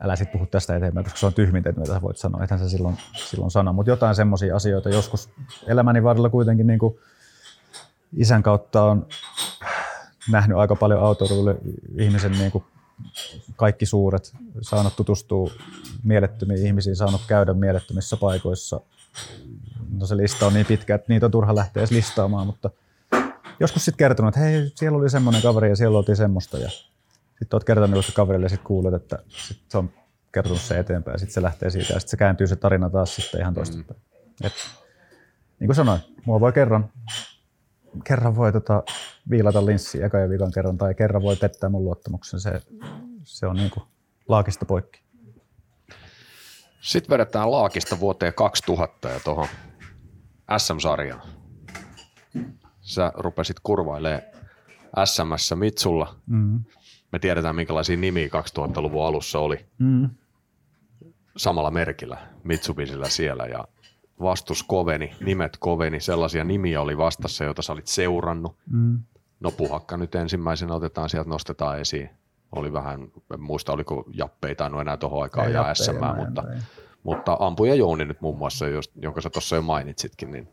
älä 0.04 0.16
sit 0.16 0.32
puhu 0.32 0.46
tästä 0.46 0.76
eteenpäin, 0.76 1.04
koska 1.04 1.20
se 1.20 1.26
on 1.26 1.34
tyhmintä, 1.34 1.70
että 1.70 1.82
mitä 1.82 1.94
sä 1.94 2.02
voit 2.02 2.18
sanoa, 2.18 2.44
ethän 2.44 2.60
sä 2.60 2.70
silloin, 2.70 2.98
silloin 3.16 3.52
sano. 3.52 3.74
Mutta 3.74 3.90
jotain 3.90 4.16
semmoisia 4.16 4.56
asioita 4.56 4.90
joskus 4.90 5.30
elämäni 5.68 6.04
varrella 6.04 6.30
kuitenkin 6.30 6.68
niin 6.68 6.80
isän 8.18 8.44
kautta 8.44 8.84
on 8.84 9.08
nähnyt 10.32 10.58
aika 10.58 10.76
paljon 10.76 11.00
autoiluille 11.00 11.56
ihmisen 11.98 12.32
niin 12.32 12.52
kaikki 13.56 13.86
suuret, 13.86 14.34
saanut 14.62 14.96
tutustua 14.96 15.50
mielettömiin 16.04 16.66
ihmisiin, 16.66 16.96
saanut 16.96 17.22
käydä 17.28 17.54
mielettömissä 17.54 18.18
paikoissa. 18.18 18.82
No 20.00 20.06
se 20.06 20.18
lista 20.18 20.48
on 20.48 20.54
niin 20.54 20.66
pitkä, 20.66 20.96
että 20.96 21.14
niitä 21.14 21.26
on 21.26 21.32
turha 21.32 21.56
lähteä 21.56 21.82
edes 21.82 21.92
listaamaan, 21.92 22.48
mutta 22.48 22.70
joskus 23.60 23.86
sitten 23.86 23.98
kertonut, 23.98 24.36
että 24.36 24.40
hei, 24.40 24.72
siellä 24.76 24.98
oli 24.98 25.10
semmoinen 25.10 25.42
kaveri 25.42 25.70
ja 25.70 25.76
siellä 25.76 25.98
oltiin 25.98 26.16
semmoista. 26.16 26.58
Ja 26.58 26.70
sitten 27.40 27.56
olet 27.56 27.64
kertonut 27.64 27.96
joskus 27.96 28.16
kaverille 28.16 28.46
ja 28.46 28.50
sitten 28.50 28.68
kuulet, 28.68 28.94
että 28.94 29.20
sit 29.28 29.62
se 29.70 29.78
on 29.78 29.90
kertonut 30.32 30.62
se 30.62 30.80
eteenpäin 30.80 31.14
ja 31.14 31.20
sitten 31.20 31.34
se 31.34 31.42
lähtee 31.42 31.70
siitä 31.70 31.94
ja 31.94 32.00
sitten 32.00 32.12
se 32.12 32.18
kääntyy 32.18 32.48
se 32.48 32.56
tarina 32.56 32.90
taas 32.90 33.16
sitten 33.16 33.42
ihan 33.42 33.54
toistepäin. 33.54 34.00
Mm. 34.44 34.50
niin 35.60 35.68
kuin 35.68 35.76
sanoin, 35.76 36.00
mua 36.26 36.40
voi 36.40 36.54
kerran, 36.54 36.92
kerran 38.04 38.36
voi 38.36 38.52
tota, 38.52 38.84
viilata 39.30 39.66
linssiä 39.66 40.06
eka 40.06 40.20
ja 40.20 40.30
viikan 40.30 40.52
kerran 40.52 40.78
tai 40.78 40.94
kerran 40.96 41.22
voi 41.22 41.36
pettää 41.36 41.70
mun 41.70 41.86
luottamuksen. 41.86 42.40
Se, 42.40 42.62
se 43.24 43.48
on 43.48 43.56
niin 43.56 43.70
kuin 43.70 43.84
laakista 44.28 44.66
poikki. 44.66 45.04
Sitten 46.82 47.10
vedetään 47.10 47.52
laakista 47.52 48.00
vuoteen 48.00 48.34
2000 48.34 49.10
ja 49.10 49.20
tuohon 49.20 49.48
SM-sarjaan. 50.58 51.22
Sä 52.82 53.12
rupesit 53.16 53.58
kurvailee 53.64 54.32
SMS 55.06 55.54
Mitsulla. 55.56 56.16
Mm-hmm. 56.26 56.64
Me 57.14 57.20
tiedetään, 57.20 57.56
minkälaisia 57.56 57.98
nimiä 57.98 58.28
2000-luvun 58.28 59.06
alussa 59.06 59.40
oli. 59.40 59.66
Mm-hmm. 59.80 60.10
Samalla 61.38 61.72
merkillä, 61.72 62.18
Mitsubisilla 62.44 63.10
siellä. 63.10 63.46
Ja 63.46 63.68
vastus 64.22 64.64
koveni, 64.64 65.16
nimet 65.26 65.58
koveni, 65.60 66.00
sellaisia 66.00 66.44
nimiä 66.44 66.82
oli 66.82 66.98
vastassa, 66.98 67.44
joita 67.44 67.62
sä 67.62 67.74
olit 67.74 67.88
seurannut. 67.88 68.58
Mm. 68.70 69.00
No 69.40 69.52
puhakka 69.52 69.98
nyt 69.98 70.16
ensimmäisenä 70.16 70.74
otetaan 70.74 71.10
sieltä, 71.10 71.30
nostetaan 71.30 71.80
esiin. 71.80 72.10
Oli 72.52 72.74
vähän, 72.74 73.02
en 73.34 73.42
muista 73.42 73.74
oliko 73.74 74.06
Jappe 74.14 74.56
tainnut 74.56 74.82
enää 74.82 74.98
tuohon 74.98 75.24
aikaan 75.24 75.52
ja 75.52 75.74
SM, 75.74 76.06
mutta, 76.16 76.44
mutta 77.04 77.38
Ampuja 77.40 77.76
Jouni 77.76 78.06
nyt 78.06 78.22
muun 78.22 78.38
muassa, 78.38 78.66
jonka 78.96 79.22
sä 79.22 79.30
tuossa 79.30 79.56
jo 79.56 79.62
mainitsitkin. 79.62 80.32
Niin, 80.32 80.48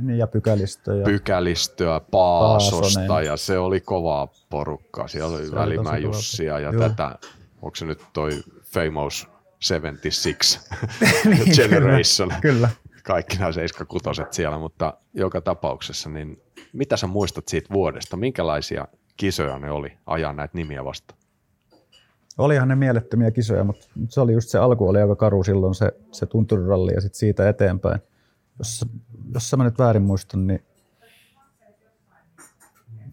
niin 0.00 0.18
ja 0.18 0.26
pykälistöä. 0.26 1.04
Pykälistöä, 1.04 2.00
Paasosta 2.00 3.00
Paasonen. 3.00 3.26
ja 3.26 3.36
se 3.36 3.58
oli 3.58 3.80
kovaa 3.80 4.28
porukkaa. 4.50 5.08
Siellä 5.08 5.36
oli 5.36 5.52
Välimä 5.52 5.98
Jussia 5.98 6.58
ja 6.58 6.70
Joo. 6.70 6.88
tätä, 6.88 7.18
onko 7.62 7.76
se 7.76 7.84
nyt 7.84 8.02
toi 8.12 8.30
Famous 8.62 9.28
76 9.60 10.58
niin, 11.28 11.54
Generation. 11.56 12.28
Kyllä, 12.28 12.40
kyllä 12.40 12.68
kaikki 13.06 13.36
nämä 13.36 13.52
76 13.52 14.30
siellä, 14.30 14.58
mutta 14.58 14.94
joka 15.14 15.40
tapauksessa, 15.40 16.10
niin 16.10 16.42
mitä 16.72 16.96
sä 16.96 17.06
muistat 17.06 17.48
siitä 17.48 17.74
vuodesta? 17.74 18.16
Minkälaisia 18.16 18.88
kisoja 19.16 19.58
ne 19.58 19.70
oli 19.70 19.92
ajaa 20.06 20.32
näitä 20.32 20.58
nimiä 20.58 20.84
vasta? 20.84 21.14
Olihan 22.38 22.68
ne 22.68 22.74
mielettömiä 22.74 23.30
kisoja, 23.30 23.64
mutta 23.64 23.86
se 24.08 24.20
oli 24.20 24.32
just 24.32 24.48
se 24.48 24.58
alku 24.58 24.88
oli 24.88 25.00
aika 25.00 25.16
karu 25.16 25.44
silloin 25.44 25.74
se, 25.74 25.92
se 26.12 26.26
tunturiralli 26.26 26.92
ja 26.94 27.00
sitten 27.00 27.18
siitä 27.18 27.48
eteenpäin. 27.48 28.00
Jos, 28.58 28.84
jos 29.34 29.54
mä 29.56 29.64
nyt 29.64 29.78
väärin 29.78 30.02
muistan, 30.02 30.46
niin 30.46 30.64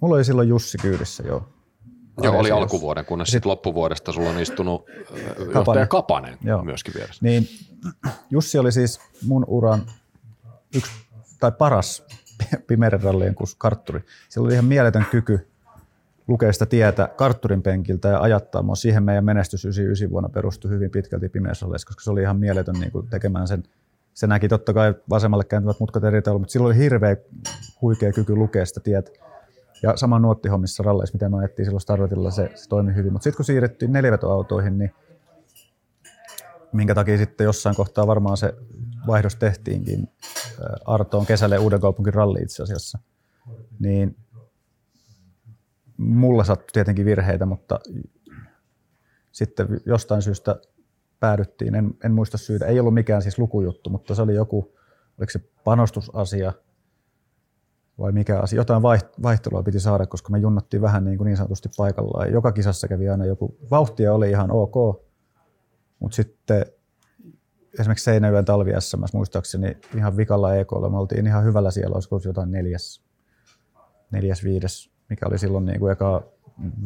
mulla 0.02 0.16
oli 0.16 0.26
silloin 0.26 0.50
Jussi 0.50 0.78
kyydissä 0.78 1.24
jo. 1.28 1.50
Joo, 2.24 2.40
oli 2.40 2.52
alkuvuoden, 2.52 3.06
kunnes 3.06 3.30
sitten 3.30 3.50
loppuvuodesta 3.50 4.12
sulla 4.12 4.30
on 4.30 4.40
istunut 4.40 4.86
Kapanen. 4.86 5.54
johtaja 5.54 5.88
Kapanen 5.88 6.38
Joo. 6.44 6.64
myöskin 6.64 6.94
vieressä. 6.94 7.26
Niin, 7.26 7.48
Jussi 8.30 8.58
oli 8.58 8.72
siis 8.72 9.00
mun 9.28 9.46
uran 9.48 9.82
yksi 10.76 10.92
tai 11.40 11.52
paras 11.52 12.04
pimerenrallien 12.68 13.36
kuin 13.36 13.48
kartturi. 13.58 14.04
Sillä 14.30 14.46
oli 14.46 14.54
ihan 14.54 14.66
mieletön 14.66 15.06
kyky 15.12 15.53
lukea 16.28 16.54
sitä 16.54 16.66
tietä 16.66 17.10
kartturin 17.18 17.62
penkiltä 17.62 18.08
ja 18.08 18.22
ajattaa 18.22 18.64
mua. 18.64 18.76
Siihen 18.76 19.04
meidän 19.04 19.26
menestys 19.26 19.66
99 19.66 20.12
vuonna 20.12 20.30
perustui 20.30 20.72
hyvin 20.72 20.92
pitkälti 20.92 21.30
pimeysralleissa, 21.30 21.88
koska 21.88 22.04
se 22.04 22.12
oli 22.12 22.22
ihan 22.22 22.40
mieletön 22.40 22.76
niin 22.80 22.92
kuin 22.92 23.08
tekemään 23.08 23.48
sen. 23.48 23.64
Se 24.14 24.28
näki 24.28 24.48
totta 24.48 24.74
kai 24.74 24.94
vasemmalle 25.10 25.44
kääntyvät 25.44 25.80
mutkat 25.80 26.04
eri 26.04 26.22
tavalla, 26.22 26.40
mutta 26.40 26.52
sillä 26.52 26.68
oli 26.68 26.78
hirveä 26.78 27.18
huikea 27.82 28.12
kyky 28.12 28.36
lukea 28.36 28.66
sitä 28.66 28.80
tietä. 28.80 29.12
Ja 29.84 29.98
sama 29.98 30.20
nuottihommissa 30.20 30.84
ralleissa, 30.84 31.16
mitä 31.16 31.30
me 31.30 31.38
ajettiin 31.38 31.66
silloin 31.66 31.82
Starvetilla, 31.82 32.32
se, 32.32 32.52
se 32.56 32.70
toimi 32.70 32.96
hyvin. 32.96 33.14
Mutta 33.14 33.24
sitten 33.24 33.38
kun 33.38 33.46
siirrettiin 33.46 33.92
nelivetoautoihin, 33.92 34.78
niin 34.78 34.92
minkä 36.74 36.96
takia 36.96 37.18
sitten 37.18 37.46
jossain 37.46 37.76
kohtaa 37.76 38.08
varmaan 38.08 38.38
se 38.38 38.54
vaihdos 39.08 39.36
tehtiinkin 39.36 40.08
Artoon 40.86 41.26
kesälle 41.26 41.58
Uudenkaupunkin 41.58 42.14
ralli 42.14 42.42
itse 42.42 42.64
asiassa, 42.64 43.00
niin 43.80 44.16
mulla 45.98 46.44
sattui 46.44 46.74
tietenkin 46.74 47.06
virheitä, 47.06 47.46
mutta 47.46 47.80
sitten 49.32 49.68
jostain 49.86 50.22
syystä 50.22 50.56
päädyttiin, 51.20 51.76
en, 51.76 51.94
en 52.04 52.12
muista 52.12 52.38
syytä, 52.38 52.66
ei 52.66 52.80
ollut 52.80 52.94
mikään 52.94 53.22
siis 53.22 53.40
lukujuttu, 53.40 53.90
mutta 53.90 54.16
se 54.16 54.22
oli 54.22 54.36
joku, 54.36 54.76
oliko 55.18 55.32
se 55.32 55.40
panostusasia 55.64 56.54
vai 58.00 58.12
mikä 58.12 58.40
asia, 58.40 58.58
jotain 58.58 58.82
vaihtelua 59.24 59.64
piti 59.64 59.80
saada, 59.80 60.06
koska 60.06 60.32
me 60.32 60.40
junnattiin 60.40 60.82
vähän 60.82 61.06
niin, 61.06 61.18
kuin 61.18 61.26
niin 61.26 61.38
sanotusti 61.38 61.70
paikallaan. 61.78 62.32
Joka 62.32 62.52
kisassa 62.52 62.88
kävi 62.88 63.10
aina 63.10 63.26
joku, 63.26 63.58
vauhtia 63.72 64.14
oli 64.14 64.30
ihan 64.30 64.52
ok, 64.52 65.04
mutta 66.00 66.16
sitten 66.16 66.66
esimerkiksi 67.80 68.04
Seinäjoen 68.04 68.46
talvi 68.46 68.72
SMS 68.80 69.14
muistaakseni 69.14 69.78
ihan 69.98 70.18
vikalla 70.18 70.56
EKlla, 70.56 70.90
me 70.90 70.98
oltiin 70.98 71.28
ihan 71.28 71.44
hyvällä 71.44 71.72
siellä, 71.72 71.94
olisiko 71.94 72.22
jotain 72.26 72.52
neljäs, 72.52 73.04
neljäs, 74.12 74.44
viides, 74.44 74.93
mikä 75.14 75.26
oli 75.28 75.38
silloin 75.38 75.66
niin 75.66 75.80
kuin 75.80 75.92
eka 75.92 76.24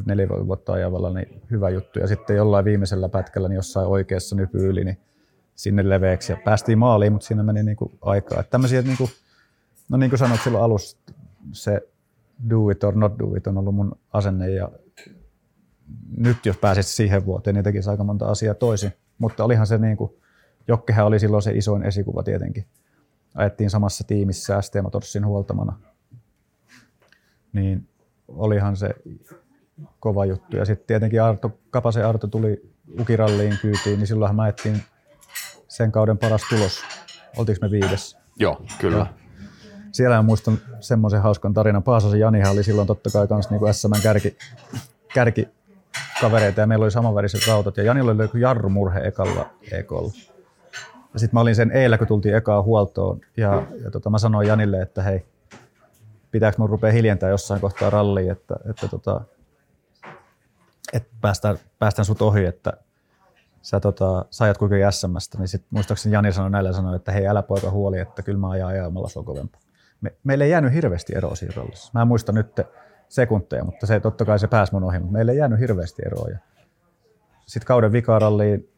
neljä 0.06 0.30
vuotta 0.30 0.74
ajavalla, 0.74 1.14
niin 1.14 1.42
hyvä 1.52 1.70
juttu. 1.70 2.00
Ja 2.00 2.08
sitten 2.08 2.36
jollain 2.36 2.66
viimeisellä 2.66 3.10
pätkällä, 3.10 3.48
niin 3.48 3.56
jossain 3.56 3.88
oikeassa 3.88 4.36
nypy 4.36 4.68
yli, 4.70 4.84
niin 4.84 4.98
sinne 5.56 5.90
leveäksi 5.90 6.32
ja 6.32 6.38
päästiin 6.46 6.78
maaliin, 6.78 7.12
mutta 7.12 7.28
siinä 7.28 7.44
meni 7.44 7.64
niin 7.64 7.78
kuin 7.78 7.92
aikaa. 8.02 8.40
Että 8.40 8.50
tämmöisiä, 8.50 8.82
niin 8.82 8.98
kuin, 8.98 9.10
no 9.90 9.98
niin 9.98 10.10
kuin 10.10 10.20
sanoit 10.20 10.42
silloin 10.42 10.64
alussa, 10.64 10.98
se 11.52 11.88
do 12.50 12.70
it 12.70 12.84
or 12.84 12.96
not 12.96 13.20
do 13.20 13.36
it 13.36 13.48
on 13.48 13.58
ollut 13.58 13.76
mun 13.76 13.92
asenne 14.14 14.50
ja 14.50 14.72
nyt 16.18 16.46
jos 16.46 16.58
pääsit 16.58 16.86
siihen 16.86 17.26
vuoteen, 17.26 17.54
niin 17.54 17.64
tekisi 17.64 17.90
aika 17.90 18.04
monta 18.04 18.26
asiaa 18.26 18.54
toisin. 18.54 18.94
Mutta 19.18 19.44
olihan 19.44 19.68
se 19.68 19.78
niin 19.78 19.98
kuin, 19.98 20.12
Jokkehän 20.68 21.06
oli 21.06 21.20
silloin 21.20 21.44
se 21.44 21.52
isoin 21.52 21.84
esikuva 21.84 22.24
tietenkin. 22.24 22.66
Ajettiin 23.36 23.70
samassa 23.70 24.04
tiimissä 24.08 24.62
ST 24.62 24.76
Motorsin 24.84 25.26
huoltamana. 25.26 25.80
Niin 27.54 27.88
olihan 28.28 28.76
se 28.76 28.90
kova 30.00 30.26
juttu. 30.26 30.58
Ja 30.58 30.66
sitten 30.66 30.88
tietenkin 30.88 31.22
Arto, 31.22 31.52
Kapasen 31.70 32.06
Arto 32.06 32.28
tuli 32.28 32.72
Ukiralliin 33.00 33.58
kyytiin, 33.62 34.00
niin 34.00 34.08
silloinhan 34.08 34.36
mä 34.36 34.44
ajettiin 34.44 34.82
sen 35.68 35.92
kauden 35.92 36.18
paras 36.18 36.42
tulos. 36.50 36.84
Oltiinko 37.38 37.68
me 37.68 37.72
viides? 37.72 38.18
Joo, 38.40 38.62
kyllä. 38.80 38.98
Ja 38.98 39.08
siellä 39.92 40.16
mä 40.16 40.22
muistan 40.22 40.58
semmoisen 40.80 41.22
hauskan 41.22 41.54
tarinan. 41.54 41.84
Paasasen 41.84 42.20
Janihan 42.20 42.54
oli 42.54 42.64
silloin 42.64 42.88
totta 42.88 43.10
kai 43.10 43.28
kans 43.28 43.50
niin 43.50 43.74
SM 43.74 44.02
kärki, 44.04 44.38
kärki 45.14 45.48
kavereita 46.22 46.62
ja 46.62 46.68
meillä 46.68 46.84
oli 46.84 46.92
samanväriset 46.92 47.48
rautat 47.48 47.78
ja 47.78 47.84
Janilla 47.84 48.12
oli 48.12 48.22
joku 48.22 48.38
jarrumurhe 48.38 49.00
ekalla 49.00 49.50
ekolla. 49.72 50.12
Ja 51.14 51.20
sitten 51.20 51.38
mä 51.38 51.42
olin 51.42 51.56
sen 51.56 51.72
eilen, 51.72 52.00
kun 52.00 52.08
tultiin 52.08 52.36
ekaa 52.36 52.62
huoltoon 52.62 53.22
ja, 53.38 53.64
ja 53.84 53.92
tota, 53.92 54.10
mä 54.10 54.18
sanoin 54.18 54.48
Janille, 54.48 54.82
että 54.82 55.04
hei, 55.04 55.26
pitääkö 56.32 56.56
mun 56.58 56.70
rupea 56.70 56.92
hiljentää 56.92 57.30
jossain 57.30 57.62
kohtaa 57.62 57.90
ralliin, 57.90 58.32
että, 58.32 58.56
että, 58.70 58.88
tota, 58.88 59.22
että 60.94 61.10
päästään, 61.22 61.58
päästään 61.80 62.06
sut 62.06 62.22
ohi, 62.22 62.46
että 62.46 62.74
sä, 63.62 63.80
tota, 63.80 64.26
sä 64.32 64.44
ajat 64.44 64.58
kuitenkin 64.58 64.88
niin 65.38 65.48
sitten 65.48 65.70
muistaakseni 65.72 66.14
Jani 66.14 66.34
sanoi 66.34 66.50
näille 66.50 66.74
sanoi, 66.74 66.96
että 66.96 67.12
hei 67.12 67.28
älä 67.28 67.44
poika 67.44 67.72
huoli, 67.72 68.00
että 68.00 68.22
kyllä 68.22 68.40
mä 68.40 68.50
ajan 68.50 68.70
ajamalla 68.70 69.10
sua 69.10 69.24
kovempaa. 69.24 69.62
Me, 70.02 70.16
meille 70.24 70.44
ei 70.44 70.50
jäänyt 70.50 70.74
hirveästi 70.74 71.14
eroa 71.16 71.36
siinä 71.36 71.54
rallissa. 71.58 71.92
Mä 71.94 72.02
en 72.02 72.08
muista 72.08 72.32
nyt 72.32 72.60
sekunteja, 73.10 73.64
mutta 73.64 73.86
se 73.86 74.00
totta 74.00 74.26
kai 74.26 74.40
se 74.40 74.48
pääsi 74.48 74.74
mun 74.74 74.84
ohi, 74.84 75.00
mutta 75.00 75.14
meille 75.14 75.32
ei 75.32 75.38
jäänyt 75.38 75.60
hirveästi 75.60 76.02
eroa. 76.06 76.28
Sitten 77.46 77.68
kauden 77.68 77.92
vikaralliin, 77.92 78.70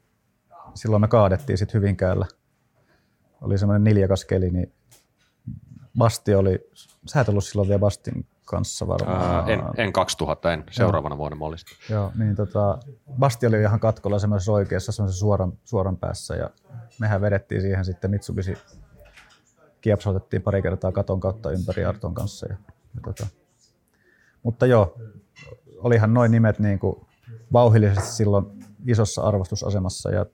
silloin 0.74 1.02
me 1.02 1.08
kaadettiin 1.08 1.58
sitten 1.58 1.82
Hyvinkäällä. 1.82 2.26
Oli 3.41 3.58
semmoinen 3.58 3.84
niljakas 3.84 4.26
keli, 4.26 4.50
niin 4.50 4.74
Basti 5.97 6.36
oli, 6.36 6.70
sä 7.08 7.22
et 7.22 7.30
ollut 7.30 7.43
silloin 7.43 7.68
vielä 7.68 7.80
Bastin 7.80 8.26
kanssa 8.45 8.88
varmaan. 8.88 9.22
Ää, 9.22 9.54
en, 9.54 9.62
en 9.78 9.93
2000, 9.93 10.54
en 10.54 10.64
seuraavana 10.72 11.18
vuonna 11.18 11.36
mä 11.36 11.45
olisin. 11.45 11.68
Joo, 11.89 12.12
niin 12.16 12.36
tota, 12.36 12.78
Basti 13.20 13.47
oli 13.47 13.62
ihan 13.62 13.80
katkolla 13.80 14.20
semmoisessa 14.20 14.52
oikeassa 14.52 14.91
semmoisessa 14.91 15.20
suoran, 15.20 15.54
suoran 15.64 15.97
päässä 15.97 16.36
ja 16.36 16.50
mehän 17.00 17.22
vedettiin 17.22 17.62
siihen 17.62 17.86
sitten 17.86 18.12
Mitsubishi 18.12 18.58
kiepsautettiin 19.82 20.41
pari 20.41 20.62
kertaa 20.62 20.91
katon 20.91 21.20
kautta 21.20 21.52
ympäri 21.52 21.86
Arton 21.86 22.14
kanssa. 22.14 22.47
Ja, 22.50 22.56
ja 22.95 23.02
tota. 23.04 23.28
Mutta 24.43 24.66
joo, 24.66 24.97
olihan 25.78 26.14
noin 26.14 26.32
nimet 26.32 26.60
niin 26.60 26.80
kuin 26.80 26.95
vauhillisesti 27.54 28.10
silloin 28.10 28.45
isossa 28.86 29.22
arvostusasemassa 29.22 30.12
ja 30.12 30.26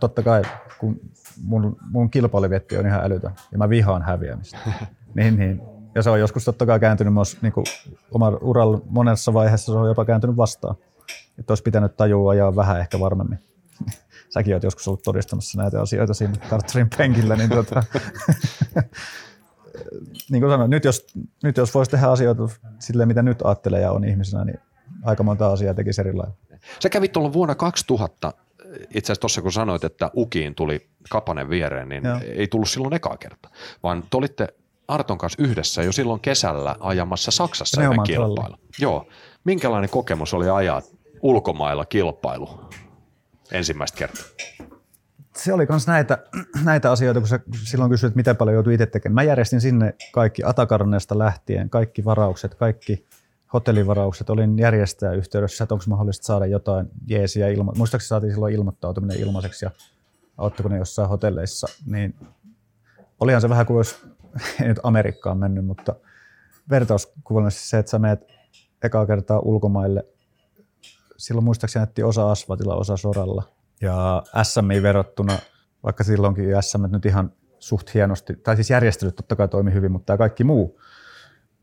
totta 0.00 0.22
kai 0.22 0.42
kun 0.78 1.00
mun, 1.42 1.76
mun 1.90 2.10
kilpailuvietti 2.10 2.76
on 2.76 2.86
ihan 2.86 3.04
älytön 3.04 3.32
ja 3.52 3.58
mä 3.58 3.68
vihaan 3.68 4.02
häviämistä, 4.02 4.58
niin, 5.14 5.38
niin 5.38 5.60
ja 5.94 6.02
se 6.02 6.10
on 6.10 6.20
joskus 6.20 6.44
totta 6.44 6.66
kai 6.66 6.80
kääntynyt 6.80 7.14
myös 7.14 7.42
niin 7.42 7.52
kuin 7.52 7.66
oman 8.12 8.38
uralla 8.40 8.80
monessa 8.86 9.34
vaiheessa 9.34 9.72
se 9.72 9.78
on 9.78 9.88
jopa 9.88 10.04
kääntynyt 10.04 10.36
vastaan. 10.36 10.76
Että 11.38 11.50
olisi 11.50 11.62
pitänyt 11.62 11.96
tajua 11.96 12.34
ja 12.34 12.56
vähän 12.56 12.80
ehkä 12.80 13.00
varmemmin. 13.00 13.38
Säkin 14.34 14.54
olet 14.54 14.62
joskus 14.62 14.88
ollut 14.88 15.02
todistamassa 15.02 15.62
näitä 15.62 15.80
asioita 15.80 16.14
siinä 16.14 16.34
kartterin 16.50 16.90
penkillä, 16.96 17.36
niin 17.36 17.50
tuota, 17.50 17.84
niin 20.30 20.40
kuin 20.40 20.50
sanoin, 20.50 20.70
nyt 20.70 20.84
jos, 20.84 21.06
nyt 21.42 21.56
jos 21.56 21.74
voisi 21.74 21.90
tehdä 21.90 22.06
asioita 22.06 22.48
silleen, 22.78 23.08
mitä 23.08 23.22
nyt 23.22 23.42
ajattelee 23.44 23.80
ja 23.80 23.92
on 23.92 24.04
ihmisenä, 24.04 24.44
niin 24.44 24.60
aika 25.04 25.22
monta 25.22 25.52
asiaa 25.52 25.74
tekisi 25.74 26.00
eri 26.00 26.12
lailla. 26.12 26.34
Sä 26.82 26.88
kävit 26.88 27.12
tuolla 27.12 27.32
vuonna 27.32 27.54
2000, 27.54 28.32
itse 28.80 28.98
asiassa 28.98 29.20
tuossa 29.20 29.42
kun 29.42 29.52
sanoit, 29.52 29.84
että 29.84 30.10
Ukiin 30.16 30.54
tuli 30.54 30.88
Kapanen 31.10 31.50
viereen, 31.50 31.88
niin 31.88 32.04
Joo. 32.04 32.20
ei 32.22 32.48
tullut 32.48 32.68
silloin 32.68 32.94
ekaa 32.94 33.16
kerta, 33.16 33.48
vaan 33.82 34.02
te 34.10 34.16
olitte 34.16 34.48
Arton 34.90 35.18
kanssa 35.18 35.42
yhdessä 35.42 35.82
jo 35.82 35.92
silloin 35.92 36.20
kesällä 36.20 36.76
ajamassa 36.80 37.30
Saksassa 37.30 37.82
ennen 37.82 38.02
kilpailu. 38.02 38.56
Joo. 38.78 39.06
Minkälainen 39.44 39.90
kokemus 39.90 40.34
oli 40.34 40.50
ajaa 40.50 40.82
ulkomailla 41.22 41.84
kilpailu 41.84 42.60
ensimmäistä 43.52 43.98
kertaa? 43.98 44.24
Se 45.36 45.52
oli 45.52 45.66
myös 45.68 45.86
näitä, 45.86 46.18
näitä 46.64 46.90
asioita, 46.92 47.20
kun 47.20 47.28
sä 47.28 47.40
silloin 47.64 47.90
kysyit, 47.90 48.14
miten 48.14 48.36
paljon 48.36 48.54
joutui 48.54 48.74
itse 48.74 48.86
tekemään. 48.86 49.14
Mä 49.14 49.22
järjestin 49.22 49.60
sinne 49.60 49.94
kaikki 50.12 50.42
Atakarneesta 50.44 51.18
lähtien, 51.18 51.70
kaikki 51.70 52.04
varaukset, 52.04 52.54
kaikki 52.54 53.06
hotellivaraukset. 53.52 54.30
Olin 54.30 54.58
järjestäjäyhteydessä, 54.58 55.64
että 55.64 55.74
onko 55.74 55.84
mahdollista 55.88 56.26
saada 56.26 56.46
jotain 56.46 56.86
jeesiä. 57.06 57.48
Ilma- 57.48 57.72
Muistaakseni 57.76 58.08
saatiin 58.08 58.32
silloin 58.32 58.54
ilmoittautuminen 58.54 59.20
ilmaiseksi 59.20 59.64
ja 59.64 59.70
auttako 60.38 60.68
ne 60.68 60.78
jossain 60.78 61.08
hotelleissa. 61.08 61.66
Niin 61.86 62.14
olihan 63.20 63.40
se 63.40 63.48
vähän 63.48 63.66
kuin 63.66 63.76
olisi 63.76 63.96
ei 64.62 64.68
nyt 64.68 64.80
Amerikkaan 64.82 65.38
mennyt, 65.38 65.66
mutta 65.66 65.94
vertauskuvallisesti 66.70 67.68
se, 67.68 67.78
että 67.78 67.90
sä 67.90 67.98
meet 67.98 68.20
ekaa 68.82 69.06
kertaa 69.06 69.38
ulkomaille, 69.38 70.06
silloin 71.16 71.44
muistaakseni 71.44 71.80
näytti 71.80 72.02
osa 72.02 72.30
asfaltilla, 72.30 72.74
osa 72.74 72.96
soralla. 72.96 73.42
Ja 73.80 74.22
SMI 74.42 74.82
verrattuna, 74.82 75.38
vaikka 75.82 76.04
silloinkin 76.04 76.44
SM 76.60 76.82
nyt 76.88 77.06
ihan 77.06 77.32
suht 77.58 77.94
hienosti, 77.94 78.36
tai 78.36 78.56
siis 78.56 78.70
järjestelyt 78.70 79.16
totta 79.16 79.36
kai 79.36 79.48
toimi 79.48 79.72
hyvin, 79.72 79.92
mutta 79.92 80.06
tämä 80.06 80.16
kaikki 80.18 80.44
muu, 80.44 80.80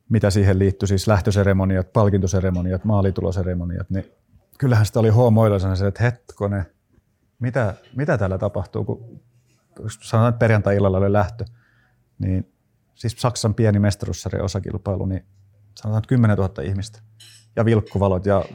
mitä 0.10 0.30
siihen 0.30 0.60
liittyy, 0.60 0.88
siis 0.88 1.08
lähtöseremoniat, 1.08 1.94
palkintoseremoniat, 1.94 2.86
maalituloseremoniat, 2.86 3.90
niin 3.90 4.12
kyllähän 4.58 4.86
sitä 4.86 5.00
oli 5.00 5.10
hoomoilla 5.10 5.76
se, 5.76 5.88
että 5.88 6.04
hetkone, 6.04 6.66
mitä, 7.40 7.74
mitä 7.96 8.18
täällä 8.18 8.38
tapahtuu, 8.38 8.86
kun 8.86 9.22
sanotaan, 10.02 10.30
että 10.30 10.40
perjantai-illalla 10.40 10.98
oli 10.98 11.14
lähtö, 11.14 11.46
niin 12.20 12.54
siis 12.98 13.16
Saksan 13.18 13.54
pieni 13.54 13.80
mestaruussarjan 13.80 14.46
osakilpailu, 14.46 15.06
niin 15.06 15.26
sanotaan 15.76 16.04
10 16.08 16.38
000 16.38 16.64
ihmistä. 16.64 17.00
Ja 17.56 17.66
vilkkuvalot 17.66 18.26
ja 18.26 18.46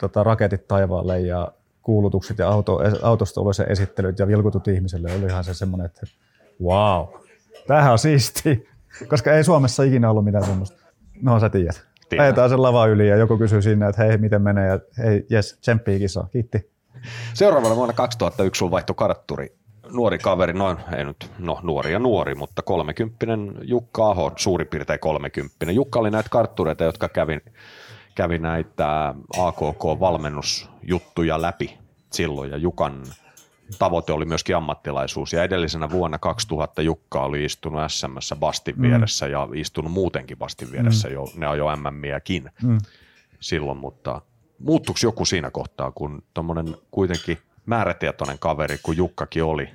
tota, 0.00 0.24
raketit 0.24 0.68
taivaalle 0.68 1.20
ja 1.20 1.52
kuulutukset 1.82 2.38
ja 2.38 2.48
auto, 2.48 2.80
autosta 3.02 3.40
ulos 3.40 3.60
esittelyt 3.60 4.18
ja 4.18 4.26
vilkutut 4.26 4.68
ihmiselle. 4.68 5.14
Olihan 5.18 5.44
se 5.44 5.54
semmoinen, 5.54 5.86
että 5.86 6.06
wow, 6.62 7.06
tämähän 7.66 7.92
on 7.92 7.98
siisti, 7.98 8.68
koska 9.08 9.32
ei 9.32 9.44
Suomessa 9.44 9.82
ikinä 9.82 10.10
ollut 10.10 10.24
mitään 10.24 10.44
semmoista. 10.44 10.84
No 11.22 11.40
sä 11.40 11.50
tiedät. 11.50 11.86
Ajetaan 12.18 12.50
sen 12.50 12.62
lava 12.62 12.86
yli 12.86 13.08
ja 13.08 13.16
joku 13.16 13.38
kysyy 13.38 13.62
sinne, 13.62 13.88
että 13.88 14.04
hei, 14.04 14.18
miten 14.18 14.42
menee 14.42 14.68
ja 14.68 14.80
hei, 14.98 15.26
jes, 15.30 15.58
tsemppii 15.60 15.98
kisaa, 15.98 16.28
kiitti. 16.32 16.70
Seuraavana 17.34 17.76
vuonna 17.76 17.94
2001 17.94 18.58
sulla 18.58 18.70
vaihtoi 18.70 18.94
kartturi 18.96 19.56
nuori 19.94 20.18
kaveri, 20.18 20.52
noin, 20.52 20.76
ei 20.96 21.04
nyt, 21.04 21.30
no 21.38 21.60
nuori 21.62 21.92
ja 21.92 21.98
nuori, 21.98 22.34
mutta 22.34 22.62
kolmekymppinen 22.62 23.54
Jukka 23.62 24.10
Aho, 24.10 24.32
suurin 24.36 24.66
piirtein 24.66 25.00
kolmekymppinen. 25.00 25.74
Jukka 25.74 25.98
oli 25.98 26.10
näitä 26.10 26.28
karttureita, 26.28 26.84
jotka 26.84 27.08
kävi, 27.08 27.40
kävi 28.14 28.38
näitä 28.38 29.14
AKK-valmennusjuttuja 29.38 31.42
läpi 31.42 31.78
silloin, 32.12 32.50
ja 32.50 32.56
Jukan 32.56 33.02
tavoite 33.78 34.12
oli 34.12 34.24
myöskin 34.24 34.56
ammattilaisuus, 34.56 35.32
ja 35.32 35.42
edellisenä 35.42 35.90
vuonna 35.90 36.18
2000 36.18 36.82
Jukka 36.82 37.22
oli 37.22 37.44
istunut 37.44 37.80
SMssä 37.88 38.36
Bastin 38.36 38.76
mm. 38.76 38.82
vieressä, 38.82 39.26
ja 39.26 39.48
istunut 39.54 39.92
muutenkin 39.92 40.38
Bastin 40.38 40.72
vieressä, 40.72 41.08
mm. 41.08 41.14
jo, 41.14 41.24
ne 41.36 41.46
ajoi 41.46 41.76
MMiäkin 41.76 42.50
mm. 42.62 42.78
silloin, 43.40 43.78
mutta 43.78 44.20
muuttuiko 44.58 44.98
joku 45.02 45.24
siinä 45.24 45.50
kohtaa, 45.50 45.92
kun 45.92 46.22
tuommoinen 46.34 46.76
kuitenkin– 46.90 47.38
määrätietoinen 47.66 48.38
kaveri 48.38 48.78
kuin 48.82 48.98
Jukkakin 48.98 49.44
oli. 49.44 49.68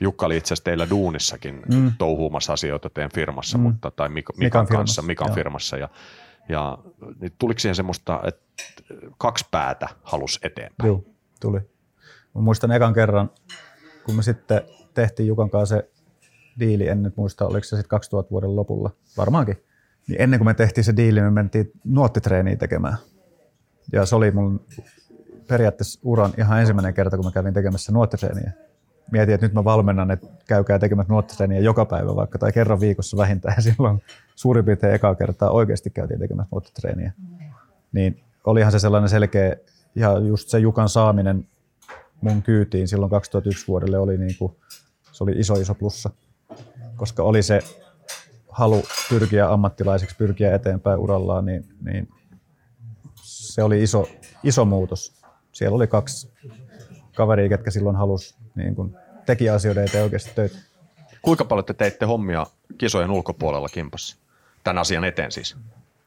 Jukka 0.00 0.26
oli 0.26 0.36
itse 0.36 0.46
asiassa 0.46 0.64
teillä 0.64 0.90
duunissakin 0.90 1.62
mm. 1.74 1.92
touhuumassa 1.98 2.52
asioita 2.52 2.90
teidän 2.90 3.10
firmassa, 3.14 3.58
mm. 3.58 3.62
mutta, 3.62 3.90
tai 3.90 4.08
Mik- 4.08 4.12
Mikan, 4.12 4.38
Mikan 4.38 4.66
kanssa, 4.66 5.02
Mikan 5.02 5.28
Joo. 5.28 5.34
firmassa. 5.34 5.76
Ja, 5.76 5.88
ja 6.48 6.78
niin 7.20 7.32
tuliko 7.38 7.58
siihen 7.58 7.74
semmoista, 7.74 8.20
että 8.26 8.42
kaksi 9.18 9.46
päätä 9.50 9.88
halus 10.02 10.40
eteenpäin? 10.42 10.86
Joo, 10.86 11.04
tuli. 11.40 11.60
Mä 12.34 12.40
muistan 12.40 12.72
ekan 12.72 12.94
kerran, 12.94 13.30
kun 14.04 14.14
me 14.14 14.22
sitten 14.22 14.62
tehtiin 14.94 15.26
Jukan 15.26 15.50
kanssa 15.50 15.76
se 15.76 15.90
diili, 16.58 16.88
en 16.88 17.02
nyt 17.02 17.16
muista, 17.16 17.46
oliko 17.46 17.64
se 17.64 17.76
sitten 17.76 17.88
2000 17.88 18.30
vuoden 18.30 18.56
lopulla, 18.56 18.90
varmaankin. 19.16 19.64
Niin 20.08 20.20
ennen 20.20 20.40
kuin 20.40 20.46
me 20.46 20.54
tehtiin 20.54 20.84
se 20.84 20.96
diili, 20.96 21.20
me 21.20 21.30
mentiin 21.30 21.72
nuottitreeniä 21.84 22.56
tekemään. 22.56 22.96
Ja 23.92 24.06
se 24.06 24.16
oli 24.16 24.30
mun 24.30 24.66
periaatteessa 25.48 26.00
uran 26.02 26.32
ihan 26.38 26.60
ensimmäinen 26.60 26.94
kerta, 26.94 27.16
kun 27.16 27.26
mä 27.26 27.32
kävin 27.32 27.54
tekemässä 27.54 27.92
nuottitreeniä. 27.92 28.52
Mietin, 29.10 29.34
että 29.34 29.46
nyt 29.46 29.54
mä 29.54 29.64
valmennan, 29.64 30.10
että 30.10 30.26
käykää 30.46 30.78
tekemässä 30.78 31.12
nuottitreeniä 31.12 31.60
joka 31.60 31.84
päivä 31.84 32.16
vaikka 32.16 32.38
tai 32.38 32.52
kerran 32.52 32.80
viikossa 32.80 33.16
vähintään. 33.16 33.62
Silloin 33.62 34.02
suurin 34.34 34.64
piirtein 34.64 34.94
ekaa 34.94 35.14
kertaa 35.14 35.50
oikeasti 35.50 35.90
käytiin 35.90 36.20
tekemässä 36.20 36.48
nuottitreeniä. 36.52 37.12
niin 37.92 38.20
olihan 38.44 38.72
se 38.72 38.78
sellainen 38.78 39.08
selkeä, 39.08 39.56
ja 39.94 40.18
just 40.18 40.48
se 40.48 40.58
Jukan 40.58 40.88
saaminen 40.88 41.46
mun 42.20 42.42
kyytiin 42.42 42.88
silloin 42.88 43.10
2001 43.10 43.68
vuodelle 43.68 43.98
oli 43.98 44.18
niin 44.18 44.38
kuin, 44.38 44.56
se 45.12 45.24
oli 45.24 45.32
iso 45.32 45.54
iso 45.54 45.74
plussa, 45.74 46.10
koska 46.96 47.22
oli 47.22 47.42
se 47.42 47.60
halu 48.48 48.82
pyrkiä 49.08 49.52
ammattilaiseksi, 49.52 50.16
pyrkiä 50.16 50.54
eteenpäin 50.54 50.98
urallaan, 50.98 51.44
niin, 51.44 51.68
niin 51.84 52.08
se 53.22 53.62
oli 53.62 53.82
iso, 53.82 54.06
iso 54.42 54.64
muutos. 54.64 55.14
Siellä 55.52 55.76
oli 55.76 55.86
kaksi 55.86 56.32
kaveria, 57.16 57.48
ketkä 57.48 57.70
silloin 57.70 57.96
halus, 57.96 58.38
niin 58.54 58.74
kun 58.74 58.96
teki 59.26 59.50
asioiden 59.50 59.84
eteen 59.84 60.04
oikeasti 60.04 60.30
töitä. 60.34 60.58
Kuinka 61.22 61.44
paljon 61.44 61.64
te 61.64 61.74
teitte 61.74 62.06
hommia 62.06 62.46
kisojen 62.78 63.10
ulkopuolella 63.10 63.68
kimpassa? 63.68 64.16
Tämän 64.64 64.80
asian 64.80 65.04
eteen 65.04 65.32
siis. 65.32 65.56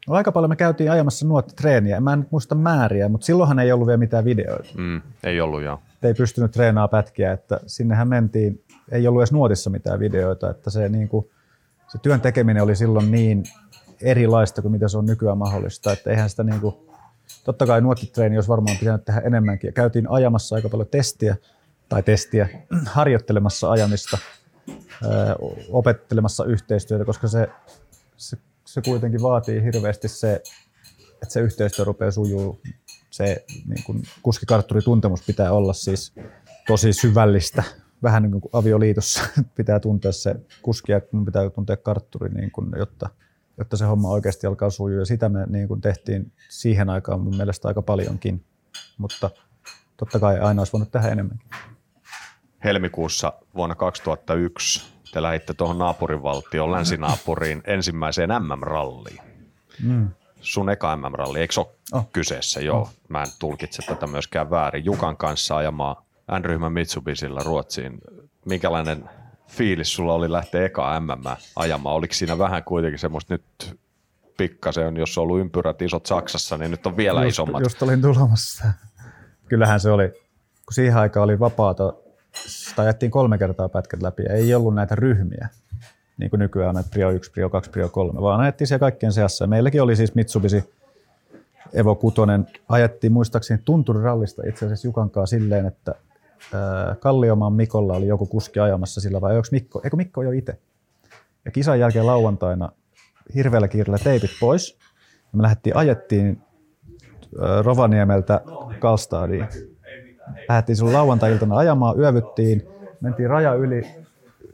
No, 0.08 0.14
aika 0.14 0.32
paljon 0.32 0.50
me 0.50 0.56
käytiin 0.56 0.92
ajamassa 0.92 1.28
nuottitreeniä. 1.28 2.00
Mä 2.00 2.14
en 2.14 2.20
nyt 2.20 2.32
muista 2.32 2.56
määriä, 2.56 3.10
mutta 3.10 3.26
silloinhan 3.26 3.60
ei 3.60 3.72
ollut 3.72 3.88
vielä 3.88 3.98
mitään 3.98 4.26
videoita. 4.26 4.70
Mm, 4.78 5.02
ei 5.24 5.42
ollut 5.42 5.62
joo. 5.62 5.80
Ei 6.04 6.14
pystynyt 6.14 6.52
treenaamaan 6.52 6.90
pätkiä, 6.90 7.32
että 7.32 7.60
sinnehän 7.68 8.08
mentiin. 8.08 8.64
Ei 8.92 9.08
ollut 9.08 9.22
edes 9.22 9.32
nuotissa 9.32 9.70
mitään 9.70 10.00
videoita, 10.00 10.50
että 10.50 10.70
se, 10.70 10.90
niin 10.90 11.10
kuin, 11.10 11.30
se 11.88 11.98
työn 11.98 12.22
tekeminen 12.22 12.64
oli 12.64 12.76
silloin 12.76 13.12
niin 13.12 13.44
erilaista 14.02 14.62
kuin 14.62 14.72
mitä 14.72 14.88
se 14.88 14.98
on 14.98 15.06
nykyään 15.06 15.38
mahdollista, 15.38 15.92
että 15.92 16.10
eihän 16.10 16.30
sitä 16.30 16.44
niin 16.44 16.62
kuin, 16.62 16.76
totta 17.44 17.66
kai 17.66 17.82
nuottitreeni 17.82 18.38
olisi 18.38 18.50
varmaan 18.50 18.78
pitänyt 18.78 19.06
tehdä 19.06 19.20
enemmänkin. 19.20 19.74
Käytiin 19.74 20.10
ajamassa 20.10 20.56
aika 20.56 20.70
paljon 20.70 20.88
testiä, 20.88 21.36
tai 21.90 22.04
testiä, 22.04 22.50
harjoittelemassa 22.86 23.72
ajamista, 23.72 24.18
opettelemassa 25.70 26.46
yhteistyötä, 26.46 27.06
koska 27.06 27.28
se, 27.28 27.48
se, 28.18 28.38
se 28.66 28.82
kuitenkin 28.82 29.22
vaatii 29.22 29.64
hirveästi 29.64 30.08
se, 30.08 30.42
että 31.14 31.34
se 31.34 31.40
yhteistyö 31.40 31.86
rupeaa 31.86 32.12
sujuu. 32.12 32.62
Se 33.10 33.46
niin 33.66 33.84
kuin 33.84 34.04
kuskikartturituntemus 34.24 35.22
pitää 35.22 35.52
olla 35.52 35.74
siis 35.74 36.14
tosi 36.68 36.94
syvällistä, 36.94 37.64
vähän 38.04 38.24
niin 38.24 38.32
kuin 38.32 38.42
avioliitossa 38.54 39.22
pitää 39.58 39.80
tuntea 39.80 40.12
se 40.12 40.36
kuski 40.62 40.92
ja 40.92 41.02
pitää 41.26 41.50
tuntea 41.50 41.78
kartturi, 41.78 42.30
niin 42.30 42.52
kuin, 42.52 42.72
jotta, 42.78 43.10
jotta 43.58 43.78
se 43.78 43.86
homma 43.86 44.10
oikeasti 44.10 44.48
alkaa 44.48 44.70
sujua. 44.70 45.00
Ja 45.00 45.06
sitä 45.06 45.30
me 45.30 45.46
niin 45.46 45.68
kuin 45.68 45.82
tehtiin 45.82 46.32
siihen 46.50 46.90
aikaan 46.90 47.22
mun 47.22 47.38
mielestä 47.38 47.68
aika 47.68 47.82
paljonkin, 47.82 48.46
mutta 48.98 49.30
totta 49.98 50.20
kai 50.20 50.40
aina 50.40 50.62
olisi 50.62 50.74
voinut 50.74 50.92
tehdä 50.92 51.08
enemmänkin 51.08 51.50
helmikuussa 52.64 53.34
vuonna 53.56 53.76
2001 53.76 54.98
te 55.14 55.22
lähditte 55.22 55.54
tuohon 55.54 55.78
naapurivaltioon, 55.78 56.72
länsinaapuriin, 56.72 57.62
ensimmäiseen 57.68 58.30
MM-ralliin. 58.30 59.20
Mm. 59.84 60.10
Sun 60.42 60.70
eka 60.70 60.96
MM-ralli, 60.96 61.40
eikö 61.40 61.54
ole 61.60 61.68
oh. 61.92 62.10
kyseessä? 62.14 62.60
Joo, 62.60 62.82
oh. 62.82 62.94
mä 63.10 63.22
en 63.22 63.28
tulkitse 63.40 63.82
tätä 63.82 64.08
myöskään 64.08 64.50
väärin. 64.50 64.86
Jukan 64.86 65.18
kanssa 65.18 65.58
ajamaan 65.58 65.96
N-ryhmän 66.40 66.74
Mitsubisilla 66.74 67.42
Ruotsiin. 67.46 68.02
Minkälainen 68.46 69.10
fiilis 69.48 69.94
sulla 69.94 70.14
oli 70.14 70.32
lähteä 70.32 70.66
eka 70.66 71.00
MM 71.00 71.36
ajamaan? 71.56 71.96
Oliko 71.96 72.14
siinä 72.14 72.38
vähän 72.38 72.64
kuitenkin 72.64 73.00
semmoista 73.00 73.34
nyt 73.34 73.78
pikkasen, 74.38 74.98
jos 74.98 75.18
on 75.18 75.22
ollut 75.22 75.40
ympyrät 75.40 75.82
isot 75.82 76.06
Saksassa, 76.06 76.58
niin 76.58 76.72
nyt 76.72 76.86
on 76.86 76.98
vielä 76.98 77.24
just, 77.24 77.30
isommat. 77.30 77.64
Just 77.64 77.82
olin 77.82 78.02
tulemassa. 78.02 78.66
Kyllähän 79.50 79.80
se 79.80 79.92
oli, 79.92 80.10
kun 80.66 80.74
siihen 80.74 80.98
aikaan 80.98 81.24
oli 81.24 81.40
vapaata 81.40 81.94
tai 82.76 82.86
ajettiin 82.86 83.12
kolme 83.12 83.38
kertaa 83.38 83.70
pätkät 83.70 84.02
läpi 84.02 84.24
ei 84.30 84.56
ollut 84.56 84.76
näitä 84.76 84.96
ryhmiä, 84.96 85.50
niin 86.18 86.30
kuin 86.30 86.40
nykyään 86.40 86.70
on 86.70 86.76
näitä 86.76 86.90
Prio 86.90 87.10
1, 87.12 87.32
Prio 87.32 87.50
2, 87.50 87.70
Prio 87.70 87.90
3, 87.90 88.22
vaan 88.22 88.40
ajettiin 88.40 88.68
siellä 88.68 88.80
kaikkien 88.80 89.14
seassa. 89.14 89.48
Meilläkin 89.48 89.82
oli 89.82 89.96
siis 89.96 90.16
Mitsubishi 90.16 90.64
Evo 91.74 91.96
6, 91.96 92.16
ajettiin 92.70 93.14
muistaakseni 93.14 93.62
tunturirallista 93.66 94.42
itse 94.48 94.66
asiassa 94.66 94.88
Jukankaa 94.88 95.26
silleen, 95.26 95.66
että 95.66 95.96
Kalliomaan 97.00 97.54
Mikolla 97.54 97.94
oli 97.94 98.08
joku 98.08 98.26
kuski 98.26 98.60
ajamassa 98.60 99.02
sillä 99.02 99.22
vai 99.22 99.36
onko 99.36 99.48
Mikko, 99.52 99.82
eikö 99.84 99.98
Mikko 99.98 100.24
jo 100.24 100.32
itse. 100.32 100.58
Ja 101.46 101.52
kisan 101.52 101.80
jälkeen 101.80 102.08
lauantaina 102.08 102.70
hirveällä 103.36 103.68
kiireellä 103.68 103.98
teipit 104.04 104.32
pois. 104.40 104.78
Ja 105.34 105.38
me 105.38 105.44
lähdettiin, 105.44 105.78
ajettiin 105.78 106.42
Rovaniemeltä 107.62 108.42
Kalstadiin 108.80 109.48
lähdettiin 110.50 110.76
silloin 110.76 110.96
lauantai-iltana 110.96 111.58
ajamaan, 111.58 112.00
yövyttiin, 112.00 112.68
mentiin 113.02 113.30
raja 113.30 113.54
yli, 113.54 113.88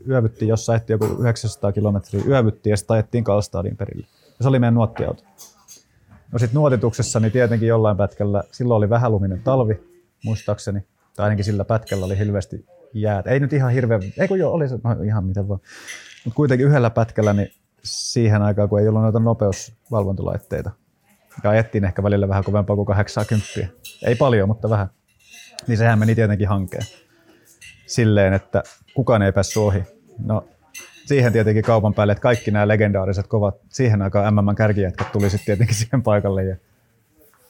yövyttiin 0.10 0.50
jossain, 0.50 0.76
ehti 0.76 0.94
joku 0.94 1.06
900 1.06 1.72
kilometriä, 1.72 2.24
yövyttiin 2.28 2.72
ja 2.72 2.78
sitten 2.78 2.94
ajettiin 2.94 3.24
Kalstadin 3.24 3.78
perille. 3.78 4.08
Ja 4.26 4.44
se 4.44 4.50
oli 4.50 4.60
meidän 4.60 4.74
nuottiauto. 4.74 5.24
No 6.32 6.40
sitten 6.40 6.56
nuotituksessa 6.56 7.20
niin 7.20 7.32
tietenkin 7.32 7.68
jollain 7.68 7.98
pätkällä, 7.98 8.44
silloin 8.52 8.78
oli 8.78 8.90
vähäluminen 8.90 9.42
talvi, 9.44 9.84
muistaakseni, 10.26 10.86
tai 11.16 11.24
ainakin 11.24 11.46
sillä 11.46 11.66
pätkällä 11.66 12.06
oli 12.06 12.18
hirveästi 12.18 12.66
jäät. 12.94 13.28
Ei 13.28 13.40
nyt 13.40 13.54
ihan 13.54 13.72
hirveän, 13.72 14.02
ei 14.20 14.28
kun 14.28 14.40
joo, 14.40 14.54
oli 14.54 14.70
se, 14.70 14.80
no 14.84 14.92
ihan 15.04 15.26
miten 15.26 15.48
vaan. 15.48 15.60
Mutta 16.26 16.36
kuitenkin 16.36 16.68
yhdellä 16.68 16.90
pätkällä, 16.90 17.34
niin 17.34 17.52
siihen 17.84 18.42
aikaan, 18.42 18.70
kun 18.70 18.80
ei 18.80 18.88
ollut 18.88 19.02
noita 19.02 19.20
nopeusvalvontalaitteita, 19.20 20.72
ja 21.44 21.50
ajettiin 21.50 21.86
ehkä 21.86 22.04
välillä 22.04 22.28
vähän 22.28 22.44
kovempaa 22.44 22.76
kuin 22.76 22.86
80. 22.86 23.48
Ei 24.06 24.16
paljon, 24.16 24.48
mutta 24.48 24.70
vähän 24.70 24.90
niin 25.68 25.78
sehän 25.78 26.00
meni 26.00 26.16
tietenkin 26.16 26.48
hankeen. 26.48 26.84
Silleen, 27.86 28.34
että 28.34 28.64
kukaan 28.94 29.22
ei 29.22 29.32
päässyt 29.32 29.58
ohi. 29.58 29.84
No, 30.26 30.46
siihen 31.06 31.34
tietenkin 31.34 31.64
kaupan 31.64 31.94
päälle, 31.94 32.14
että 32.14 32.22
kaikki 32.22 32.52
nämä 32.52 32.68
legendaariset 32.68 33.28
kovat, 33.28 33.56
siihen 33.70 34.02
aikaan 34.02 34.34
MM 34.34 34.56
kärkijätkät 34.56 35.12
tuli 35.12 35.30
sitten 35.30 35.46
tietenkin 35.46 35.76
siihen 35.82 36.04
paikalle 36.04 36.44
ja 36.44 36.56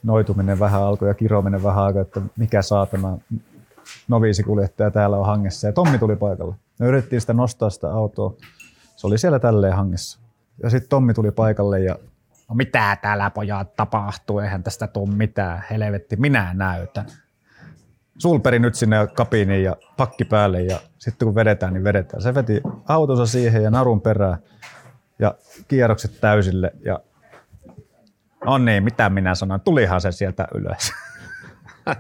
noituminen 0.03 0.59
vähän 0.59 0.81
alkoi 0.81 1.07
ja 1.07 1.13
kirominen 1.13 1.63
vähän 1.63 1.83
alkoi, 1.83 2.01
että 2.01 2.21
mikä 2.37 2.61
saatana 2.61 3.17
noviisikuljettaja 4.07 4.91
täällä 4.91 5.17
on 5.17 5.25
hangessa. 5.25 5.67
Ja 5.67 5.73
Tommi 5.73 5.99
tuli 5.99 6.15
paikalle. 6.15 6.55
Me 6.79 6.87
yritettiin 6.87 7.21
sitä 7.21 7.33
nostaa 7.33 7.69
sitä 7.69 7.93
autoa. 7.93 8.33
Se 8.95 9.07
oli 9.07 9.17
siellä 9.17 9.39
tälleen 9.39 9.75
hangessa. 9.75 10.19
Ja 10.63 10.69
sitten 10.69 10.89
Tommi 10.89 11.13
tuli 11.13 11.31
paikalle 11.31 11.79
ja 11.79 11.95
no 12.49 12.55
mitä 12.55 12.97
täällä 13.01 13.29
pojat 13.29 13.75
tapahtuu, 13.75 14.39
eihän 14.39 14.63
tästä 14.63 14.87
tule 14.87 15.15
mitään, 15.15 15.63
helvetti, 15.69 16.15
minä 16.15 16.53
näytän 16.53 17.05
sulperi 18.17 18.59
nyt 18.59 18.75
sinne 18.75 19.07
kabiiniin 19.07 19.63
ja 19.63 19.75
pakki 19.97 20.25
päälle 20.25 20.61
ja 20.61 20.79
sitten 20.97 21.25
kun 21.25 21.35
vedetään, 21.35 21.73
niin 21.73 21.83
vedetään. 21.83 22.21
Se 22.21 22.35
veti 22.35 22.61
autonsa 22.87 23.25
siihen 23.25 23.63
ja 23.63 23.71
narun 23.71 24.01
perään 24.01 24.37
ja 25.19 25.35
kierrokset 25.67 26.21
täysille 26.21 26.71
ja 26.85 26.99
no 28.45 28.57
niin, 28.57 28.83
mitä 28.83 29.09
minä 29.09 29.35
sanon, 29.35 29.61
tulihan 29.61 30.01
se 30.01 30.11
sieltä 30.11 30.47
ylös. 30.53 30.91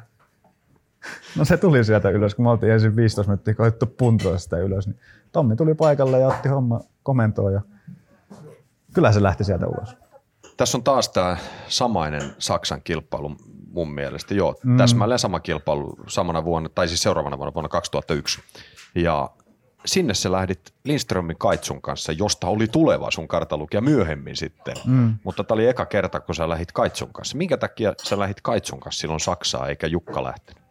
no 1.37 1.45
se 1.45 1.57
tuli 1.57 1.83
sieltä 1.83 2.09
ylös, 2.09 2.35
kun 2.35 2.45
me 2.45 2.49
oltiin 2.49 2.71
ensin 2.71 2.95
15 2.95 3.29
minuuttia 3.29 3.55
koettu 3.55 3.85
puntoa 3.85 4.37
sitä 4.37 4.57
ylös. 4.57 4.87
Niin 4.87 4.99
Tommi 5.31 5.55
tuli 5.55 5.73
paikalle 5.73 6.19
ja 6.19 6.27
otti 6.27 6.49
homma 6.49 6.79
komentoon 7.03 7.53
ja 7.53 7.61
kyllä 8.93 9.11
se 9.11 9.23
lähti 9.23 9.43
sieltä 9.43 9.67
ulos. 9.67 9.97
Tässä 10.57 10.77
on 10.77 10.83
taas 10.83 11.09
tämä 11.09 11.37
samainen 11.67 12.21
Saksan 12.37 12.81
kilpailu 12.83 13.35
mun 13.73 13.93
mielestä. 13.93 14.33
Joo, 14.33 14.55
mm. 14.63 14.77
täsmälleen 14.77 15.19
sama 15.19 15.39
kilpailu 15.39 15.95
samana 16.07 16.43
vuonna, 16.43 16.69
tai 16.69 16.87
siis 16.87 17.03
seuraavana 17.03 17.37
vuonna, 17.37 17.53
vuonna 17.53 17.69
2001. 17.69 18.41
Ja 18.95 19.29
sinne 19.85 20.13
sä 20.13 20.31
lähdit 20.31 20.73
Lindströmin 20.83 21.37
Kaitsun 21.37 21.81
kanssa, 21.81 22.11
josta 22.11 22.47
oli 22.47 22.67
tuleva 22.67 23.11
sun 23.11 23.27
kartalukija 23.27 23.81
myöhemmin 23.81 24.35
sitten. 24.35 24.75
Mm. 24.85 25.15
Mutta 25.23 25.43
tämä 25.43 25.55
oli 25.55 25.67
eka 25.67 25.85
kerta, 25.85 26.19
kun 26.19 26.35
sä 26.35 26.49
lähdit 26.49 26.71
Kaitsun 26.71 27.13
kanssa. 27.13 27.37
Minkä 27.37 27.57
takia 27.57 27.93
sä 28.03 28.19
lähdit 28.19 28.41
Kaitsun 28.41 28.79
kanssa 28.79 29.01
silloin 29.01 29.19
Saksaa, 29.19 29.67
eikä 29.67 29.87
Jukka 29.87 30.23
lähtenyt? 30.23 30.63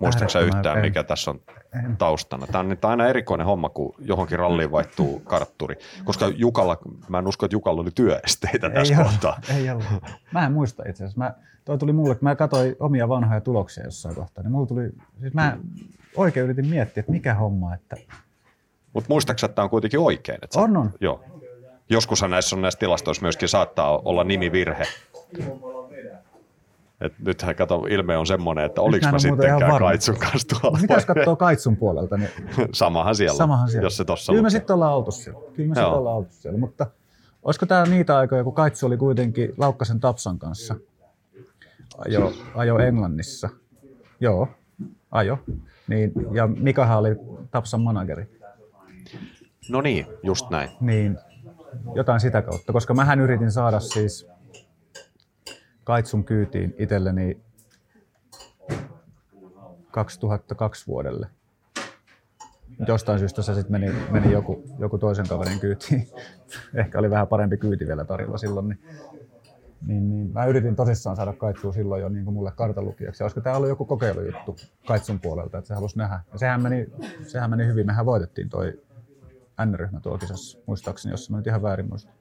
Muistatko 0.00 0.28
sä 0.28 0.40
yhtään, 0.40 0.76
en. 0.76 0.84
mikä 0.84 1.02
tässä 1.02 1.30
on 1.30 1.40
en. 1.84 1.96
taustana? 1.96 2.46
Tämä 2.46 2.60
on 2.60 2.68
nyt 2.68 2.84
aina 2.84 3.08
erikoinen 3.08 3.46
homma, 3.46 3.68
kun 3.68 3.94
johonkin 3.98 4.38
ralliin 4.38 4.70
vaihtuu 4.70 5.20
kartturi. 5.20 5.76
Koska 6.04 6.28
Jukalla, 6.28 6.78
mä 7.08 7.18
en 7.18 7.28
usko, 7.28 7.46
että 7.46 7.54
Jukalla 7.54 7.80
oli 7.80 7.90
työesteitä 7.90 8.66
ei 8.66 8.74
tässä 8.74 8.94
kohtaa. 8.94 9.40
Ei 9.56 9.70
ollut. 9.70 9.84
Mä 10.32 10.46
en 10.46 10.52
muista 10.52 10.82
itse 10.88 11.04
asiassa. 11.04 11.18
Mä, 11.18 11.34
toi 11.64 11.78
tuli 11.78 11.92
mulle, 11.92 12.14
kun 12.14 12.28
mä 12.28 12.36
katsoin 12.36 12.76
omia 12.80 13.08
vanhoja 13.08 13.40
tuloksia 13.40 13.84
jossain 13.84 14.14
kohtaa, 14.14 14.44
niin 14.44 14.52
mulla 14.52 14.66
tuli, 14.66 14.90
siis 15.20 15.34
mä 15.34 15.58
oikein 16.16 16.44
yritin 16.44 16.66
miettiä, 16.66 17.00
että 17.00 17.12
mikä 17.12 17.34
homma, 17.34 17.74
että... 17.74 17.96
Mutta 18.92 19.08
muistaaksä, 19.08 19.46
että 19.46 19.54
tämä 19.54 19.64
on 19.64 19.70
kuitenkin 19.70 20.00
oikein? 20.00 20.38
Että 20.42 20.60
on, 20.60 20.76
on. 20.76 20.90
Joo. 21.00 21.24
Joskushan 21.90 22.30
näissä 22.30 22.56
on 22.56 22.62
näissä 22.62 22.80
tilastoissa 22.80 23.22
myöskin 23.22 23.48
saattaa 23.48 23.98
olla 23.98 24.24
nimivirhe. 24.24 24.86
Et 27.00 27.12
nythän 27.18 27.56
kato, 27.56 27.86
ilme 27.90 28.16
on 28.16 28.26
semmoinen, 28.26 28.64
että 28.64 28.80
oliko 28.80 29.06
mä 29.10 29.18
sittenkään 29.18 29.78
Kaitsun 29.78 30.16
kanssa 30.18 30.60
tuolla. 30.60 30.78
Mitä 30.78 31.02
katsoo 31.06 31.36
Kaitsun 31.36 31.76
puolelta? 31.76 32.16
Niin... 32.16 32.30
Samahan 32.72 33.14
siellä, 33.14 33.36
Samahan 33.36 33.70
siellä. 33.70 33.86
jos 33.86 33.96
se 33.96 34.04
tossa 34.04 34.32
Kyllä 34.32 34.42
me 34.42 34.50
sitten 34.50 34.74
ollaan 34.74 34.94
oltu 34.94 35.10
siellä. 35.10 35.40
Kyllä 35.40 35.68
me 35.68 35.74
sitten 35.74 35.92
ollaan 35.92 36.16
oltu 36.16 36.32
siellä. 36.32 36.58
Mutta 36.58 36.86
olisiko 37.42 37.66
tämä 37.66 37.84
niitä 37.84 38.16
aikoja, 38.16 38.44
kun 38.44 38.54
Kaitsu 38.54 38.86
oli 38.86 38.96
kuitenkin 38.96 39.54
Laukkasen 39.58 40.00
Tapsan 40.00 40.38
kanssa? 40.38 40.76
Ajo, 41.98 42.32
ajo 42.54 42.78
Englannissa. 42.78 43.48
Joo, 44.20 44.48
ajo. 45.10 45.38
Niin, 45.88 46.12
ja 46.32 46.46
Mikahan 46.46 46.98
oli 46.98 47.16
Tapsan 47.50 47.80
manageri. 47.80 48.40
No 49.70 49.80
niin, 49.80 50.06
just 50.22 50.50
näin. 50.50 50.70
Niin, 50.80 51.18
jotain 51.94 52.20
sitä 52.20 52.42
kautta, 52.42 52.72
koska 52.72 52.94
mähän 52.94 53.20
yritin 53.20 53.50
saada 53.52 53.80
siis 53.80 54.26
kaitsun 55.84 56.24
kyytiin 56.24 56.74
itselleni 56.78 57.40
2002 59.90 60.86
vuodelle. 60.86 61.26
Jostain 62.88 63.18
syystä 63.18 63.42
se 63.42 63.54
sitten 63.54 63.72
meni, 63.72 63.94
meni 64.10 64.32
joku, 64.32 64.64
joku 64.78 64.98
toisen 64.98 65.28
kaverin 65.28 65.60
kyytiin. 65.60 66.08
Ehkä 66.80 66.98
oli 66.98 67.10
vähän 67.10 67.28
parempi 67.28 67.56
kyyti 67.56 67.86
vielä 67.86 68.04
tarjolla 68.04 68.38
silloin. 68.38 68.68
Niin, 68.68 68.78
niin, 69.86 70.08
niin 70.10 70.32
mä 70.32 70.46
yritin 70.46 70.76
tosissaan 70.76 71.16
saada 71.16 71.32
kaitsua 71.32 71.72
silloin 71.72 72.02
jo 72.02 72.08
niin 72.08 72.24
kuin 72.24 72.34
mulle 72.34 72.52
kartalukijaksi. 72.56 73.22
Olisiko 73.22 73.40
tämä 73.40 73.56
ollut 73.56 73.68
joku 73.68 73.84
kokeilujuttu 73.84 74.56
kaitsun 74.86 75.20
puolelta, 75.20 75.58
että 75.58 75.68
se 75.68 75.74
halusi 75.74 75.98
nähdä. 75.98 76.20
Ja 76.32 76.38
sehän 76.38 76.62
meni, 76.62 76.86
sehän 77.22 77.50
meni 77.50 77.66
hyvin. 77.66 77.86
Mehän 77.86 78.06
voitettiin 78.06 78.48
toi 78.48 78.80
N-ryhmä 79.66 80.00
tuolla 80.00 80.18
kisassa, 80.18 80.58
muistaakseni, 80.66 81.12
jos 81.12 81.30
mä 81.30 81.36
nyt 81.36 81.46
ihan 81.46 81.62
väärin 81.62 81.88
muistan. 81.88 82.12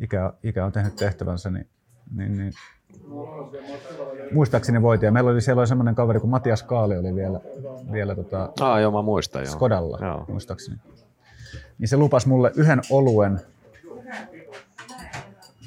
Ikä, 0.00 0.32
ikä 0.42 0.64
on 0.64 0.72
tehnyt 0.72 0.96
tehtävänsä, 0.96 1.50
niin, 1.50 1.68
niin, 2.16 2.36
niin 2.38 2.52
muistaakseni 4.32 4.82
voitin. 4.82 5.06
Ja 5.06 5.12
meillä 5.12 5.30
oli 5.30 5.40
siellä 5.40 5.60
oli 5.60 5.66
semmoinen 5.66 5.94
kaveri 5.94 6.20
kuin 6.20 6.30
Matias 6.30 6.62
Kaali 6.62 6.96
oli 6.96 7.14
vielä, 7.14 7.40
vielä 7.92 8.14
tota, 8.14 8.52
Ah, 8.60 8.80
joo, 8.80 8.92
mä 8.92 9.02
muistan. 9.02 9.42
Joo. 9.42 9.52
Skodalla, 9.52 9.98
Joo. 10.02 10.24
muistaakseni. 10.28 10.78
Niin 11.78 11.88
se 11.88 11.96
lupas 11.96 12.26
mulle 12.26 12.52
yhden 12.56 12.80
oluen 12.90 13.40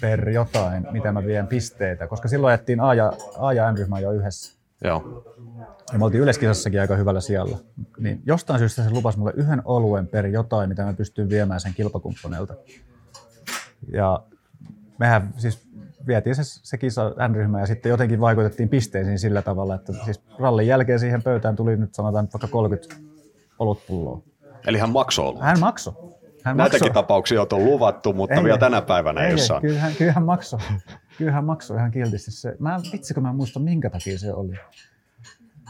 per 0.01 0.29
jotain, 0.29 0.87
mitä 0.91 1.11
mä 1.11 1.25
vien 1.25 1.47
pisteitä, 1.47 2.07
koska 2.07 2.27
silloin 2.27 2.51
ajettiin 2.51 2.79
A 2.79 2.93
ja, 2.93 3.13
A 3.37 3.53
ja 3.53 3.71
N-ryhmä 3.71 3.99
jo 3.99 4.11
yhdessä. 4.11 4.59
Joo. 4.83 5.23
Ja 5.93 5.99
me 5.99 6.05
oltiin 6.05 6.23
yleiskisassakin 6.23 6.81
aika 6.81 6.95
hyvällä 6.95 7.21
sijalla. 7.21 7.57
Niin 7.99 8.21
jostain 8.25 8.59
syystä 8.59 8.83
se 8.83 8.89
lupasi 8.89 9.19
mulle 9.19 9.33
yhden 9.35 9.61
oluen 9.65 10.07
per 10.07 10.27
jotain, 10.27 10.69
mitä 10.69 10.83
mä 10.83 10.93
pystyn 10.93 11.29
viemään 11.29 11.59
sen 11.59 11.73
kilpakumppaneilta. 11.73 12.53
Ja 13.93 14.23
mehän 14.97 15.33
siis 15.37 15.69
vietiin 16.07 16.35
se, 16.35 16.43
se 16.43 16.77
kisa 16.77 17.13
N-ryhmä 17.27 17.59
ja 17.59 17.65
sitten 17.65 17.89
jotenkin 17.89 18.21
vaikutettiin 18.21 18.69
pisteisiin 18.69 19.19
sillä 19.19 19.41
tavalla, 19.41 19.75
että 19.75 19.93
siis 20.05 20.21
rallin 20.39 20.67
jälkeen 20.67 20.99
siihen 20.99 21.23
pöytään 21.23 21.55
tuli 21.55 21.77
nyt 21.77 21.95
sanotaan 21.95 22.27
vaikka 22.33 22.47
30 22.47 22.95
olutpulloa. 23.59 24.21
Eli 24.67 24.77
hän 24.77 24.89
maksoi 24.89 25.25
ollut. 25.25 25.41
Hän 25.41 25.59
maksoi. 25.59 25.93
Hän 26.43 26.57
Näitäkin 26.57 26.85
maksoi. 26.85 26.93
tapauksia 26.93 27.41
on 27.41 27.65
luvattu, 27.65 28.13
mutta 28.13 28.35
Ei, 28.35 28.43
vielä 28.43 28.57
tänä 28.57 28.81
päivänä 28.81 29.21
ei, 29.21 29.31
Ei, 29.31 29.37
saanut. 29.37 29.61
kyllähän, 29.61 29.93
kyllähän 29.97 30.25
maksoi. 30.25 30.59
Kyllähän 31.17 31.45
maksoi 31.45 31.77
ihan 31.77 31.91
kiltisti 31.91 32.31
se. 32.31 32.55
Mä, 32.59 32.79
vitsi, 32.93 33.13
kun 33.13 33.23
mä 33.23 33.29
en 33.29 33.35
muista 33.35 33.59
minkä 33.59 33.89
takia 33.89 34.19
se 34.19 34.33
oli. 34.33 34.53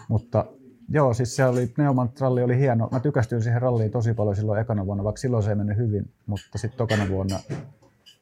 Mutta 0.07 0.45
joo, 0.89 1.13
siis 1.13 1.35
se 1.35 1.45
oli, 1.45 1.73
Neumant 1.77 2.21
ralli 2.21 2.43
oli 2.43 2.57
hieno. 2.57 2.89
Mä 2.91 2.99
tykästyin 2.99 3.41
siihen 3.41 3.61
ralliin 3.61 3.91
tosi 3.91 4.13
paljon 4.13 4.35
silloin 4.35 4.61
ekana 4.61 4.85
vuonna, 4.85 5.03
vaikka 5.03 5.19
silloin 5.19 5.43
se 5.43 5.49
ei 5.49 5.55
mennyt 5.55 5.77
hyvin. 5.77 6.11
Mutta 6.25 6.57
sitten 6.57 6.77
tokana 6.77 7.09
vuonna 7.09 7.39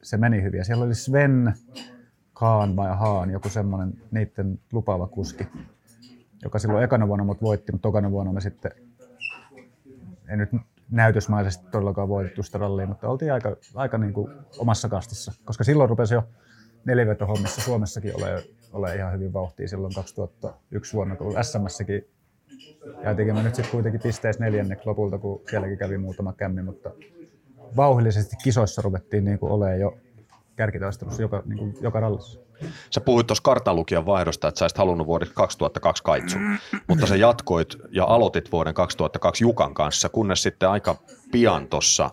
se 0.02 0.16
meni 0.16 0.42
hyvin. 0.42 0.58
Ja 0.58 0.64
siellä 0.64 0.84
oli 0.84 0.94
Sven 0.94 1.54
Kaan 2.32 2.76
vai 2.76 2.96
Haan, 2.96 3.30
joku 3.30 3.48
semmoinen 3.48 3.92
niiden 4.10 4.58
lupaava 4.72 5.06
kuski, 5.06 5.46
joka 6.42 6.58
silloin 6.58 6.84
ekana 6.84 7.08
vuonna 7.08 7.24
mut 7.24 7.42
voitti, 7.42 7.72
mutta 7.72 7.82
tokana 7.88 8.10
vuonna 8.10 8.32
me 8.32 8.40
sitten 8.40 8.70
ei 10.28 10.36
nyt 10.36 10.50
näytösmäisesti 10.90 11.66
todellakaan 11.70 12.08
voitettu 12.08 12.42
sitä 12.42 12.58
rallia, 12.58 12.86
mutta 12.86 13.08
oltiin 13.08 13.32
aika, 13.32 13.56
aika 13.74 13.98
niin 13.98 14.12
kuin 14.12 14.32
omassa 14.58 14.88
kastissa, 14.88 15.32
koska 15.44 15.64
silloin 15.64 15.90
rupesi 15.90 16.14
jo 16.14 16.22
nelivetohommissa 16.84 17.60
Suomessakin 17.60 18.16
ole, 18.16 18.44
ole 18.72 18.96
ihan 18.96 19.12
hyvin 19.12 19.32
vauhtia 19.32 19.68
silloin 19.68 19.94
2001 19.94 20.94
vuonna, 20.94 21.16
kun 21.16 21.34
SMSsäkin 21.44 22.08
jäätiinkin 23.04 23.34
me 23.34 23.42
nyt 23.42 23.54
sitten 23.54 23.72
kuitenkin 23.72 24.00
pisteessä 24.00 24.44
neljänneksi 24.44 24.86
lopulta, 24.86 25.18
kun 25.18 25.42
sielläkin 25.50 25.78
kävi 25.78 25.98
muutama 25.98 26.32
kämmi, 26.32 26.62
mutta 26.62 26.90
vauhillisesti 27.76 28.36
kisoissa 28.44 28.82
ruvettiin 28.82 29.24
niin 29.24 29.38
kuin 29.38 29.52
olemaan 29.52 29.80
jo 29.80 29.98
kärkitaistelussa 30.56 31.22
joka, 31.22 31.42
niin 31.46 31.58
kuin 31.58 31.76
joka 31.80 32.00
rallissa. 32.00 32.47
Sä 32.90 33.00
puhuit 33.00 33.26
tuossa 33.26 33.42
kartalukijan 33.42 34.06
vaihdosta, 34.06 34.48
että 34.48 34.58
sä 34.58 34.64
olisit 34.64 34.78
halunnut 34.78 35.06
vuodeksi 35.06 35.34
2002 35.34 36.02
kaitsun, 36.02 36.58
mutta 36.86 37.06
sä 37.06 37.16
jatkoit 37.16 37.76
ja 37.90 38.04
aloitit 38.04 38.52
vuoden 38.52 38.74
2002 38.74 39.44
Jukan 39.44 39.74
kanssa, 39.74 40.08
kunnes 40.08 40.42
sitten 40.42 40.68
aika 40.68 40.96
pian 41.32 41.68
tuossa 41.68 42.10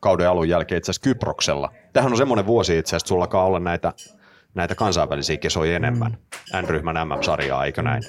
kauden 0.00 0.28
alun 0.28 0.48
jälkeen 0.48 0.78
itse 0.78 0.90
asiassa 0.90 1.04
Kyproksella. 1.04 1.72
Tähän 1.92 2.12
on 2.12 2.18
semmoinen 2.18 2.46
vuosi 2.46 2.78
itse 2.78 2.88
asiassa, 2.88 3.04
että 3.04 3.08
sulla 3.08 3.24
alkaa 3.24 3.44
olla 3.44 3.60
näitä, 3.60 3.92
näitä 4.54 4.74
kansainvälisiä 4.74 5.36
kisoja 5.36 5.76
enemmän, 5.76 6.18
N-ryhmän 6.62 7.08
MM-sarjaa, 7.08 7.64
eikö 7.64 7.82
näin? 7.82 8.02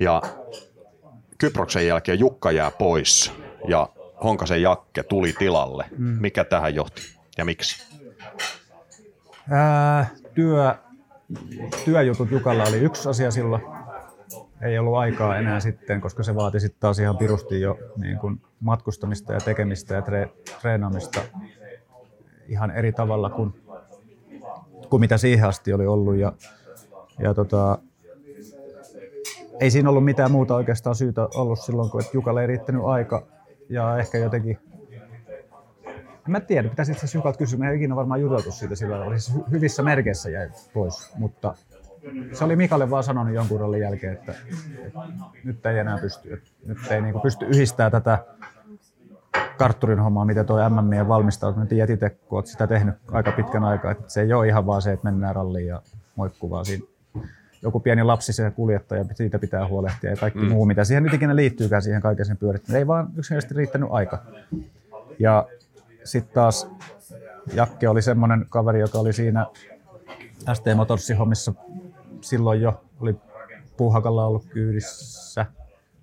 Ja 0.00 0.22
Kyproksen 1.38 1.86
jälkeen 1.86 2.18
Jukka 2.18 2.50
jää 2.50 2.70
pois 2.70 3.32
ja 3.68 3.88
Honkasen 4.24 4.62
Jakke 4.62 5.02
tuli 5.02 5.32
tilalle. 5.38 5.84
Mikä 5.98 6.44
tähän 6.44 6.74
johti 6.74 7.02
ja 7.38 7.44
miksi? 7.44 7.86
Ää, 9.50 10.10
työ, 10.36 10.74
työjutut 11.84 12.30
Jukalla 12.30 12.64
oli 12.64 12.76
yksi 12.76 13.08
asia 13.08 13.30
silloin. 13.30 13.62
Ei 14.62 14.78
ollut 14.78 14.96
aikaa 14.96 15.36
enää 15.36 15.60
sitten, 15.60 16.00
koska 16.00 16.22
se 16.22 16.34
vaati 16.34 16.60
sitten 16.60 16.80
taas 16.80 16.98
ihan 16.98 17.16
pirusti 17.16 17.60
jo 17.60 17.78
niin 17.96 18.18
kuin 18.18 18.40
matkustamista 18.60 19.32
ja 19.32 19.40
tekemistä 19.40 19.94
ja 19.94 20.02
tre, 20.02 20.28
treenaamista 20.60 21.20
ihan 22.48 22.70
eri 22.70 22.92
tavalla 22.92 23.30
kuin, 23.30 23.54
kuin 24.90 25.00
mitä 25.00 25.18
siihen 25.18 25.48
asti 25.48 25.72
oli 25.72 25.86
ollut. 25.86 26.16
Ja, 26.16 26.32
ja 27.18 27.34
tota, 27.34 27.78
ei 29.60 29.70
siinä 29.70 29.88
ollut 29.88 30.04
mitään 30.04 30.32
muuta 30.32 30.54
oikeastaan 30.54 30.96
syytä 30.96 31.28
ollut 31.34 31.60
silloin, 31.60 31.90
kun 31.90 32.02
Jukalle 32.12 32.40
ei 32.40 32.46
riittänyt 32.46 32.84
aika 32.84 33.26
ja 33.68 33.98
ehkä 33.98 34.18
jotenkin 34.18 34.58
en 36.26 36.32
mä 36.32 36.40
tiedä, 36.40 36.68
pitäisi 36.68 36.92
itse 36.92 37.06
asiassa 37.06 37.38
kysyä. 37.38 37.58
Me 37.58 37.70
ei 37.70 37.76
ikinä 37.76 37.96
varmaan 37.96 38.20
juteltu 38.20 38.50
siitä 38.50 38.74
sillä 38.74 38.96
tavalla. 38.96 39.18
Siis 39.18 39.38
hy- 39.38 39.50
hyvissä 39.50 39.82
merkeissä 39.82 40.30
jäi 40.30 40.50
pois, 40.74 41.12
mutta 41.16 41.54
se 42.32 42.44
oli 42.44 42.56
Mikalle 42.56 42.90
vaan 42.90 43.04
sanonut 43.04 43.34
jonkun 43.34 43.60
rollin 43.60 43.80
jälkeen, 43.80 44.12
että, 44.12 44.34
että 44.86 45.00
nyt 45.44 45.66
ei 45.66 45.78
enää 45.78 45.98
pysty. 45.98 46.32
Että 46.32 46.50
nyt 46.66 46.78
ei 46.90 47.00
niinku 47.00 47.20
pysty 47.20 47.46
yhdistämään 47.46 47.92
tätä 47.92 48.24
kartturin 49.58 49.98
hommaa, 49.98 50.24
mitä 50.24 50.44
tuo 50.44 50.68
MM 50.68 51.08
valmistautuminen. 51.08 51.68
Tiedät 51.68 51.90
itse, 51.90 52.10
kun 52.10 52.36
olet 52.36 52.46
sitä 52.46 52.66
tehnyt 52.66 52.94
aika 53.12 53.32
pitkän 53.32 53.64
aikaa, 53.64 53.90
että 53.90 54.04
se 54.08 54.20
ei 54.20 54.32
ole 54.32 54.48
ihan 54.48 54.66
vaan 54.66 54.82
se, 54.82 54.92
että 54.92 55.04
mennään 55.04 55.36
ralliin 55.36 55.66
ja 55.66 55.82
moikkuu, 56.16 56.50
vaan 56.50 56.64
siinä 56.64 56.86
joku 57.62 57.80
pieni 57.80 58.02
lapsi 58.02 58.32
se 58.32 58.50
kuljettaja, 58.50 59.04
siitä 59.14 59.38
pitää 59.38 59.68
huolehtia 59.68 60.10
ja 60.10 60.16
kaikki 60.16 60.40
mm. 60.40 60.48
muu, 60.48 60.66
mitä 60.66 60.84
siihen 60.84 61.02
nyt 61.02 61.14
ikinä 61.14 61.36
liittyykään 61.36 61.82
siihen 61.82 62.02
kaiken 62.02 62.26
sen 62.26 62.36
pyörittämiseen. 62.36 62.78
Ei 62.78 62.86
vaan 62.86 63.06
yksinkertaisesti 63.16 63.54
riittänyt 63.54 63.88
aika. 63.92 64.22
Ja 65.18 65.46
sitten 66.06 66.34
taas 66.34 66.68
Jakke 67.52 67.88
oli 67.88 68.02
semmoinen 68.02 68.46
kaveri, 68.50 68.80
joka 68.80 68.98
oli 68.98 69.12
siinä 69.12 69.46
ST 70.54 70.64
Motorsin 70.76 71.16
hommissa 71.16 71.54
silloin 72.20 72.60
jo, 72.60 72.84
oli 73.00 73.16
Puuhakalla 73.76 74.26
ollut 74.26 74.44
kyydissä, 74.44 75.46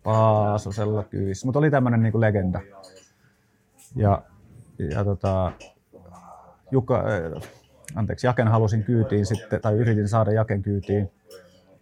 Paasosella 0.03 1.03
kyydissä, 1.03 1.47
mutta 1.47 1.59
oli 1.59 1.71
tämmöinen 1.71 2.01
niinku 2.03 2.21
legenda. 2.21 2.61
Ja, 3.95 4.21
ja 4.77 5.03
tota, 5.03 5.51
Jukka, 6.71 6.97
äh, 6.97 7.49
anteeksi, 7.95 8.27
Jaken 8.27 8.47
halusin 8.47 8.83
kyytiin 8.83 9.25
sitten, 9.25 9.61
tai 9.61 9.73
yritin 9.73 10.07
saada 10.07 10.31
Jaken 10.31 10.61
kyytiin 10.61 11.11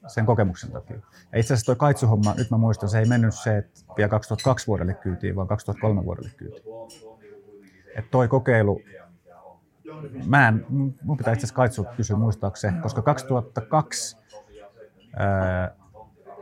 sen 0.07 0.25
kokemuksen 0.25 0.71
takia. 0.71 0.97
Ja 1.31 1.39
itse 1.39 1.53
asiassa 1.53 1.65
toi 1.65 1.75
kaitsuhomma, 1.75 2.33
nyt 2.37 2.51
mä 2.51 2.57
muistan, 2.57 2.89
se 2.89 2.99
ei 2.99 3.05
mennyt 3.05 3.33
se, 3.33 3.57
että 3.57 3.81
vielä 3.97 4.09
2002 4.09 4.67
vuodelle 4.67 4.93
kyytiin, 4.93 5.35
vaan 5.35 5.47
2003 5.47 6.05
vuodelle 6.05 6.31
kyytiin. 6.37 6.63
Että 7.95 8.11
toi 8.11 8.27
kokeilu, 8.27 8.81
mä 10.27 10.47
en, 10.47 10.65
mun 11.03 11.17
pitää 11.17 11.33
itse 11.33 11.39
asiassa 11.39 11.55
kaitsu 11.55 11.85
kysyä 11.97 12.17
muistaakseni, 12.17 12.81
koska 12.81 13.01
2002 13.01 14.17
ää, 15.15 15.75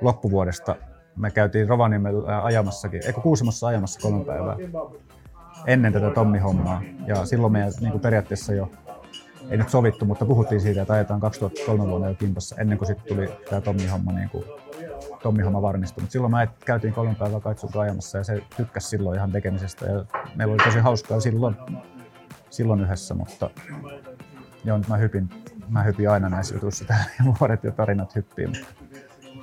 loppuvuodesta 0.02 0.76
me 1.16 1.32
käytiin 1.32 1.70
Rovaniemellä 1.70 2.43
ajamassakin, 2.43 3.02
eikö 3.06 3.22
Kuusamossa 3.22 3.68
ajamassa 3.68 4.00
kolme 4.00 4.26
päivää 4.26 4.56
ennen 5.68 5.93
tätä 5.93 6.10
Tommi-hommaa. 6.10 6.82
Ja 7.08 7.26
silloin 7.26 7.54
me 7.54 7.70
niin 7.80 7.91
kuin 7.91 8.02
periaatteessa 8.02 8.54
jo, 8.54 8.72
ei 9.50 9.58
nyt 9.58 9.70
sovittu, 9.70 10.06
mutta 10.06 10.26
puhuttiin 10.26 10.62
siitä, 10.62 10.82
että 10.82 10.93
ajetaan 10.93 11.20
2003 11.20 11.88
vuonna 11.88 12.08
jo 12.08 12.16
kimpassa, 12.16 12.56
ennen 12.60 12.78
kuin 12.78 12.88
sitten 12.88 13.08
tuli 13.08 13.30
tämä 13.50 13.62
Tommi-homma, 13.62 14.12
niin 14.12 14.30
kuin, 14.30 14.43
Tommi-homma 15.24 15.61
varmistui. 15.61 16.01
Mutta 16.01 16.11
silloin 16.11 16.32
me 16.32 16.49
käytiin 16.65 16.93
kolme 16.93 17.15
päivää 17.15 17.39
Kaitsuka 17.39 17.82
ajamassa 17.82 18.17
ja 18.17 18.24
se 18.24 18.43
tykkäsi 18.57 18.88
silloin 18.88 19.17
ihan 19.17 19.32
tekemisestä. 19.32 19.86
Ja 19.86 20.05
meillä 20.36 20.53
oli 20.53 20.63
tosi 20.63 20.80
hauskaa 20.80 21.20
silloin, 21.20 21.55
silloin 22.49 22.82
yhdessä, 22.82 23.13
mutta 23.13 23.49
joo, 24.65 24.78
nyt 24.78 24.88
mä 24.88 24.97
hypin, 24.97 25.30
mä 25.70 25.84
hypin 25.84 26.09
aina 26.09 26.30
näissä 26.30 26.55
jutuissa 26.55 26.86
täällä 26.86 27.05
ja 27.20 27.34
vuodet 27.39 27.63
ja 27.63 27.72
tarinat 27.72 28.15
hyppii. 28.15 28.47
Mutta, 28.47 28.65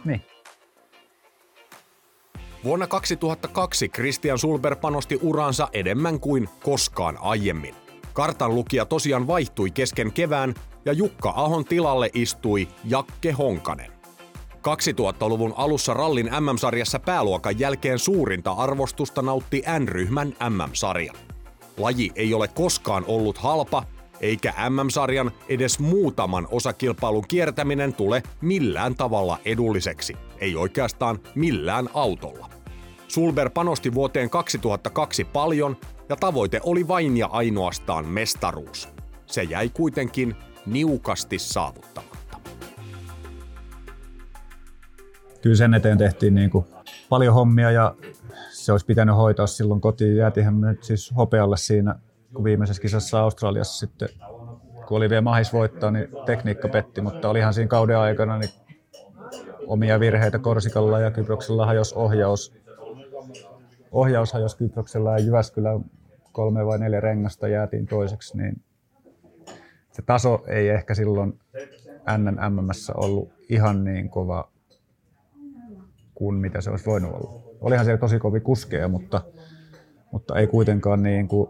niin. 0.04 0.22
Vuonna 2.64 2.86
2002 2.86 3.88
Christian 3.88 4.38
Sulber 4.38 4.76
panosti 4.76 5.18
uransa 5.22 5.68
enemmän 5.72 6.20
kuin 6.20 6.48
koskaan 6.62 7.18
aiemmin. 7.20 7.74
Kartan 8.12 8.54
lukija 8.54 8.84
tosiaan 8.84 9.26
vaihtui 9.26 9.70
kesken 9.70 10.12
kevään 10.12 10.54
ja 10.84 10.92
Jukka 10.92 11.32
Ahon 11.36 11.64
tilalle 11.64 12.10
istui 12.14 12.68
Jakke 12.84 13.32
Honkanen. 13.32 13.95
2000-luvun 14.66 15.54
alussa 15.56 15.94
rallin 15.94 16.30
MM-sarjassa 16.40 16.98
pääluokan 16.98 17.58
jälkeen 17.58 17.98
suurinta 17.98 18.52
arvostusta 18.52 19.22
nautti 19.22 19.62
N-ryhmän 19.78 20.28
MM-sarja. 20.28 21.12
Laji 21.76 22.10
ei 22.14 22.34
ole 22.34 22.48
koskaan 22.48 23.04
ollut 23.06 23.38
halpa 23.38 23.82
eikä 24.20 24.54
MM-sarjan 24.70 25.30
edes 25.48 25.78
muutaman 25.78 26.48
osakilpailun 26.50 27.24
kiertäminen 27.28 27.94
tule 27.94 28.22
millään 28.40 28.94
tavalla 28.94 29.38
edulliseksi, 29.44 30.16
ei 30.38 30.56
oikeastaan 30.56 31.18
millään 31.34 31.88
autolla. 31.94 32.50
Sulber 33.08 33.50
panosti 33.50 33.94
vuoteen 33.94 34.30
2002 34.30 35.24
paljon 35.24 35.76
ja 36.08 36.16
tavoite 36.16 36.60
oli 36.62 36.88
vain 36.88 37.16
ja 37.16 37.26
ainoastaan 37.26 38.06
mestaruus. 38.06 38.88
Se 39.26 39.42
jäi 39.42 39.68
kuitenkin 39.68 40.34
niukasti 40.66 41.38
saavuttamatta. 41.38 42.15
Kyllä 45.46 45.56
sen 45.56 45.74
eteen 45.74 45.98
tehtiin 45.98 46.34
niin 46.34 46.50
kuin 46.50 46.64
paljon 47.08 47.34
hommia 47.34 47.70
ja 47.70 47.94
se 48.50 48.72
olisi 48.72 48.86
pitänyt 48.86 49.16
hoitaa 49.16 49.46
silloin 49.46 49.80
kotiin. 49.80 50.16
Jäätiinhän 50.16 50.54
me 50.54 50.66
nyt 50.66 50.84
siis 50.84 51.14
hopealle 51.16 51.56
siinä, 51.56 51.94
kun 52.34 52.44
viimeisessä 52.44 52.82
kisassa 52.82 53.20
Australiassa 53.20 53.86
sitten, 53.86 54.08
kun 54.88 54.96
oli 54.96 55.10
vielä 55.10 55.22
mahis 55.22 55.52
voittaa, 55.52 55.90
niin 55.90 56.08
tekniikka 56.26 56.68
petti, 56.68 57.00
mutta 57.00 57.28
olihan 57.28 57.54
siinä 57.54 57.68
kauden 57.68 57.98
aikana 57.98 58.38
niin 58.38 58.50
omia 59.66 60.00
virheitä 60.00 60.38
Korsikalla 60.38 61.00
ja 61.00 61.10
Kyproksella 61.10 61.66
hajosi 61.66 61.94
ohjaus. 61.94 62.54
Ohjaus 63.92 64.32
hajosi 64.32 64.56
Kyproksella 64.56 65.12
ja 65.12 65.24
Jyväskylä 65.24 65.80
kolme 66.32 66.66
vai 66.66 66.78
neljä 66.78 67.00
rengasta 67.00 67.48
jäätiin 67.48 67.86
toiseksi, 67.86 68.36
niin 68.36 68.62
se 69.92 70.02
taso 70.02 70.44
ei 70.46 70.68
ehkä 70.68 70.94
silloin 70.94 71.40
NNMMssä 72.18 72.92
ollut 72.96 73.32
ihan 73.48 73.84
niin 73.84 74.10
kova 74.10 74.55
kuin 76.16 76.34
mitä 76.34 76.60
se 76.60 76.70
olisi 76.70 76.86
voinut 76.86 77.14
olla. 77.14 77.42
Olihan 77.60 77.84
se 77.84 77.96
tosi 77.96 78.18
kovin 78.18 78.42
kuskeja, 78.42 78.88
mutta, 78.88 79.20
mutta 80.12 80.38
ei 80.38 80.46
kuitenkaan 80.46 81.02
niin 81.02 81.28
kuin 81.28 81.48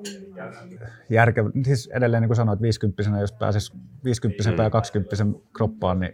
järkevä. 1.10 1.50
Siis 1.64 1.90
edelleen 1.92 2.20
niin 2.20 2.28
kuin 2.28 2.36
sanoit, 2.36 2.62
50 2.62 3.02
jos 3.20 3.32
pääsisi 3.32 3.72
50 4.04 4.62
ja 4.62 4.70
20 4.70 5.16
kroppaan, 5.52 6.00
niin 6.00 6.12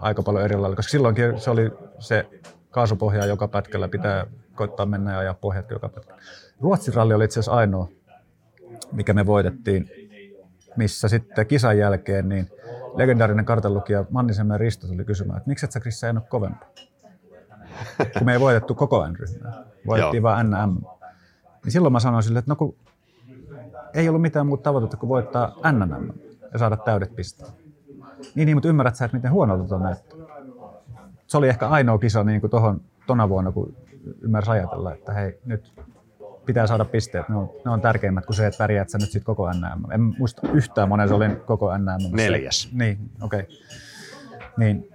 aika 0.00 0.22
paljon 0.22 0.44
eri 0.44 0.56
koska 0.56 0.82
silloinkin 0.82 1.40
se 1.40 1.50
oli 1.50 1.70
se 1.98 2.26
kaasupohja 2.70 3.26
joka 3.26 3.48
pätkällä, 3.48 3.88
pitää 3.88 4.26
koittaa 4.54 4.86
mennä 4.86 5.12
ja 5.12 5.18
ajaa 5.18 5.34
pohjat 5.34 5.70
joka 5.70 5.88
pätkällä. 5.88 6.22
Ruotsin 6.60 6.94
ralli 6.94 7.14
oli 7.14 7.24
itse 7.24 7.40
asiassa 7.40 7.52
ainoa, 7.52 7.88
mikä 8.92 9.14
me 9.14 9.26
voitettiin, 9.26 9.90
missä 10.76 11.08
sitten 11.08 11.46
kisan 11.46 11.78
jälkeen 11.78 12.28
niin 12.28 12.50
legendaarinen 12.96 13.44
kartanlukija 13.44 14.04
Mannisen 14.10 14.60
Risto 14.60 14.86
tuli 14.86 15.04
kysymään, 15.04 15.36
että 15.36 15.48
miksi 15.48 15.66
et 15.66 15.72
sä 15.72 15.80
Krissa 15.80 16.10
ole 16.10 16.20
kovempaa? 16.28 16.68
Kun 18.18 18.26
me 18.26 18.32
ei 18.32 18.40
voitettu 18.40 18.74
koko 18.74 19.08
N-ryhmää. 19.08 19.64
Voitettiin 19.86 20.22
vain 20.22 20.50
NM. 20.50 20.76
Niin 21.64 21.72
silloin 21.72 21.92
mä 21.92 22.00
sanoin 22.00 22.22
sille, 22.22 22.38
että 22.38 22.50
no 22.50 22.56
kun 22.56 22.76
ei 23.94 24.08
ollut 24.08 24.22
mitään 24.22 24.46
muuta 24.46 24.62
tavoitetta 24.62 24.96
kuin 24.96 25.08
voittaa 25.08 25.56
NNM 25.72 26.10
ja 26.52 26.58
saada 26.58 26.76
täydet 26.76 27.16
pisteet. 27.16 27.52
Niin, 28.34 28.46
niin 28.46 28.56
mutta 28.56 28.68
ymmärrät 28.68 28.96
sä, 28.96 29.04
että 29.04 29.16
miten 29.16 29.32
huonolta 29.32 29.68
tuo 29.68 29.78
näyttää. 29.78 30.18
Se 31.26 31.36
oli 31.38 31.48
ehkä 31.48 31.68
ainoa 31.68 31.98
kisa 31.98 32.24
niin 32.24 32.40
kuin 32.40 32.50
tohon, 32.50 32.80
tona 33.06 33.28
vuonna, 33.28 33.52
kun 33.52 33.76
ymmärsi 34.20 34.50
ajatella, 34.50 34.92
että 34.94 35.12
hei, 35.12 35.38
nyt 35.44 35.72
pitää 36.46 36.66
saada 36.66 36.84
pisteet. 36.84 37.28
Ne 37.28 37.36
on, 37.36 37.50
ne 37.64 37.70
on 37.70 37.80
tärkeimmät 37.80 38.26
kuin 38.26 38.36
se, 38.36 38.46
että 38.46 38.58
pärjäät 38.58 38.88
sä 38.88 38.98
nyt 38.98 39.10
sitten 39.10 39.24
koko 39.24 39.52
NM. 39.52 39.90
En 39.90 40.00
muista 40.00 40.48
yhtään 40.48 40.88
monen 40.88 41.08
se 41.08 41.14
oli 41.14 41.36
koko 41.46 41.78
NM. 41.78 42.16
Neljäs. 42.16 42.68
Niin, 42.72 43.10
okei. 43.22 43.40
Okay. 43.40 43.56
Niin, 44.56 44.88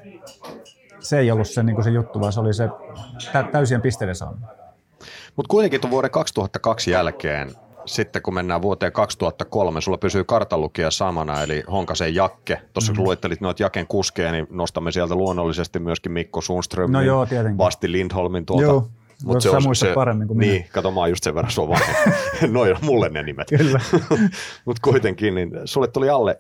se 1.00 1.20
ei 1.20 1.32
ollut 1.32 1.48
se, 1.48 1.64
niin 1.64 1.84
se 1.84 1.90
juttu, 1.90 2.20
vaan 2.20 2.34
se 2.34 2.40
oli 2.40 2.54
se 2.54 2.70
täysien 3.52 3.82
pisteiden 3.82 4.16
saaminen. 4.16 4.50
Mutta 5.36 5.50
kuitenkin 5.50 5.82
tuon 5.82 5.92
vuoden 5.92 6.12
2002 6.12 6.92
jälkeen, 6.92 7.52
sitten 7.86 8.22
kun 8.22 8.34
mennään 8.34 8.62
vuoteen 8.62 8.92
2003, 8.92 9.82
sulla 9.82 9.98
pysyy 9.98 10.24
kartalukija 10.24 10.92
samana, 10.92 11.42
eli 11.42 11.64
Honkasen 11.72 12.16
Jakke. 12.16 12.62
Tuossa 12.74 12.92
mm. 12.92 12.96
kun 12.96 13.06
luettelit 13.06 13.42
noita 13.42 13.64
Jaken 13.64 13.88
kuskeja, 13.88 14.32
niin 14.32 14.48
nostamme 14.50 14.92
sieltä 14.92 15.16
luonnollisesti 15.16 15.80
myöskin 15.80 16.12
Mikko 16.12 16.42
Sundström, 16.42 16.92
no 16.92 17.02
joo, 17.02 17.28
Basti 17.56 17.92
Lindholmin 17.92 18.46
tuolta. 18.46 18.64
Joo. 18.64 18.88
Mut 19.24 19.42
se 19.42 19.50
on 19.50 19.76
se, 19.76 19.94
paremmin 19.94 20.28
kuin 20.28 20.38
Niin, 20.38 20.54
minä. 20.54 20.66
kato 20.72 20.92
mä 20.92 21.00
oon 21.00 21.10
just 21.10 21.24
sen 21.24 21.36
verran 21.36 21.52
sua 21.52 21.80
Noin 22.48 22.72
on 22.72 22.78
mulle 22.82 23.10
ne 23.10 23.24
nimet. 23.24 23.48
Kyllä. 23.58 23.80
Mutta 24.66 24.82
kuitenkin, 24.84 25.36
niin 25.36 25.52
sulle 25.66 25.88
tuli 25.88 26.10
alle 26.10 26.40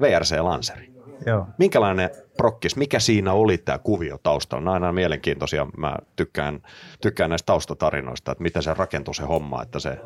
VRC-lanseri. 0.00 0.89
Joo. 1.26 1.46
Minkälainen 1.58 2.10
prokkis, 2.36 2.76
mikä 2.76 2.98
siinä 2.98 3.32
oli 3.32 3.58
tämä 3.58 3.78
kuvio 3.78 4.18
taustalla? 4.22 4.64
Nämä 4.64 4.76
on 4.76 4.82
aina 4.82 4.92
mielenkiintoisia, 4.92 5.66
mä 5.76 5.96
tykkään, 6.16 6.62
tykkään 7.00 7.30
näistä 7.30 7.46
taustatarinoista, 7.46 8.32
että 8.32 8.42
miten 8.42 8.62
se 8.62 8.74
rakentui 8.74 9.14
se 9.14 9.22
homma, 9.22 9.62
että 9.62 9.78
se 9.78 9.98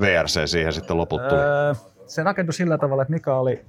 VRC 0.00 0.46
siihen 0.46 0.72
sitten 0.72 0.96
loput 0.96 1.28
tuli. 1.28 1.40
Öö, 1.40 1.74
se 2.06 2.22
rakentui 2.22 2.54
sillä 2.54 2.78
tavalla, 2.78 3.02
että 3.02 3.12
Mika 3.12 3.38
oli, 3.38 3.64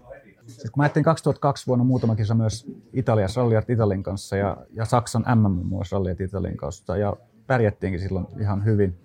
siis 0.48 0.72
kun 0.72 0.82
mä 0.82 0.84
ajattelin 0.84 1.06
2002 1.06 1.68
vuonna 1.68 1.86
muutama 1.86 2.16
kisa 2.16 2.36
myös 2.36 2.66
Italiassa 2.94 3.42
Rally 3.42 3.62
Italin 3.68 4.04
kanssa 4.04 4.38
ja, 4.38 4.58
ja 4.74 4.86
Saksan 4.86 5.26
MM 5.36 5.76
myös 5.76 5.92
Rally 5.92 6.16
Italin 6.20 6.58
kanssa 6.58 6.98
ja 6.98 7.16
pärjättiinkin 7.48 8.02
silloin 8.02 8.28
ihan 8.40 8.66
hyvin 8.66 9.00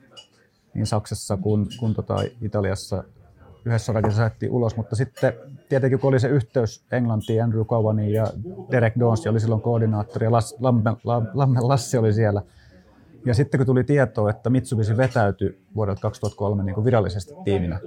niin 0.75 0.87
Saksassa 0.87 1.37
kuin, 1.37 1.67
kuin 1.79 1.95
tota 1.95 2.17
Italiassa 2.43 3.05
yhdessä 3.65 3.95
lähdettiin 3.95 4.53
ulos, 4.53 4.77
mutta 4.77 4.97
sitten 4.97 5.33
tietenkin 5.69 5.99
kun 5.99 6.09
oli 6.09 6.21
se 6.21 6.29
yhteys 6.29 6.85
Englantiin, 6.93 7.45
Andrew 7.45 7.65
Cowaniin 7.65 8.13
ja 8.13 8.27
Derek 8.71 8.95
Dawes 9.01 9.27
oli 9.27 9.41
silloin 9.41 9.63
koordinaattori 9.63 10.27
ja 10.27 10.33
Las, 10.33 10.57
Lamme, 10.61 10.93
Lamme 11.35 11.61
Lassi 11.61 11.99
oli 11.99 12.13
siellä. 12.13 12.43
Ja 13.27 13.35
sitten 13.35 13.59
kun 13.59 13.67
tuli 13.67 13.85
tietoa, 13.85 14.31
että 14.31 14.51
Mitsubishi 14.51 14.97
vetäytyi 14.97 15.61
vuodelta 15.75 16.01
2003 16.01 16.65
niin 16.65 16.75
kuin 16.75 16.85
virallisesti 16.85 17.35
tiiminä, 17.45 17.81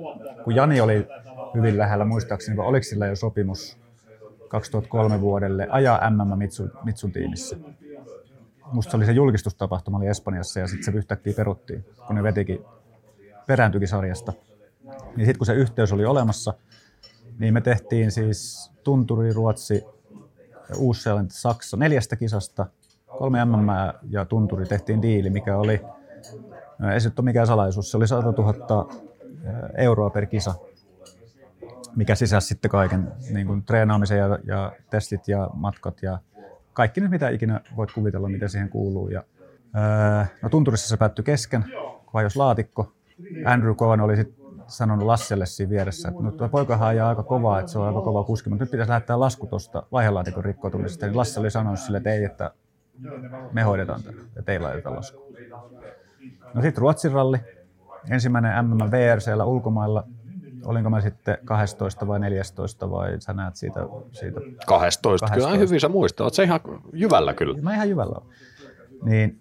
kun 0.44 0.56
Jani 0.56 0.82
oli 0.82 1.08
hyvin 1.56 1.78
lähellä 1.78 2.06
muistaakseni, 2.06 2.58
vai 2.58 2.66
oliko 2.68 2.84
sillä 2.84 3.08
jo 3.08 3.16
sopimus 3.16 3.78
2003 4.48 5.22
vuodelle 5.22 5.68
ajaa 5.70 6.10
MM 6.10 6.38
Mitsu, 6.38 6.70
Mitsun 6.84 7.12
tiimissä. 7.12 7.58
Musta 8.72 8.98
oli 8.98 9.06
se 9.06 9.12
julkistustapahtuma 9.12 9.98
oli 9.98 10.08
Espanjassa 10.08 10.60
ja 10.60 10.68
sitten 10.68 10.94
se 10.94 10.98
yhtäkkiä 10.98 11.34
peruttiin, 11.34 11.86
kun 12.08 12.16
ne 12.16 12.24
vetikin, 12.24 12.66
perääntyikin 13.48 13.88
sarjasta. 13.88 14.34
Niin 15.16 15.26
sitten 15.26 15.38
kun 15.38 15.46
se 15.46 15.54
yhteys 15.54 15.94
oli 15.94 16.06
olemassa, 16.06 16.54
niin 17.42 17.54
me 17.54 17.62
tehtiin 17.62 18.12
siis 18.12 18.72
Tunturi, 18.84 19.34
Ruotsi, 19.34 19.86
uusi 20.78 21.10
Saksa 21.30 21.78
neljästä 21.78 22.16
kisasta, 22.16 22.66
kolme 23.18 23.46
MM 23.46 23.68
ja 24.10 24.26
Tunturi 24.26 24.66
tehtiin 24.66 25.02
diili, 25.02 25.30
mikä 25.30 25.58
oli, 25.58 25.82
ei 26.94 27.02
se 27.02 27.12
ole 27.18 27.26
mikään 27.26 27.48
salaisuus, 27.48 27.92
se 27.92 27.98
oli 27.98 28.08
100 28.08 28.32
000 28.32 28.90
euroa 29.78 30.10
per 30.10 30.26
kisa, 30.26 30.56
mikä 31.96 32.16
sisälsi 32.16 32.48
sitten 32.48 32.72
kaiken 32.72 33.12
niin 33.34 33.48
kuin 33.48 33.64
treenaamisen 33.64 34.18
ja, 34.18 34.40
ja 34.44 34.72
testit 34.90 35.28
ja 35.28 35.50
matkat 35.54 36.04
ja 36.04 36.20
kaikki 36.74 37.02
nyt 37.02 37.12
mitä 37.12 37.30
ikinä 37.30 37.62
voit 37.76 37.92
kuvitella, 37.92 38.30
mitä 38.30 38.48
siihen 38.48 38.70
kuuluu. 38.70 39.10
Ja, 39.10 39.24
ää, 39.74 40.28
no 40.42 40.50
Tunturissa 40.50 40.90
se 40.90 40.98
päättyi 40.98 41.24
kesken, 41.24 41.66
kun 42.12 42.24
jos 42.24 42.36
laatikko. 42.36 42.94
Andrew 43.46 43.76
Cohen 43.76 44.02
oli 44.02 44.16
sitten 44.16 44.41
sanonut 44.72 45.06
Lasselle 45.06 45.46
siinä 45.46 45.70
vieressä, 45.70 46.10
että 46.10 46.24
no 46.24 46.32
tuo 46.32 46.50
poikahan 46.50 46.88
ajaa 46.88 47.10
aika 47.10 47.24
kovaa, 47.24 47.60
että 47.60 47.72
se 47.72 47.80
on 47.80 47.88
aika 47.88 48.02
kova 48.02 48.24
kuski, 48.24 48.50
mutta 48.50 48.64
nyt 48.64 48.72
pitäisi 48.72 48.90
lähettää 48.90 49.20
lasku 49.20 49.48
tuosta 49.48 49.84
vaihelaatikon 49.92 50.46
rikkoutumisesta. 50.46 51.06
Niin 51.06 51.18
Lasse 51.18 51.40
oli 51.40 51.52
sanonut 51.52 51.80
sille, 51.80 51.98
että 51.98 52.14
ei, 52.14 52.24
että 52.24 52.52
me 53.52 53.64
hoidetaan 53.64 54.04
tätä, 54.04 54.18
että 54.40 54.52
ei 54.52 54.60
laiteta 54.60 54.96
lasku. 54.96 55.36
No 56.54 56.62
sitten 56.62 56.82
Ruotsin 56.82 57.12
ralli, 57.12 57.38
ensimmäinen 58.10 58.66
MM 58.66 58.92
VRCllä 58.92 59.46
ulkomailla. 59.46 60.04
Olinko 60.66 60.90
mä 60.90 61.02
sitten 61.02 61.38
12 61.46 62.08
vai 62.08 62.20
14 62.20 62.92
vai 62.92 63.16
sä 63.20 63.34
näet 63.34 63.56
siitä? 63.56 63.80
siitä 64.12 64.40
12. 64.68 65.28
12. 65.28 65.34
Kyllä 65.34 65.58
hyvin 65.58 65.80
sä 65.80 65.90
muistat, 65.90 66.24
oot 66.24 66.34
se 66.34 66.44
ihan 66.44 66.60
jyvällä 66.94 67.34
kyllä. 67.34 67.62
Mä 67.62 67.76
ihan 67.76 67.90
jyvällä 67.90 68.16
on. 68.18 68.26
Niin, 69.04 69.40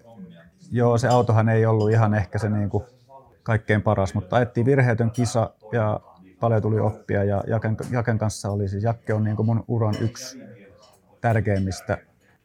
joo, 0.71 0.99
se 0.99 1.09
autohan 1.09 1.49
ei 1.49 1.67
ollut 1.67 1.91
ihan 1.91 2.15
ehkä 2.15 2.39
se 2.39 2.49
niinku 2.49 2.85
kaikkein 3.51 3.83
paras, 3.83 4.15
mutta 4.15 4.37
ajettiin 4.37 4.67
virheetön 4.67 5.11
kisa 5.11 5.55
ja 5.73 6.01
paljon 6.41 6.63
tuli 6.63 6.81
oppia 6.81 7.25
ja 7.25 7.45
Jaken, 7.47 7.77
Jaken 7.91 8.19
kanssa 8.19 8.51
oli 8.51 8.69
siis, 8.69 8.85
Jakke 8.85 9.15
on 9.15 9.25
niin 9.25 9.37
kuin 9.37 9.47
mun 9.47 9.65
uran 9.69 9.95
yksi 10.01 10.39
tärkeimmistä 11.21 11.99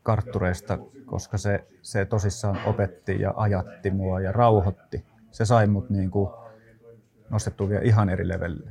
karttureista, 0.04 0.78
koska 1.06 1.38
se, 1.38 1.66
se 1.82 2.06
tosissaan 2.06 2.58
opetti 2.66 3.22
ja 3.22 3.34
ajatti 3.36 3.92
mua 3.92 4.20
ja 4.20 4.32
rauhoitti. 4.32 5.06
Se 5.32 5.46
sai 5.46 5.68
mut 5.68 5.90
niin 5.90 6.12
kuin 6.12 6.30
nostettua 7.30 7.70
vielä 7.70 7.84
ihan 7.84 8.10
eri 8.10 8.28
levelille 8.28 8.70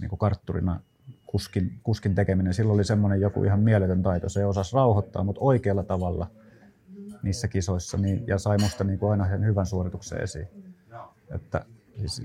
niin 0.00 0.08
kuin 0.08 0.18
kartturina 0.18 0.80
kuskin, 1.26 1.80
kuskin 1.82 2.14
tekeminen. 2.14 2.54
Silloin 2.54 2.74
oli 2.74 2.84
semmoinen 2.84 3.20
joku 3.20 3.44
ihan 3.44 3.60
mieletön 3.60 4.02
taito. 4.02 4.28
Se 4.28 4.46
osasi 4.46 4.76
rauhoittaa 4.76 5.24
mut 5.24 5.36
oikealla 5.40 5.82
tavalla 5.82 6.26
niissä 7.22 7.48
kisoissa 7.48 7.96
niin, 7.98 8.26
ja 8.26 8.38
sai 8.38 8.58
musta 8.58 8.84
niin 8.84 8.98
kuin 8.98 9.10
aina 9.10 9.28
sen 9.28 9.44
hyvän 9.44 9.66
suorituksen 9.66 10.20
esiin. 10.20 10.73
Että 11.34 11.64
siis 11.96 12.22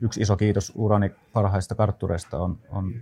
yksi 0.00 0.20
iso 0.20 0.36
kiitos 0.36 0.72
urani 0.74 1.10
parhaista 1.32 1.74
karttureista 1.74 2.38
on, 2.38 2.58
on 2.70 2.94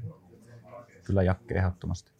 kyllä 1.05 1.23
Jakke 1.23 1.55
ehdottomasti. 1.55 2.13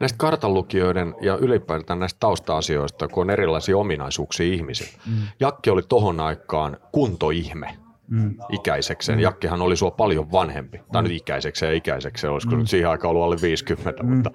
Näistä 0.00 0.18
kartanlukijoiden 0.18 1.14
ja 1.20 1.36
ylipäätään 1.36 1.98
näistä 1.98 2.20
tausta-asioista, 2.20 3.08
kun 3.08 3.20
on 3.20 3.30
erilaisia 3.30 3.78
ominaisuuksia 3.78 4.54
ihmisillä. 4.54 4.98
Mm. 5.06 5.14
Jakke 5.40 5.70
oli 5.70 5.82
tohon 5.82 6.20
aikaan 6.20 6.76
kuntoihme. 6.92 7.76
mm. 8.08 8.34
ikäisekseen. 8.48 9.18
Mm. 9.18 9.22
Jakkehan 9.22 9.62
oli 9.62 9.76
sua 9.76 9.90
paljon 9.90 10.32
vanhempi, 10.32 10.80
tai 10.92 11.02
mm. 11.02 11.08
nyt 11.08 11.16
ikäisekseen 11.16 11.70
ja 11.70 11.76
ikäisekseen, 11.76 12.32
olisiko 12.32 12.54
mm. 12.54 12.58
nyt 12.58 12.68
siihen 12.68 12.90
aikaan 12.90 13.10
ollut 13.10 13.24
alle 13.24 13.36
50, 13.42 14.02
mm. 14.02 14.14
mutta 14.14 14.30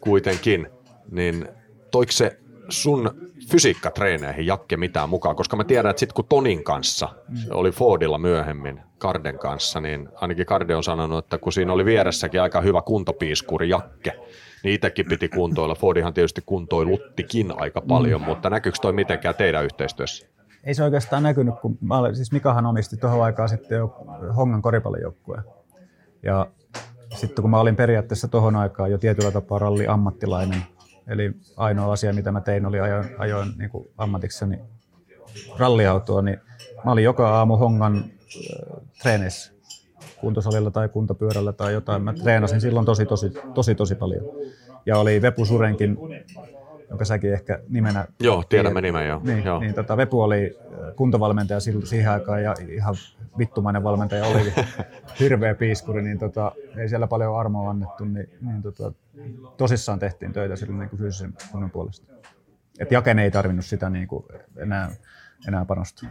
kuitenkin. 0.00 0.68
Niin 1.10 1.48
toiko 1.90 2.12
se 2.12 2.40
sun 2.68 3.10
fysiikkatreeneihin 3.50 4.46
Jakke 4.46 4.76
mitään 4.76 5.08
mukaan? 5.08 5.36
Koska 5.36 5.56
mä 5.56 5.64
tiedän, 5.64 5.90
että 5.90 6.00
sitten 6.00 6.14
kun 6.14 6.24
Tonin 6.28 6.64
kanssa, 6.64 7.08
mm. 7.28 7.36
oli 7.50 7.70
Fordilla 7.70 8.18
myöhemmin, 8.18 8.80
Karden 8.98 9.38
kanssa, 9.38 9.80
niin 9.80 10.08
ainakin 10.14 10.46
Karde 10.46 10.76
on 10.76 10.84
sanonut, 10.84 11.24
että 11.24 11.38
kun 11.38 11.52
siinä 11.52 11.72
oli 11.72 11.84
vieressäkin 11.84 12.42
aika 12.42 12.60
hyvä 12.60 12.82
kuntopiiskuri 12.82 13.68
Jakke, 13.68 14.12
niin 14.64 14.74
itsekin 14.74 15.06
piti 15.08 15.28
kuntoilla. 15.28 15.74
Fordihan 15.74 16.14
tietysti 16.14 16.42
kuntoiluttikin 16.46 17.52
aika 17.60 17.80
paljon, 17.80 18.20
mm. 18.20 18.24
mutta 18.24 18.50
näkyykö 18.50 18.78
toi 18.82 18.92
mitenkään 18.92 19.34
teidän 19.34 19.64
yhteistyössä? 19.64 20.26
Ei 20.64 20.74
se 20.74 20.84
oikeastaan 20.84 21.22
näkynyt, 21.22 21.54
kun 21.62 21.78
mä 21.80 21.98
olin, 21.98 22.16
siis 22.16 22.32
Mikahan 22.32 22.66
omisti 22.66 22.96
tuohon 22.96 23.22
aikaan 23.22 23.48
sitten 23.48 23.78
jo 23.78 24.06
Hongan 24.36 24.62
koripallojoukkueen. 24.62 25.44
Ja 26.22 26.46
sitten 27.14 27.42
kun 27.42 27.50
mä 27.50 27.60
olin 27.60 27.76
periaatteessa 27.76 28.28
tuohon 28.28 28.56
aikaan 28.56 28.90
jo 28.90 28.98
tietyllä 28.98 29.30
tapaa 29.30 29.58
ralli 29.58 29.86
ammattilainen, 29.86 30.62
eli 31.08 31.32
ainoa 31.56 31.92
asia 31.92 32.12
mitä 32.12 32.32
mä 32.32 32.40
tein 32.40 32.66
oli 32.66 32.80
ajoin, 32.80 33.08
ajoin 33.18 33.52
niin 33.58 33.70
kuin 33.70 33.88
ammatikseni 33.98 34.58
ralliautoa, 35.58 36.22
niin 36.22 36.38
mä 36.84 36.92
olin 36.92 37.04
joka 37.04 37.28
aamu 37.28 37.56
Hongan 37.56 37.96
äh, 37.96 38.82
treeneissä 39.02 39.52
kuntosalilla 40.20 40.70
tai 40.70 40.88
kuntopyörällä 40.88 41.52
tai 41.52 41.72
jotain. 41.72 42.02
Mä 42.02 42.12
treenasin 42.12 42.60
silloin 42.60 42.86
tosi, 42.86 43.06
tosi, 43.06 43.32
tosi, 43.54 43.74
tosi 43.74 43.94
paljon. 43.94 44.24
Ja 44.86 44.98
oli 44.98 45.22
Vepu 45.22 45.44
Surenkin, 45.44 45.98
jonka 46.88 47.04
säkin 47.04 47.32
ehkä 47.32 47.60
nimenä... 47.68 48.06
Joo, 48.20 48.44
tiedämme 48.48 48.80
nimen 48.80 49.08
jo. 49.08 49.20
Niin, 49.24 49.44
joo. 49.44 49.60
niin 49.60 49.74
tota, 49.74 49.96
Vepu 49.96 50.22
oli 50.22 50.58
äh, 50.60 50.94
kuntovalmentaja 50.96 51.60
siihen 51.84 52.10
aikaan 52.10 52.42
ja 52.42 52.54
ihan 52.68 52.94
vittumainen 53.38 53.82
valmentaja 53.82 54.24
oli 54.24 54.52
hirveä 55.20 55.54
piiskuri, 55.54 56.02
niin 56.02 56.18
tota, 56.18 56.52
ei 56.76 56.88
siellä 56.88 57.06
paljon 57.06 57.40
armoa 57.40 57.70
annettu, 57.70 58.04
niin, 58.04 58.28
niin 58.40 58.62
tota, 58.62 58.92
tosissaan 59.56 59.98
tehtiin 59.98 60.32
töitä 60.32 60.56
silloin 60.56 60.78
niin 60.78 60.98
fyysisen 60.98 61.34
kunnon 61.52 61.70
puolesta. 61.70 62.12
Et 62.78 62.92
Jaken 62.92 63.18
ei 63.18 63.30
tarvinnut 63.30 63.64
sitä 63.64 63.90
niin 63.90 64.08
kuin 64.08 64.24
enää 64.56 64.90
enää 65.48 65.64
panosta. 65.64 66.06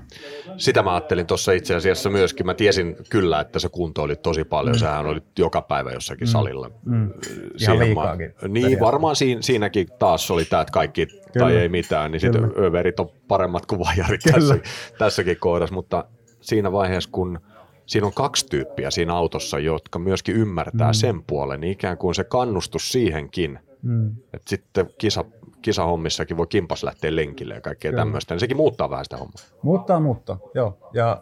Sitä 0.57 0.83
mä 0.83 0.93
ajattelin 0.93 1.27
tuossa 1.27 1.51
itse 1.51 1.75
asiassa 1.75 2.09
myöskin. 2.09 2.45
Mä 2.45 2.53
tiesin 2.53 2.97
kyllä, 3.09 3.39
että 3.39 3.59
se 3.59 3.69
kunto 3.69 4.01
oli 4.01 4.15
tosi 4.15 4.43
paljon. 4.43 4.75
Mm. 4.75 4.79
Sähän 4.79 5.05
oli 5.05 5.21
joka 5.39 5.61
päivä 5.61 5.91
jossakin 5.91 6.27
mm. 6.27 6.31
salilla. 6.31 6.71
Mm. 6.85 7.13
Ihan 7.61 7.79
liikaakin. 7.79 8.33
Mä, 8.41 8.47
niin, 8.47 8.79
varmaan 8.79 9.15
siinä, 9.15 9.41
siinäkin 9.41 9.87
taas 9.99 10.31
oli 10.31 10.45
tämä, 10.45 10.61
että 10.61 10.71
kaikki 10.71 11.05
kyllä. 11.05 11.21
tai 11.39 11.57
ei 11.57 11.69
mitään, 11.69 12.11
niin 12.11 12.19
sitten 12.19 12.51
överit 12.57 12.99
on 12.99 13.09
paremmat 13.27 13.65
kuin 13.65 13.79
vajarit 13.79 14.21
tässä, 14.21 14.57
tässäkin 14.97 15.37
kohdassa. 15.39 15.75
Mutta 15.75 16.05
siinä 16.41 16.71
vaiheessa, 16.71 17.09
kun 17.11 17.39
siinä 17.85 18.07
on 18.07 18.13
kaksi 18.13 18.45
tyyppiä 18.49 18.91
siinä 18.91 19.13
autossa, 19.13 19.59
jotka 19.59 19.99
myöskin 19.99 20.35
ymmärtää 20.35 20.87
mm. 20.87 20.93
sen 20.93 21.23
puolen, 21.23 21.61
niin 21.61 21.71
ikään 21.71 21.97
kuin 21.97 22.15
se 22.15 22.23
kannustus 22.23 22.91
siihenkin, 22.91 23.59
mm. 23.81 24.09
että 24.33 24.49
sitten 24.49 24.89
kisa 24.97 25.25
kisahommissakin 25.65 26.37
voi 26.37 26.47
kimpas 26.47 26.83
lähteä 26.83 27.15
lenkille 27.15 27.53
ja 27.53 27.61
kaikkea 27.61 27.91
Kyllä. 27.91 28.01
tämmöistä, 28.01 28.33
niin 28.33 28.39
sekin 28.39 28.57
muuttaa 28.57 28.89
vähän 28.89 29.05
sitä 29.05 29.17
hommaa. 29.17 29.43
Muuttaa, 29.61 29.99
muuttaa, 29.99 30.37
joo. 30.53 30.77
Ja 30.93 31.21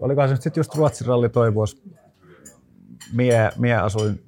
olikohan 0.00 0.28
se 0.28 0.36
sitten 0.36 0.60
just 0.60 0.74
Ruotsin 0.74 1.06
ralli 1.06 1.28
toivuos. 1.28 1.82
Mie, 3.12 3.50
mie 3.58 3.74
asuin, 3.74 4.24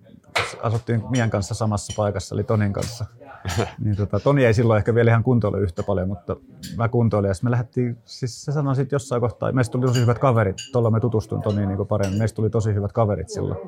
asuttiin 0.63 1.03
Mien 1.11 1.31
kanssa 1.31 1.55
samassa 1.55 1.93
paikassa, 1.97 2.35
eli 2.35 2.45
Tonin 2.45 2.73
kanssa. 2.73 3.05
niin 3.85 3.97
tota, 3.97 4.21
Toni 4.21 4.45
ei 4.45 4.55
silloin 4.55 4.79
ehkä 4.79 4.95
vielä 4.95 5.11
ihan 5.11 5.23
kuntoile 5.23 5.61
yhtä 5.61 5.83
paljon, 5.83 6.09
mutta 6.09 6.37
mä 6.77 6.89
kuntoilin. 6.89 7.29
Ja 7.29 7.35
me 7.43 7.51
lähdettiin, 7.51 7.99
siis 8.05 8.45
se 8.45 8.53
sanoi 8.53 8.77
sitten 8.77 8.95
jossain 8.95 9.21
kohtaa, 9.21 9.53
meistä 9.53 9.73
tuli 9.73 9.87
tosi 9.87 10.01
hyvät 10.01 10.19
kaverit, 10.19 10.57
tuolla 10.73 10.91
me 10.91 11.01
tutustuin 11.01 11.43
Toniin 11.43 11.69
niin 11.69 11.87
paremmin, 11.87 12.19
meistä 12.19 12.37
tuli 12.37 12.51
tosi 12.51 12.75
hyvät 12.75 12.93
kaverit 12.93 13.29
silloin. 13.29 13.59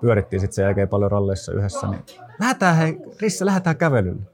Pyörittiin 0.00 0.40
sitten 0.40 0.54
sen 0.54 0.62
jälkeen 0.62 0.88
paljon 0.88 1.10
ralleissa 1.10 1.52
yhdessä, 1.52 1.86
niin 1.86 2.02
lähdetään 2.40 2.76
hei, 2.76 2.98
Risse, 3.20 3.44
lähdetään 3.44 3.76
kävelylle. 3.76 4.32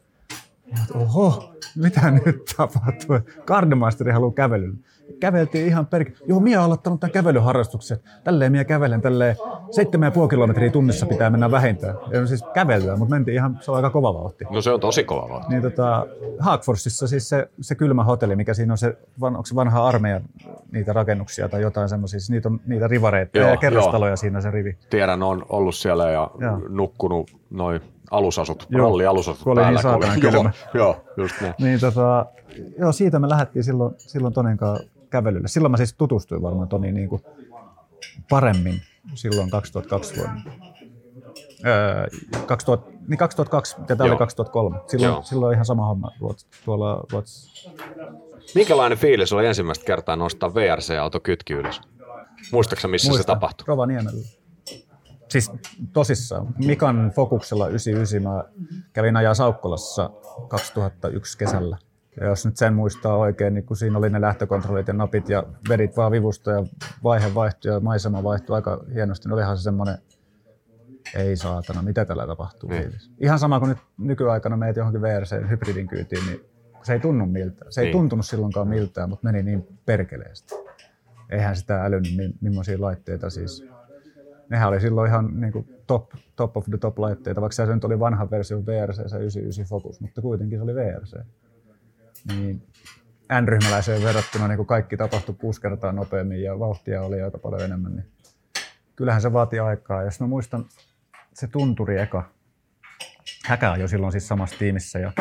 Oho, 0.94 1.54
mitä 1.76 2.10
nyt 2.10 2.54
tapahtuu? 2.56 3.18
Gardemaisteri 3.46 4.12
haluaa 4.12 4.32
kävelylle. 4.32 4.78
Käveltiin 5.20 5.66
ihan 5.66 5.86
per... 5.86 6.10
Joo, 6.26 6.40
Mia 6.40 6.58
on 6.58 6.64
aloittanut 6.64 7.00
tämän 7.00 7.12
kävelyharrastuksen. 7.12 7.98
Tälleen 8.24 8.52
Mia 8.52 8.64
kävelen, 8.64 9.00
tälleen 9.00 9.36
7,5 9.36 10.28
kilometriä 10.28 10.70
tunnissa 10.70 11.06
pitää 11.06 11.30
mennä 11.30 11.50
vähintään. 11.50 11.94
Ja 12.12 12.26
siis 12.26 12.44
kävelyä, 12.54 12.96
mutta 12.96 13.14
mentiin 13.14 13.34
ihan, 13.34 13.58
se 13.60 13.70
on 13.70 13.76
aika 13.76 13.90
kova 13.90 14.14
vauhti. 14.14 14.44
No 14.50 14.60
se 14.60 14.70
on 14.70 14.80
tosi 14.80 15.04
kova 15.04 15.28
vauhti. 15.28 15.48
Niin 15.48 15.62
tota, 15.62 16.06
Haagforsissa 16.38 17.06
siis 17.06 17.28
se, 17.28 17.48
se 17.60 17.74
kylmä 17.74 18.04
hotelli, 18.04 18.36
mikä 18.36 18.54
siinä 18.54 18.72
on 18.72 18.78
se, 18.78 18.96
onko 19.20 19.46
se 19.46 19.54
vanha 19.54 19.88
armeija 19.88 20.20
niitä 20.72 20.92
rakennuksia 20.92 21.48
tai 21.48 21.62
jotain 21.62 21.88
semmoisia, 21.88 22.20
siis 22.20 22.30
niitä 22.30 22.48
on 22.48 22.60
niitä 22.66 22.88
rivareita 22.88 23.38
joo, 23.38 23.50
ja 23.50 23.56
kerrostaloja 23.56 24.10
joo. 24.10 24.16
siinä 24.16 24.40
se 24.40 24.50
rivi. 24.50 24.78
Tiedän, 24.90 25.22
on 25.22 25.46
ollut 25.48 25.74
siellä 25.74 26.10
ja 26.10 26.30
joo. 26.40 26.60
nukkunut 26.68 27.30
noin 27.50 27.80
alusasut, 28.10 28.66
joo, 28.70 28.82
rallialusasut 28.88 29.42
kun 29.44 29.52
oli 29.52 29.66
niin 29.66 29.78
päällä. 29.82 30.06
Niin 30.06 30.20
kylmä. 30.32 30.50
joo, 30.74 30.84
joo, 30.84 31.04
just 31.16 31.40
niin. 31.40 31.54
niin 31.58 31.80
tota, 31.80 32.26
joo, 32.78 32.92
siitä 32.92 33.18
me 33.18 33.28
lähdettiin 33.28 33.64
silloin, 33.64 33.94
silloin 33.98 34.34
Tonin 34.34 34.56
kanssa 34.56 34.88
kävelylle. 35.10 35.48
Silloin 35.48 35.70
mä 35.70 35.76
siis 35.76 35.94
tutustuin 35.94 36.42
varmaan 36.42 36.68
Toniin 36.68 36.94
niin 36.94 37.08
kuin 37.08 37.22
paremmin 38.30 38.80
silloin 39.14 39.50
2002 39.50 40.16
vuonna. 40.16 40.42
Öö, 41.66 42.06
2000, 42.46 42.90
niin 43.08 43.18
2002 43.18 43.76
ja 43.88 43.96
tämä 43.96 44.10
oli 44.10 44.18
2003. 44.18 44.80
Silloin, 44.86 45.24
silloin 45.24 45.54
ihan 45.54 45.64
sama 45.64 45.86
homma 45.86 46.10
Ruotsi, 46.20 46.46
tuolla 46.64 47.04
Ruotsissa. 47.12 47.70
Minkälainen 48.54 48.98
fiilis 48.98 49.32
oli 49.32 49.46
ensimmäistä 49.46 49.84
kertaa 49.84 50.16
nostaa 50.16 50.54
VRC-auto 50.54 51.20
kytki 51.20 51.52
ylös? 51.52 51.80
Muistaaksä 52.52 52.88
missä 52.88 53.08
Muista. 53.08 53.22
se 53.22 53.26
tapahtui? 53.26 53.64
Rovaniemellä. 53.68 54.20
Siis 55.28 55.52
tosissaan. 55.92 56.54
Mikan 56.58 57.12
fokuksella 57.14 57.68
99 57.68 58.22
mä 58.22 58.44
kävin 58.92 59.16
ajaa 59.16 59.34
Saukkolassa 59.34 60.10
2001 60.48 61.38
kesällä. 61.38 61.78
Ja 62.20 62.26
jos 62.26 62.46
nyt 62.46 62.56
sen 62.56 62.74
muistaa 62.74 63.16
oikein, 63.16 63.54
niin 63.54 63.64
kun 63.64 63.76
siinä 63.76 63.98
oli 63.98 64.10
ne 64.10 64.20
lähtökontrollit 64.20 64.88
ja 64.88 64.94
napit 64.94 65.28
ja 65.28 65.42
vedit 65.68 65.96
vaan 65.96 66.12
vivusta 66.12 66.50
ja 66.50 66.64
vaihe 67.04 67.34
vaihtui 67.34 67.72
ja 67.72 67.80
maisema 67.80 68.22
vaihtui 68.22 68.56
aika 68.56 68.84
hienosti, 68.94 69.28
niin 69.28 69.34
olihan 69.34 69.56
se 69.56 69.62
semmoinen, 69.62 69.98
ei 71.14 71.36
saatana, 71.36 71.82
mitä 71.82 72.04
tällä 72.04 72.26
tapahtuu. 72.26 72.70
Niin. 72.70 72.92
Ihan 73.20 73.38
sama 73.38 73.58
kuin 73.58 73.68
nyt 73.68 73.78
nykyaikana 73.98 74.56
meet 74.56 74.76
johonkin 74.76 75.02
VRC-hybridin 75.02 75.88
kyytiin, 75.88 76.26
niin 76.26 76.40
se 76.82 76.92
ei 76.92 77.00
tunnu 77.00 77.26
miltään. 77.26 77.72
Se 77.72 77.80
ei 77.80 77.84
niin. 77.84 77.92
tuntunut 77.92 78.26
silloinkaan 78.26 78.68
miltään, 78.68 79.08
mutta 79.08 79.26
meni 79.26 79.42
niin 79.42 79.66
perkeleesti. 79.86 80.54
Eihän 81.30 81.56
sitä 81.56 81.84
älynyt, 81.84 82.40
millaisia 82.40 82.80
laitteita 82.80 83.30
siis 83.30 83.64
nehän 84.50 84.68
oli 84.68 84.80
silloin 84.80 85.10
ihan 85.10 85.40
niin 85.40 85.52
kuin 85.52 85.68
top, 85.86 86.10
top 86.36 86.56
of 86.56 86.64
the 86.64 86.78
top 86.78 86.98
laitteita, 86.98 87.40
vaikka 87.40 87.54
se 87.54 87.74
nyt 87.74 87.84
oli 87.84 87.98
vanha 87.98 88.30
versio 88.30 88.66
VRC, 88.66 88.96
se 88.96 89.16
99 89.16 89.66
Focus, 89.66 90.00
mutta 90.00 90.22
kuitenkin 90.22 90.58
se 90.58 90.62
oli 90.62 90.74
VRC. 90.74 91.16
Niin 92.28 92.62
N-ryhmäläiseen 93.40 94.02
verrattuna 94.02 94.48
niin 94.48 94.56
kuin 94.56 94.66
kaikki 94.66 94.96
tapahtui 94.96 95.34
kuusi 95.34 95.60
kertaa 95.60 95.92
nopeammin 95.92 96.42
ja 96.42 96.58
vauhtia 96.58 97.02
oli 97.02 97.22
aika 97.22 97.38
paljon 97.38 97.62
enemmän, 97.62 97.96
niin 97.96 98.06
kyllähän 98.96 99.22
se 99.22 99.32
vaati 99.32 99.58
aikaa. 99.58 100.02
Jos 100.02 100.20
mä 100.20 100.26
muistan, 100.26 100.64
se 101.34 101.46
tunturi 101.46 102.00
eka, 102.00 102.24
Häkä 103.48 103.76
jo 103.78 103.88
silloin 103.88 104.12
siis 104.12 104.28
samassa 104.28 104.58
tiimissä 104.58 104.98
ja 104.98 105.12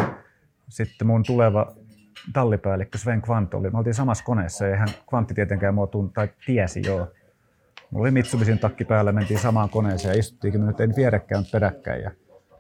sitten 0.70 1.08
mun 1.08 1.24
tuleva 1.24 1.76
tallipäällikkö 2.34 2.98
Sven 2.98 3.22
Kvant 3.22 3.54
oli, 3.54 3.70
me 3.70 3.78
oltiin 3.78 3.94
samassa 3.94 4.24
koneessa, 4.24 4.68
eihän 4.68 4.88
Kvantti 5.10 5.34
tietenkään 5.34 5.76
mua 5.76 5.88
tai 6.14 6.30
tiesi 6.46 6.82
joo, 6.86 7.12
Mulla 7.92 8.04
oli 8.04 8.12
Mitsubisin 8.12 8.60
takki 8.60 8.86
päällä, 8.86 9.12
mentiin 9.12 9.40
samaan 9.40 9.70
koneeseen 9.70 10.14
ja 10.14 10.20
istuttiinkin 10.20 10.62
me 10.62 10.74
en 10.80 10.96
vierekkäin, 10.96 11.46
peräkkäin. 11.52 12.02
Ja 12.02 12.12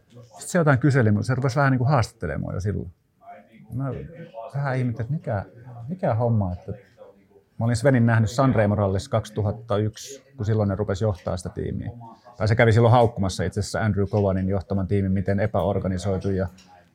sitten 0.09 0.49
se 0.49 0.57
jotain 0.57 0.79
kyseli, 0.79 1.09
se 1.21 1.35
rupesi 1.35 1.55
vähän 1.55 1.71
niin 1.71 1.77
kuin 1.77 1.89
haastattelemaan 1.89 2.53
jo 2.53 2.59
silloin. 2.59 2.91
Mä 3.73 3.93
vähän 4.55 4.77
ihmettelin, 4.77 5.05
että 5.05 5.13
mikä, 5.13 5.45
mikä 5.87 6.15
homma, 6.15 6.53
että 6.53 6.73
Mä 7.59 7.65
olin 7.65 7.75
Svenin 7.75 8.05
nähnyt 8.05 8.31
Sanremo 8.31 8.75
Rallissa 8.75 9.11
2001, 9.11 10.23
kun 10.37 10.45
silloin 10.45 10.69
ne 10.69 10.75
rupesi 10.75 11.03
johtaa 11.03 11.37
sitä 11.37 11.49
tiimiä. 11.49 11.91
Tai 12.37 12.47
se 12.47 12.55
kävi 12.55 12.73
silloin 12.73 12.91
haukkumassa 12.91 13.43
itse 13.43 13.59
asiassa 13.59 13.81
Andrew 13.81 14.05
Kovanin 14.09 14.49
johtaman 14.49 14.87
tiimin, 14.87 15.11
miten 15.11 15.39
epäorganisoitu 15.39 16.29
ja 16.29 16.47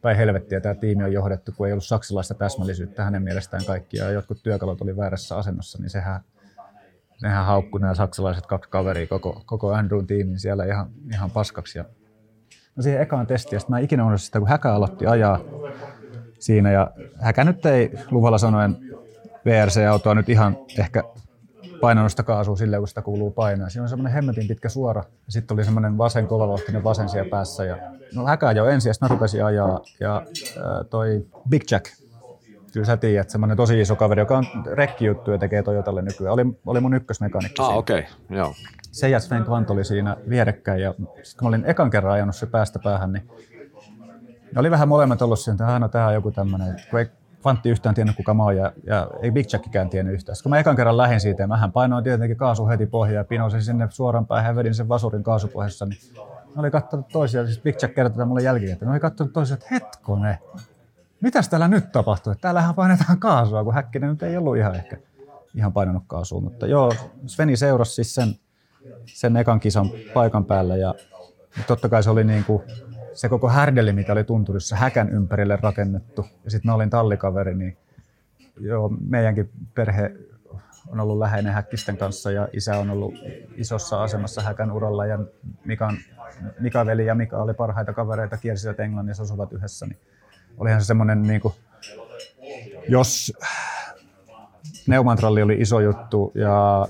päin 0.02 0.16
helvettiä 0.16 0.60
tämä 0.60 0.74
tiimi 0.74 1.04
on 1.04 1.12
johdettu, 1.12 1.52
kun 1.56 1.66
ei 1.66 1.72
ollut 1.72 1.84
saksalaista 1.84 2.34
täsmällisyyttä 2.34 3.04
hänen 3.04 3.22
mielestään 3.22 3.64
kaikki 3.64 3.96
ja 3.96 4.10
jotkut 4.10 4.42
työkalut 4.42 4.80
oli 4.80 4.96
väärässä 4.96 5.36
asennossa, 5.36 5.78
niin 5.78 5.90
sehän 5.90 6.20
nehän 7.22 7.46
haukkui 7.46 7.80
nämä 7.80 7.94
saksalaiset 7.94 8.46
kaksi 8.46 8.70
kaveria 8.70 9.06
koko, 9.06 9.42
koko 9.46 9.72
Andrewn 9.72 10.06
tiimin 10.06 10.38
siellä 10.38 10.64
ihan, 10.64 10.90
ihan 11.12 11.30
paskaksi. 11.30 11.78
Ja 11.78 11.84
no 12.76 12.82
siihen 12.82 13.02
ekaan 13.02 13.26
testiin, 13.26 13.56
ja 13.56 13.66
mä 13.68 13.78
ikinä 13.78 14.02
unohdin 14.02 14.18
sitä, 14.18 14.38
kun 14.38 14.48
Häkä 14.48 14.74
aloitti 14.74 15.06
ajaa 15.06 15.40
siinä, 16.38 16.70
ja 16.70 16.90
Häkä 17.20 17.44
nyt 17.44 17.66
ei 17.66 17.92
luvalla 18.10 18.38
sanoen 18.38 18.76
VRC-autoa 19.44 20.14
nyt 20.14 20.28
ihan 20.28 20.56
ehkä 20.78 21.04
painanut 21.80 22.10
sitä 22.10 22.22
kaasua 22.22 22.56
silleen, 22.56 22.80
kun 22.80 22.88
sitä 22.88 23.02
kuuluu 23.02 23.30
painaa. 23.30 23.68
Siinä 23.68 23.82
on 23.82 23.88
semmoinen 23.88 24.12
hemmetin 24.12 24.48
pitkä 24.48 24.68
suora, 24.68 25.04
ja 25.26 25.32
sitten 25.32 25.54
oli 25.54 25.64
semmoinen 25.64 25.98
vasen 25.98 26.26
kovavauhtinen 26.26 26.84
vasen 26.84 27.08
siellä 27.08 27.30
päässä. 27.30 27.64
Ja, 27.64 27.76
no 28.14 28.26
häkä 28.26 28.52
jo 28.52 28.66
ensin, 28.66 28.90
ja 28.90 28.94
sitten 28.94 29.08
mä 29.08 29.14
rupesin 29.14 29.44
ajaa, 29.44 29.80
ja 30.00 30.26
äh, 30.56 30.62
toi 30.90 31.26
Big 31.48 31.62
Jack, 31.70 31.86
Kyllä 32.72 32.86
sä 32.86 32.96
tiedät, 32.96 33.30
semmoinen 33.30 33.56
tosi 33.56 33.80
iso 33.80 33.96
kaveri, 33.96 34.20
joka 34.20 34.38
on 34.38 34.44
rekkijuttu 34.72 35.30
ja 35.30 35.38
tekee 35.38 35.62
Toyotalle 35.62 36.02
nykyään. 36.02 36.32
Oli, 36.32 36.42
oli 36.66 36.80
mun 36.80 36.94
ykkösmekanikko 36.94 37.62
Ah, 37.62 37.76
okei, 37.76 37.98
okay. 37.98 38.36
joo. 38.36 38.54
se 38.92 39.08
ja 39.08 39.20
Sven 39.20 39.44
Kvant 39.44 39.70
oli 39.70 39.84
siinä 39.84 40.16
vierekkäin 40.28 40.82
ja 40.82 40.94
sit 41.22 41.38
kun 41.38 41.46
mä 41.46 41.48
olin 41.48 41.64
ekan 41.66 41.90
kerran 41.90 42.12
ajanut 42.12 42.36
se 42.36 42.46
päästä 42.46 42.78
päähän, 42.78 43.12
niin 43.12 43.28
ne 44.54 44.60
oli 44.60 44.70
vähän 44.70 44.88
molemmat 44.88 45.22
ollut 45.22 45.38
siinä, 45.38 45.54
että 45.54 45.78
no 45.78 45.88
tämä 45.88 46.06
on 46.06 46.14
joku 46.14 46.30
tämmöinen, 46.30 46.76
kun 46.90 46.98
ei 47.00 47.06
Kvantti 47.42 47.70
yhtään 47.70 47.94
tiennyt 47.94 48.16
kuka 48.16 48.34
mä 48.34 48.42
oon 48.42 48.56
ja, 48.56 48.72
ja 48.84 49.10
ei 49.22 49.30
Big 49.30 49.52
Jackikään 49.52 49.90
tiennyt 49.90 50.14
yhtään. 50.14 50.36
Sitten 50.36 50.42
kun 50.42 50.50
mä 50.50 50.58
ekan 50.58 50.76
kerran 50.76 50.96
lähdin 50.96 51.20
siitä 51.20 51.42
ja 51.42 51.46
mähän 51.46 51.72
painoin 51.72 52.04
tietenkin 52.04 52.36
kaasu 52.36 52.68
heti 52.68 52.86
pohjaan 52.86 53.16
ja 53.16 53.24
pinosin 53.24 53.62
sinne 53.62 53.86
suoraan 53.90 54.26
päähän 54.26 54.50
ja 54.50 54.56
vedin 54.56 54.74
sen 54.74 54.88
vasurin 54.88 55.22
kaasupohjassa, 55.22 55.86
niin 55.86 55.98
ne 56.54 56.60
oli 56.60 56.70
katsonut 56.70 57.08
toisiaan, 57.08 57.46
siis 57.46 57.60
Big 57.60 57.82
Jack 57.82 57.94
kertoi 57.94 58.26
mulle 58.26 58.42
jälkikäteen, 58.42 58.86
ne 58.86 58.90
oli 58.90 59.00
katsonut 59.00 59.32
toisiaan, 59.32 59.60
että 59.62 59.74
hetkone, 59.74 60.38
mitäs 61.22 61.48
täällä 61.48 61.68
nyt 61.68 61.92
tapahtuu? 61.92 62.34
Täällähän 62.34 62.74
painetaan 62.74 63.18
kaasua, 63.18 63.64
kun 63.64 63.74
Häkkinen 63.74 64.10
nyt 64.10 64.22
ei 64.22 64.36
ollut 64.36 64.56
ihan 64.56 64.74
ehkä 64.74 64.96
ihan 65.54 65.72
painanut 65.72 66.02
kaasua. 66.06 66.40
Mutta 66.40 66.66
joo, 66.66 66.92
Sveni 67.26 67.56
seurasi 67.56 67.94
siis 67.94 68.14
sen, 68.14 68.34
sen 69.06 69.36
ekan 69.36 69.60
kisan 69.60 69.90
paikan 70.14 70.44
päällä 70.44 70.76
ja 70.76 70.94
totta 71.66 71.88
kai 71.88 72.02
se 72.02 72.10
oli 72.10 72.24
niin 72.24 72.44
kuin 72.44 72.62
se 73.12 73.28
koko 73.28 73.48
härdeli, 73.48 73.92
mitä 73.92 74.12
oli 74.12 74.24
tunturissa 74.24 74.76
häkän 74.76 75.10
ympärille 75.10 75.58
rakennettu. 75.62 76.26
Ja 76.44 76.50
sitten 76.50 76.70
mä 76.70 76.74
olin 76.74 76.90
tallikaveri, 76.90 77.54
niin 77.54 77.76
joo, 78.60 78.90
meidänkin 79.08 79.50
perhe 79.74 80.12
on 80.88 81.00
ollut 81.00 81.18
läheinen 81.18 81.52
Häkkisten 81.52 81.96
kanssa 81.96 82.30
ja 82.30 82.48
isä 82.52 82.78
on 82.78 82.90
ollut 82.90 83.14
isossa 83.54 84.02
asemassa 84.02 84.42
Häkän 84.42 84.72
uralla 84.72 85.06
ja 85.06 85.18
Mikan, 85.64 85.96
Mika 86.60 86.86
veli 86.86 87.06
ja 87.06 87.14
Mika 87.14 87.42
oli 87.42 87.54
parhaita 87.54 87.92
kavereita, 87.92 88.36
kiersivät 88.36 88.80
Englannissa, 88.80 89.22
asuvat 89.22 89.52
yhdessä, 89.52 89.86
niin 89.86 89.98
olihan 90.58 90.80
se 90.80 90.86
semmoinen, 90.86 91.22
niin 91.22 91.40
kuin, 91.40 91.54
jos 92.88 93.32
Neumantralli 94.86 95.42
oli 95.42 95.56
iso 95.60 95.80
juttu 95.80 96.32
ja 96.34 96.86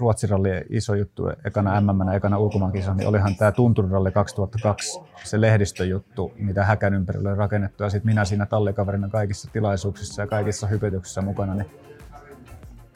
Ruotsiralli 0.00 0.48
iso 0.70 0.94
juttu 0.94 1.28
ekana 1.44 1.80
MM, 1.80 2.08
ekana 2.08 2.38
ulkomaankisa, 2.38 2.94
niin 2.94 3.08
olihan 3.08 3.36
tämä 3.36 3.52
Tunturiralli 3.52 4.12
2002 4.12 5.00
se 5.24 5.40
lehdistöjuttu, 5.40 6.32
mitä 6.36 6.64
Häkän 6.64 6.94
ympärille 6.94 7.28
oli 7.28 7.38
rakennettu. 7.38 7.82
Ja 7.82 7.90
sitten 7.90 8.10
minä 8.10 8.24
siinä 8.24 8.46
tallikaverina 8.46 9.08
kaikissa 9.08 9.50
tilaisuuksissa 9.52 10.22
ja 10.22 10.26
kaikissa 10.26 10.66
hypytyksissä 10.66 11.22
mukana, 11.22 11.54
niin 11.54 11.70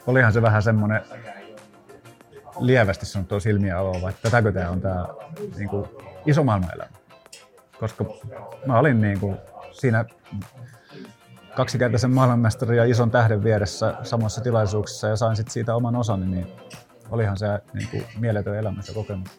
olihan 0.07 0.33
se 0.33 0.41
vähän 0.41 0.63
semmoinen 0.63 1.01
lievästi 2.59 3.05
sanottua 3.05 3.39
silmiä 3.39 3.79
avaava, 3.79 4.09
että 4.09 4.21
tätäkö 4.21 4.51
tämä 4.51 4.69
on 4.69 4.81
tämä 4.81 5.07
niin 5.57 5.69
kuin, 5.69 5.85
iso 6.25 6.43
maailmanelämä. 6.43 6.89
Koska 7.79 8.05
mä 8.65 8.79
olin 8.79 9.01
niin 9.01 9.19
kuin, 9.19 9.37
siinä 9.71 10.05
kaksikertaisen 11.55 12.11
maailmanmestarin 12.11 12.77
ja 12.77 12.85
ison 12.85 13.11
tähden 13.11 13.43
vieressä 13.43 13.95
samassa 14.03 14.41
tilaisuuksissa 14.41 15.07
ja 15.07 15.15
sain 15.15 15.35
sitten 15.35 15.53
siitä 15.53 15.75
oman 15.75 15.95
osani, 15.95 16.25
niin 16.25 16.47
olihan 17.11 17.37
se 17.37 17.45
niin 17.73 17.87
kuin, 17.87 18.05
mieletön 18.19 18.57
elämä 18.57 18.81
se 18.81 18.93
kokemus. 18.93 19.29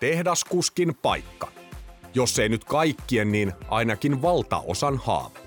Tehdaskuskin 0.00 0.94
paikka. 1.02 1.48
Jos 2.14 2.38
ei 2.38 2.48
nyt 2.48 2.64
kaikkien, 2.64 3.32
niin 3.32 3.52
ainakin 3.68 4.22
valtaosan 4.22 4.96
haava. 4.96 5.38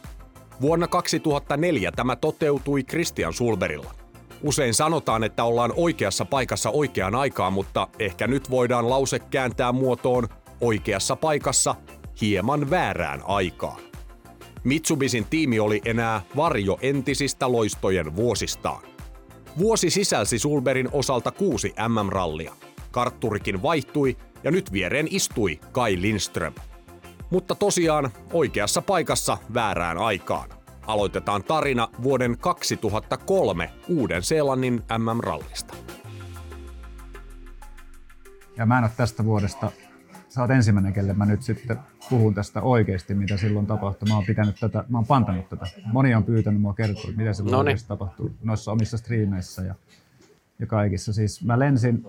Vuonna 0.61 0.87
2004 0.87 1.91
tämä 1.91 2.15
toteutui 2.15 2.83
Christian 2.83 3.33
Sulberilla. 3.33 3.93
Usein 4.43 4.73
sanotaan, 4.73 5.23
että 5.23 5.43
ollaan 5.43 5.73
oikeassa 5.75 6.25
paikassa 6.25 6.69
oikeaan 6.69 7.15
aikaan, 7.15 7.53
mutta 7.53 7.87
ehkä 7.99 8.27
nyt 8.27 8.49
voidaan 8.49 8.89
lause 8.89 9.19
kääntää 9.19 9.71
muotoon 9.71 10.27
oikeassa 10.63 11.15
paikassa 11.15 11.75
hieman 12.21 12.69
väärään 12.69 13.21
aikaan. 13.25 13.81
Mitsubisin 14.63 15.25
tiimi 15.29 15.59
oli 15.59 15.81
enää 15.85 16.21
varjo 16.35 16.77
entisistä 16.81 17.51
loistojen 17.51 18.15
vuosistaan. 18.15 18.83
Vuosi 19.57 19.89
sisälsi 19.89 20.39
Sulberin 20.39 20.89
osalta 20.91 21.31
kuusi 21.31 21.73
MM-rallia. 21.87 22.53
Kartturikin 22.91 23.61
vaihtui 23.63 24.17
ja 24.43 24.51
nyt 24.51 24.71
viereen 24.71 25.07
istui 25.09 25.59
Kai 25.71 26.01
Lindström. 26.01 26.53
Mutta 27.29 27.55
tosiaan 27.55 28.11
oikeassa 28.33 28.81
paikassa 28.81 29.37
väärään 29.53 29.97
aikaan. 29.97 30.49
Aloitetaan 30.87 31.43
tarina 31.43 31.87
vuoden 32.03 32.37
2003 32.37 33.69
Uuden-Seelannin 33.87 34.83
MM-rallista. 34.97 35.75
Ja 38.57 38.65
mä 38.65 38.77
en 38.77 38.83
ole 38.83 38.91
tästä 38.97 39.25
vuodesta, 39.25 39.71
sä 40.33 40.41
oot 40.41 40.51
ensimmäinen, 40.51 40.93
kelle 40.93 41.13
mä 41.13 41.25
nyt 41.25 41.41
sitten 41.41 41.77
puhun 42.09 42.33
tästä 42.33 42.61
oikeasti, 42.61 43.13
mitä 43.13 43.37
silloin 43.37 43.65
tapahtui. 43.65 44.09
Mä 44.09 44.15
oon 44.15 44.25
pitänyt 44.25 44.55
tätä, 44.59 44.83
mä 44.89 44.97
oon 44.97 45.05
pantanut 45.05 45.49
tätä. 45.49 45.65
Moni 45.85 46.15
on 46.15 46.23
pyytänyt 46.23 46.61
mua 46.61 46.73
kertoa, 46.73 47.11
mitä 47.17 47.33
silloin 47.33 47.51
Noniin. 47.51 47.67
oikeasti 47.67 47.87
tapahtui 47.87 48.31
noissa 48.43 48.71
omissa 48.71 48.97
striimeissä 48.97 49.61
ja, 49.61 49.75
ja 50.59 50.67
kaikissa. 50.67 51.13
Siis 51.13 51.43
mä 51.43 51.59
lensin 51.59 52.05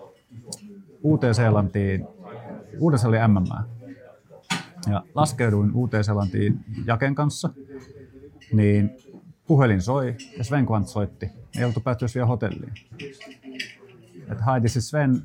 Uuteen-Seelantiin, 1.03 2.07
Uudessa 2.79 3.09
oli 3.09 3.17
MMA. 3.29 3.65
Ja 4.91 5.03
laskeuduin 5.15 5.73
Uuteen-Seelantiin 5.73 6.65
Jaken 6.87 7.15
kanssa, 7.15 7.51
niin 8.53 8.91
puhelin 9.47 9.83
soi 9.83 10.17
ja 10.39 10.45
Sven 10.45 10.67
Kvant 10.67 10.89
soitti. 10.89 11.31
Ei 11.59 11.65
oltu 11.65 11.81
päättyä 11.81 12.09
vielä 12.15 12.27
hotelliin. 12.27 12.73
Että 14.31 14.45
hi, 14.55 14.61
this 14.61 14.77
is 14.77 14.89
Sven. 14.89 15.23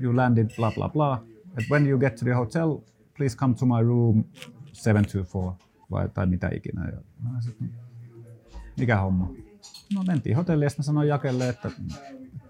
You 0.00 0.16
landed 0.16 0.50
blah 0.56 0.74
blah 0.74 0.92
blah. 0.92 1.20
And 1.56 1.66
when 1.70 1.86
you 1.86 2.00
get 2.00 2.16
to 2.16 2.24
the 2.24 2.34
hotel, 2.34 2.78
please 3.16 3.36
come 3.36 3.54
to 3.54 3.66
my 3.66 3.82
room 3.82 4.24
724 4.72 5.70
vai 5.90 6.08
tai 6.08 6.26
mitä 6.26 6.50
ikinä. 6.54 6.88
Ja 6.88 7.00
mä 7.22 7.40
sit, 7.40 7.56
mikä 8.78 9.00
homma? 9.00 9.30
No 9.94 10.02
mentiin 10.06 10.36
hotelliin 10.36 10.66
ja 10.66 10.70
sitten 10.70 10.84
sanoin 10.84 11.08
Jakelle, 11.08 11.48
että 11.48 11.70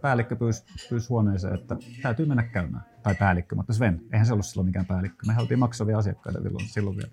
päällikkö 0.01 0.36
pyysi, 0.36 0.64
pyysi 0.90 1.09
huoneeseen, 1.09 1.55
että 1.55 1.76
täytyy 2.03 2.26
mennä 2.26 2.42
käymään. 2.42 2.84
Tai 3.03 3.14
päällikkö, 3.14 3.57
mutta 3.57 3.72
Sven, 3.72 4.03
eihän 4.12 4.26
se 4.26 4.32
ollut 4.32 4.46
silloin 4.46 4.66
mikään 4.66 4.86
päällikkö. 4.86 5.26
Me 5.26 5.34
oltiin 5.38 5.59
maksavia 5.59 5.98
asiakkaita 5.98 6.42
silloin, 6.42 6.68
silloin 6.68 6.96
vielä. 6.96 7.11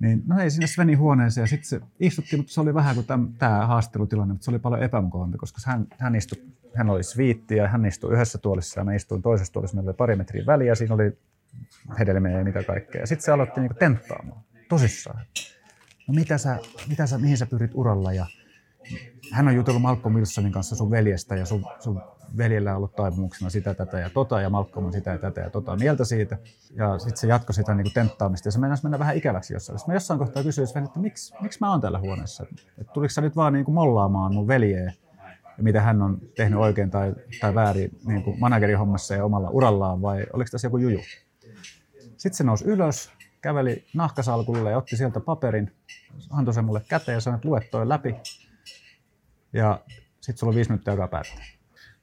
Niin, 0.00 0.22
no 0.26 0.38
ei 0.38 0.50
sinne 0.50 0.66
Svenin 0.66 0.98
huoneeseen 0.98 1.42
ja 1.42 1.46
sitten 1.48 1.68
se 1.68 1.80
istuttiin, 2.00 2.40
mutta 2.40 2.52
se 2.52 2.60
oli 2.60 2.74
vähän 2.74 2.94
kuin 2.94 3.06
tämä 3.38 3.66
haastelutilanne, 3.66 4.34
mutta 4.34 4.44
se 4.44 4.50
oli 4.50 4.58
paljon 4.58 4.82
epämukavampi, 4.82 5.38
koska 5.38 5.60
hän, 5.66 5.86
hän 5.98 6.14
istui, 6.14 6.44
hän 6.76 6.90
oli 6.90 7.02
sviitti 7.02 7.56
ja 7.56 7.68
hän 7.68 7.86
istui 7.86 8.12
yhdessä 8.12 8.38
tuolissa 8.38 8.80
ja 8.80 8.84
mä 8.84 8.94
istuin 8.94 9.22
toisessa 9.22 9.52
tuolissa, 9.52 9.76
meillä 9.76 9.88
oli 9.88 9.96
pari 9.96 10.16
metriä 10.16 10.46
väliä 10.46 10.68
ja 10.68 10.74
siinä 10.74 10.94
oli 10.94 11.18
hedelmiä 11.98 12.38
ja 12.38 12.44
mitä 12.44 12.62
kaikkea. 12.62 13.06
Sitten 13.06 13.24
se 13.24 13.32
aloitti 13.32 13.60
niinku 13.60 13.76
tenttaamaan, 13.78 14.40
tosissaan. 14.68 15.20
No 16.08 16.14
mitä 16.14 16.38
sä, 16.38 16.58
mitä 16.88 17.06
sä, 17.06 17.18
mihin 17.18 17.38
sä 17.38 17.46
pyrit 17.46 17.70
uralla 17.74 18.12
ja 18.12 18.26
hän 19.32 19.48
on 19.48 19.54
jutellut 19.54 19.82
Malcolm 19.82 20.14
Wilsonin 20.14 20.52
kanssa 20.52 20.76
sun 20.76 20.90
veljestä 20.90 21.36
ja 21.36 21.46
sun, 21.46 21.64
sun 21.78 22.02
veljellä 22.36 22.70
on 22.70 22.76
ollut 22.76 22.96
taipumuksena 22.96 23.50
sitä, 23.50 23.74
tätä 23.74 23.98
ja 23.98 24.10
tota, 24.10 24.40
ja 24.40 24.50
Malcolm 24.50 24.86
on 24.86 24.92
sitä 24.92 25.10
ja 25.10 25.18
tätä 25.18 25.40
ja 25.40 25.50
tota 25.50 25.76
mieltä 25.76 26.04
siitä. 26.04 26.38
Ja 26.74 26.98
sitten 26.98 27.16
se 27.16 27.26
jatkoi 27.26 27.54
sitä 27.54 27.74
niin 27.74 27.92
tenttaamista 27.94 28.48
ja 28.48 28.52
se 28.52 28.58
mennäisi 28.58 28.82
mennä 28.82 28.98
vähän 28.98 29.16
ikäväksi 29.16 29.54
jossain. 29.54 29.78
Sitten 29.78 29.92
mä 29.92 29.96
jossain 29.96 30.18
kohtaa 30.18 30.42
kysyin 30.42 30.68
että 30.84 30.98
miksi, 30.98 31.34
miksi 31.40 31.58
mä 31.60 31.70
oon 31.70 31.80
täällä 31.80 31.98
huoneessa? 31.98 32.46
Että 32.78 32.92
tuliko 32.92 33.10
sä 33.10 33.20
nyt 33.20 33.36
vaan 33.36 33.52
niin 33.52 33.64
mollaamaan 33.68 34.34
mun 34.34 34.48
veljeä 34.48 34.92
mitä 35.62 35.80
hän 35.80 36.02
on 36.02 36.20
tehnyt 36.36 36.58
oikein 36.58 36.90
tai, 36.90 37.14
tai 37.40 37.54
väärin 37.54 37.98
niin 38.06 38.22
kuin 38.22 38.40
managerin 38.40 38.78
hommassa 38.78 39.14
ja 39.14 39.24
omalla 39.24 39.50
urallaan 39.50 40.02
vai 40.02 40.26
oliko 40.32 40.48
tässä 40.50 40.66
joku 40.66 40.76
juju? 40.76 41.00
Sitten 42.00 42.34
se 42.34 42.44
nousi 42.44 42.64
ylös, 42.64 43.12
käveli 43.40 43.84
nahkasalkulle 43.94 44.70
ja 44.70 44.76
otti 44.76 44.96
sieltä 44.96 45.20
paperin, 45.20 45.72
antoi 46.30 46.54
sen 46.54 46.64
mulle 46.64 46.82
käteen 46.88 47.16
ja 47.16 47.20
sanoi, 47.20 47.40
että 47.58 47.70
toi 47.70 47.88
läpi. 47.88 48.14
Ja 49.52 49.80
sitten 50.20 50.36
sulla 50.36 50.50
on 50.50 50.54
viisi 50.54 50.70
minuuttia 50.70 50.92
aikaa 50.92 51.08
päättää. 51.08 51.44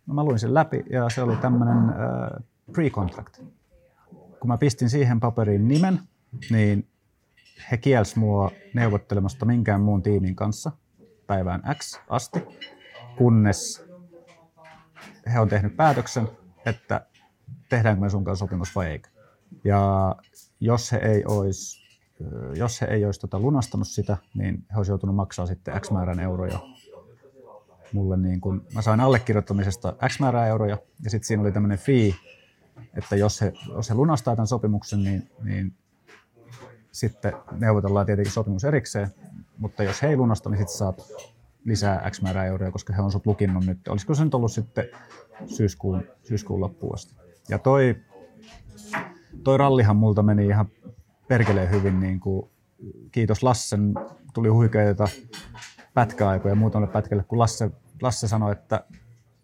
No 0.07 0.13
mä 0.13 0.23
luin 0.23 0.39
sen 0.39 0.53
läpi 0.53 0.83
ja 0.89 1.09
se 1.09 1.21
oli 1.21 1.35
tämmöinen 1.35 1.77
äh, 1.77 2.43
pre-contract. 2.71 3.45
Kun 4.39 4.47
mä 4.47 4.57
pistin 4.57 4.89
siihen 4.89 5.19
paperiin 5.19 5.67
nimen, 5.67 5.99
niin 6.49 6.87
he 7.71 7.77
kielsi 7.77 8.19
mua 8.19 8.51
neuvottelemasta 8.73 9.45
minkään 9.45 9.81
muun 9.81 10.03
tiimin 10.03 10.35
kanssa 10.35 10.71
päivään 11.27 11.61
X 11.75 11.99
asti, 12.09 12.39
kunnes 13.17 13.85
he 15.33 15.39
on 15.39 15.49
tehnyt 15.49 15.75
päätöksen, 15.75 16.29
että 16.65 17.05
tehdäänkö 17.69 18.01
me 18.01 18.09
sun 18.09 18.23
kanssa 18.23 18.45
sopimus 18.45 18.75
vai 18.75 18.87
eikö. 18.87 19.09
Ja 19.63 20.15
jos 20.59 20.91
he 20.91 20.97
ei 20.97 21.23
olisi, 21.25 21.83
jos 22.55 22.81
he 22.81 22.85
ei 22.85 23.05
olisi 23.05 23.19
tota 23.19 23.39
lunastanut 23.39 23.87
sitä, 23.87 24.17
niin 24.33 24.65
he 24.71 24.77
olisi 24.77 24.91
joutunut 24.91 25.15
maksaa 25.15 25.45
sitten 25.45 25.81
X 25.81 25.91
määrän 25.91 26.19
euroja 26.19 26.59
mulle 27.93 28.17
niin 28.17 28.41
kun, 28.41 28.65
mä 28.73 28.81
sain 28.81 28.99
allekirjoittamisesta 28.99 29.95
X 30.07 30.19
määrää 30.19 30.47
euroja 30.47 30.77
ja 31.03 31.09
sitten 31.09 31.27
siinä 31.27 31.41
oli 31.41 31.51
tämmöinen 31.51 31.77
fee, 31.77 32.13
että 32.97 33.15
jos 33.15 33.41
he, 33.41 33.53
jos 33.75 33.89
he 33.89 33.95
lunastaa 33.95 34.35
tämän 34.35 34.47
sopimuksen, 34.47 35.03
niin, 35.03 35.29
niin 35.43 35.75
sitten 36.91 37.33
neuvotellaan 37.51 38.05
tietenkin 38.05 38.33
sopimus 38.33 38.63
erikseen, 38.63 39.07
mutta 39.57 39.83
jos 39.83 40.01
he 40.01 40.07
ei 40.07 40.17
lunasta, 40.17 40.49
niin 40.49 40.57
sitten 40.57 40.77
saat 40.77 41.01
lisää 41.65 42.09
X 42.11 42.21
määrää 42.21 42.45
euroja, 42.45 42.71
koska 42.71 42.93
he 42.93 43.01
on 43.01 43.11
sut 43.11 43.25
lukinnut 43.25 43.65
nyt. 43.65 43.87
Olisiko 43.87 44.15
se 44.15 44.23
nyt 44.23 44.33
ollut 44.33 44.51
sitten 44.51 44.85
syyskuun, 45.45 46.03
syyskuun 46.23 46.61
loppuun 46.61 46.93
asti. 46.93 47.15
Ja 47.49 47.59
toi, 47.59 47.95
toi 49.43 49.57
rallihan 49.57 49.95
multa 49.95 50.23
meni 50.23 50.47
ihan 50.47 50.65
perkeleen 51.27 51.71
hyvin 51.71 51.99
niin 51.99 52.19
kuin 52.19 52.49
kiitos 53.11 53.43
Lassen, 53.43 53.93
tuli 54.33 54.49
huikeita 54.49 55.07
pätkäaikoja 55.93 56.55
muutamalle 56.55 56.93
pätkälle, 56.93 57.23
kun 57.23 57.39
Lasse, 57.39 57.71
Lasse 58.01 58.27
sanoi, 58.27 58.51
että 58.51 58.83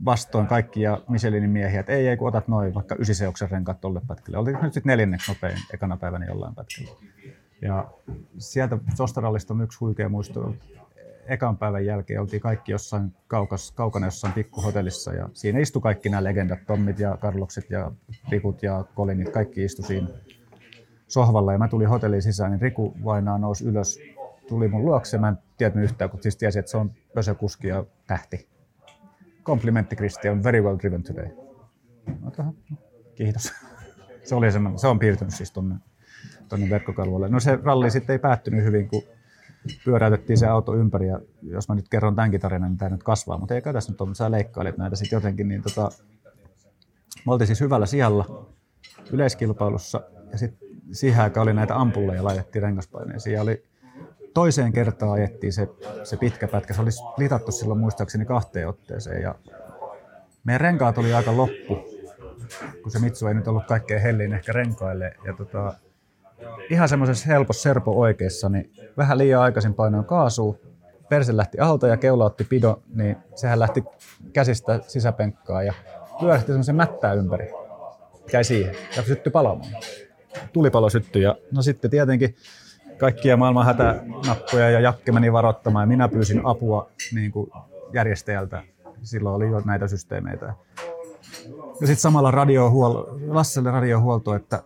vastoin 0.06 0.48
kaikkia 0.48 1.02
Michelinin 1.10 1.50
miehiä, 1.50 1.80
että 1.80 1.92
ei, 1.92 2.08
ei 2.08 2.18
kun 2.18 2.28
otat 2.28 2.48
noin 2.48 2.74
vaikka 2.74 2.96
ysiseoksen 3.00 3.52
renkaat 3.52 3.82
tolle 3.82 4.02
pätkälle. 4.08 4.38
Oli 4.38 4.52
nyt 4.52 4.74
sitten 4.74 4.90
neljänneksi 4.90 5.32
nopein 5.32 5.58
ekana 5.74 5.98
päivänä 5.98 6.26
jollain 6.26 6.56
pätkällä. 6.56 6.92
Ja 7.62 7.92
sieltä 8.38 8.78
Sostarallista 8.96 9.54
on 9.54 9.62
yksi 9.62 9.80
huikea 9.80 10.10
muisto. 10.10 10.56
Ekan 11.30 11.58
päivän 11.58 11.86
jälkeen 11.86 12.22
oltiin 12.22 12.42
kaikki 12.42 12.72
jossain 12.72 13.14
kaukas, 13.28 13.72
kaukana 13.72 14.08
jossain 14.08 14.34
pikkuhotellissa 14.34 15.14
ja 15.14 15.30
siinä 15.34 15.60
istu 15.60 15.82
kaikki 15.82 16.10
nämä 16.10 16.24
legendat, 16.24 16.60
Tommit 16.68 17.00
ja 17.00 17.18
Karlokset 17.18 17.70
ja 17.70 17.92
Rikut 18.30 18.64
ja 18.64 18.86
Kolinit, 18.96 19.30
kaikki 19.30 19.64
istu 19.64 19.82
siinä 19.82 20.08
sohvalla 21.08 21.52
ja 21.52 21.58
mä 21.58 21.68
tulin 21.68 21.90
hotelliin 21.90 22.22
sisään, 22.22 22.52
niin 22.52 22.62
Riku 22.62 22.94
Vainaa 23.04 23.38
nousi 23.38 23.66
ylös, 23.66 24.00
tuli 24.48 24.68
mun 24.68 24.86
luokse, 24.86 25.18
mä 25.18 25.28
en 25.28 25.38
tiennyt 25.58 25.84
yhtään, 25.84 26.10
kun 26.10 26.22
siis 26.24 26.38
tiesin, 26.38 26.60
että 26.60 26.72
se 26.72 26.78
on 26.78 26.92
pösökuski 27.14 27.68
ja 27.68 27.86
tähti. 28.08 28.48
Komplimentti 29.44 29.96
Kristi, 29.96 30.30
on 30.30 30.44
very 30.44 30.62
well 30.62 30.78
driven 30.80 31.04
today. 31.04 31.28
Otahan, 32.28 32.54
kiitos. 33.16 33.54
Se, 34.24 34.36
oli 34.36 34.52
semmoinen, 34.52 34.80
se 34.80 34.88
on 34.88 35.00
piirtynyt 35.00 35.34
siis 35.34 35.52
tuonne, 35.52 35.76
tuonne 36.50 36.70
verkkokalvolle. 36.70 37.30
No 37.30 37.40
se 37.40 37.60
ralli 37.64 37.92
sitten 37.92 38.14
ei 38.14 38.20
päättynyt 38.20 38.64
hyvin, 38.64 38.90
kun 38.90 39.04
pyöräytettiin 39.86 40.38
se 40.38 40.48
auto 40.48 40.76
ympäri 40.76 41.08
ja 41.08 41.20
jos 41.42 41.70
mä 41.70 41.76
nyt 41.76 41.90
kerron 41.90 42.16
tämänkin 42.16 42.42
tarinan, 42.42 42.70
niin 42.70 42.78
tämä 42.78 42.90
nyt 42.90 43.04
kasvaa, 43.04 43.38
mutta 43.38 43.56
ei 43.56 43.62
tässä 43.62 43.92
nyt 43.92 44.02
ole, 44.02 44.16
sä 44.16 44.32
leikkailit 44.32 44.78
näitä 44.78 44.96
sitten 44.96 45.18
jotenkin, 45.18 45.48
niin 45.48 45.62
tota, 45.62 45.90
me 47.26 47.32
oltiin 47.32 47.48
siis 47.48 47.62
hyvällä 47.62 47.86
sijalla 47.86 48.46
yleiskilpailussa 49.12 50.02
ja 50.32 50.38
sitten 50.38 50.70
siihen 50.92 51.24
aikaan 51.24 51.44
oli 51.44 51.54
näitä 51.54 51.76
ampulleja 51.76 52.24
laitettiin 52.24 52.64
rengaspaineisiin 52.64 53.34
ja 53.34 53.42
oli 53.42 53.64
toiseen 54.34 54.74
kertaan 54.74 55.12
ajettiin 55.12 55.54
se, 55.54 55.68
se 56.04 56.18
pitkä 56.18 56.48
pätkä. 56.48 56.74
Se 56.74 56.82
olisi 56.82 57.04
litattu 57.18 57.52
silloin 57.52 57.80
muistaakseni 57.80 58.26
kahteen 58.26 58.68
otteeseen 58.68 59.22
ja 59.22 59.36
meidän 60.44 60.62
renkaat 60.62 60.98
oli 60.98 61.14
aika 61.14 61.38
loppu, 61.38 61.76
kun 62.84 62.92
se 62.92 63.00
Mitsu 63.00 63.28
ei 63.28 63.34
nyt 63.34 63.48
ollut 63.48 63.66
kaikkein 63.68 64.02
hellin 64.02 64.34
ehkä 64.34 64.54
renkaille. 64.54 65.16
Ja 65.26 65.34
tota, 65.34 65.74
ihan 66.70 66.90
semmoisessa 66.90 67.28
helpossa 67.28 67.62
serpo 67.62 67.92
oikeassa, 67.92 68.50
niin 68.50 68.72
vähän 68.98 69.18
liian 69.18 69.42
aikaisin 69.42 69.74
painoin 69.74 70.06
kaasua. 70.06 70.56
Perse 71.10 71.38
lähti 71.38 71.60
alta 71.60 71.88
ja 71.88 71.98
keula 71.98 72.26
otti 72.26 72.44
pido, 72.44 72.82
niin 72.96 73.18
sehän 73.36 73.60
lähti 73.60 73.84
käsistä 74.34 74.80
sisäpenkkaan 74.88 75.66
ja 75.66 75.74
pyörähti 76.20 76.48
semmoisen 76.48 76.76
mättää 76.76 77.14
ympäri. 77.14 77.52
Jäi 78.34 78.44
siihen 78.44 78.76
ja 78.98 79.04
syttyi 79.04 79.32
palamaan. 79.32 79.72
Tulipalo 80.54 80.90
syttyi 80.90 81.22
ja 81.22 81.36
no 81.52 81.62
sitten 81.62 81.92
tietenkin 81.92 82.36
kaikkia 82.98 83.38
maailman 83.38 83.66
hätänappuja 83.66 84.70
ja 84.70 84.80
Jakke 84.80 85.12
meni 85.12 85.34
varoittamaan 85.34 85.84
ja 85.84 85.88
minä 85.88 86.08
pyysin 86.08 86.42
apua 86.44 86.90
niin 87.14 87.32
kuin 87.32 87.52
järjestäjältä. 87.94 88.64
Silloin 89.02 89.36
oli 89.36 89.50
jo 89.50 89.62
näitä 89.66 89.88
systeemeitä. 89.88 90.54
Ja 91.82 91.88
sitten 91.88 91.98
samalla 91.98 92.32
radiohuol- 92.32 93.20
Lasselle 93.28 93.72
radiohuolto, 93.72 94.36
että 94.36 94.64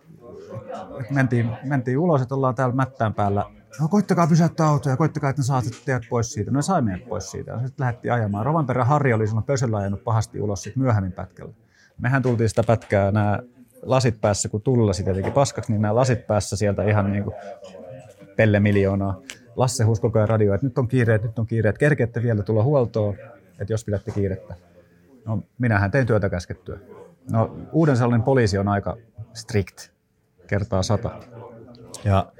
mentiin, 1.10 1.50
mentiin 1.64 1.98
ulos, 1.98 2.22
että 2.22 2.34
ollaan 2.34 2.54
täällä 2.54 2.74
mättään 2.74 3.14
päällä. 3.14 3.44
No 3.80 3.88
koittakaa 3.88 4.26
pysäyttää 4.26 4.68
autoja, 4.68 4.96
koittakaa, 4.96 5.30
että 5.30 5.42
ne 5.42 5.46
saatte 5.46 5.70
teidät 5.84 6.02
pois 6.10 6.32
siitä. 6.32 6.50
No 6.50 6.56
ne 6.56 6.62
sai 6.62 6.82
meidät 6.82 7.08
pois 7.08 7.30
siitä. 7.30 7.52
Sitten 7.52 7.84
lähdettiin 7.84 8.12
ajamaan. 8.12 8.46
Rovanperän 8.46 8.86
Harri 8.86 9.12
oli 9.12 9.26
silloin 9.26 9.46
pösöllä 9.46 9.76
ajanut 9.76 10.04
pahasti 10.04 10.40
ulos 10.40 10.62
sit 10.62 10.76
myöhemmin 10.76 11.12
pätkällä. 11.12 11.52
Mehän 11.98 12.22
tultiin 12.22 12.48
sitä 12.48 12.62
pätkää, 12.66 13.10
nämä 13.10 13.38
lasit 13.82 14.20
päässä, 14.20 14.48
kun 14.48 14.62
tulla 14.62 14.92
sitä 14.92 15.14
teki 15.14 15.30
paskaksi, 15.30 15.72
niin 15.72 15.82
nämä 15.82 15.94
lasit 15.94 16.26
päässä 16.26 16.56
sieltä 16.56 16.82
ihan 16.82 17.12
niin 17.12 17.24
kuin 17.24 17.34
pelle 18.36 18.60
miljoonaa. 18.60 19.20
Lasse 19.56 19.84
huusi 19.84 20.02
koko 20.02 20.18
ajan 20.18 20.28
radio, 20.28 20.54
että 20.54 20.66
nyt 20.66 20.78
on 20.78 20.88
kiireet, 20.88 21.22
nyt 21.22 21.38
on 21.38 21.46
kiireet, 21.46 21.78
kerkeette 21.78 22.22
vielä 22.22 22.42
tulla 22.42 22.62
huoltoon, 22.62 23.14
että 23.58 23.72
jos 23.72 23.84
pidätte 23.84 24.10
kiirettä. 24.10 24.54
No, 25.24 25.42
minähän 25.58 25.90
tein 25.90 26.06
työtä 26.06 26.28
käskettyä. 26.28 26.78
No, 27.30 27.56
uuden 27.72 27.96
poliisi 28.24 28.58
on 28.58 28.68
aika 28.68 28.96
strict, 29.32 29.93
kertaa 30.46 30.82
sata. 30.82 31.10
Ja 32.04 32.32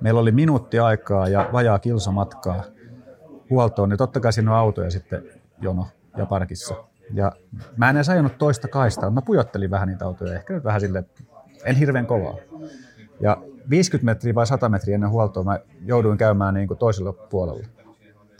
meillä 0.00 0.20
oli 0.20 0.32
minuutti 0.32 0.78
aikaa 0.78 1.28
ja 1.28 1.48
vajaa 1.52 1.78
kilsa 1.78 2.10
matkaa 2.10 2.64
huoltoon, 3.50 3.88
niin 3.88 3.98
totta 3.98 4.20
kai 4.20 4.32
siinä 4.32 4.50
on 4.50 4.58
autoja 4.58 4.90
sitten 4.90 5.24
jono 5.60 5.86
ja 6.16 6.26
parkissa. 6.26 6.74
Ja 7.14 7.32
mä 7.76 7.90
en 7.90 7.96
edes 7.96 8.08
ajanut 8.08 8.38
toista 8.38 8.68
kaistaa, 8.68 9.10
mä 9.10 9.22
pujottelin 9.22 9.70
vähän 9.70 9.88
niitä 9.88 10.04
autoja, 10.04 10.34
ehkä 10.34 10.54
nyt 10.54 10.64
vähän 10.64 10.80
sille, 10.80 11.04
en 11.64 11.76
hirveän 11.76 12.06
kovaa. 12.06 12.34
Ja 13.20 13.36
50 13.70 14.04
metriä 14.04 14.34
vai 14.34 14.46
100 14.46 14.68
metriä 14.68 14.94
ennen 14.94 15.10
huoltoa 15.10 15.44
mä 15.44 15.60
jouduin 15.84 16.18
käymään 16.18 16.54
niin 16.54 16.68
kuin 16.68 16.78
toisella 16.78 17.12
puolella. 17.12 17.66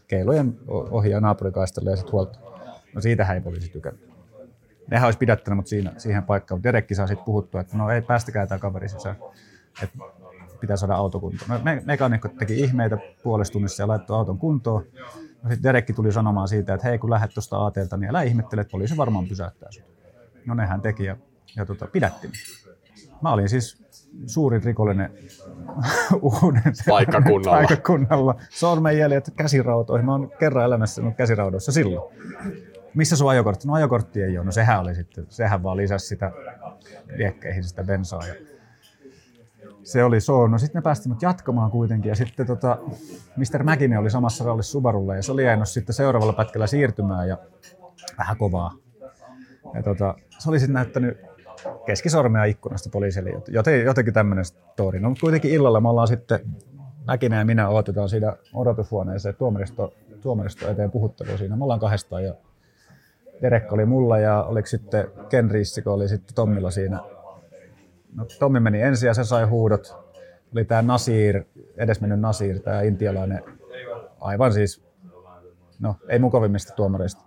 Keilojen 0.08 0.58
ohi 0.68 1.10
ja 1.10 1.20
naapurikaistella 1.20 1.90
ja 1.90 1.96
sitten 1.96 2.12
huolto. 2.12 2.38
No 2.94 3.00
siitähän 3.00 3.36
ei 3.36 3.40
poliisi 3.40 3.70
tykännyt. 3.70 4.13
Nehän 4.90 5.06
olisi 5.06 5.18
pidättänyt 5.18 5.56
mut 5.56 5.66
siinä, 5.66 5.92
siihen 5.96 6.22
paikkaan, 6.22 6.62
Derekki 6.62 6.94
saa 6.94 7.06
sitten 7.06 7.24
puhuttua, 7.24 7.60
että 7.60 7.76
no 7.76 7.90
ei 7.90 8.02
päästäkää 8.02 8.46
tämä 8.46 8.58
kaveri 8.58 8.88
sisään. 8.88 9.16
Että 9.82 9.98
pitää 10.60 10.76
saada 10.76 10.94
auto 10.94 11.20
kuntoon. 11.20 11.50
No, 11.50 11.58
me, 11.64 11.82
mekanikko 11.84 12.28
teki 12.28 12.60
ihmeitä 12.60 12.98
puolestunnissa 13.22 13.82
ja 13.82 13.88
laittoi 13.88 14.16
auton 14.16 14.38
kuntoon. 14.38 14.84
No 15.42 15.50
sitten 15.50 15.62
Derekki 15.62 15.92
tuli 15.92 16.12
sanomaan 16.12 16.48
siitä, 16.48 16.74
että 16.74 16.88
hei 16.88 16.98
kun 16.98 17.10
lähdet 17.10 17.34
tuosta 17.34 17.66
ATlta, 17.66 17.96
niin 17.96 18.10
älä 18.10 18.22
ihmettele, 18.22 18.60
että 18.60 18.72
poliisi 18.72 18.96
varmaan 18.96 19.28
pysäyttää 19.28 19.72
sinut. 19.72 19.90
No 20.46 20.54
nehän 20.54 20.80
teki 20.80 21.04
ja, 21.04 21.16
ja 21.56 21.66
tota, 21.66 21.86
pidätti. 21.86 22.30
Mä 23.22 23.32
olin 23.32 23.48
siis 23.48 23.82
suurin 24.26 24.62
rikollinen 24.64 25.10
uuden 26.42 26.62
Paikkakunnalla. 26.88 27.56
paikkakunnalla. 27.56 28.34
Sormenjäljet 28.50 29.32
käsirautoihin. 29.36 30.06
Mä 30.06 30.12
oon 30.12 30.30
kerran 30.38 30.64
elämässä 30.64 31.02
ollut 31.02 31.16
käsiraudoissa 31.16 31.72
silloin. 31.72 32.14
Missä 32.94 33.16
sun 33.16 33.30
ajokortti? 33.30 33.68
No 33.68 33.74
ajokortti 33.74 34.22
ei 34.22 34.38
ole. 34.38 34.44
No 34.44 34.52
sehän 34.52 34.80
oli 34.80 34.94
sitten, 34.94 35.26
sehän 35.28 35.62
vaan 35.62 35.76
lisäsi 35.76 36.06
sitä 36.06 36.32
liekkeihin 37.16 37.64
sitä 37.64 37.84
bensaa. 37.84 38.26
Ja 38.26 38.34
se 39.82 40.04
oli 40.04 40.20
so. 40.20 40.46
No 40.46 40.58
sitten 40.58 40.78
me 40.78 40.82
päästiin 40.82 41.12
mut 41.12 41.22
jatkamaan 41.22 41.70
kuitenkin 41.70 42.08
ja 42.08 42.14
sitten 42.14 42.46
tota, 42.46 42.78
Mr. 43.36 43.62
Mäkinen 43.62 43.98
oli 43.98 44.10
samassa 44.10 44.44
rallissa 44.44 44.72
Subarulla 44.72 45.16
ja 45.16 45.22
se 45.22 45.32
oli 45.32 45.44
jäänyt 45.44 45.68
sitten 45.68 45.94
seuraavalla 45.94 46.32
pätkällä 46.32 46.66
siirtymään 46.66 47.28
ja 47.28 47.38
vähän 48.18 48.36
kovaa. 48.36 48.74
Ja 49.74 49.82
tota, 49.82 50.14
se 50.38 50.50
oli 50.50 50.58
sitten 50.58 50.74
näyttänyt 50.74 51.18
keskisormea 51.86 52.44
ikkunasta 52.44 52.90
poliisille. 52.92 53.30
Joten, 53.48 53.84
jotenkin 53.84 54.14
tämmöinen 54.14 54.44
story. 54.44 55.00
No, 55.00 55.14
kuitenkin 55.20 55.50
illalla 55.50 55.80
me 55.80 55.88
ollaan 55.88 56.08
sitten, 56.08 56.40
Mäkinen 57.06 57.38
ja 57.38 57.44
minä 57.44 57.68
odotetaan 57.68 58.08
siinä 58.08 58.36
odotushuoneeseen 58.54 59.34
tuomaristo, 59.34 59.94
tuomaristo 60.20 60.70
eteen 60.70 60.90
puhuttelua 60.90 61.36
siinä. 61.36 61.56
Me 61.56 61.64
ollaan 61.64 61.80
kahdestaan 61.80 62.24
ja 62.24 62.34
Derek 63.42 63.72
oli 63.72 63.84
mulla 63.84 64.18
ja 64.18 64.42
oliko 64.42 64.66
sitten 64.66 65.06
Ken 65.28 65.50
Riissikö 65.50 65.92
oli 65.92 66.08
sitten 66.08 66.34
Tommilla 66.34 66.70
siinä. 66.70 67.00
No, 68.14 68.26
Tommi 68.38 68.60
meni 68.60 68.82
ensin 68.82 69.06
ja 69.06 69.14
se 69.14 69.24
sai 69.24 69.44
huudot. 69.44 69.96
Oli 70.54 70.64
tämä 70.64 70.82
Nasir, 70.82 71.44
edesmennyt 71.76 72.20
Nasir, 72.20 72.58
tämä 72.58 72.82
intialainen, 72.82 73.42
aivan 74.20 74.52
siis, 74.52 74.84
no 75.80 75.96
ei 76.08 76.18
mukavimmista 76.18 76.74
tuomareista. 76.74 77.22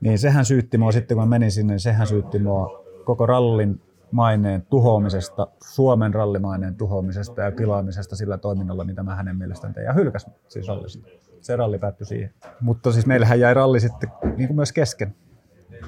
Niin 0.00 0.18
sehän 0.18 0.44
syytti 0.44 0.78
mua 0.78 0.92
sitten, 0.92 1.16
kun 1.16 1.22
mä 1.22 1.30
menin 1.30 1.50
sinne, 1.50 1.72
niin 1.72 1.80
sehän 1.80 2.06
syytti 2.06 2.38
mua 2.38 2.84
koko 3.04 3.26
rallin 3.26 3.80
maineen 4.10 4.62
tuhoamisesta, 4.70 5.48
Suomen 5.64 6.14
rallimaineen 6.14 6.74
tuhoamisesta 6.74 7.42
ja 7.42 7.52
pilaamisesta 7.52 8.16
sillä 8.16 8.38
toiminnalla, 8.38 8.84
mitä 8.84 9.02
mä 9.02 9.14
hänen 9.14 9.36
mielestään 9.36 9.74
tein. 9.74 9.84
Ja 9.84 9.92
hylkäs 9.92 10.26
siis 10.48 10.68
rallista. 10.68 11.08
Se 11.46 11.56
ralli 11.56 11.78
päättyi 11.78 12.06
siihen. 12.06 12.34
Mutta 12.60 12.92
siis 12.92 13.06
meillähän 13.06 13.40
jäi 13.40 13.54
ralli 13.54 13.80
sitten 13.80 14.10
niin 14.36 14.46
kuin 14.46 14.56
myös 14.56 14.72
kesken, 14.72 15.14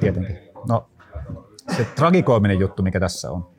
tietenkin. 0.01 0.39
No, 0.69 0.91
se 1.77 1.85
tragikoiminen 1.85 2.59
juttu, 2.59 2.83
mikä 2.83 3.01
tässä 3.01 3.31
on. 3.31 3.51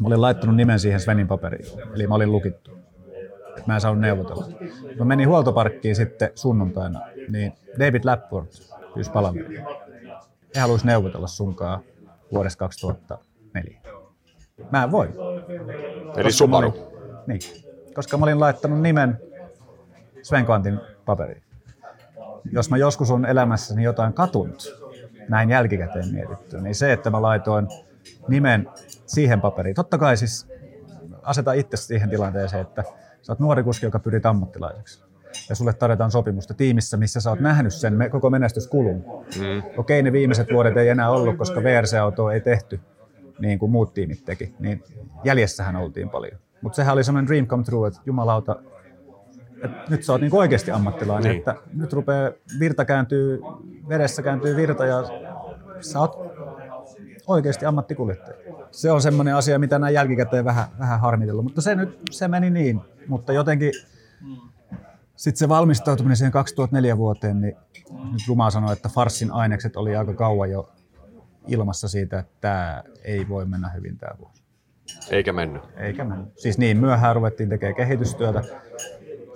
Mä 0.00 0.06
olin 0.06 0.20
laittanut 0.20 0.56
nimen 0.56 0.80
siihen 0.80 1.00
Svenin 1.00 1.28
paperiin, 1.28 1.66
eli 1.94 2.06
mä 2.06 2.14
olin 2.14 2.32
lukittu. 2.32 2.78
Mä 3.66 3.74
en 3.74 3.80
saanut 3.80 4.00
neuvotella. 4.00 4.46
Mä 4.98 5.04
menin 5.04 5.28
huoltoparkkiin 5.28 5.96
sitten 5.96 6.30
sunnuntaina, 6.34 7.00
niin 7.28 7.52
David 7.78 8.04
Lapworth 8.04 8.74
pyysi 8.94 9.10
palaveria. 9.10 9.66
He 10.54 10.60
haluaisi 10.60 10.86
neuvotella 10.86 11.26
sunkaan 11.26 11.80
vuodesta 12.32 12.58
2004. 12.58 13.80
Mä 14.72 14.84
en 14.84 14.90
voi. 14.90 15.08
Eli 16.16 16.32
Subaru. 16.32 16.68
Olin, 16.68 16.82
niin, 17.26 17.40
koska 17.94 18.18
mä 18.18 18.24
olin 18.24 18.40
laittanut 18.40 18.80
nimen 18.80 19.18
Sven 20.22 20.44
Kvantin 20.44 20.80
paperiin. 21.08 21.42
Jos 22.52 22.70
mä 22.70 22.76
joskus 22.76 23.10
on 23.10 23.26
elämässäni 23.26 23.82
jotain 23.82 24.12
katunut, 24.12 24.78
näin 25.28 25.50
jälkikäteen 25.50 26.12
mietitty, 26.12 26.60
niin 26.60 26.74
se, 26.74 26.92
että 26.92 27.10
mä 27.10 27.22
laitoin 27.22 27.68
nimen 28.28 28.68
siihen 29.06 29.40
paperiin. 29.40 29.74
Totta 29.74 29.98
kai 29.98 30.16
siis 30.16 30.48
aseta 31.22 31.52
itse 31.52 31.76
siihen 31.76 32.10
tilanteeseen, 32.10 32.62
että 32.62 32.84
sä 33.22 33.32
oot 33.32 33.38
nuori 33.38 33.62
kuski, 33.62 33.86
joka 33.86 33.98
pyrit 33.98 34.26
ammattilaiseksi. 34.26 35.04
Ja 35.48 35.54
sulle 35.54 35.72
tarjotaan 35.72 36.10
sopimusta 36.10 36.54
tiimissä, 36.54 36.96
missä 36.96 37.20
sä 37.20 37.30
oot 37.30 37.40
nähnyt 37.40 37.74
sen 37.74 37.98
koko 38.10 38.30
menestyskulun. 38.30 39.04
Mm. 39.38 39.62
Okei, 39.76 40.02
ne 40.02 40.12
viimeiset 40.12 40.48
vuodet 40.52 40.76
ei 40.76 40.88
enää 40.88 41.10
ollut, 41.10 41.36
koska 41.36 41.62
VRC-auto 41.62 42.30
ei 42.30 42.40
tehty 42.40 42.80
niin 43.38 43.58
kuin 43.58 43.70
muut 43.70 43.94
tiimit 43.94 44.24
teki. 44.24 44.54
Niin 44.58 44.84
jäljessähän 45.24 45.76
oltiin 45.76 46.10
paljon. 46.10 46.38
Mutta 46.62 46.76
sehän 46.76 46.92
oli 46.92 47.04
semmoinen 47.04 47.28
dream 47.28 47.46
come 47.46 47.64
true, 47.64 47.88
että 47.88 48.00
jumalauta, 48.06 48.56
että 49.64 49.84
nyt 49.88 50.02
sä 50.04 50.12
oot 50.12 50.20
niin 50.20 50.34
oikeasti 50.34 50.70
ammattilainen, 50.70 51.30
Niin. 51.30 51.38
että 51.38 51.54
nyt 51.74 51.92
rupeaa 51.92 52.30
virta 52.60 52.84
kääntyy, 52.84 53.40
vedessä 53.88 54.22
kääntyy 54.22 54.56
virta 54.56 54.86
ja 54.86 55.04
sä 55.80 56.00
oot 56.00 56.18
oikeasti 57.26 57.66
ammattikuljettaja. 57.66 58.36
Se 58.70 58.90
on 58.90 59.02
semmoinen 59.02 59.34
asia, 59.34 59.58
mitä 59.58 59.78
näin 59.78 59.94
jälkikäteen 59.94 60.44
vähän, 60.44 60.64
vähän 60.78 61.00
harmitellut, 61.00 61.44
mutta 61.44 61.60
se 61.60 61.74
nyt 61.74 61.98
se 62.10 62.28
meni 62.28 62.50
niin. 62.50 62.80
Mutta 63.08 63.32
jotenkin 63.32 63.72
sitten 65.16 65.38
se 65.38 65.48
valmistautuminen 65.48 66.16
siihen 66.16 66.32
2004 66.32 66.96
vuoteen, 66.96 67.40
niin 67.40 67.56
nyt 67.90 68.22
Ruma 68.28 68.50
sanoi, 68.50 68.72
että 68.72 68.88
Farsin 68.88 69.30
ainekset 69.32 69.76
oli 69.76 69.96
aika 69.96 70.14
kauan 70.14 70.50
jo 70.50 70.68
ilmassa 71.46 71.88
siitä, 71.88 72.18
että 72.18 72.32
tämä 72.40 72.82
ei 73.04 73.28
voi 73.28 73.44
mennä 73.46 73.68
hyvin 73.68 73.98
tämä 73.98 74.12
vuosi. 74.18 74.42
Eikä 75.10 75.32
mennyt. 75.32 75.62
Eikä 75.76 76.04
mennyt. 76.04 76.28
Siis 76.36 76.58
niin 76.58 76.76
myöhään 76.78 77.16
ruvettiin 77.16 77.48
tekemään 77.48 77.74
kehitystyötä. 77.74 78.44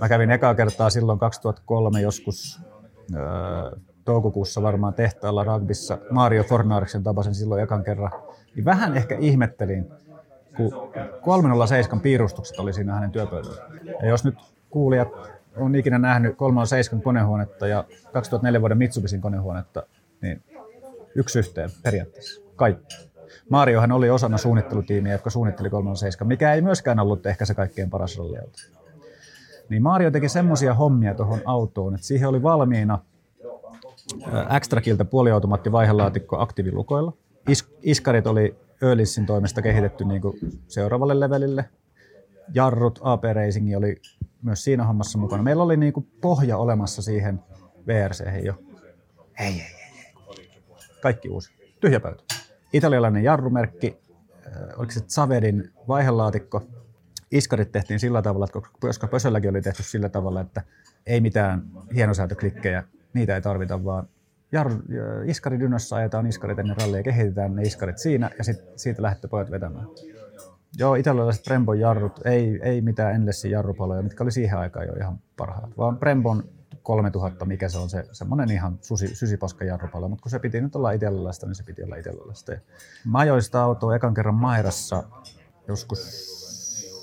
Mä 0.01 0.09
kävin 0.09 0.31
ekaa 0.31 0.55
kertaa 0.55 0.90
silloin 0.90 1.19
2003 1.19 2.01
joskus 2.01 2.60
öö, 3.14 3.20
toukokuussa 4.05 4.62
varmaan 4.62 4.94
tehtaalla 4.94 5.44
rugbyssa. 5.44 5.98
Mario 6.10 6.44
Fornaariksen 6.44 7.02
tapasin 7.02 7.35
silloin 7.35 7.62
ekan 7.62 7.85
kerran. 7.85 8.10
Niin 8.55 8.64
vähän 8.64 8.97
ehkä 8.97 9.16
ihmettelin, 9.19 9.93
kun 10.56 10.73
307 11.23 12.01
piirustukset 12.01 12.59
oli 12.59 12.73
siinä 12.73 12.94
hänen 12.94 13.10
työpöydällä. 13.10 13.62
Ja 14.02 14.09
jos 14.09 14.24
nyt 14.24 14.35
kuulijat 14.70 15.09
on 15.56 15.74
ikinä 15.74 15.98
nähnyt 15.98 16.36
307 16.36 17.02
konehuonetta 17.02 17.66
ja 17.66 17.85
2004 18.12 18.60
vuoden 18.60 18.78
Mitsubisin 18.78 19.20
konehuonetta, 19.20 19.82
niin 20.23 20.43
yksi 21.14 21.39
yhteen 21.39 21.70
periaatteessa. 21.82 22.43
Kaikki. 22.56 22.97
Mariohan 23.51 23.93
oli 23.93 24.10
osana 24.10 24.39
suunnittelutiimiä, 24.39 25.12
jotka 25.12 25.31
suunnitteli 25.31 25.70
37, 25.70 26.28
mikä 26.28 26.55
ei 26.55 26.62
myöskään 26.62 27.01
ollut 27.01 27.27
ehkä 27.27 27.44
se 27.44 27.55
kaikkein 27.55 27.90
paras 27.90 28.19
ralliauto. 28.19 28.59
Niin 29.68 29.82
Mario 29.82 30.10
teki 30.10 30.28
semmoisia 30.28 30.74
hommia 30.74 31.14
tuohon 31.14 31.40
autoon, 31.44 31.94
että 31.94 32.06
siihen 32.06 32.28
oli 32.28 32.43
valmiina 32.43 32.98
ää, 34.32 34.60
Xtrakilta 34.60 35.05
puoliautomaatti 35.05 35.72
vaihelaatikko 35.72 36.40
aktiivilukoilla. 36.40 37.12
Is- 37.48 37.74
iskarit 37.82 38.26
oli 38.26 38.56
Ölissin 38.82 39.26
toimesta 39.26 39.62
kehitetty 39.62 40.05
niin 40.05 40.22
kuin 40.22 40.39
seuraavalle 40.68 41.20
levelille. 41.20 41.64
Jarrut, 42.55 42.98
AP 43.02 43.24
Racing 43.32 43.76
oli 43.76 44.01
myös 44.43 44.64
siinä 44.64 44.84
hommassa 44.84 45.18
mukana. 45.18 45.43
Meillä 45.43 45.62
oli 45.62 45.76
niin 45.76 45.93
kuin 45.93 46.06
pohja 46.20 46.56
olemassa 46.59 47.02
siihen 47.02 47.40
VRC 47.86 48.44
jo. 48.44 48.55
Ei, 49.40 49.47
ei, 49.47 49.60
ei. 49.60 50.14
Kaikki 51.02 51.28
uusi. 51.28 51.52
Tyhjä 51.80 52.01
pöytä. 52.01 52.24
Italialainen 52.72 53.24
jarrumerkki, 53.24 53.97
oliko 54.76 54.93
se 54.93 55.01
Savedin 55.06 55.70
vaihelaatikko. 55.89 56.62
Iskarit 57.32 57.72
tehtiin 57.72 58.00
sillä 58.00 58.22
tavalla, 58.22 58.44
että 58.44 58.60
koska 58.80 59.06
Pösölläkin 59.09 59.50
oli 59.50 59.62
tehty 59.62 59.82
sillä 59.82 60.09
tavalla, 60.09 60.40
että 60.40 60.62
ei 61.06 61.20
mitään 61.20 61.62
hienosäätöklikkejä, 61.94 62.84
niitä 63.14 63.34
ei 63.34 63.42
tarvita, 63.42 63.84
vaan 63.84 64.09
iskaridynössä 65.24 65.96
ajetaan 65.96 66.26
iskarit 66.26 66.59
ennen 66.59 66.76
rallia, 66.76 67.02
kehitetään 67.02 67.54
ne 67.56 67.62
iskarit 67.62 67.98
siinä 67.98 68.30
ja 68.38 68.44
sit, 68.44 68.56
siitä 68.76 69.02
lähdette 69.02 69.28
pojat 69.28 69.50
vetämään. 69.50 69.86
Joo, 70.78 70.94
italialaiset 70.94 71.44
Brembon 71.44 71.80
jarrut, 71.80 72.20
ei, 72.24 72.60
ei 72.62 72.80
mitään 72.80 73.14
Endlessin 73.14 73.50
jarrupaloja, 73.50 74.02
mitkä 74.02 74.24
oli 74.24 74.32
siihen 74.32 74.59
aikaan 74.59 74.86
jo 74.86 74.92
ihan 74.92 75.18
parhaat, 75.36 75.78
vaan 75.78 75.98
Brembon 75.98 76.44
3000, 76.82 77.44
mikä 77.44 77.68
se 77.68 77.78
on 77.78 77.90
se 77.90 78.04
semmoinen 78.12 78.50
ihan 78.50 78.78
susi, 78.80 79.14
sysipaska 79.14 79.64
jarrupalo, 79.64 80.09
mutta 80.09 80.22
kun 80.22 80.30
se 80.30 80.38
piti 80.38 80.60
nyt 80.60 80.76
olla 80.76 80.92
italialaista, 80.92 81.46
niin 81.46 81.54
se 81.54 81.62
piti 81.62 81.82
olla 81.82 81.96
italialaista. 81.96 82.52
Ja 82.52 82.60
Mä 83.04 83.18
ajoin 83.18 83.42
sitä 83.42 83.62
autoa 83.62 83.96
ekan 83.96 84.14
kerran 84.14 84.34
Mairassa 84.34 85.02
joskus 85.68 86.41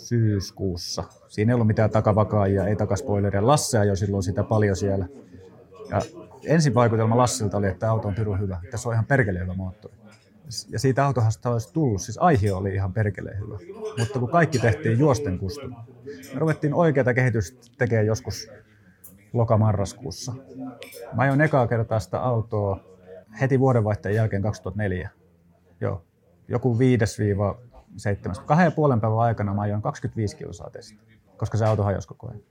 syyskuussa. 0.10 1.04
Siinä 1.28 1.52
ei 1.52 1.54
ollut 1.54 1.68
mitään 1.68 1.90
takavakaajia, 1.90 2.68
ei 2.68 2.76
takaspoileria. 2.76 3.48
Lasse 3.48 3.80
ajoi 3.80 3.98
silloin 3.98 4.24
sitä 4.24 4.44
paljon 4.44 4.76
siellä. 4.76 5.08
Ja 5.90 6.02
ensin 6.46 6.74
vaikutelma 6.74 7.18
Lassilta 7.18 7.58
oli, 7.58 7.68
että 7.68 7.92
auto 7.92 8.08
on 8.08 8.16
pirun 8.16 8.40
hyvä. 8.40 8.60
Tässä 8.72 8.90
on 8.90 8.96
ihan 8.96 9.06
perkeleen 9.06 9.44
hyvä 9.44 9.54
moottori. 9.54 9.94
Ja 10.70 10.80
siitä 10.80 11.06
autohasta 11.06 11.50
olisi 11.50 11.74
tullut, 11.74 12.02
siis 12.02 12.18
aihio 12.18 12.58
oli 12.58 12.74
ihan 12.74 12.94
perkeleen 12.94 13.40
hyvä. 13.40 13.58
Mutta 14.00 14.20
kun 14.20 14.30
kaikki 14.30 14.60
tehtiin 14.60 15.00
juosten 15.00 15.40
kustu, 15.40 15.68
me 16.34 16.40
ruvettiin 16.40 16.74
oikeata 16.74 17.14
kehitystä 17.14 17.60
tekemään 17.78 18.06
joskus 18.06 18.52
loka-marraskuussa. 19.34 20.34
Mä 21.14 21.24
ajoin 21.24 21.42
ekaa 21.42 21.68
kertaa 21.68 22.00
sitä 22.00 22.20
autoa 22.20 22.80
heti 23.42 23.60
vuodenvaihteen 23.60 24.16
jälkeen 24.16 24.42
2004. 24.42 25.10
Joo, 25.82 26.04
joku 26.48 26.80
5-7. 27.96 28.44
Kahden 28.46 28.66
ja 28.66 28.72
puolen 28.72 29.02
päivän 29.02 29.20
aikana 29.20 29.54
mä 29.54 29.62
ajoin 29.62 29.82
25 29.82 30.38
kilsaa 30.38 30.70
testiä, 30.70 31.00
koska 31.38 31.58
se 31.58 31.66
auto 31.66 31.84
hajosi 31.84 32.08
koko 32.08 32.28
ajan. 32.28 32.42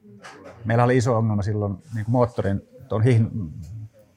Meillä 0.64 0.84
oli 0.84 0.96
iso 0.96 1.16
ongelma 1.16 1.42
silloin 1.42 1.72
niin 1.72 2.04
kuin 2.04 2.12
moottorin, 2.12 2.62
tuon 2.88 3.02
hihn, 3.02 3.52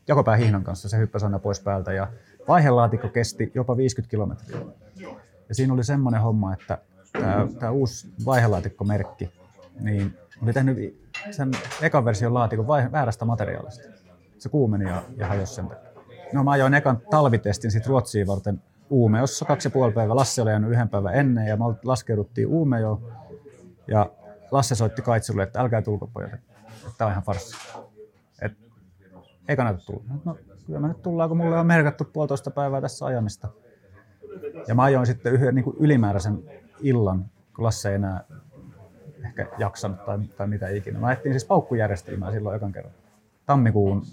jakopää 0.07 0.35
hihnan 0.35 0.63
kanssa, 0.63 0.89
se 0.89 0.97
hyppäsi 0.97 1.25
aina 1.25 1.39
pois 1.39 1.59
päältä 1.59 1.93
ja 1.93 2.07
vaihelaatikko 2.47 3.07
kesti 3.07 3.51
jopa 3.55 3.77
50 3.77 4.11
kilometriä. 4.11 4.57
Ja 5.49 5.55
siinä 5.55 5.73
oli 5.73 5.83
semmoinen 5.83 6.21
homma, 6.21 6.53
että 6.53 6.77
tämä, 7.59 7.71
uusi 7.71 8.13
vaihelaatikkomerkki, 8.25 9.29
niin 9.79 10.17
oli 10.43 10.53
tehnyt 10.53 11.01
sen 11.31 11.51
ekan 11.81 12.05
version 12.05 12.33
laatikon 12.33 12.67
vai, 12.67 12.91
väärästä 12.91 13.25
materiaalista. 13.25 13.89
Se 14.37 14.49
kuumeni 14.49 14.85
ja, 14.85 15.03
ja 15.17 15.27
hajosi 15.27 15.53
sen. 15.53 15.69
No 16.33 16.43
mä 16.43 16.51
ajoin 16.51 16.73
ekan 16.73 17.01
talvitestin 17.09 17.71
sit 17.71 17.87
Ruotsiin 17.87 18.27
varten 18.27 18.61
Uumeossa 18.91 19.45
kaksi 19.45 19.67
ja 19.67 19.71
puoli 19.71 19.91
päivää. 19.91 20.15
Lasse 20.15 20.41
oli 20.41 20.49
jäänyt 20.49 20.71
yhden 20.71 20.89
päivän 20.89 21.15
ennen 21.15 21.47
ja 21.47 21.57
me 21.57 21.63
laskeuduttiin 21.83 22.47
Uumeoon. 22.47 23.11
Ja 23.87 24.09
Lasse 24.51 24.75
soitti 24.75 25.01
Kaitsulle, 25.01 25.43
että 25.43 25.61
älkää 25.61 25.81
tulko 25.81 26.07
pojat, 26.07 26.33
että 26.33 26.49
tämä 26.97 27.05
on 27.05 27.11
ihan 27.11 27.23
farssi. 27.23 27.57
Et, 28.41 28.51
ei 29.47 29.55
kannata 29.55 29.85
tulla. 29.85 30.03
No 30.25 30.37
kyllä 30.65 30.79
me 30.79 30.87
nyt 30.87 31.01
tullaan, 31.01 31.29
kun 31.29 31.37
mulle 31.37 31.59
on 31.59 31.67
merkattu 31.67 32.03
puolitoista 32.03 32.51
päivää 32.51 32.81
tässä 32.81 33.05
ajamista. 33.05 33.47
Ja 34.67 34.75
mä 34.75 34.83
ajoin 34.83 35.05
sitten 35.05 35.33
yhden 35.33 35.55
niin 35.55 35.63
kuin 35.63 35.75
ylimääräisen 35.79 36.43
illan, 36.81 37.25
kun 37.55 37.65
Lasse 37.65 37.89
ei 37.89 37.95
enää 37.95 38.23
ehkä 39.25 39.47
jaksanut 39.57 40.05
tai, 40.05 40.19
tai 40.37 40.47
mitä 40.47 40.69
ikinä. 40.69 40.99
Mä 40.99 41.07
ajettiin 41.07 41.33
siis 41.33 41.45
paukkujärjestelmää 41.45 42.31
silloin 42.31 42.55
ekan 42.55 42.71
kerran. 42.71 42.93
Tammikuun 43.45 44.03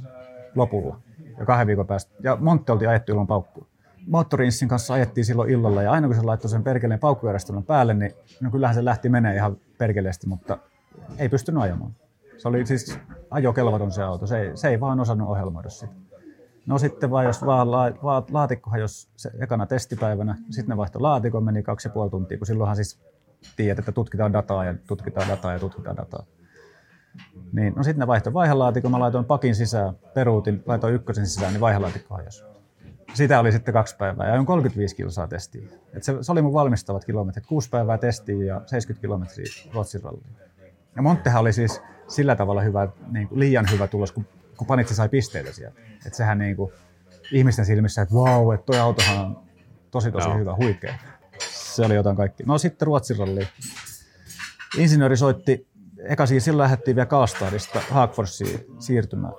lopulla 0.54 1.00
ja 1.38 1.46
kahden 1.46 1.66
viikon 1.66 1.86
päästä. 1.86 2.14
Ja 2.22 2.36
Montte 2.40 2.72
oltiin 2.72 2.88
ajettu 2.88 3.12
ilman 3.12 3.26
paukkua. 3.26 3.66
Moottorinssin 4.08 4.68
kanssa 4.68 4.94
ajettiin 4.94 5.24
silloin 5.24 5.50
illalla 5.50 5.82
ja 5.82 5.92
aina 5.92 6.06
kun 6.06 6.16
se 6.16 6.22
laittoi 6.22 6.50
sen 6.50 6.64
perkeleen 6.64 7.00
paukkujärjestelmän 7.00 7.64
päälle, 7.64 7.94
niin 7.94 8.12
no 8.40 8.50
kyllähän 8.50 8.74
se 8.74 8.84
lähti 8.84 9.08
menee 9.08 9.34
ihan 9.34 9.56
perkeleesti, 9.78 10.26
mutta 10.26 10.58
ei 11.18 11.28
pystynyt 11.28 11.62
ajamaan. 11.62 11.94
Se 12.38 12.48
oli 12.48 12.66
siis 12.66 12.98
ajokelvoton 13.30 13.92
se 13.92 14.02
auto, 14.02 14.26
se 14.26 14.40
ei, 14.40 14.56
se 14.56 14.68
ei 14.68 14.80
vaan 14.80 15.00
osannut 15.00 15.28
ohjelmoida 15.28 15.68
sitä. 15.68 15.92
No 16.66 16.78
sitten 16.78 17.10
vaan 17.10 17.24
jos 17.24 17.46
vaan 17.46 17.70
la, 17.70 17.84
la, 18.02 18.24
laatikko 18.30 18.70
hajosi 18.70 19.08
se 19.16 19.30
ekana 19.40 19.66
testipäivänä, 19.66 20.36
sitten 20.50 20.68
ne 20.68 20.76
vaihtoi 20.76 21.02
laatikon, 21.02 21.44
meni 21.44 21.62
kaksi 21.62 21.88
ja 21.88 21.92
puoli 21.92 22.10
tuntia, 22.10 22.38
kun 22.38 22.46
silloinhan 22.46 22.76
siis 22.76 23.00
tiedät, 23.56 23.78
että 23.78 23.92
tutkitaan 23.92 24.32
dataa 24.32 24.64
ja 24.64 24.74
tutkitaan 24.86 25.28
dataa 25.28 25.52
ja 25.52 25.58
tutkitaan 25.58 25.96
dataa. 25.96 26.24
Niin, 27.52 27.74
no 27.76 27.82
sitten 27.82 28.00
ne 28.00 28.06
vaihtoi 28.06 28.32
vaihelaatikon, 28.32 28.90
mä 28.90 29.00
laitoin 29.00 29.24
pakin 29.24 29.54
sisään, 29.54 29.94
peruutin, 30.14 30.62
laitoin 30.66 30.94
ykkösen 30.94 31.26
sisään, 31.26 31.52
niin 31.52 31.60
vaihelaatikko 31.60 32.14
hajosi. 32.14 32.44
Sitä 33.14 33.40
oli 33.40 33.52
sitten 33.52 33.74
kaksi 33.74 33.96
päivää 33.96 34.26
ja 34.26 34.32
ajoin 34.32 34.46
35 34.46 34.96
kilsaa 34.96 35.28
testiin. 35.28 35.70
Et 35.94 36.02
se, 36.02 36.14
se, 36.20 36.32
oli 36.32 36.42
mun 36.42 36.52
valmistavat 36.52 37.04
kilometrit, 37.04 37.46
kuusi 37.46 37.70
päivää 37.70 37.98
testiin 37.98 38.46
ja 38.46 38.62
70 38.66 39.00
kilometriä 39.00 39.46
Ruotsin 39.74 40.02
ralliin. 40.02 40.36
Ja 40.96 41.02
Monttehan 41.02 41.40
oli 41.40 41.52
siis 41.52 41.82
sillä 42.08 42.36
tavalla 42.36 42.62
hyvä, 42.62 42.88
niin 43.10 43.28
kuin 43.28 43.40
liian 43.40 43.66
hyvä 43.72 43.86
tulos, 43.86 44.12
kun, 44.12 44.26
kun 44.56 44.66
Panitsi 44.66 44.94
sai 44.94 45.08
pisteitä 45.08 45.52
sieltä. 45.52 45.80
Et 46.06 46.14
sehän 46.14 46.38
niin 46.38 46.56
kuin, 46.56 46.72
ihmisten 47.32 47.64
silmissä, 47.64 48.02
että 48.02 48.14
vau, 48.14 48.50
että 48.50 48.66
toi 48.66 48.78
autohan 48.78 49.26
on 49.26 49.40
tosi 49.90 50.12
tosi 50.12 50.28
Joo. 50.28 50.38
hyvä, 50.38 50.54
huikea. 50.56 50.94
Se 51.38 51.84
oli 51.84 51.94
jotain 51.94 52.16
kaikki. 52.16 52.42
No 52.46 52.58
sitten 52.58 52.86
Ruotsin 52.86 53.18
ralliin. 53.18 53.48
Insinööri 54.78 55.16
soitti, 55.16 55.66
eka 55.98 56.26
siis 56.26 56.44
silloin 56.44 56.64
lähdettiin 56.64 56.96
vielä 56.96 57.06
Kaastadista 57.06 57.80
Haagforssiin 57.90 58.66
siirtymään. 58.78 59.32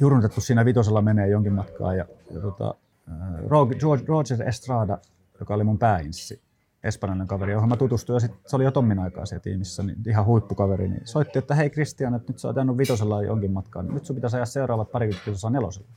Jurnutettu 0.00 0.40
siinä 0.40 0.64
vitosella 0.64 1.02
menee 1.02 1.28
jonkin 1.28 1.52
matkaa 1.52 1.94
ja, 1.94 2.04
ja 2.34 2.40
tota, 2.40 2.74
äh, 3.10 3.16
Rog- 3.40 3.74
George- 3.74 4.06
Roger 4.06 4.48
Estrada, 4.48 4.98
joka 5.40 5.54
oli 5.54 5.64
mun 5.64 5.78
pääinssi, 5.78 6.42
espanjalainen 6.84 7.26
kaveri, 7.28 7.52
johon 7.52 7.68
mä 7.68 7.76
tutustuin 7.76 8.14
ja 8.16 8.20
sit, 8.20 8.32
se 8.46 8.56
oli 8.56 8.64
jo 8.64 8.70
Tommin 8.70 8.98
aikaa 8.98 9.26
siellä 9.26 9.42
tiimissä, 9.42 9.82
niin 9.82 9.98
ihan 10.08 10.24
huippukaveri, 10.24 10.88
niin 10.88 11.02
soitti, 11.04 11.38
että 11.38 11.54
hei 11.54 11.70
Kristian, 11.70 12.14
että 12.14 12.32
nyt 12.32 12.38
sä 12.38 12.48
oot 12.48 12.56
ajanut 12.56 12.78
vitosella 12.78 13.22
jonkin 13.22 13.50
matkaa, 13.52 13.82
niin 13.82 13.94
nyt 13.94 14.04
sun 14.04 14.16
pitäisi 14.16 14.36
ajaa 14.36 14.46
seuraavat 14.46 14.92
parikymmentä 14.92 15.24
kilsaa 15.24 15.50
nelosella. 15.50 15.88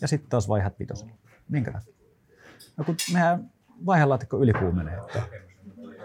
Ja 0.00 0.08
sitten 0.08 0.30
taas 0.30 0.48
vaihat 0.48 0.78
vitosella. 0.78 1.12
Minkä 1.48 1.72
takia? 1.72 1.94
No 2.76 2.84
kun 2.84 2.96
mehän 3.12 3.50
vaihelaatikko 3.86 4.38
ylikuumenee, 4.38 4.96
että 4.96 5.22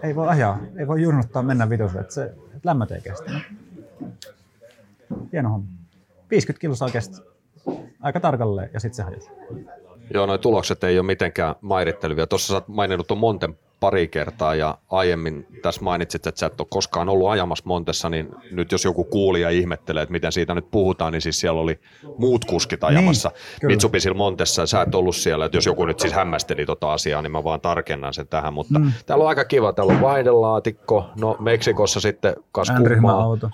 ei 0.04 0.16
voi 0.16 0.28
ajaa, 0.28 0.60
ei 0.78 0.88
voi 0.88 1.02
jurnuttaa 1.02 1.44
mennä 1.44 1.70
vitoselle, 1.70 2.02
että 2.02 2.14
se 2.14 2.24
että 2.56 2.70
lämmöt 2.70 2.92
ei 2.92 3.02
kestä. 3.02 3.32
No. 3.32 3.40
Hieno 5.32 5.50
homma. 5.50 5.68
50 6.32 6.62
kilsaa 6.62 6.90
kesti. 6.90 7.22
Aika 8.00 8.20
tarkalleen 8.20 8.70
ja 8.74 8.80
sitten 8.80 8.96
se 8.96 9.04
hajosi. 9.04 9.30
Joo, 10.14 10.26
noi 10.26 10.40
tulokset 10.40 10.84
ei 10.84 11.00
ole 11.00 11.06
mitenkään 11.06 11.56
mairittelevia. 11.62 12.28
Tuossa 12.28 12.48
sä 12.48 12.54
oot 12.54 12.68
maininnut 12.68 13.08
tuon 13.08 13.18
Monten 13.18 13.58
pari 13.80 14.08
kertaa 14.08 14.56
ja 14.56 14.78
aiemmin 14.90 15.48
tässä 15.62 15.82
mainitsit, 15.82 16.28
että 16.28 16.40
sä 16.40 16.46
et 16.46 16.62
ole 16.62 16.68
koskaan 16.70 17.10
ollut 17.10 17.30
ajamassa 17.30 17.64
Montessa, 17.68 18.10
niin 18.10 18.30
nyt 18.52 18.72
jos 18.72 18.86
joku 18.86 19.04
kuulija 19.04 19.50
ihmettelee, 19.50 20.04
että 20.04 20.12
miten 20.12 20.32
siitä 20.32 20.56
nyt 20.56 20.72
puhutaan, 20.72 21.14
niin 21.14 21.22
siis 21.22 21.40
siellä 21.40 21.62
oli 21.62 21.80
muut 22.18 22.46
kuskit 22.46 22.84
ajamassa 22.84 23.30
Niin, 23.30 23.60
kyllä. 23.62 23.72
Mitsubisilla 23.72 24.18
Montessa 24.18 24.62
ja 24.62 24.66
sä 24.66 24.82
et 24.82 24.96
ollut 24.96 25.16
siellä, 25.16 25.46
että 25.46 25.58
jos 25.58 25.66
joku 25.66 25.86
nyt 25.86 26.00
siis 26.00 26.14
hämmästeli 26.14 26.66
tota 26.66 26.94
asiaa, 26.94 27.22
niin 27.22 27.32
mä 27.32 27.44
vaan 27.44 27.62
tarkennan 27.62 28.14
sen 28.14 28.28
tähän, 28.28 28.54
mutta 28.54 28.80
mm. 28.80 28.92
täällä 29.06 29.24
on 29.24 29.30
aika 29.30 29.46
kiva, 29.46 29.74
täällä 29.74 29.94
on 29.94 30.02
vaihdelaatikko, 30.02 31.06
no 31.20 31.38
Meksikossa 31.40 32.00
sitten 32.00 32.36
kas 32.52 32.70
N-ryhmän 32.70 33.12
kummaa. 33.12 33.24
auto. 33.24 33.50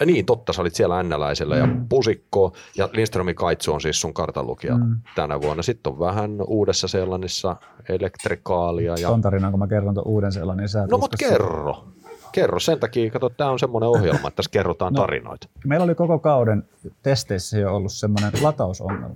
Ja 0.00 0.06
niin, 0.06 0.26
totta, 0.26 0.52
sä 0.52 0.62
olit 0.62 0.74
siellä 0.74 1.02
NLäisellä 1.02 1.56
ja 1.56 1.68
pusikko 1.88 2.52
ja 2.76 2.88
Lindströmin 2.92 3.34
kaitsu 3.34 3.72
on 3.72 3.80
siis 3.80 4.00
sun 4.00 4.14
kartanlukija 4.14 4.76
mm. 4.78 4.96
tänä 5.14 5.40
vuonna. 5.40 5.62
Sitten 5.62 5.92
on 5.92 5.98
vähän 5.98 6.30
uudessa 6.46 6.88
Seelannissa 6.88 7.56
elektrikaalia. 7.88 8.94
Ja... 9.00 9.08
Ton 9.08 9.20
tarinan, 9.20 9.50
kun 9.50 9.58
mä 9.58 9.66
kerron 9.66 9.94
tuon 9.94 10.06
uuden 10.06 10.32
sellan, 10.32 10.56
niin 10.56 10.68
sä 10.68 10.86
No 10.90 10.98
mut 10.98 11.16
kerro. 11.18 11.84
Kerro 12.32 12.60
sen 12.60 12.80
takia, 12.80 13.10
kato, 13.10 13.28
tämä 13.28 13.50
on 13.50 13.58
semmoinen 13.58 13.88
ohjelma, 13.88 14.28
että 14.28 14.36
tässä 14.36 14.50
kerrotaan 14.50 14.92
No. 14.92 15.00
tarinoita. 15.00 15.48
Meillä 15.64 15.84
oli 15.84 15.94
koko 15.94 16.18
kauden 16.18 16.68
testeissä 17.02 17.58
jo 17.58 17.76
ollut 17.76 17.92
semmoinen 17.92 18.32
latausongelma 18.42 19.14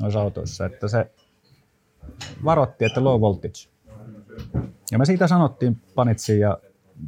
noissa 0.00 0.20
autoissa, 0.20 0.66
että 0.66 0.88
se 0.88 1.10
varoitti, 2.44 2.84
että 2.84 3.04
low 3.04 3.20
voltage. 3.20 3.68
Ja 4.92 4.98
me 4.98 5.04
siitä 5.04 5.26
sanottiin 5.26 5.76
Panitsin 5.94 6.40
ja 6.40 6.58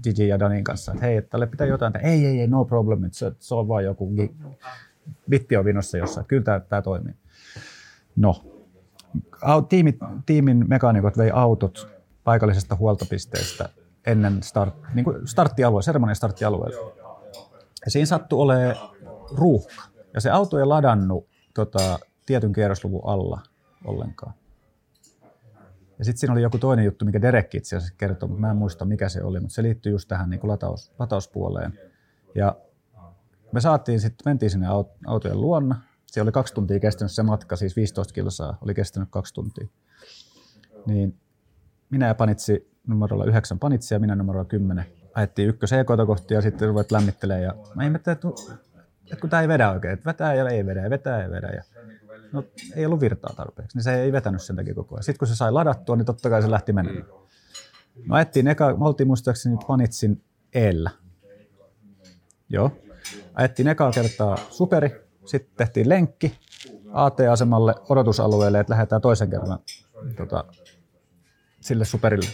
Gigi 0.02 0.28
ja 0.28 0.38
Danin 0.38 0.64
kanssa, 0.64 0.92
että 0.92 1.06
hei, 1.06 1.16
että 1.16 1.30
tälle 1.30 1.46
pitää 1.46 1.66
jotain, 1.66 1.96
että 1.96 2.08
ei, 2.08 2.26
ei, 2.26 2.40
ei, 2.40 2.46
no 2.46 2.64
problem, 2.64 3.04
että 3.04 3.18
se, 3.18 3.32
se 3.38 3.54
on 3.54 3.68
vaan 3.68 3.84
joku 3.84 4.14
gi- 4.14 4.34
bitti 5.30 5.56
on 5.56 5.64
vinossa 5.64 5.98
jossain, 5.98 6.26
kyllä 6.26 6.42
tämä, 6.42 6.60
tämä 6.60 6.82
toimii. 6.82 7.14
No, 8.16 8.44
tiimit, 9.68 9.96
tiimin 10.26 10.64
mekaanikot 10.68 11.18
vei 11.18 11.30
autot 11.34 11.88
paikallisesta 12.24 12.76
huoltopisteestä 12.76 13.68
ennen 14.06 14.42
start, 14.42 14.74
niin 14.94 15.04
kuin 15.04 15.28
starttialue, 15.28 15.82
seremonian 15.82 16.16
starttialueelle. 16.16 16.92
Ja 17.84 17.90
siinä 17.90 18.06
sattui 18.06 18.38
olemaan 18.38 18.76
ruuhka. 19.36 19.82
Ja 20.14 20.20
se 20.20 20.30
auto 20.30 20.58
ei 20.58 20.64
ladannut 20.64 21.28
tota, 21.54 21.98
tietyn 22.26 22.52
kierrosluvun 22.52 23.00
alla 23.04 23.40
ollenkaan. 23.84 24.34
Ja 26.02 26.04
sitten 26.04 26.20
siinä 26.20 26.32
oli 26.32 26.42
joku 26.42 26.58
toinen 26.58 26.84
juttu, 26.84 27.04
mikä 27.04 27.22
Derek 27.22 27.54
itse 27.54 27.76
asiassa 27.76 27.94
kertoi, 27.98 28.28
mutta 28.28 28.40
mä 28.40 28.50
en 28.50 28.56
muista 28.56 28.84
mikä 28.84 29.08
se 29.08 29.22
oli, 29.22 29.40
mutta 29.40 29.54
se 29.54 29.62
liittyy 29.62 29.92
just 29.92 30.08
tähän 30.08 30.30
niin 30.30 30.40
kuin 30.40 30.50
lataus, 30.50 30.92
latauspuoleen. 30.98 31.78
Ja 32.34 32.56
me 33.52 33.60
saatiin 33.60 34.00
sitten, 34.00 34.22
mentiin 34.24 34.50
sinne 34.50 34.66
aut- 34.66 34.98
autojen 35.06 35.40
luonna. 35.40 35.80
Se 36.06 36.22
oli 36.22 36.32
kaksi 36.32 36.54
tuntia 36.54 36.80
kestänyt 36.80 37.12
se 37.12 37.22
matka, 37.22 37.56
siis 37.56 37.76
15 37.76 38.14
kilsaa 38.14 38.58
oli 38.60 38.74
kestänyt 38.74 39.08
kaksi 39.10 39.34
tuntia. 39.34 39.66
Niin 40.86 41.18
minä 41.90 42.06
ja 42.06 42.14
Panitsi 42.14 42.72
numerolla 42.86 43.24
9 43.24 43.58
Panitsi 43.58 43.94
ja 43.94 44.00
minä 44.00 44.14
numerolla 44.14 44.44
10 44.44 44.86
ajettiin 45.14 45.48
ykkös 45.48 45.72
EK 45.72 45.86
kohti 46.06 46.34
ja 46.34 46.42
sitten 46.42 46.68
ruvet 46.68 46.92
lämmittelee 46.92 47.40
ja 47.40 47.54
mä 47.74 47.84
ihmettelin, 47.84 48.14
että, 48.14 48.28
että 49.04 49.20
kun 49.20 49.30
tämä 49.30 49.42
ei 49.42 49.48
vedä 49.48 49.70
oikein, 49.70 49.94
että 49.94 50.06
vetää 50.06 50.34
ja 50.34 50.48
ei 50.48 50.66
vedä 50.66 50.82
ja 50.82 50.90
vetää 50.90 51.22
ja 51.22 51.30
vedä 51.30 51.48
ja 51.48 51.62
no 52.32 52.44
ei 52.76 52.86
ollut 52.86 53.00
virtaa 53.00 53.32
tarpeeksi, 53.36 53.76
niin 53.76 53.82
se 53.82 54.02
ei 54.02 54.12
vetänyt 54.12 54.42
sen 54.42 54.56
takia 54.56 54.74
koko 54.74 54.94
ajan. 54.94 55.02
Sitten 55.02 55.18
kun 55.18 55.28
se 55.28 55.36
sai 55.36 55.52
ladattua, 55.52 55.96
niin 55.96 56.06
totta 56.06 56.30
kai 56.30 56.42
se 56.42 56.50
lähti 56.50 56.72
menemään. 56.72 57.04
No 58.06 58.14
ajettiin 58.14 58.48
eka, 58.48 58.76
me 58.76 58.86
oltiin 58.86 59.06
muistaakseni 59.06 59.56
Panitsin 59.66 60.22
eellä. 60.54 60.90
Joo. 62.48 62.70
Ajettiin 63.34 63.68
ekaa 63.68 63.90
kertaa 63.90 64.36
superi, 64.50 64.90
sitten 65.24 65.56
tehtiin 65.56 65.88
lenkki 65.88 66.38
AT-asemalle 66.92 67.74
odotusalueelle, 67.88 68.60
että 68.60 68.70
lähdetään 68.70 69.02
toisen 69.02 69.30
kerran 69.30 69.58
tota, 70.16 70.44
sille 71.60 71.84
superille. 71.84 72.26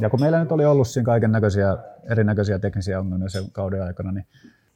Ja 0.00 0.10
kun 0.10 0.20
meillä 0.20 0.40
nyt 0.40 0.52
oli 0.52 0.64
ollut 0.64 0.88
siinä 0.88 1.04
kaiken 1.04 1.32
näköisiä, 1.32 1.76
erinäköisiä 2.10 2.58
teknisiä 2.58 3.00
ongelmia 3.00 3.28
sen 3.28 3.50
kauden 3.52 3.82
aikana, 3.82 4.12
niin 4.12 4.26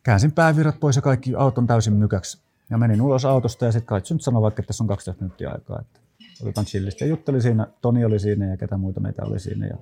käänsin 0.02 0.32
päävirrat 0.32 0.80
pois 0.80 0.96
ja 0.96 1.02
kaikki 1.02 1.34
auton 1.34 1.66
täysin 1.66 1.92
mykäksi. 1.92 2.46
Ja 2.70 2.78
menin 2.78 3.02
ulos 3.02 3.24
autosta 3.24 3.64
ja 3.64 3.72
sitten 3.72 3.86
Kaitsu 3.86 4.14
nyt 4.14 4.22
sanoi 4.22 4.42
vaikka, 4.42 4.60
että 4.60 4.66
tässä 4.66 4.84
on 4.84 4.88
12 4.88 5.22
minuuttia 5.22 5.50
aikaa, 5.50 5.80
että 5.80 6.00
otetaan 6.42 6.66
chillistä. 6.66 7.04
Ja 7.04 7.08
jutteli 7.08 7.40
siinä, 7.40 7.66
Toni 7.80 8.04
oli 8.04 8.18
siinä 8.18 8.46
ja 8.46 8.56
ketä 8.56 8.76
muita 8.76 9.00
meitä 9.00 9.22
oli 9.24 9.38
siinä. 9.38 9.66
Ja 9.66 9.76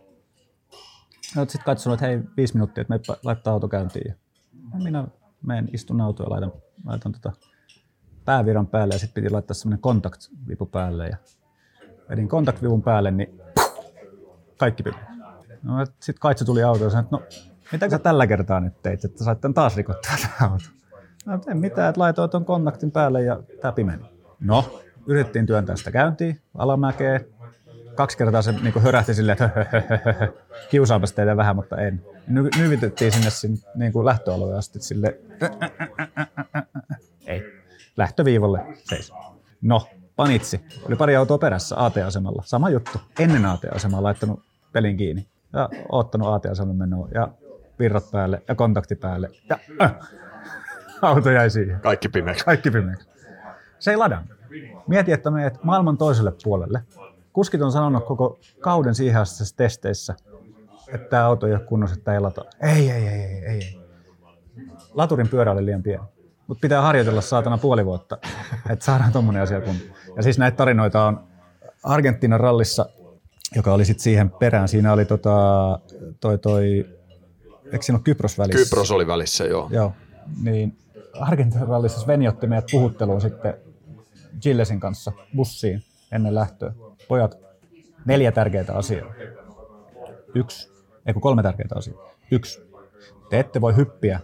sitten 1.23 1.65
Kaitsu 1.65 1.82
sanoi, 1.82 1.94
että 1.94 2.06
hei, 2.06 2.20
viisi 2.36 2.55
minuuttia, 2.55 2.82
että 2.82 2.94
me 2.94 3.01
laittaa 3.24 3.52
auto 3.52 3.69
käyntiin. 3.69 4.15
Ja 4.73 4.78
minä 4.78 5.09
menen, 5.43 5.69
istun 5.73 6.01
autoon 6.01 6.27
ja 6.27 6.31
laitan, 6.31 6.52
laitan 6.85 7.12
tota 7.12 7.32
pääviran 8.24 8.66
päälle 8.66 8.94
ja 8.94 8.98
sitten 8.98 9.23
piti 9.23 9.32
laittaa 9.32 9.55
semmoinen 9.55 9.82
contact-vipu 9.82 10.66
päälle. 10.66 11.09
Ja 11.09 11.16
vedin 12.09 12.28
contact-vivun 12.28 12.82
päälle, 12.82 13.11
niin 13.11 13.40
kaikki 14.56 14.82
pimeä. 14.82 15.15
No, 15.62 15.86
sitten 15.86 16.20
Kaitsu 16.20 16.44
tuli 16.44 16.62
autoon 16.62 16.86
ja 16.86 16.90
sanoi, 16.90 17.05
että 17.05 17.16
no, 17.16 17.23
mitä 17.73 17.90
sä 17.90 17.98
tällä 17.98 18.27
kertaa 18.27 18.61
nyt 18.61 18.82
teit, 18.82 19.05
että 19.05 19.24
sait 19.24 19.39
taas 19.55 19.77
rikottua 19.77 20.12
tämän 20.23 20.52
auton? 20.52 20.84
No, 21.25 21.41
en 21.49 21.57
mitään, 21.57 21.89
että 21.89 22.01
laitoin 22.01 22.31
tuon 22.31 22.45
kontaktin 22.45 22.91
päälle 22.91 23.23
ja 23.23 23.43
tämä 23.61 23.73
pimeni. 23.73 24.05
No, 24.41 24.81
yritettiin 25.07 25.47
työntää 25.47 25.77
sitä 25.77 25.91
käyntiin 25.91 26.41
alamäkeen. 26.55 27.27
Kaksi 27.95 28.19
kertaa 28.19 28.43
se 28.43 28.53
niin 28.53 28.83
hörähti 28.83 29.15
silleen, 29.15 29.39
että 29.43 29.51
kiusaapas 30.71 31.13
teitä 31.13 31.37
vähän, 31.37 31.57
mutta 31.57 31.77
en. 31.77 32.03
Ny- 32.27 32.51
nyvitettiin 32.59 33.13
sinne, 33.13 33.31
sinne 33.31 33.59
niin 33.75 33.93
kuin 33.93 34.05
lähtöalueen 34.05 34.59
asti 34.59 34.81
sille. 34.81 35.19
Ei. 37.27 37.43
Lähtöviivalle 37.97 38.61
seis. 38.85 39.13
No, 39.63 39.89
panitsi. 40.17 40.61
Oli 40.87 40.97
pari 40.97 41.17
autoa 41.17 41.39
perässä 41.39 41.85
AT-asemalla. 41.85 42.43
Sama 42.47 42.71
juttu. 42.71 42.99
Ennen 43.19 43.47
AT-asemaa 43.47 44.03
laittanut 44.03 44.41
pelin 44.73 44.97
kiinni. 44.97 45.27
Ja 45.53 45.69
ottanut 45.89 46.29
AT-asemalle 46.29 46.79
menoa. 46.79 47.09
Ja 47.15 47.29
virrat 47.79 48.11
päälle 48.11 48.43
ja 48.49 48.55
kontakti 48.55 48.95
päälle. 48.95 49.31
Ja 49.49 49.59
äh, 49.83 49.95
auto 51.09 51.31
jäi 51.31 51.51
siihen. 51.51 51.81
Kaikki 51.81 52.09
pimeäksi. 52.09 52.45
Kaikki 52.45 52.71
pimeäksi. 52.71 53.09
Se 53.79 53.91
ei 53.91 53.97
ladannut. 53.97 54.31
Mieti, 54.87 55.13
että 55.13 55.31
menet 55.31 55.65
maailman 55.65 55.99
toiselle 55.99 56.33
puolelle. 56.45 56.83
Kuskit 57.33 57.63
on 57.63 57.73
sanonut 57.73 58.07
koko 58.07 58.39
kauden 58.61 58.95
siihen 58.95 59.21
asti 59.21 59.45
testeissä, 59.57 60.15
että 60.89 61.09
tämä 61.09 61.27
auto 61.27 61.47
ei 61.47 61.53
ole 61.53 61.61
kunnossa, 61.61 61.97
että 61.97 62.15
ei 62.15 62.21
lata. 62.21 62.45
Ei, 62.63 62.91
ei, 62.91 63.07
ei, 63.07 63.09
ei, 63.09 63.45
ei, 63.45 63.45
ei. 63.47 63.81
Laturin 64.95 65.29
pyörä 65.29 65.53
oli 65.53 65.65
liian 65.65 65.83
pieni. 65.83 66.03
Mutta 66.47 66.61
pitää 66.61 66.83
harjoitella 66.83 67.21
saatana 67.21 67.59
puoli 67.59 67.85
vuotta, 67.85 68.19
että 68.71 68.85
saadaan 68.85 69.13
tuommoinen 69.13 69.43
asia 69.43 69.61
kuntoon. 69.61 69.91
Ja 70.17 70.23
siis 70.23 70.39
näitä 70.39 70.57
tarinoita 70.57 71.05
on 71.05 71.25
Argentiinan 71.83 72.41
rallissa, 72.41 72.87
joka 73.57 73.73
oli 73.75 73.85
sitten 73.85 74.03
siihen 74.03 74.31
perään. 74.31 74.69
Siinä 74.69 74.93
oli 74.93 75.05
tota, 75.05 75.79
toi, 76.21 76.39
toi, 76.39 76.87
eikö 77.73 77.83
siinä 77.83 77.97
ole 77.97 78.03
Kypros 78.05 78.39
välissä? 78.39 78.65
Kypros 78.65 78.91
oli 78.91 79.07
välissä, 79.07 79.45
joo. 79.45 79.69
Joo, 79.73 79.93
niin 80.43 80.77
Argentiinan 81.20 81.69
rallissa 81.69 82.01
Sveni 82.01 82.28
otti 82.28 82.47
meidät 82.47 82.65
puhutteluun 82.70 83.20
sitten 83.20 83.55
Gillesin 84.43 84.81
kanssa 84.81 85.12
bussiin 85.36 85.82
ennen 86.12 86.35
lähtöä. 86.35 86.73
Pojat, 87.09 87.39
neljä 88.05 88.32
tärkeää 88.32 88.65
asiaa. 88.69 89.15
Yksi, 90.35 90.70
ei 91.07 91.15
kolme 91.20 91.43
tärkeää 91.43 91.69
asiaa. 91.74 92.11
Yksi, 92.31 92.61
te 93.31 93.39
ette 93.39 93.61
voi 93.61 93.77
hyppiä 93.77 94.20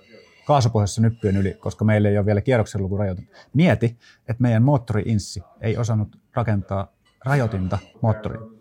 kaasupohjassa 0.47 1.03
nyppyjen 1.03 1.37
yli, 1.37 1.55
koska 1.55 1.85
meillä 1.85 2.09
ei 2.09 2.19
ole 2.19 2.27
vielä 2.27 2.41
kierroksen 2.41 2.83
luku 2.83 2.97
rajoitettu. 2.97 3.33
Mieti, 3.55 3.99
että 4.29 4.43
meidän 4.43 4.63
moottori-inssi 4.63 5.43
ei 5.61 5.77
osannut 5.77 6.09
rakentaa 6.35 6.93
rajoitinta 7.25 7.79
moottoriin. 8.01 8.61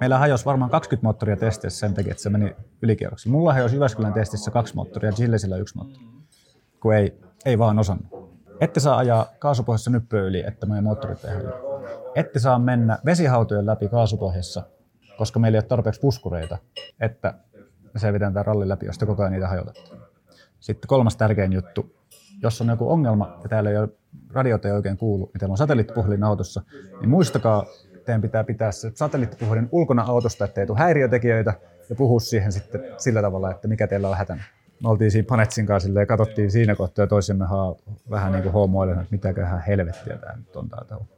Meillä 0.00 0.18
hajosi 0.18 0.44
varmaan 0.44 0.70
20 0.70 1.06
moottoria 1.06 1.36
testeissä 1.36 1.78
sen 1.78 1.94
takia, 1.94 2.10
että 2.10 2.22
se 2.22 2.30
meni 2.30 2.56
ylikierroksi. 2.82 3.28
Mulla 3.28 3.52
hajosi 3.52 3.76
Jyväskylän 3.76 4.12
testissä 4.12 4.50
kaksi 4.50 4.74
moottoria, 4.74 5.12
Gillesillä 5.12 5.56
yksi 5.56 5.76
moottori, 5.76 6.04
kun 6.80 6.94
ei, 6.94 7.18
ei 7.44 7.58
vaan 7.58 7.78
osannut. 7.78 8.18
Ette 8.60 8.80
saa 8.80 8.96
ajaa 8.96 9.26
kaasupohjassa 9.38 9.90
nyppyä 9.90 10.22
yli, 10.22 10.44
että 10.46 10.66
meidän 10.66 10.84
moottorit 10.84 11.24
ei. 11.24 11.36
Ette 12.14 12.38
saa 12.38 12.58
mennä 12.58 12.98
vesihautojen 13.04 13.66
läpi 13.66 13.88
kaasupohjassa, 13.88 14.62
koska 15.18 15.38
meillä 15.38 15.56
ei 15.56 15.60
ole 15.60 15.68
tarpeeksi 15.68 16.00
puskureita, 16.00 16.58
että 17.00 17.34
selvitään 17.96 18.32
tämän 18.32 18.46
rallin 18.46 18.68
läpi, 18.68 18.86
jos 18.86 18.98
te 18.98 19.06
koko 19.06 19.22
ajan 19.22 19.32
niitä 19.32 19.48
hajotatte. 19.48 19.96
Sitten 20.60 20.88
kolmas 20.88 21.16
tärkein 21.16 21.52
juttu. 21.52 21.94
Jos 22.42 22.60
on 22.60 22.68
joku 22.68 22.90
ongelma 22.90 23.38
ja 23.42 23.48
täällä 23.48 23.70
ei 23.70 23.76
ole 23.76 23.88
radiota 24.32 24.68
ei 24.68 24.74
oikein 24.74 24.96
kuulu, 24.96 25.30
ja 25.34 25.40
teillä 25.40 25.52
on 25.52 25.58
satelliittipuhelin 25.58 26.24
autossa, 26.24 26.62
niin 27.00 27.08
muistakaa, 27.08 27.66
teidän 28.04 28.22
pitää 28.22 28.44
pitää 28.44 28.72
se 28.72 28.92
satelliittipuhelin 28.94 29.68
ulkona 29.72 30.02
autosta, 30.02 30.44
ettei 30.44 30.66
tule 30.66 30.78
häiriötekijöitä, 30.78 31.54
ja 31.88 31.96
puhua 31.96 32.20
siihen 32.20 32.52
sitten 32.52 32.84
sillä 32.96 33.22
tavalla, 33.22 33.50
että 33.50 33.68
mikä 33.68 33.86
teillä 33.86 34.08
on 34.08 34.16
hätänä. 34.16 34.42
Me 34.82 34.88
oltiin 34.88 35.10
siinä 35.10 35.26
Panetsin 35.26 35.66
kanssa 35.66 36.00
ja 36.00 36.06
katsottiin 36.06 36.50
siinä 36.50 36.74
kohtaa 36.74 37.06
toisemme 37.06 37.46
haa, 37.46 37.74
vähän 38.10 38.32
niin 38.32 38.42
kuin 38.42 38.52
hoomoille, 38.52 38.92
että 38.92 39.06
mitäköhän 39.10 39.62
helvettiä 39.66 40.18
tämä 40.18 40.36
nyt 40.36 40.56
on 40.56 40.68
tää 40.68 40.84
touhu. 40.88 41.08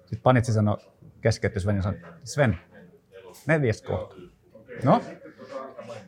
Sitten 0.00 0.20
Panitsi 0.22 0.52
sanoi, 0.52 0.76
keskeytti 1.20 1.60
Sven 1.60 1.76
ja 1.76 1.82
sanoi, 1.82 2.00
Sven, 2.24 2.58
neljäs 3.46 3.82
kohta. 3.82 4.14
No, 4.84 5.02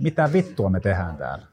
mitä 0.01 0.31
vittua 0.33 0.71
me 0.71 0.81
tehdään 0.81 1.17
täällä? 1.17 1.47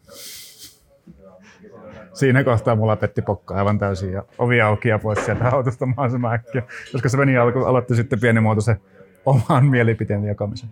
Siinä 2.13 2.43
kohtaa 2.43 2.75
mulla 2.75 2.95
petti 2.95 3.21
pokka 3.21 3.55
aivan 3.55 3.79
täysin 3.79 4.11
ja 4.11 4.23
ovi 4.37 4.61
auki 4.61 4.89
ja 4.89 4.99
pois 4.99 5.25
sieltä 5.25 5.49
autosta 5.49 5.85
mahdollisimman 5.85 6.33
äkkiä, 6.33 6.63
koska 6.91 7.09
Sveni 7.09 7.37
alko, 7.37 7.65
aloitti 7.65 7.95
sitten 7.95 8.19
pienimuotoisen 8.19 8.81
oman 9.25 9.65
mielipiteen 9.65 10.23
jakamisen. 10.23 10.69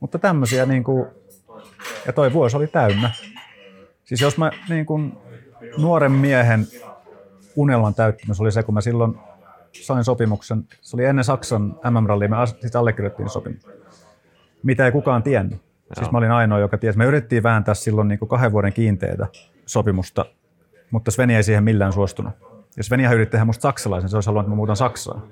Mutta 0.00 0.18
tämmöisiä 0.18 0.66
niin 0.66 0.84
kuin 0.84 1.06
Ja 2.06 2.12
toi 2.12 2.32
vuosi 2.32 2.56
oli 2.56 2.66
täynnä. 2.66 3.10
Siis 4.12 4.20
jos 4.20 4.38
mä 4.38 4.50
niin 4.68 4.86
kun 4.86 5.18
nuoren 5.78 6.12
miehen 6.12 6.66
unelman 7.56 7.94
täyttymys 7.94 8.40
oli 8.40 8.52
se, 8.52 8.62
kun 8.62 8.74
mä 8.74 8.80
silloin 8.80 9.18
sain 9.82 10.04
sopimuksen. 10.04 10.64
Se 10.80 10.96
oli 10.96 11.04
ennen 11.04 11.24
Saksan 11.24 11.76
MM-rallia, 11.90 12.28
me 12.28 12.36
siis 12.60 12.76
allekirjoittiin 12.76 13.28
sopimus. 13.28 13.68
Mitä 14.62 14.86
ei 14.86 14.92
kukaan 14.92 15.22
tiennyt. 15.22 15.52
Joo. 15.52 15.94
Siis 15.94 16.10
mä 16.10 16.18
olin 16.18 16.30
ainoa, 16.30 16.58
joka 16.58 16.78
tiesi. 16.78 16.98
Me 16.98 17.04
yritettiin 17.04 17.42
vääntää 17.42 17.74
silloin 17.74 18.08
niin 18.08 18.18
kahden 18.28 18.52
vuoden 18.52 18.72
kiinteitä 18.72 19.26
sopimusta, 19.66 20.24
mutta 20.90 21.10
Sveni 21.10 21.36
ei 21.36 21.42
siihen 21.42 21.64
millään 21.64 21.92
suostunut. 21.92 22.32
Ja 22.76 22.84
Sveni 22.84 23.04
yritti 23.04 23.30
tehdä 23.30 23.44
musta 23.44 23.62
saksalaisen, 23.62 24.08
se 24.08 24.16
olisi 24.16 24.26
halunnut, 24.26 24.44
että 24.44 24.50
mä 24.50 24.56
muutan 24.56 24.76
Saksaan. 24.76 25.22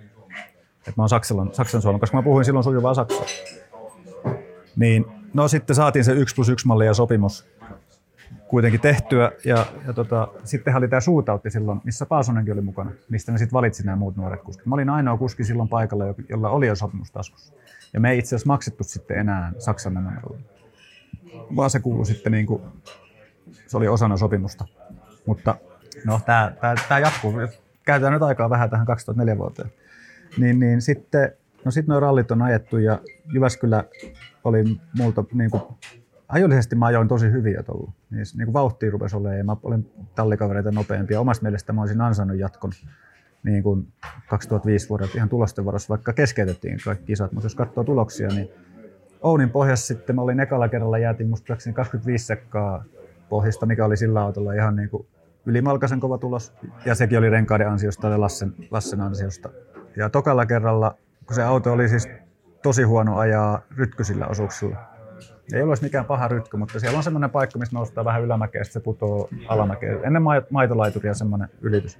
Että 0.78 0.93
mä 0.97 1.02
oon 1.02 1.09
Saksan, 1.09 1.55
Saksan 1.55 1.82
suomen, 1.82 2.01
koska 2.01 2.16
mä 2.16 2.23
puhuin 2.23 2.44
silloin 2.44 2.65
sujuvaa 2.65 2.94
Saksaa. 2.94 3.27
Niin, 4.77 5.07
no 5.35 5.48
sitten 5.48 5.77
saatiin 5.77 6.05
se 6.05 6.12
1 6.12 6.35
plus 6.35 6.48
1 6.48 6.66
malli 6.66 6.86
ja 6.86 6.94
sopimus 6.94 7.51
kuitenkin 8.48 8.81
tehtyä. 8.81 9.32
Ja, 9.44 9.66
ja 9.86 9.93
tota, 9.93 10.28
sitten 10.44 10.77
oli 10.77 10.89
tämä 10.89 11.01
suutautti 11.01 11.51
silloin, 11.51 11.81
missä 11.85 12.07
Paasonenkin 12.07 12.52
oli 12.52 12.61
mukana, 12.61 12.90
mistä 13.09 13.32
ne 13.32 13.39
sitten 13.39 13.52
valitsi 13.57 13.86
nämä 13.86 13.97
muut 13.97 14.16
nuoret 14.16 14.43
kuskit. 14.43 14.66
Mä 14.66 14.74
olin 14.74 14.90
ainoa 14.90 15.19
kuski 15.19 15.44
silloin 15.44 15.69
paikalla, 15.69 16.05
jolla 16.28 16.51
oli 16.51 16.66
jo 16.66 16.74
sopimus 16.74 17.11
taskussa. 17.11 17.55
Ja 17.93 18.01
me 18.01 18.11
ei 18.11 18.19
itse 18.19 18.28
asiassa 18.28 18.47
maksettu 18.47 18.85
sitten 18.85 19.19
enää 19.19 19.52
Saksan 19.59 19.94
numerolla. 19.94 20.39
Vaan 21.57 21.70
se 21.70 21.81
kuului 21.81 22.07
sitten 22.07 22.32
niin 22.32 22.47
kuin, 22.47 22.62
se 23.66 23.77
oli 23.77 23.89
osana 23.89 24.16
sopimusta. 24.16 24.65
Mutta 25.27 25.55
no 26.05 26.20
tämä, 26.27 26.52
tämä, 26.61 26.74
tämä 26.89 26.98
jatkuu. 26.98 27.32
Käytetään 27.85 28.12
nyt 28.12 28.23
aikaa 28.23 28.51
vähän 28.51 28.70
tähän 28.70 28.86
2004 28.86 29.39
vuoteen. 29.39 29.73
Niin, 30.39 30.61
niin 30.61 30.82
sitten, 30.82 31.32
no 31.65 31.70
sitten 31.70 31.93
nuo 31.93 32.01
rallit 32.01 32.31
on 32.31 32.43
ajettu 32.43 32.78
ja 32.78 33.01
Jyväskylä 33.32 33.85
oli 34.44 34.81
multa 34.98 35.24
niin 35.32 35.51
kuin 35.51 35.62
ajollisesti 36.32 36.77
mä 36.77 36.86
ajoin 36.86 37.09
tosi 37.09 37.32
hyvin 37.32 37.52
jo 37.52 37.62
tuolla. 37.62 37.93
Niin, 38.11 38.24
niin 38.36 38.47
kuin 38.47 38.52
vauhtia 38.52 38.90
rupesi 38.90 39.16
olemaan 39.16 39.39
ja 39.39 39.44
mä 39.44 39.57
olin 39.62 39.93
tallikavereita 40.15 40.70
nopeampia. 40.70 41.20
Omasta 41.20 41.43
mielestä 41.43 41.73
mä 41.73 41.81
olisin 41.81 42.01
ansainnut 42.01 42.39
jatkon 42.39 42.73
niin 43.43 43.62
kuin 43.62 43.89
2005 44.28 44.89
vuodelta 44.89 45.12
ihan 45.16 45.28
tulosten 45.28 45.65
varossa, 45.65 45.89
vaikka 45.89 46.12
keskeytettiin 46.12 46.78
kaikki 46.85 47.05
kisat. 47.05 47.32
Mutta 47.32 47.47
jos 47.47 47.55
katsoo 47.55 47.85
tuloksia, 47.85 48.28
niin 48.28 48.48
Ounin 49.23 49.51
pohjassa 49.51 49.86
sitten 49.86 50.16
mä 50.16 50.23
olin 50.23 50.40
ekalla 50.40 50.69
kerralla 50.69 50.98
jäätin 50.98 51.28
musta 51.28 51.47
25 51.47 52.27
sekkaa 52.27 52.85
pohjista, 53.28 53.66
mikä 53.66 53.85
oli 53.85 53.97
sillä 53.97 54.23
autolla 54.23 54.52
ihan 54.52 54.77
niin 54.77 54.90
kuin 54.90 55.07
ylimalkaisen 55.47 56.01
kova 56.01 56.19
tulos. 56.19 56.52
Ja 56.85 56.94
sekin 56.94 57.19
oli 57.19 57.31
renkaiden 57.31 57.69
ansiosta 57.69 58.09
ja 58.09 58.20
Lassen, 58.20 58.55
Lassen 58.70 59.01
ansiosta. 59.01 59.48
Ja 59.97 60.11
tokalla 60.11 60.47
kerralla, 60.47 60.97
kun 61.27 61.35
se 61.35 61.43
auto 61.43 61.73
oli 61.73 61.89
siis 61.89 62.09
tosi 62.62 62.82
huono 62.82 63.19
ajaa 63.19 63.62
rytkyisillä 63.77 64.27
osuuksilla, 64.27 64.77
ei 65.56 65.62
ole 65.62 65.74
mikään 65.82 66.05
paha 66.05 66.28
rytky, 66.28 66.56
mutta 66.56 66.81
siellä 66.81 66.97
on 66.97 67.02
semmoinen 67.02 67.31
paikka, 67.31 67.59
missä 67.59 67.77
noustaan 67.77 68.05
vähän 68.05 68.22
ylämäkeä, 68.22 68.64
se 68.64 68.81
putoo 68.81 69.28
alamäkeä. 69.48 69.98
Ennen 70.02 70.22
maitolaituria 70.51 71.14
semmoinen 71.14 71.48
ylitys. 71.60 71.98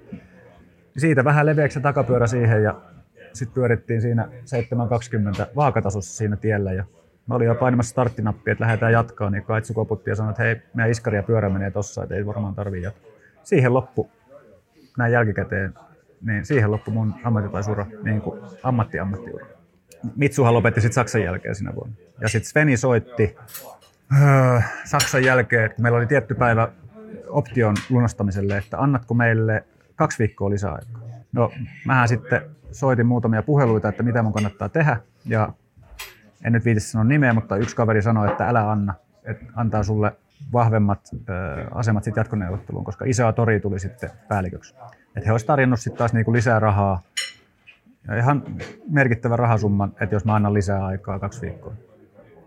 Siitä 0.97 1.24
vähän 1.24 1.47
leveäksi 1.47 1.74
se 1.74 1.81
takapyörä 1.81 2.27
siihen 2.27 2.62
ja 2.62 2.81
sitten 3.32 3.55
pyörittiin 3.55 4.01
siinä 4.01 4.28
7.20 5.40 5.47
vaakatasossa 5.56 6.16
siinä 6.16 6.36
tiellä. 6.36 6.72
Ja 6.72 6.85
mä 7.27 7.35
olin 7.35 7.47
jo 7.47 7.55
painamassa 7.55 7.90
starttinappia, 7.90 8.52
että 8.52 8.64
lähdetään 8.64 8.93
jatkaa, 8.93 9.31
niin 9.31 9.43
Kaitsu 9.43 9.74
koputti 9.74 10.10
ja 10.10 10.16
sanoi, 10.16 10.31
että 10.31 10.43
hei, 10.43 10.62
meidän 10.74 10.90
iskari 10.90 11.16
ja 11.16 11.22
pyörä 11.22 11.48
menee 11.48 11.70
tossa, 11.70 12.02
että 12.02 12.14
ei 12.14 12.27
varmaan 12.27 12.55
tarvii 12.55 12.82
jatkaa. 12.82 13.10
Siihen 13.43 13.74
loppu, 13.74 14.10
näin 14.98 15.12
jälkikäteen, 15.12 15.74
niin 16.22 16.44
siihen 16.47 16.70
loppu 16.70 16.90
mun 16.90 17.14
ammattitaisura, 17.24 17.86
niin 18.02 18.20
kuin 18.20 18.40
ammatti-ammattiura. 18.62 19.47
Mitsuhan 20.16 20.55
lopetti 20.55 20.81
sitten 20.81 20.94
Saksan 20.94 21.22
jälkeen 21.22 21.55
sinä 21.55 21.74
vuonna. 21.74 21.94
Ja 22.20 22.28
sitten 22.28 22.51
Sveni 22.51 22.77
soitti 22.77 23.36
öö, 24.22 24.60
Saksan 24.85 25.24
jälkeen, 25.24 25.64
että 25.64 25.82
meillä 25.82 25.98
oli 25.98 26.06
tietty 26.06 26.35
päivä 26.35 26.68
option 27.28 27.74
lunastamiselle, 27.90 28.56
että 28.56 28.78
annatko 28.78 29.14
meille 29.14 29.64
kaksi 29.97 30.18
viikkoa 30.18 30.51
lisäaikaa. 30.51 31.02
No, 31.32 31.52
mähän 31.86 32.09
sitten 32.09 32.43
soitin 32.72 33.06
muutamia 33.06 33.43
puheluita, 33.43 33.89
että 33.89 34.02
mitä 34.02 34.22
mun 34.22 34.32
kannattaa 34.32 34.68
tehdä. 34.68 34.97
Ja 35.27 35.52
en 36.44 36.52
nyt 36.52 36.64
viitisi 36.64 36.90
sanoa 36.90 37.05
nimeä, 37.05 37.32
mutta 37.32 37.56
yksi 37.56 37.77
kaveri 37.77 38.02
sanoi, 38.02 38.31
että 38.31 38.48
älä 38.48 38.70
anna, 38.70 38.94
että 39.24 39.44
antaa 39.56 39.82
sulle 39.82 40.12
vahvemmat 40.52 41.01
ö, 41.12 41.32
asemat 41.74 42.05
sitten 42.05 42.20
jatkoneuvotteluun, 42.20 42.85
koska 42.85 43.05
isoa 43.05 43.32
tori 43.32 43.60
tuli 43.60 43.78
sitten 43.78 44.10
päälliköksi. 44.28 44.74
Että 45.16 45.27
he 45.27 45.32
olisivat 45.32 45.47
tarjonnut 45.47 45.81
sitten 45.81 45.98
taas 45.98 46.12
niinku 46.12 46.32
lisää 46.32 46.59
rahaa 46.59 47.02
ja 48.09 48.16
ihan 48.16 48.43
merkittävä 48.89 49.36
rahasumma, 49.36 49.89
että 50.01 50.14
jos 50.14 50.24
mä 50.24 50.35
annan 50.35 50.55
lisää 50.55 50.86
aikaa 50.86 51.18
kaksi 51.18 51.40
viikkoa. 51.40 51.74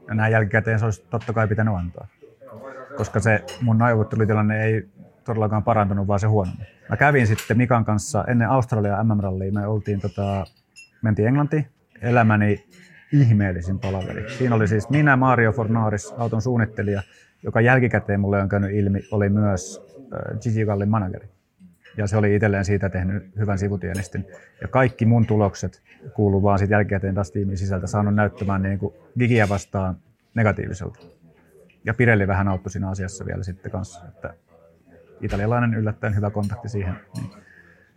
Ja 0.08 0.16
näin 0.16 0.32
jälkikäteen 0.32 0.80
se 0.80 0.86
olisi 0.86 1.06
totta 1.10 1.34
kai 1.34 1.48
pitänyt 1.48 1.76
antaa. 1.76 2.08
Koska 2.98 3.20
se 3.20 3.44
mun 3.62 3.78
neuvottelutilanne 3.78 4.64
ei 4.64 4.90
todellakaan 5.24 5.64
parantunut, 5.64 6.08
vaan 6.08 6.20
se 6.20 6.28
huono. 6.28 6.52
Mä 6.90 6.98
kävin 6.98 7.28
sitten 7.28 7.58
Mikan 7.58 7.86
kanssa 7.86 8.26
ennen 8.28 8.50
Australia 8.50 9.04
MM-rallia. 9.04 9.52
Me 9.52 9.68
oltiin 9.68 10.02
tota, 10.02 10.46
mentiin 11.02 11.28
Englantiin. 11.28 11.68
Elämäni 12.02 12.68
ihmeellisin 13.14 13.80
palaveri. 13.80 14.30
Siinä 14.38 14.56
oli 14.56 14.68
siis 14.68 14.90
minä, 14.90 15.16
Mario 15.16 15.52
Fornaris, 15.52 16.14
auton 16.18 16.42
suunnittelija, 16.42 17.02
joka 17.44 17.62
jälkikäteen 17.62 18.20
mulle 18.20 18.42
on 18.42 18.50
käynyt 18.50 18.72
ilmi, 18.72 19.00
oli 19.12 19.30
myös 19.30 19.82
äh, 20.14 20.40
Gigi 20.40 20.66
Gallin 20.66 20.90
manageri 20.90 21.28
ja 21.98 22.08
se 22.08 22.18
oli 22.18 22.36
itselleen 22.36 22.66
siitä 22.66 22.90
tehnyt 22.90 23.24
hyvän 23.40 23.58
sivutienistin. 23.58 24.26
Ja 24.62 24.68
kaikki 24.68 25.06
mun 25.06 25.26
tulokset 25.26 25.82
kuuluu 26.14 26.44
vaan 26.44 26.60
sitten 26.60 26.76
jälkikäteen 26.76 27.16
taas 27.16 27.32
tiimin 27.32 27.58
sisältä 27.58 27.88
saanut 27.88 28.16
näyttämään 28.16 28.64
niin 28.64 28.80
kuin 28.80 28.94
Gigiä 29.20 29.50
vastaan 29.50 29.98
negatiiviselta. 30.34 31.00
Ja 31.86 31.94
Pirelli 31.94 32.28
vähän 32.28 32.48
auttoi 32.48 32.72
siinä 32.72 32.90
asiassa 32.90 33.26
vielä 33.26 33.44
sitten 33.44 33.72
kanssa, 33.72 34.06
että 34.08 34.34
italialainen 35.22 35.74
yllättäen 35.74 36.16
hyvä 36.16 36.30
kontakti 36.30 36.70
siihen. 36.70 36.96
Niin. 37.16 37.30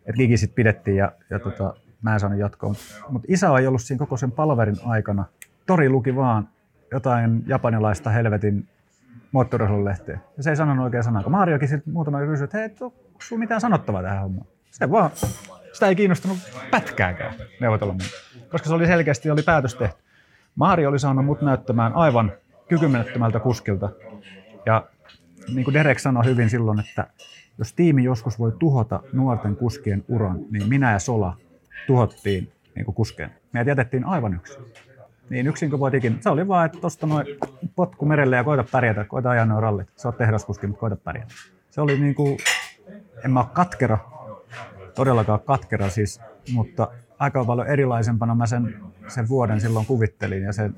Että 0.06 0.16
Gigi 0.16 0.36
sitten 0.36 0.54
pidettiin 0.54 0.96
ja, 0.96 1.12
ja 1.30 1.38
tota, 1.38 1.74
mä 2.02 2.14
en 2.14 2.20
saanut 2.20 2.38
jatkoa. 2.38 2.68
Mutta 2.68 3.10
mut 3.10 3.24
isä 3.28 3.58
ei 3.58 3.66
ollut 3.66 3.82
siinä 3.82 3.98
koko 3.98 4.16
sen 4.16 4.32
palverin 4.32 4.76
aikana. 4.84 5.24
Tori 5.66 5.88
luki 5.88 6.16
vaan 6.16 6.48
jotain 6.92 7.42
japanilaista 7.46 8.10
helvetin 8.10 8.68
moottorisolulehteen. 9.32 10.20
Ja 10.36 10.42
se 10.42 10.50
ei 10.50 10.56
sanonut 10.56 10.84
oikein 10.84 11.04
sanaa. 11.04 11.28
Mariokin 11.28 11.68
sitten 11.68 11.92
muutama 11.92 12.26
kysyi, 12.26 12.44
että 12.44 12.58
hei, 12.58 12.70
onko 13.16 13.24
sinulla 13.24 13.40
mitään 13.40 13.60
sanottavaa 13.60 14.02
tähän 14.02 14.20
hommaan? 14.20 14.46
Se 14.70 14.90
vaan, 14.90 15.10
sitä 15.72 15.88
ei 15.88 15.96
kiinnostanut 15.96 16.38
pätkääkään 16.70 17.34
neuvotella 17.60 17.92
mun. 17.92 18.02
Koska 18.50 18.68
se 18.68 18.74
oli 18.74 18.86
selkeästi 18.86 19.30
oli 19.30 19.42
päätös 19.42 19.74
tehty. 19.74 20.02
Mario 20.54 20.88
oli 20.88 20.98
saanut 20.98 21.24
mut 21.24 21.42
näyttämään 21.42 21.92
aivan 21.92 22.32
kykymenettömältä 22.68 23.40
kuskilta. 23.40 23.90
Ja 24.66 24.86
niin 25.54 25.64
kuin 25.64 25.74
Derek 25.74 25.98
sanoi 25.98 26.24
hyvin 26.24 26.50
silloin, 26.50 26.80
että 26.80 27.06
jos 27.58 27.72
tiimi 27.72 28.04
joskus 28.04 28.38
voi 28.38 28.52
tuhota 28.58 29.00
nuorten 29.12 29.56
kuskien 29.56 30.04
uran, 30.08 30.38
niin 30.50 30.68
minä 30.68 30.92
ja 30.92 30.98
Sola 30.98 31.36
tuhottiin 31.86 32.52
niin 32.74 32.84
kuin 32.84 32.94
kuskeen. 32.94 33.30
Meidät 33.52 33.68
jätettiin 33.68 34.04
aivan 34.04 34.34
yksin. 34.34 34.62
Niin 35.30 35.46
yksin 35.46 35.70
kuin 35.70 35.80
voit 35.80 35.94
ikinä. 35.94 36.16
Se 36.20 36.30
oli 36.30 36.48
vaan, 36.48 36.66
että 36.66 36.80
tuosta 36.80 37.06
noin 37.06 37.26
potku 37.76 38.06
merelle 38.06 38.36
ja 38.36 38.44
koita 38.44 38.64
pärjätä, 38.72 39.04
koita 39.04 39.30
ajaa 39.30 39.46
noin 39.46 39.62
rallit. 39.62 39.88
Sä 39.96 40.08
oot 40.08 40.16
tehdaskuski, 40.16 40.66
mutta 40.66 40.80
koita 40.80 40.96
pärjätä. 40.96 41.34
Se 41.70 41.80
oli 41.80 41.98
niin 41.98 42.14
kuin, 42.14 42.38
en 43.24 43.30
mä 43.30 43.40
ole 43.40 43.48
katkera, 43.52 43.98
todellakaan 44.94 45.40
katkera 45.40 45.90
siis, 45.90 46.20
mutta 46.52 46.88
aika 47.18 47.44
paljon 47.44 47.66
erilaisempana 47.66 48.34
mä 48.34 48.46
sen, 48.46 48.74
sen 49.08 49.28
vuoden 49.28 49.60
silloin 49.60 49.86
kuvittelin 49.86 50.42
ja 50.42 50.52
se, 50.52 50.70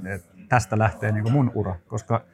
tästä 0.48 0.78
lähtee 0.78 1.12
niin 1.12 1.32
mun 1.32 1.52
ura, 1.55 1.77
koska 1.86 2.24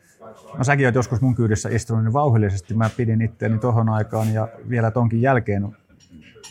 No 0.59 0.64
säkin 0.64 0.86
oot 0.86 0.94
joskus 0.94 1.20
mun 1.20 1.35
kyydissä 1.35 1.68
istunut 1.68 2.05
niin 2.05 2.12
vauhillisesti. 2.12 2.74
Mä 2.74 2.90
pidin 2.97 3.22
itteeni 3.22 3.59
tohon 3.59 3.89
aikaan 3.89 4.35
ja 4.35 4.48
vielä 4.68 4.90
tonkin 4.90 5.22
jälkeen 5.22 5.76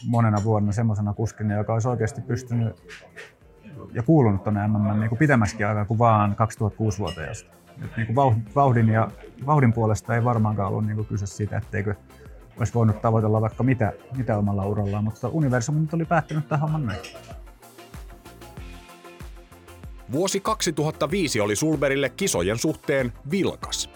monena 0.08 0.44
vuonna 0.44 0.72
semmoisena 0.72 1.14
kuskina, 1.14 1.56
joka 1.56 1.74
olisi 1.74 1.88
oikeasti 1.88 2.22
pystynyt 2.22 2.84
ja 3.94 4.04
kuulunut 4.04 4.44
tuonne 4.44 4.68
MM 4.68 5.00
niin 5.00 5.18
pitemmäskin 5.18 5.68
aikaa 5.68 5.86
kuin 5.86 6.00
vaan 6.00 6.36
2006 6.36 7.00
vuoteen 7.00 7.32
asti. 7.32 7.50
Niin 7.98 8.16
vauhdin, 8.56 8.90
ja, 8.90 9.08
vauhdin 9.46 9.74
puolesta 9.74 10.16
ei 10.16 10.24
varmaankaan 10.24 10.70
ollut 10.70 10.86
niin 10.86 11.06
kyse 11.06 11.26
siitä, 11.26 11.58
etteikö 11.58 11.96
olisi 12.58 12.74
voinut 12.74 13.02
tavoitella 13.02 13.42
vaikka 13.42 13.64
mitä, 13.64 13.94
mitä 14.18 14.38
omalla 14.38 14.66
urallaan, 14.66 15.04
mutta 15.04 15.28
universumi 15.28 15.80
nyt 15.80 15.94
oli 15.94 16.06
päättänyt 16.06 16.48
tähän 16.48 16.62
homman 16.62 16.86
näin. 16.86 17.00
Vuosi 20.12 20.40
2005 20.40 21.40
oli 21.40 21.56
Sulberille 21.56 22.10
kisojen 22.10 22.58
suhteen 22.58 23.14
vilkas. 23.32 23.90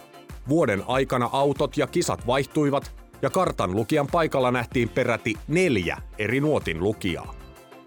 Vuoden 0.50 0.84
aikana 0.88 1.30
autot 1.32 1.78
ja 1.78 1.88
kisat 1.88 2.28
vaihtuivat 2.28 2.96
ja 3.22 3.30
kartan 3.30 3.76
lukijan 3.76 4.08
paikalla 4.12 4.52
nähtiin 4.52 4.90
peräti 4.90 5.36
neljä 5.48 5.98
eri 6.18 6.40
nuotin 6.40 6.80
lukijaa. 6.80 7.34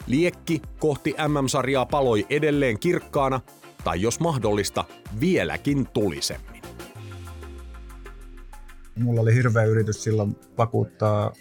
Liekki 0.06 0.62
kohti 0.78 1.14
MM-sarjaa 1.28 1.86
paloi 1.86 2.26
edelleen 2.30 2.78
kirkkaana, 2.78 3.40
tai 3.84 4.02
jos 4.02 4.20
mahdollista, 4.20 4.84
vieläkin 5.20 5.86
tulisemmin. 5.92 6.60
Mulla 9.02 9.20
oli 9.20 9.35
hirveä 9.35 9.64
yritys 9.64 10.02
silloin 10.05 10.36
vakuuttaa, 10.59 11.32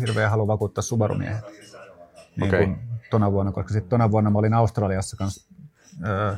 hirveä 0.00 0.30
halu 0.30 0.46
vakuuttaa 0.46 0.82
Subaru-miehet. 0.82 1.44
Niin 2.36 2.48
okay. 2.48 2.66
tona 3.10 3.32
vuonna, 3.32 3.52
koska 3.52 3.72
sitten 3.72 3.90
tona 3.90 4.10
vuonna 4.10 4.30
mä 4.30 4.38
olin 4.38 4.54
Australiassa 4.54 5.16
kanssa 5.16 5.48
öö, 6.06 6.34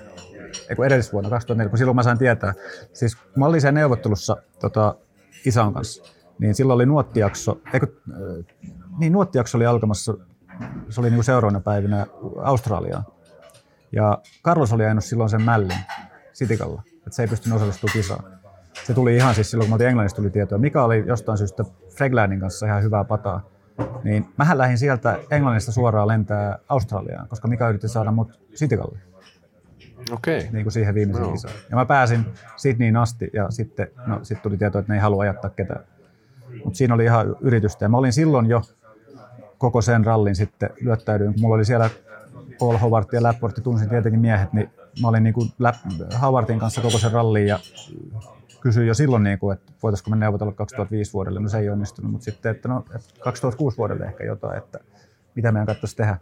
ei 0.68 0.76
kun 0.76 0.86
edellisvuonna 0.86 1.30
2004, 1.30 1.68
kun 1.68 1.78
silloin 1.78 1.96
mä 1.96 2.02
sain 2.02 2.18
tietää. 2.18 2.54
Siis 2.92 3.16
kun 3.16 3.32
mä 3.36 3.46
olin 3.46 3.60
siellä 3.60 3.80
neuvottelussa 3.80 4.36
tota, 4.60 4.94
isän 5.44 5.72
kanssa, 5.72 6.02
niin 6.38 6.54
silloin 6.54 6.74
oli 6.74 6.86
nuottijakso, 6.86 7.60
eikö, 7.72 7.86
niin 8.98 9.12
nuottijakso 9.12 9.58
oli 9.58 9.66
alkamassa, 9.66 10.14
se 10.88 11.00
oli 11.00 11.08
niin 11.08 11.16
kuin 11.16 11.24
seuraavana 11.24 11.60
päivinä 11.60 12.06
Australiaan. 12.42 13.04
Ja 13.92 14.18
Carlos 14.44 14.72
oli 14.72 14.84
ajanut 14.84 15.04
silloin 15.04 15.30
sen 15.30 15.42
mällin 15.42 15.78
sitikalla, 16.32 16.82
että 16.96 17.10
se 17.10 17.22
ei 17.22 17.28
pystynyt 17.28 17.56
osallistumaan 17.56 17.92
kisaan. 17.92 18.37
Se 18.88 18.94
tuli 18.94 19.16
ihan 19.16 19.34
siis 19.34 19.50
silloin, 19.50 19.66
kun 19.66 19.70
me 19.70 19.74
oltiin 19.74 19.88
Englannista 19.88 20.16
tuli 20.16 20.30
tietoa, 20.30 20.58
mikä 20.58 20.84
oli 20.84 21.04
jostain 21.06 21.38
syystä 21.38 21.64
Freglanin 21.96 22.40
kanssa 22.40 22.66
ihan 22.66 22.82
hyvää 22.82 23.04
pataa. 23.04 23.42
Niin 24.04 24.28
mähän 24.36 24.58
lähdin 24.58 24.78
sieltä 24.78 25.18
Englannista 25.30 25.72
suoraan 25.72 26.08
lentää 26.08 26.58
Australiaan, 26.68 27.28
koska 27.28 27.48
Mika 27.48 27.68
yritti 27.68 27.88
saada 27.88 28.12
mut 28.12 28.40
sitikalle. 28.54 28.98
Okei. 30.12 30.38
Okay. 30.38 30.50
Niin 30.52 30.64
kuin 30.64 30.72
siihen 30.72 30.94
viimeiseen 30.94 31.26
no. 31.26 31.32
kisaan. 31.32 31.54
Ja 31.70 31.76
mä 31.76 31.86
pääsin 31.86 32.26
Sydneyin 32.56 32.96
asti 32.96 33.30
ja 33.32 33.50
sitten 33.50 33.88
no, 34.06 34.18
sit 34.22 34.42
tuli 34.42 34.56
tieto, 34.56 34.78
että 34.78 34.92
ne 34.92 34.96
ei 34.96 35.02
halua 35.02 35.22
ajattaa 35.22 35.50
ketään. 35.50 35.84
Mutta 36.64 36.76
siinä 36.76 36.94
oli 36.94 37.04
ihan 37.04 37.36
yritystä. 37.40 37.84
Ja 37.84 37.88
mä 37.88 37.98
olin 37.98 38.12
silloin 38.12 38.46
jo 38.46 38.62
koko 39.58 39.82
sen 39.82 40.04
rallin 40.04 40.36
sitten 40.36 40.70
lyöttäydyin. 40.80 41.34
Mulla 41.40 41.54
oli 41.54 41.64
siellä 41.64 41.90
Paul 42.58 42.76
Howard 42.76 43.06
ja 43.12 43.22
Lapportti, 43.22 43.60
tunsin 43.60 43.88
tietenkin 43.88 44.20
miehet, 44.20 44.52
niin 44.52 44.70
mä 45.02 45.08
olin 45.08 45.22
niin 45.22 45.34
kuin 45.34 45.52
Howardin 46.22 46.58
kanssa 46.58 46.80
koko 46.80 46.98
sen 46.98 47.12
rallin 47.12 47.46
ja 47.46 47.58
kysyin 48.68 48.86
jo 48.86 48.94
silloin, 48.94 49.22
niin 49.22 49.38
kuin, 49.38 49.56
että 49.56 49.72
voitaisiinko 49.82 50.10
me 50.10 50.16
neuvotella 50.16 50.52
2005 50.52 51.12
vuodelle. 51.12 51.40
No 51.40 51.48
se 51.48 51.58
ei 51.58 51.70
onnistunut, 51.70 52.12
mutta 52.12 52.24
sitten, 52.24 52.50
että 52.50 52.68
no, 52.68 52.78
että 52.78 53.20
2006 53.20 53.76
vuodelle 53.78 54.04
ehkä 54.04 54.24
jotain, 54.24 54.58
että 54.58 54.78
mitä 55.34 55.52
meidän 55.52 55.66
katsoisi 55.66 55.96
tehdä. 55.96 56.18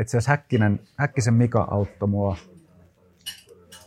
Itse 0.00 0.16
asiassa 0.16 0.30
Häkkinen, 0.30 0.80
Häkkisen 0.96 1.34
Mika 1.34 1.68
auttoi 1.70 2.08
mua 2.08 2.36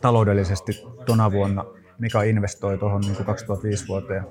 taloudellisesti 0.01 0.83
tona 1.05 1.31
vuonna. 1.31 1.65
Mika 1.99 2.23
investoi 2.23 2.77
tuohon 2.77 3.01
niin 3.01 3.25
2005 3.25 3.87
vuoteen. 3.87 4.23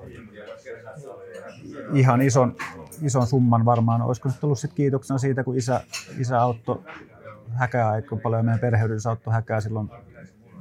Ihan 1.95 2.23
ison, 2.23 2.57
ison 3.03 3.27
summan 3.27 3.65
varmaan. 3.65 4.03
Olisiko 4.03 4.29
nyt 4.29 4.45
ollut 4.45 4.59
sit 4.59 4.73
kiitoksena 4.73 5.19
siitä, 5.19 5.45
kun 5.45 5.57
isä, 5.57 5.81
isä 6.19 6.41
auttoi 6.41 6.83
häkää 7.49 7.89
aika 7.89 8.17
paljon. 8.17 8.45
Meidän 8.45 8.61
perheydyssä 8.61 9.11
auttoi 9.11 9.33
häkää 9.35 9.61
silloin 9.61 9.91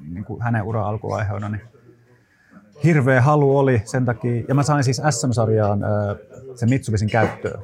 niin 0.10 0.26
kuin 0.26 0.42
hänen 0.42 0.64
ura 0.64 0.88
alkuaiheena. 0.88 1.50
Niin 1.50 1.79
hirveä 2.84 3.22
halu 3.22 3.58
oli 3.58 3.82
sen 3.86 4.06
takia. 4.06 4.44
Ja 4.48 4.56
mä 4.56 4.64
sain 4.64 4.84
siis 4.84 5.02
SM-sarjaan 5.10 5.80
sen 6.56 6.70
Mitsubisin 6.70 7.10
käyttöön, 7.10 7.64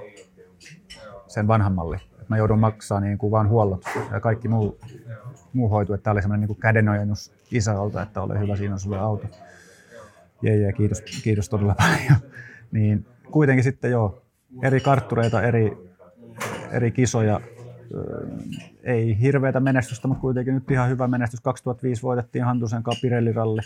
sen 1.28 1.48
vanhan 1.48 1.74
malli. 1.74 1.98
Mä 2.28 2.38
joudun 2.38 2.60
maksaa 2.60 3.00
niin 3.00 3.18
kuin 3.18 3.32
vaan 3.32 3.50
huollot 3.50 3.84
ja 4.12 4.20
kaikki 4.20 4.48
muu, 4.48 4.80
muu 5.54 5.70
hoitu. 5.70 5.94
Että 5.94 6.04
tämä 6.04 6.12
oli 6.12 6.22
semmoinen 6.22 6.50
niin 6.50 6.60
kädenojennus 6.60 7.32
isältä, 7.52 8.02
että 8.02 8.22
ole 8.22 8.40
hyvä, 8.40 8.56
siinä 8.56 8.74
on 8.74 8.80
sulle 8.80 9.00
auto. 9.00 9.28
Jee, 10.42 10.56
jee, 10.58 10.74
kiitos, 10.74 11.02
kiitos 11.02 11.50
todella 11.50 11.76
paljon. 11.88 12.20
niin 12.72 13.06
kuitenkin 13.32 13.64
sitten 13.64 13.92
joo, 13.92 14.22
eri 14.64 14.80
karttureita, 14.80 15.42
eri, 15.42 15.78
eri 16.72 16.92
kisoja, 16.92 17.42
ei 18.84 19.20
hirveätä 19.22 19.60
menestystä, 19.60 20.08
mutta 20.08 20.22
kuitenkin 20.22 20.54
nyt 20.54 20.72
ihan 20.72 20.90
hyvä 20.90 21.08
menestys. 21.08 21.42
2005 21.42 22.02
voitettiin 22.02 22.44
Hantusen 22.44 22.84
Pirelli-ralli 23.02 23.62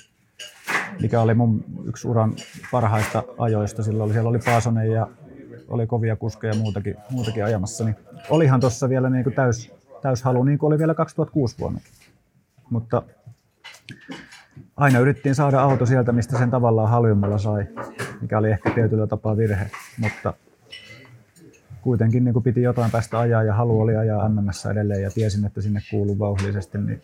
mikä 1.01 1.21
oli 1.21 1.33
mun 1.33 1.65
yksi 1.85 2.07
uran 2.07 2.33
parhaista 2.71 3.23
ajoista. 3.37 3.83
Silloin 3.83 4.05
oli, 4.05 4.13
siellä 4.13 4.29
oli 4.29 4.39
Paasonen 4.39 4.91
ja 4.91 5.07
oli 5.67 5.87
kovia 5.87 6.15
kuskeja 6.15 6.53
ja 6.53 6.59
muutakin, 6.59 6.95
muutakin 7.09 7.45
ajamassa. 7.45 7.85
Niin 7.85 7.95
olihan 8.29 8.59
tuossa 8.59 8.89
vielä 8.89 9.09
niin 9.09 9.23
kuin 9.23 9.33
täys, 9.33 9.71
täys 10.01 10.23
halu, 10.23 10.43
niin 10.43 10.57
kuin 10.57 10.67
oli 10.67 10.79
vielä 10.79 10.93
2006 10.93 11.55
vuonna. 11.59 11.79
Mutta 12.69 13.03
aina 14.77 14.99
yritettiin 14.99 15.35
saada 15.35 15.61
auto 15.61 15.85
sieltä, 15.85 16.11
mistä 16.11 16.37
sen 16.37 16.51
tavallaan 16.51 16.89
halvimmalla 16.89 17.37
sai, 17.37 17.65
mikä 18.21 18.37
oli 18.37 18.51
ehkä 18.51 18.69
tietyllä 18.69 19.07
tapaa 19.07 19.37
virhe. 19.37 19.71
Mutta 19.97 20.33
kuitenkin 21.81 22.23
niin 22.23 22.33
kuin 22.33 22.43
piti 22.43 22.61
jotain 22.61 22.91
päästä 22.91 23.19
ajaa 23.19 23.43
ja 23.43 23.53
halu 23.53 23.81
oli 23.81 23.95
ajaa 23.95 24.29
MMS 24.29 24.65
edelleen 24.65 25.01
ja 25.01 25.11
tiesin, 25.11 25.45
että 25.45 25.61
sinne 25.61 25.81
kuuluu 25.91 26.19
vauhdillisesti, 26.19 26.77
niin 26.77 27.01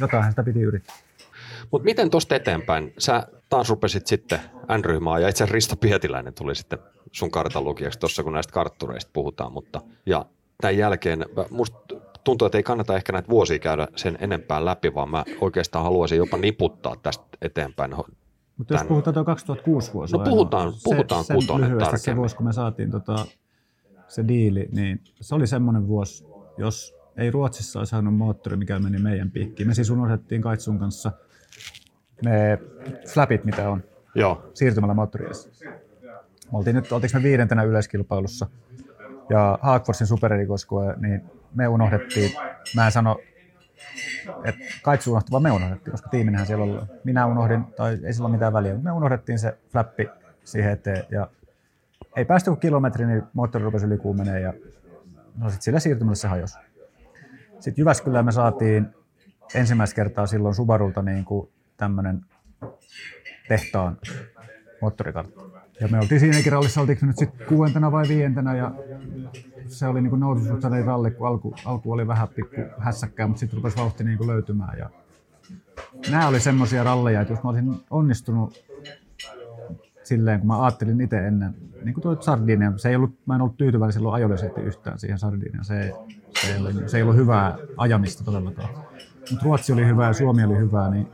jotain 0.00 0.30
sitä 0.30 0.42
piti 0.42 0.62
yrittää. 0.62 0.96
Mutta 1.70 1.84
miten 1.84 2.10
tuosta 2.10 2.34
eteenpäin? 2.34 2.92
Sä 2.98 3.26
taas 3.48 3.70
rupesit 3.70 4.06
sitten 4.06 4.40
N-ryhmään 4.78 5.22
ja 5.22 5.28
itse 5.28 5.44
asiassa 5.44 5.54
Risto 5.54 5.76
Pietiläinen 5.76 6.34
tuli 6.34 6.54
sitten 6.54 6.78
sun 7.12 7.30
kartanlukijaksi 7.30 7.98
tuossa, 7.98 8.22
kun 8.22 8.32
näistä 8.32 8.52
karttureista 8.52 9.10
puhutaan. 9.12 9.52
Mutta, 9.52 9.80
ja 10.06 10.26
tämän 10.60 10.76
jälkeen 10.76 11.24
musta 11.50 11.78
tuntuu, 12.24 12.46
että 12.46 12.58
ei 12.58 12.62
kannata 12.62 12.96
ehkä 12.96 13.12
näitä 13.12 13.28
vuosia 13.28 13.58
käydä 13.58 13.88
sen 13.96 14.18
enempää 14.20 14.64
läpi, 14.64 14.94
vaan 14.94 15.10
mä 15.10 15.24
oikeastaan 15.40 15.84
haluaisin 15.84 16.18
jopa 16.18 16.36
niputtaa 16.36 16.96
tästä 17.02 17.24
eteenpäin. 17.42 17.94
Mutta 18.56 18.74
jos 18.74 18.84
puhutaan 18.84 19.14
tuo 19.14 19.24
2006 19.24 19.92
vuosi. 19.92 20.16
No 20.16 20.24
puhutaan, 20.24 20.72
puhutaan 20.84 21.24
se, 21.24 21.34
kutonen 21.34 21.70
tarkemmin. 21.70 21.98
Se 21.98 22.16
vuosi, 22.16 22.36
kun 22.36 22.46
me 22.46 22.52
saatiin 22.52 22.90
tota, 22.90 23.26
se 24.08 24.28
diili, 24.28 24.68
niin 24.72 25.00
se 25.20 25.34
oli 25.34 25.46
semmoinen 25.46 25.88
vuosi, 25.88 26.26
jos 26.58 26.94
ei 27.16 27.30
Ruotsissa 27.30 27.78
olisi 27.78 27.90
saanut 27.90 28.14
moottori, 28.14 28.56
mikä 28.56 28.78
meni 28.78 28.98
meidän 28.98 29.30
piikkiin. 29.30 29.66
Me 29.66 29.74
siis 29.74 29.90
unohdettiin 29.90 30.42
Kaitsun 30.42 30.78
kanssa– 30.78 31.12
ne 32.24 32.58
flapit, 33.08 33.44
mitä 33.44 33.70
on 33.70 33.84
Joo. 34.14 34.50
siirtymällä 34.54 34.94
moottoriessa. 34.94 35.50
Oltiin 36.52 36.76
nyt, 36.76 36.92
oltiinko 36.92 37.18
me 37.18 37.22
viidentenä 37.22 37.62
yleiskilpailussa 37.62 38.46
ja 39.30 39.58
Haagforsin 39.62 40.06
supererikoskue, 40.06 40.94
niin 40.96 41.22
me 41.54 41.68
unohdettiin, 41.68 42.32
mä 42.74 42.86
en 42.86 42.92
sano, 42.92 43.18
että 44.44 44.60
Kaitsu 44.82 45.10
unohti, 45.10 45.30
vaan 45.30 45.42
me 45.42 45.52
unohdettiin, 45.52 45.92
koska 45.92 46.08
tiiminähän 46.08 46.46
siellä 46.46 46.64
oli. 46.64 46.80
Minä 47.04 47.26
unohdin, 47.26 47.64
tai 47.64 47.98
ei 48.04 48.12
sillä 48.12 48.26
ole 48.26 48.32
mitään 48.32 48.52
väliä, 48.52 48.74
me 48.74 48.92
unohdettiin 48.92 49.38
se 49.38 49.58
flappi 49.72 50.08
siihen 50.44 50.72
eteen 50.72 51.04
ja 51.10 51.28
ei 52.16 52.24
päästy 52.24 52.50
kuin 52.50 52.60
kilometri, 52.60 53.06
niin 53.06 53.22
moottori 53.32 53.64
rupesi 53.64 53.86
ylikuumeneen 53.86 54.42
ja 54.42 54.52
no 55.38 55.50
sit 55.50 55.62
sillä 55.62 55.80
siirtymällä 55.80 56.14
se 56.14 56.28
hajosi. 56.28 56.58
Sitten 57.60 57.82
Jyväskylään 57.82 58.24
me 58.24 58.32
saatiin 58.32 58.86
ensimmäistä 59.54 59.96
kertaa 59.96 60.26
silloin 60.26 60.54
Subarulta 60.54 61.02
niin 61.02 61.24
kuin 61.24 61.48
tämmöinen 61.76 62.20
tehtaan 63.48 63.98
moottorikartta. 64.80 65.40
Ja 65.80 65.88
me 65.88 65.98
oltiin 65.98 66.20
siinäkin 66.20 66.52
rallissa, 66.52 66.80
oltiinko 66.80 67.06
nyt 67.06 67.18
sitten 67.18 67.46
kuudentena 67.46 67.92
vai 67.92 68.04
viientenä 68.08 68.56
ja 68.56 68.72
se 69.66 69.86
oli 69.86 70.00
niin 70.00 70.20
noususutsainen 70.20 70.84
ralli, 70.84 71.10
kun 71.10 71.28
alku, 71.28 71.54
alku 71.64 71.92
oli 71.92 72.06
vähän 72.06 72.28
pikku 72.28 72.56
hässäkkää, 72.78 73.26
mutta 73.26 73.40
sitten 73.40 73.56
rupesi 73.56 73.76
vauhti 73.76 74.04
niin 74.04 74.26
löytymään. 74.26 74.78
Ja 74.78 74.90
nämä 76.10 76.28
oli 76.28 76.40
semmoisia 76.40 76.84
ralleja, 76.84 77.20
että 77.20 77.32
jos 77.32 77.42
mä 77.42 77.50
olisin 77.50 77.74
onnistunut 77.90 78.64
silleen, 80.02 80.38
kun 80.38 80.46
mä 80.46 80.64
ajattelin 80.64 81.00
itse 81.00 81.26
ennen, 81.26 81.54
niin 81.84 81.94
kuin 81.94 82.02
tuo 82.02 82.22
Sardinia, 82.22 82.72
se 82.76 82.88
ei 82.88 82.96
ollut, 82.96 83.18
mä 83.26 83.34
en 83.34 83.40
ollut 83.40 83.56
tyytyväinen 83.56 83.92
silloin 83.92 84.14
ajollisesti 84.14 84.60
yhtään 84.60 84.98
siihen 84.98 85.18
Sardiniaan. 85.18 85.64
Se, 85.64 85.92
se, 86.40 86.52
ei 86.52 86.58
ollut, 86.58 86.88
se 86.88 86.96
ei 86.96 87.02
ollut 87.02 87.16
hyvää 87.16 87.58
ajamista 87.76 88.24
todellakaan. 88.24 88.68
Mutta 89.30 89.44
Ruotsi 89.44 89.72
oli 89.72 89.86
hyvää 89.86 90.06
ja 90.06 90.12
Suomi 90.12 90.44
oli 90.44 90.58
hyvää, 90.58 90.90
niin 90.90 91.08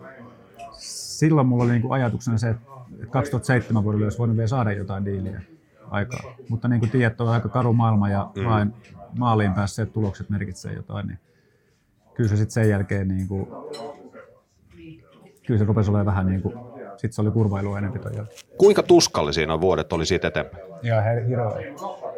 silloin 1.22 1.46
mulla 1.46 1.64
oli 1.64 1.72
niinku 1.72 1.92
ajatuksena 1.92 2.38
se, 2.38 2.50
että 2.50 2.66
2007 3.10 3.84
vuodelle 3.84 4.06
olisi 4.06 4.18
voinut 4.18 4.36
vielä 4.36 4.48
saada 4.48 4.72
jotain 4.72 5.04
diiliä 5.04 5.42
aikaa. 5.90 6.34
Mutta 6.48 6.68
niin 6.68 6.80
kuin 6.80 6.90
tiedät, 6.90 7.20
on 7.20 7.28
aika 7.28 7.48
karu 7.48 7.72
maailma 7.72 8.08
ja 8.08 8.30
mm. 8.36 8.44
vain 8.44 8.72
maaliin 9.18 9.54
päässeet 9.54 9.92
tulokset 9.92 10.30
merkitsee 10.30 10.72
jotain, 10.72 11.06
niin 11.06 11.18
kyllä 12.14 12.30
se 12.30 12.36
sitten 12.36 12.52
sen 12.52 12.68
jälkeen 12.68 13.08
niin 13.08 13.28
kuin, 13.28 13.46
kyllä 15.46 15.58
se 15.58 15.64
rupesi 15.64 15.90
olemaan 15.90 16.06
vähän 16.06 16.26
niin 16.26 16.42
kuin, 16.42 16.54
sitten 16.90 17.12
se 17.12 17.22
oli 17.22 17.30
kurvailu 17.30 17.76
enemmän 17.76 18.00
ton 18.00 18.26
Kuinka 18.58 18.82
tuskallisia 18.82 19.46
nuo 19.46 19.60
vuodet 19.60 19.92
oli 19.92 20.06
siitä 20.06 20.28
eteenpäin? 20.28 20.64
Joo, 20.82 21.00
Hiro. 21.28 21.56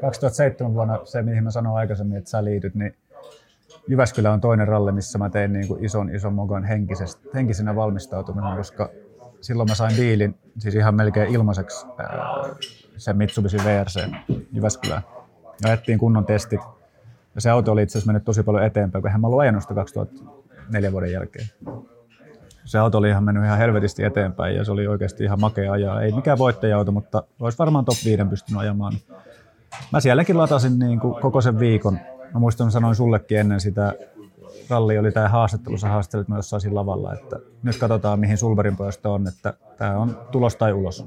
2007 0.01 0.75
vuonna 0.75 1.01
se, 1.05 1.23
mihin 1.23 1.45
mä 1.45 1.51
sanoin 1.51 1.77
aikaisemmin, 1.77 2.19
että 2.19 2.31
sä 2.31 2.45
liityt, 2.45 2.75
niin 2.75 2.97
Jyväskylä 3.89 4.33
on 4.33 4.41
toinen 4.41 4.69
ralli, 4.69 4.93
missä 4.93 5.19
mä 5.19 5.31
tein 5.31 5.53
niin 5.53 5.69
kuin 5.69 5.85
ison, 5.85 6.15
ison 6.15 6.35
mokan 6.35 6.65
henkisenä 7.35 7.77
valmistautuminen, 7.77 8.57
koska 8.57 8.91
silloin 9.41 9.69
mä 9.69 9.75
sain 9.75 9.97
diilin, 9.97 10.39
siis 10.59 10.75
ihan 10.75 10.95
melkein 10.95 11.35
ilmaiseksi 11.35 11.87
sen 12.97 13.17
Mitsubishi 13.17 13.57
VRC 13.57 14.09
Jyväskylään. 14.53 15.03
Ja 15.63 15.69
ajettiin 15.69 15.99
kunnon 15.99 16.27
testit. 16.27 16.61
Ja 17.35 17.41
se 17.41 17.51
auto 17.51 17.73
oli 17.73 17.83
itse 17.83 17.99
asiassa 17.99 18.13
mennyt 18.13 18.25
tosi 18.25 18.43
paljon 18.43 18.65
eteenpäin, 18.65 19.03
kun 19.03 19.21
mä 19.21 19.27
ollut 19.27 19.41
ajanut 19.41 19.63
sitä 19.63 19.75
2004 19.75 20.93
vuoden 20.93 21.13
jälkeen. 21.13 21.47
Se 22.65 22.79
auto 22.79 22.99
oli 22.99 23.09
ihan 23.09 23.25
mennyt 23.25 23.45
ihan 23.45 23.59
helvetisti 23.59 24.05
eteenpäin 24.05 24.57
ja 24.57 24.65
se 24.65 24.73
oli 24.73 24.87
oikeasti 24.87 25.25
ihan 25.25 25.41
makea 25.41 25.73
ajaa. 25.73 26.03
Ei 26.03 26.13
mikään 26.13 26.39
voittaja-auto, 26.39 26.93
mutta 26.93 27.23
olisi 27.41 27.59
varmaan 27.59 27.85
top 27.85 27.97
5 28.05 28.25
pystynyt 28.25 28.61
ajamaan. 28.61 28.93
Mä 29.93 30.01
sielläkin 30.01 30.39
latasin 30.39 30.79
niin 30.79 31.01
kuin 31.01 31.21
koko 31.21 31.41
sen 31.41 31.59
viikon 31.59 31.99
Mä 32.35 32.41
muistan, 32.41 32.71
sanoin 32.71 32.95
sullekin 32.95 33.39
ennen 33.39 33.61
sitä, 33.61 33.95
ralli 34.71 34.99
oli 34.99 35.13
tämä 35.13 35.29
haastattelussa 35.29 35.89
haastattelut 35.89 36.29
myös 36.29 36.53
jossain 36.53 36.75
lavalla, 36.75 37.15
että 37.15 37.37
nyt 37.63 37.79
katsotaan 37.79 38.21
mihin 38.21 38.39
Sulberin 38.39 38.77
pojasta 38.77 39.11
on, 39.11 39.29
että 39.29 39.55
tämä 39.77 39.99
on 39.99 40.19
tulos 40.33 40.57
tai 40.57 40.73
ulos. 40.73 41.07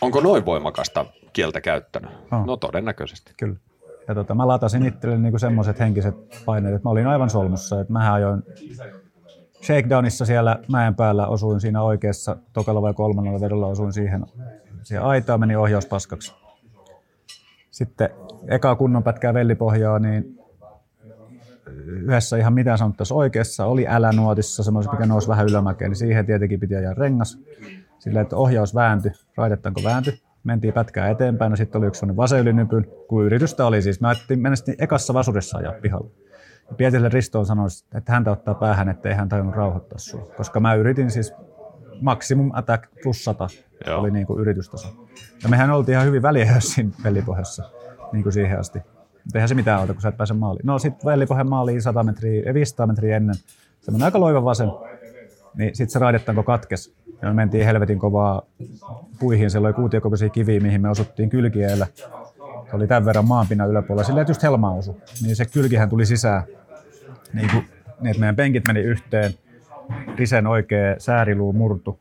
Onko 0.00 0.20
noin 0.20 0.44
voimakasta 0.44 1.06
kieltä 1.32 1.60
käyttänyt? 1.60 2.10
Oh. 2.32 2.46
No 2.46 2.56
todennäköisesti. 2.56 3.32
Kyllä. 3.36 3.56
Ja 4.08 4.14
tota, 4.14 4.34
mä 4.34 4.48
latasin 4.48 4.86
itselleni 4.86 5.22
niinku 5.22 5.38
semmoiset 5.38 5.80
henkiset 5.80 6.14
paineet, 6.44 6.74
että 6.74 6.88
mä 6.88 6.90
olin 6.90 7.06
aivan 7.06 7.30
solmussa, 7.30 7.80
että 7.80 7.92
mä 7.92 8.12
ajoin 8.12 8.42
shakedownissa 9.62 10.24
siellä 10.24 10.58
mäen 10.68 10.94
päällä 10.94 11.26
osuin 11.26 11.60
siinä 11.60 11.82
oikeassa, 11.82 12.36
tokalla 12.52 12.82
vai 12.82 12.94
kolmannella 12.94 13.40
vedolla 13.40 13.66
osuin 13.66 13.92
siihen, 13.92 14.26
siihen 14.82 15.04
aitaan, 15.04 15.40
meni 15.40 15.56
ohjaus 15.56 15.86
paskaksi. 15.86 16.34
Sitten 17.70 18.10
eka 18.48 18.76
kunnon 18.76 19.02
pätkää 19.02 19.34
vellipohjaa, 19.34 19.98
niin 19.98 20.37
yhdessä 21.88 22.36
ihan 22.36 22.52
mitä 22.52 22.76
sanottaisiin 22.76 23.18
oikeassa, 23.18 23.66
oli 23.66 23.86
älänuotissa, 23.88 24.62
semmoisessa, 24.62 24.92
mikä 24.92 25.06
nousi 25.06 25.28
vähän 25.28 25.46
ylämäkeen, 25.46 25.90
niin 25.90 25.96
siihen 25.96 26.26
tietenkin 26.26 26.60
piti 26.60 26.76
ajaa 26.76 26.94
rengas. 26.94 27.38
Sillä, 27.98 28.20
että 28.20 28.36
ohjaus 28.36 28.74
vääntyi, 28.74 29.12
raidetanko 29.36 29.80
vääntyi, 29.84 30.22
mentiin 30.44 30.74
pätkää 30.74 31.08
eteenpäin, 31.08 31.50
no 31.50 31.56
sitten 31.56 31.78
oli 31.78 31.86
yksi 31.86 31.98
sellainen 31.98 32.16
vaseylinypyn, 32.16 32.86
kun 33.08 33.24
yritystä 33.24 33.66
oli 33.66 33.82
siis. 33.82 34.00
Mä 34.00 34.08
ajattelin, 34.08 34.42
mennä 34.42 34.56
ekassa 34.78 35.14
vasurissa 35.14 35.58
ajaa 35.58 35.72
pihalla. 35.72 36.10
Ja 36.70 36.74
Pietille 36.76 37.08
Ristoon 37.08 37.46
sanoi, 37.46 37.68
että 37.94 38.12
häntä 38.12 38.30
ottaa 38.30 38.54
päähän, 38.54 38.88
ettei 38.88 39.14
hän 39.14 39.28
tajunnut 39.28 39.54
rauhoittaa 39.54 39.98
sua. 39.98 40.30
Koska 40.36 40.60
mä 40.60 40.74
yritin 40.74 41.10
siis 41.10 41.34
maksimum 42.00 42.50
attack 42.54 42.84
plus 43.02 43.24
100 43.24 43.48
Joo. 43.86 44.00
oli 44.00 44.10
niin 44.10 44.26
kuin 44.26 44.40
yritystaso. 44.40 44.88
Ja 45.42 45.48
mehän 45.48 45.70
oltiin 45.70 45.94
ihan 45.94 46.06
hyvin 46.06 46.22
väliä 46.22 46.60
siinä 46.60 46.90
pelipohjassa 47.02 47.70
niin 48.12 48.22
kuin 48.22 48.32
siihen 48.32 48.60
asti. 48.60 48.78
Eihän 49.34 49.48
se 49.48 49.54
mitään 49.54 49.80
auta, 49.80 49.92
kun 49.92 50.02
sä 50.02 50.08
et 50.08 50.16
pääse 50.16 50.34
maaliin. 50.34 50.66
No 50.66 50.78
sitten 50.78 51.06
välipohjan 51.06 51.48
maaliin 51.48 51.82
100 51.82 52.02
metriä, 52.02 52.54
500 52.54 52.86
metriä 52.86 53.16
ennen. 53.16 53.34
Se 53.80 53.90
meni 53.90 54.04
aika 54.04 54.20
loiva 54.20 54.44
vasen. 54.44 54.68
Niin 55.54 55.76
sitten 55.76 55.92
se 55.92 55.98
raidettanko 55.98 56.42
katkes. 56.42 56.94
Ja 57.22 57.28
me 57.28 57.34
mentiin 57.34 57.64
helvetin 57.64 57.98
kovaa 57.98 58.42
puihin. 59.20 59.50
Siellä 59.50 59.66
oli 59.66 59.74
kuutiokokoisia 59.74 60.28
kiviä, 60.28 60.60
mihin 60.60 60.80
me 60.80 60.90
osuttiin 60.90 61.30
kylkiellä. 61.30 61.86
Se 62.70 62.76
oli 62.76 62.86
tämän 62.86 63.04
verran 63.04 63.28
maanpinnan 63.28 63.70
yläpuolella. 63.70 64.06
Sillä 64.06 64.24
just 64.28 64.42
helma 64.42 64.72
osu. 64.72 65.00
Niin 65.22 65.36
se 65.36 65.44
kylkihän 65.44 65.88
tuli 65.88 66.06
sisään. 66.06 66.42
Niin, 67.32 67.50
kuin, 67.50 67.64
niin 68.00 68.10
että 68.10 68.20
meidän 68.20 68.36
penkit 68.36 68.64
meni 68.68 68.80
yhteen. 68.80 69.34
Risen 70.16 70.46
oikea 70.46 70.94
sääriluu 70.98 71.52
murtu. 71.52 71.98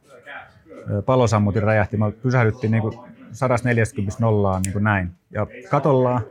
Palosammutin 1.05 1.63
räjähti. 1.63 1.97
Me 1.97 2.11
pysähdyttiin 2.11 2.71
niin 2.71 2.81
kuin 2.81 2.93
140 3.31 4.17
nollaan 4.19 4.61
niin 4.61 4.73
kuin 4.73 4.83
näin. 4.83 5.11
Ja 5.31 5.47
katollaan 5.69 6.21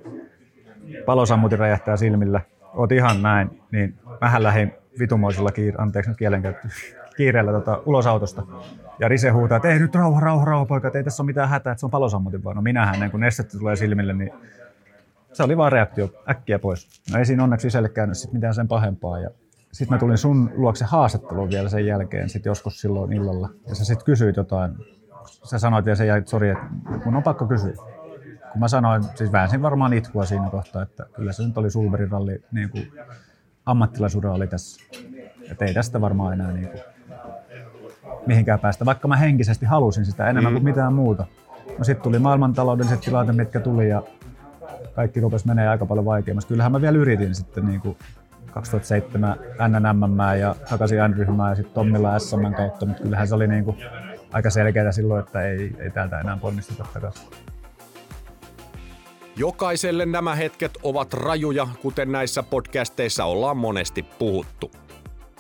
palosammutin 1.07 1.59
räjähtää 1.59 1.97
silmillä. 1.97 2.41
Oot 2.75 2.93
ihan 2.93 3.23
näin, 3.23 3.63
niin 3.73 3.95
vähän 4.21 4.43
lähin 4.43 4.73
vitumoisella 4.99 5.51
kiire, 5.53 5.77
anteeksi 5.79 6.11
nyt 6.11 6.19
kielenkäyttö, 6.19 6.69
kiireellä 7.17 7.53
tota, 7.53 7.83
ulos 7.87 8.07
autosta. 8.07 8.43
Ja 8.99 9.09
Rise 9.09 9.31
huutaa, 9.31 9.57
että 9.57 9.69
ei 9.69 9.79
nyt 9.79 9.95
rauha, 9.95 10.21
rauha, 10.21 10.45
rauha 10.45 10.67
poika, 10.67 10.91
ei 10.95 11.05
tässä 11.05 11.23
ole 11.23 11.27
mitään 11.27 11.49
hätää, 11.49 11.73
että 11.73 11.81
se 11.81 11.87
on 11.87 11.91
palosammutin 11.91 12.45
vaan. 12.45 12.57
No 12.57 12.63
minähän, 12.63 13.01
niin 13.01 13.11
kun 13.11 13.21
nestettä 13.21 13.59
tulee 13.59 13.77
silmille, 13.77 14.13
niin 14.13 14.31
se 15.33 15.43
oli 15.43 15.57
vaan 15.57 15.73
reaktio 15.73 16.11
äkkiä 16.31 16.59
pois. 16.59 17.03
No 17.13 17.19
ei 17.19 17.25
siinä 17.25 17.45
onneksi 17.45 17.67
isälle 17.67 17.89
käynyt 17.89 18.19
sit 18.19 18.33
mitään 18.33 18.55
sen 18.55 18.69
pahempaa. 18.69 19.19
Ja 19.19 19.31
sitten 19.73 19.95
mä 19.95 19.99
tulin 19.99 20.19
sun 20.19 20.51
luokse 20.55 20.85
haastatteluun 20.85 21.51
vielä 21.51 21.69
sen 21.69 21.87
jälkeen, 21.87 22.29
sit 22.29 22.45
joskus 22.45 22.81
silloin 22.81 23.13
illalla. 23.13 23.49
Ja 23.69 23.75
sä 23.75 23.85
sitten 23.85 24.05
kysyit 24.05 24.37
jotain. 24.37 24.73
Sä 25.27 25.59
sanoit 25.59 25.85
vielä 25.85 25.97
sen 25.97 26.07
jälkeen, 26.07 26.21
että 26.21 26.31
sori, 26.31 26.51
että 26.51 26.65
mun 27.05 27.17
on 27.17 27.23
pakko 27.23 27.47
kysyä 27.47 27.73
kun 28.57 28.61
mä 28.61 28.69
sanoin, 28.69 29.05
siis 29.15 29.33
väänsin 29.33 29.63
varmaan 29.63 29.93
itkua 29.93 30.25
siinä 30.25 30.51
kohtaa, 30.51 30.83
että 30.83 31.07
kyllä 31.17 31.33
se 31.33 31.43
nyt 31.43 31.59
oli 31.59 31.71
Sulberin 31.71 32.11
ralli, 32.11 32.43
niin 32.53 32.71
kuin 32.71 32.93
ammattilaisuura 33.67 34.33
oli 34.33 34.47
tässä. 34.47 34.81
Että 35.51 35.65
ei 35.65 35.75
tästä 35.75 36.01
varmaan 36.01 36.33
enää 36.33 36.53
niin 36.53 36.69
kuin 36.69 36.81
mihinkään 38.27 38.61
päästä, 38.61 38.85
vaikka 38.85 39.09
mä 39.09 39.17
henkisesti 39.17 39.67
halusin 39.67 40.05
sitä 40.05 40.29
enemmän 40.29 40.53
mm. 40.53 40.57
kuin 40.57 40.65
mitään 40.65 40.93
muuta. 40.93 41.27
No 41.79 41.85
sitten 41.85 42.03
tuli 42.03 42.19
maailmantaloudelliset 42.19 43.01
tilanteet, 43.01 43.37
mitkä 43.37 43.61
tuli 43.61 43.89
ja 43.89 44.03
kaikki 44.95 45.21
rupesi 45.21 45.47
menee 45.47 45.69
aika 45.69 45.87
paljon 45.87 46.05
vaikeammaksi. 46.05 46.49
Kyllähän 46.49 46.73
mä 46.73 46.81
vielä 46.81 46.99
yritin 46.99 47.35
sitten 47.35 47.67
niin 47.67 47.81
kuin 47.81 47.97
2007 48.53 49.37
NNM 49.69 50.39
ja 50.41 50.55
takaisin 50.71 50.99
N-ryhmään 50.99 51.51
ja 51.51 51.57
sitten 51.57 51.75
Tommilla 51.75 52.19
SM 52.19 52.55
kautta, 52.57 52.87
mutta 52.87 53.03
kyllähän 53.03 53.29
se 53.29 53.35
oli 53.35 53.47
niin 53.47 53.65
kuin 53.65 53.77
aika 54.33 54.51
selkeää 54.51 54.93
silloin, 54.93 55.25
että 55.25 55.43
ei, 55.43 55.77
ei 55.79 55.91
täältä 55.91 56.21
enää 56.21 56.37
ponnisteta 56.37 56.87
takaisin. 56.95 57.46
Jokaiselle 59.39 60.07
nämä 60.07 60.35
hetket 60.35 60.79
ovat 60.83 61.15
rajuja, 61.15 61.69
kuten 61.83 62.13
näissä 62.13 62.43
podcasteissa 62.43 63.25
ollaan 63.25 63.57
monesti 63.57 64.03
puhuttu. 64.03 64.71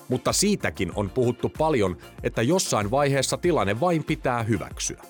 Mutta 0.08 0.32
siitäkin 0.32 0.92
on 0.94 1.10
puhuttu 1.10 1.48
paljon, 1.58 1.96
että 2.22 2.42
jossain 2.42 2.90
vaiheessa 2.90 3.36
tilanne 3.36 3.80
vain 3.80 4.04
pitää 4.04 4.42
hyväksyä. 4.42 5.02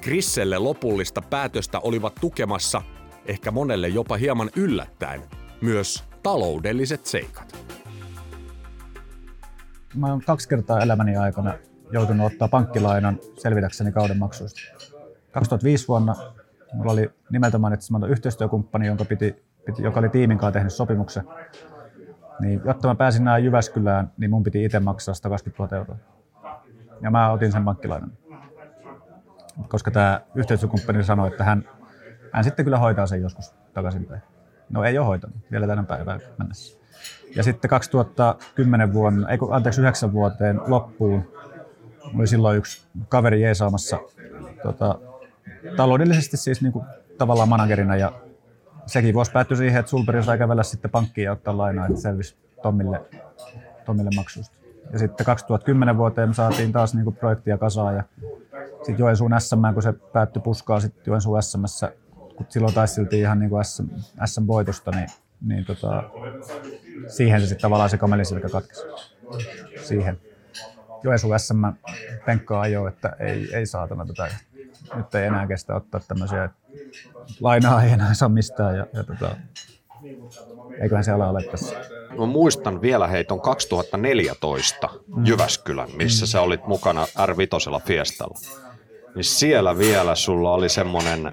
Krisselle 0.00 0.58
lopullista 0.58 1.22
päätöstä 1.22 1.78
olivat 1.78 2.14
tukemassa, 2.20 2.82
ehkä 3.26 3.50
monelle 3.50 3.88
jopa 3.88 4.16
hieman 4.16 4.50
yllättäen, 4.56 5.22
myös 5.60 6.04
taloudelliset 6.22 7.06
seikat. 7.06 7.66
Mä 9.94 10.06
oon 10.06 10.22
kaksi 10.26 10.48
kertaa 10.48 10.80
elämäni 10.80 11.16
aikana 11.16 11.54
joutunut 11.92 12.32
ottaa 12.32 12.48
pankkilainan 12.48 13.18
selvitäkseni 13.38 13.92
kauden 13.92 14.18
maksuista. 14.18 14.60
2005 15.32 15.88
vuonna 15.88 16.35
Mulla 16.76 16.92
oli 16.92 17.10
nimeltä 17.30 17.58
mainitsematon 17.58 18.10
yhteistyökumppani, 18.10 18.86
jonka 18.86 19.04
piti, 19.04 19.44
piti, 19.64 19.82
joka 19.82 20.00
oli 20.00 20.08
tiimin 20.08 20.38
kanssa 20.38 20.52
tehnyt 20.52 20.72
sopimuksen. 20.72 21.24
Niin, 22.40 22.60
jotta 22.64 22.88
mä 22.88 22.94
pääsin 22.94 23.24
näin 23.24 23.44
Jyväskylään, 23.44 24.10
niin 24.16 24.30
mun 24.30 24.42
piti 24.42 24.64
itse 24.64 24.80
maksaa 24.80 25.14
120 25.14 25.76
000 25.76 25.76
euroa. 25.76 25.96
Ja 27.00 27.10
mä 27.10 27.30
otin 27.30 27.52
sen 27.52 27.64
pankkilainan. 27.64 28.12
Koska 29.68 29.90
tämä 29.90 30.20
yhteistyökumppani 30.34 31.04
sanoi, 31.04 31.28
että 31.28 31.44
hän, 31.44 31.68
hän 32.32 32.44
sitten 32.44 32.64
kyllä 32.64 32.78
hoitaa 32.78 33.06
sen 33.06 33.22
joskus 33.22 33.54
takaisinpäin. 33.74 34.22
No 34.70 34.84
ei 34.84 34.98
ole 34.98 35.06
hoitanut, 35.06 35.36
vielä 35.50 35.66
tänä 35.66 35.82
päivänä 35.82 36.20
mennessä. 36.38 36.78
Ja 37.36 37.42
sitten 37.42 37.70
2010 37.70 38.92
vuonna, 38.92 39.28
ei 39.28 39.38
anteeksi 39.50 39.80
9 39.80 40.12
vuoteen 40.12 40.60
loppuun, 40.66 41.32
oli 42.14 42.26
silloin 42.26 42.58
yksi 42.58 42.86
kaveri 43.08 43.42
jeesaamassa 43.42 43.98
tota, 44.62 44.98
taloudellisesti 45.76 46.36
siis 46.36 46.62
niin 46.62 46.72
kuin, 46.72 46.84
tavallaan 47.18 47.48
managerina 47.48 47.96
ja 47.96 48.12
sekin 48.86 49.14
vuosi 49.14 49.32
päättyi 49.32 49.56
siihen, 49.56 49.80
että 49.80 49.90
Sulperi 49.90 50.22
sai 50.22 50.38
kävellä 50.38 50.62
sitten 50.62 50.90
pankkiin 50.90 51.24
ja 51.24 51.32
ottaa 51.32 51.56
lainaa, 51.56 51.86
että 51.86 52.00
selvisi 52.00 52.36
Tommille, 52.62 53.00
Tommille 53.86 54.10
maksusta. 54.16 54.56
Ja 54.92 54.98
sitten 54.98 55.26
2010 55.26 55.96
vuoteen 55.96 56.28
me 56.28 56.34
saatiin 56.34 56.72
taas 56.72 56.94
niin 56.94 57.04
kuin 57.04 57.16
projektia 57.16 57.58
kasaan 57.58 57.96
ja 57.96 58.02
sitten 58.76 58.98
Joensuun 58.98 59.34
SM, 59.38 59.74
kun 59.74 59.82
se 59.82 59.92
päättyi 59.92 60.42
puskaa 60.42 60.80
sitten 60.80 61.02
Joensuun 61.06 61.42
SMS, 61.42 61.84
kun 62.36 62.46
silloin 62.48 62.74
taisteltiin 62.74 63.22
ihan 63.22 63.38
niin 63.38 63.50
kuin 63.50 63.64
SM, 63.64 63.84
SM-voitosta, 64.24 64.90
niin, 64.90 65.08
niin 65.46 65.64
tota, 65.64 66.02
siihen 67.08 67.40
se 67.40 67.46
sitten 67.46 67.62
tavallaan 67.62 67.90
se 67.90 67.98
kamelisilkä 67.98 68.48
katkesi. 68.48 68.82
Siihen. 69.84 70.20
Joensuun 71.02 71.38
SM 71.38 71.64
penkkaa 72.26 72.60
ajoa, 72.60 72.88
että 72.88 73.16
ei, 73.18 73.54
ei 73.54 73.66
saatana 73.66 74.06
tätä 74.06 74.28
nyt 74.94 75.14
ei 75.14 75.26
enää 75.26 75.46
kestä 75.46 75.74
ottaa 75.74 76.00
tämmöisiä, 76.08 76.48
lainaa 77.40 77.82
ei 77.82 77.92
enää 77.92 78.14
saa 78.14 78.28
mistään 78.28 78.76
ja, 78.76 78.86
ja 78.92 79.04
tota, 79.04 79.36
eiköhän 80.80 81.04
se 81.04 81.12
ala 81.12 81.28
ole 81.28 81.42
tässä. 81.42 81.76
Mä 82.18 82.26
muistan 82.26 82.82
vielä 82.82 83.06
heiton 83.06 83.40
2014 83.40 84.88
mm. 85.16 85.26
Jyväskylän, 85.26 85.88
missä 85.96 86.24
mm. 86.24 86.28
sä 86.28 86.40
olit 86.40 86.66
mukana 86.66 87.04
R5 87.04 87.86
Fiestalla. 87.86 88.38
Niin 89.14 89.24
siellä 89.24 89.78
vielä 89.78 90.14
sulla 90.14 90.52
oli 90.52 90.68
semmoinen, 90.68 91.32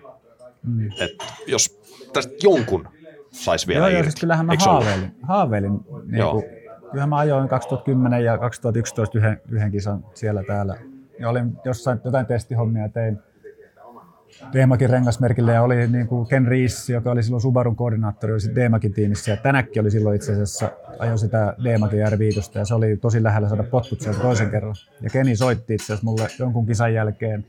mm. 0.63 0.89
että 0.99 1.23
jos 1.47 1.81
tästä 2.13 2.33
jonkun 2.43 2.87
saisi 3.31 3.67
vielä 3.67 3.79
Joo, 3.79 3.87
irti. 3.87 3.97
Joo, 3.97 4.03
siis 4.03 4.19
kyllähän 4.19 4.45
mä 4.45 4.53
haaveilin, 4.65 5.15
haaveilin 5.21 5.79
niin 6.05 6.17
Joo. 6.19 6.31
Kuin, 6.31 6.45
kyllähän 6.91 7.09
mä 7.09 7.17
ajoin 7.17 7.49
2010 7.49 8.23
ja 8.23 8.37
2011 8.37 9.17
yhden, 9.17 9.41
yhden 9.49 9.71
kisan 9.71 10.05
siellä 10.13 10.43
täällä. 10.43 10.77
Ja 11.19 11.29
olin 11.29 11.57
jossain 11.65 12.01
jotain 12.05 12.25
testihommia 12.25 12.89
tein 12.89 13.19
Deemakin 14.53 14.89
rengasmerkille 14.89 15.53
ja 15.53 15.61
oli 15.61 15.87
niin 15.87 16.07
kuin 16.07 16.27
Ken 16.27 16.47
Rees, 16.47 16.89
joka 16.89 17.11
oli 17.11 17.23
silloin 17.23 17.41
Subarun 17.41 17.75
koordinaattori, 17.75 18.33
oli 18.33 18.39
sitten 18.39 18.55
Deemakin 18.55 18.93
tiimissä 18.93 19.31
ja 19.31 19.37
tänäkin 19.37 19.81
oli 19.81 19.91
silloin 19.91 20.15
itse 20.15 20.31
asiassa 20.31 20.71
ajoi 20.99 21.17
sitä 21.17 21.55
Deemakin 21.63 21.99
R5 21.99 22.59
ja 22.59 22.65
se 22.65 22.75
oli 22.75 22.97
tosi 22.97 23.23
lähellä 23.23 23.49
saada 23.49 23.63
potkut 23.63 24.01
sieltä 24.01 24.19
toisen 24.19 24.49
kerran. 24.49 24.75
Ja 25.01 25.09
Keni 25.09 25.35
soitti 25.35 25.73
itse 25.73 25.85
asiassa 25.85 26.05
mulle 26.05 26.27
jonkun 26.39 26.65
kisan 26.65 26.93
jälkeen, 26.93 27.45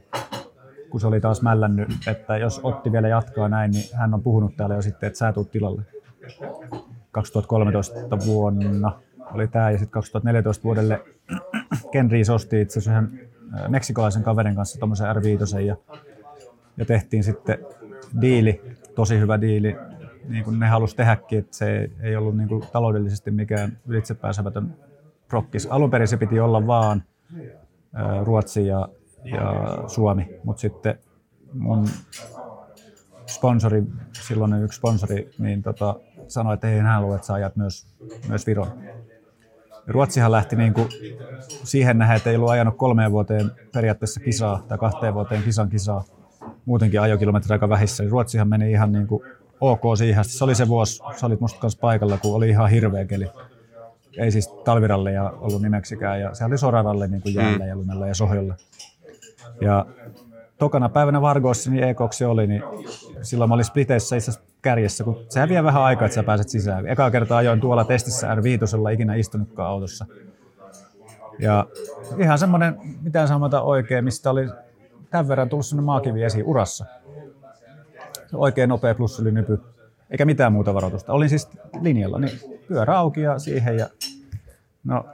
kun 0.90 1.00
se 1.00 1.06
oli 1.06 1.20
taas 1.20 1.42
mällännyt, 1.42 1.88
että 2.06 2.36
jos 2.36 2.60
Otti 2.62 2.92
vielä 2.92 3.08
jatkaa 3.08 3.48
näin, 3.48 3.70
niin 3.70 3.84
hän 3.92 4.14
on 4.14 4.22
puhunut 4.22 4.56
täällä 4.56 4.74
jo 4.74 4.82
sitten, 4.82 5.06
että 5.06 5.18
sä 5.18 5.32
tuut 5.32 5.50
tilalle. 5.50 5.82
2013 7.12 8.18
vuonna 8.26 9.00
oli 9.34 9.48
tämä 9.48 9.70
ja 9.70 9.78
sitten 9.78 9.92
2014 9.92 10.64
vuodelle 10.64 11.00
Ken 11.92 12.10
Rees 12.10 12.30
osti 12.30 12.60
itse 12.60 12.78
asiassa 12.78 13.02
meksikolaisen 13.68 14.22
kaverin 14.22 14.54
kanssa 14.54 14.78
tuommoisen 14.78 15.06
R5 15.16 15.60
ja 15.60 15.76
ja 16.76 16.84
tehtiin 16.84 17.24
sitten 17.24 17.58
diili, 18.20 18.62
tosi 18.94 19.18
hyvä 19.18 19.40
diili, 19.40 19.76
niin 20.28 20.44
kuin 20.44 20.58
ne 20.58 20.66
halusi 20.66 20.96
tehdäkin, 20.96 21.38
että 21.38 21.56
se 21.56 21.90
ei 22.02 22.16
ollut 22.16 22.36
niin 22.36 22.48
kuin 22.48 22.62
taloudellisesti 22.72 23.30
mikään 23.30 23.78
ylitsepääsemätön 23.86 24.76
prokkis. 25.28 25.66
Alun 25.66 25.90
perin 25.90 26.08
se 26.08 26.16
piti 26.16 26.40
olla 26.40 26.66
vaan 26.66 27.02
Ruotsi 28.24 28.66
ja, 28.66 28.88
ja 29.24 29.52
Suomi, 29.86 30.28
mutta 30.44 30.60
sitten 30.60 30.98
mun 31.52 31.88
sponsori, 33.26 33.82
silloinen 34.12 34.62
yksi 34.62 34.76
sponsori, 34.76 35.30
niin 35.38 35.62
tota, 35.62 35.96
sanoi, 36.28 36.54
että 36.54 36.68
ei 36.68 36.78
hän 36.78 36.92
halua, 36.92 37.14
että 37.14 37.26
sä 37.26 37.34
ajat 37.34 37.56
myös, 37.56 37.86
myös 38.28 38.46
Viron. 38.46 38.68
Ruotsihan 39.86 40.32
lähti 40.32 40.56
niin 40.56 40.74
kuin 40.74 40.88
siihen 41.64 41.98
nähdä, 41.98 42.14
että 42.14 42.30
ei 42.30 42.36
ollut 42.36 42.50
ajanut 42.50 42.76
kolmeen 42.76 43.12
vuoteen 43.12 43.50
periaatteessa 43.74 44.20
kisaa 44.20 44.64
tai 44.68 44.78
kahteen 44.78 45.14
vuoteen 45.14 45.42
kisan 45.42 45.68
kisaa. 45.68 46.04
Muutenkin 46.64 47.00
ajokilometri 47.00 47.52
aika 47.52 47.68
vähissä. 47.68 48.02
Niin 48.02 48.10
Ruotsihan 48.10 48.48
meni 48.48 48.70
ihan 48.70 48.92
niin 48.92 49.06
kuin 49.06 49.22
ok 49.60 49.82
siihen. 49.98 50.24
Se 50.24 50.44
oli 50.44 50.54
se 50.54 50.68
vuosi, 50.68 51.02
sä 51.16 51.26
olit 51.26 51.40
musta 51.40 51.60
kanssa 51.60 51.80
paikalla, 51.80 52.18
kun 52.18 52.36
oli 52.36 52.48
ihan 52.48 52.70
hirveä 52.70 53.04
keli. 53.04 53.30
Ei 54.18 54.30
siis 54.30 54.48
talviralleja 54.48 55.30
ollut 55.30 55.62
nimeksikään 55.62 56.20
ja 56.20 56.34
se 56.34 56.44
oli 56.44 56.58
soraralle 56.58 57.08
niin 57.08 57.22
kuin 57.22 57.34
jäällä 57.34 57.66
ja 57.66 57.76
lumella 57.76 58.06
ja 58.06 58.14
sohjolla. 58.14 58.54
Ja 59.60 59.86
tokana 60.58 60.88
päivänä 60.88 61.20
Vargoissa 61.20 61.70
niin 61.70 61.84
Ekoksi 61.84 62.24
oli, 62.24 62.46
niin 62.46 62.62
silloin 63.22 63.50
mä 63.50 63.54
olin 63.54 63.64
Spliteissä 63.64 64.16
itse 64.16 64.32
kärjessä, 64.62 65.04
kun 65.04 65.24
sehän 65.28 65.48
vie 65.48 65.64
vähän 65.64 65.82
aikaa, 65.82 66.06
että 66.06 66.14
sä 66.14 66.22
pääset 66.22 66.48
sisään. 66.48 66.86
Eka 66.86 67.10
kertaa 67.10 67.38
ajoin 67.38 67.60
tuolla 67.60 67.84
testissä 67.84 68.34
R5, 68.34 68.92
ikinä 68.92 69.14
istunutkaan 69.14 69.70
autossa. 69.70 70.06
Ja 71.38 71.66
ihan 72.18 72.38
semmoinen, 72.38 72.76
mitä 73.02 73.26
sanota 73.26 73.62
oikein, 73.62 74.04
mistä 74.04 74.30
oli 74.30 74.48
tämän 75.14 75.28
verran 75.28 75.48
tullut 75.48 75.66
semmoinen 75.66 75.86
maakivi 75.86 76.22
esiin 76.22 76.44
urassa. 76.44 76.84
Oikein 78.32 78.68
nopea 78.68 78.94
nypy, 79.30 79.60
eikä 80.10 80.24
mitään 80.24 80.52
muuta 80.52 80.74
varoitusta. 80.74 81.12
Olin 81.12 81.28
siis 81.28 81.48
linjalla, 81.80 82.18
niin 82.18 82.40
pyörä 82.68 82.98
auki 82.98 83.20
ja 83.20 83.38
siihen 83.38 83.76
ja 83.76 83.86
no 84.84 85.04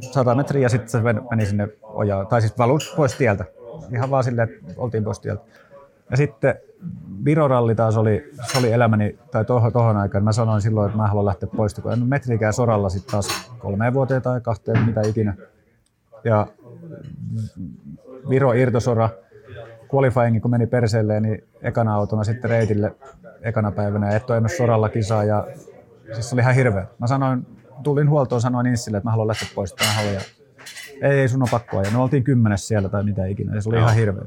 100 0.00 0.34
metriä 0.34 0.62
ja 0.62 0.68
sitten 0.68 0.88
se 0.88 1.00
meni 1.02 1.46
sinne 1.46 1.68
ojaan, 1.82 2.26
tai 2.26 2.40
siis 2.40 2.58
valut 2.58 2.94
pois 2.96 3.14
tieltä 3.14 3.44
ihan 3.92 4.10
vaan 4.10 4.24
silleen, 4.24 4.48
että 4.48 4.74
oltiin 4.76 5.04
postialta. 5.04 5.42
Ja 6.10 6.16
sitten 6.16 6.54
Viroralli 7.24 7.74
taas 7.74 7.96
oli, 7.96 8.30
se 8.52 8.58
oli 8.58 8.72
elämäni, 8.72 9.18
tai 9.30 9.44
tohon, 9.44 9.72
tohon 9.72 9.96
aikaan, 9.96 10.24
mä 10.24 10.32
sanoin 10.32 10.62
silloin, 10.62 10.86
että 10.86 10.96
mä 10.96 11.06
haluan 11.06 11.26
lähteä 11.26 11.48
pois, 11.56 11.74
kun 11.74 11.92
en 11.92 12.06
metrikään 12.06 12.52
soralla 12.52 12.88
sitten 12.88 13.12
taas 13.12 13.50
kolmeen 13.58 13.94
vuoteen 13.94 14.22
tai 14.22 14.40
kahteen, 14.40 14.86
mitä 14.86 15.00
ikinä. 15.00 15.34
Ja 16.24 16.46
Viro 18.30 18.52
irtosora, 18.52 19.10
qualifying 19.94 20.42
kun 20.42 20.50
meni 20.50 20.66
perseelleen, 20.66 21.22
niin 21.22 21.44
ekana 21.62 21.94
autona 21.94 22.24
sitten 22.24 22.50
reitille 22.50 22.94
ekana 23.42 23.72
päivänä, 23.72 24.16
et 24.16 24.30
ole 24.30 24.48
soralla 24.48 24.88
kisaa 24.88 25.24
ja 25.24 25.46
siis 26.12 26.28
se 26.28 26.34
oli 26.34 26.42
ihan 26.42 26.54
hirveä. 26.54 26.86
Mä 26.98 27.06
sanoin, 27.06 27.46
tulin 27.82 28.10
huoltoon, 28.10 28.40
sanoin 28.40 28.66
Inssille, 28.66 28.96
että 28.98 29.06
mä 29.06 29.10
haluan 29.10 29.28
lähteä 29.28 29.48
pois, 29.54 29.74
mä 29.80 29.92
haluan. 29.92 30.14
Ja 30.14 30.20
ei, 31.02 31.20
ei 31.20 31.28
sun 31.28 31.42
on 31.42 31.48
pakkoa. 31.50 31.82
Ja 31.82 31.90
me 31.90 31.98
oltiin 31.98 32.24
kymmenes 32.24 32.68
siellä 32.68 32.88
tai 32.88 33.04
mitä 33.04 33.26
ikinä. 33.26 33.54
Ja 33.54 33.60
se 33.60 33.68
oli 33.68 33.76
no. 33.76 33.82
ihan 33.82 33.94
hirveä. 33.94 34.24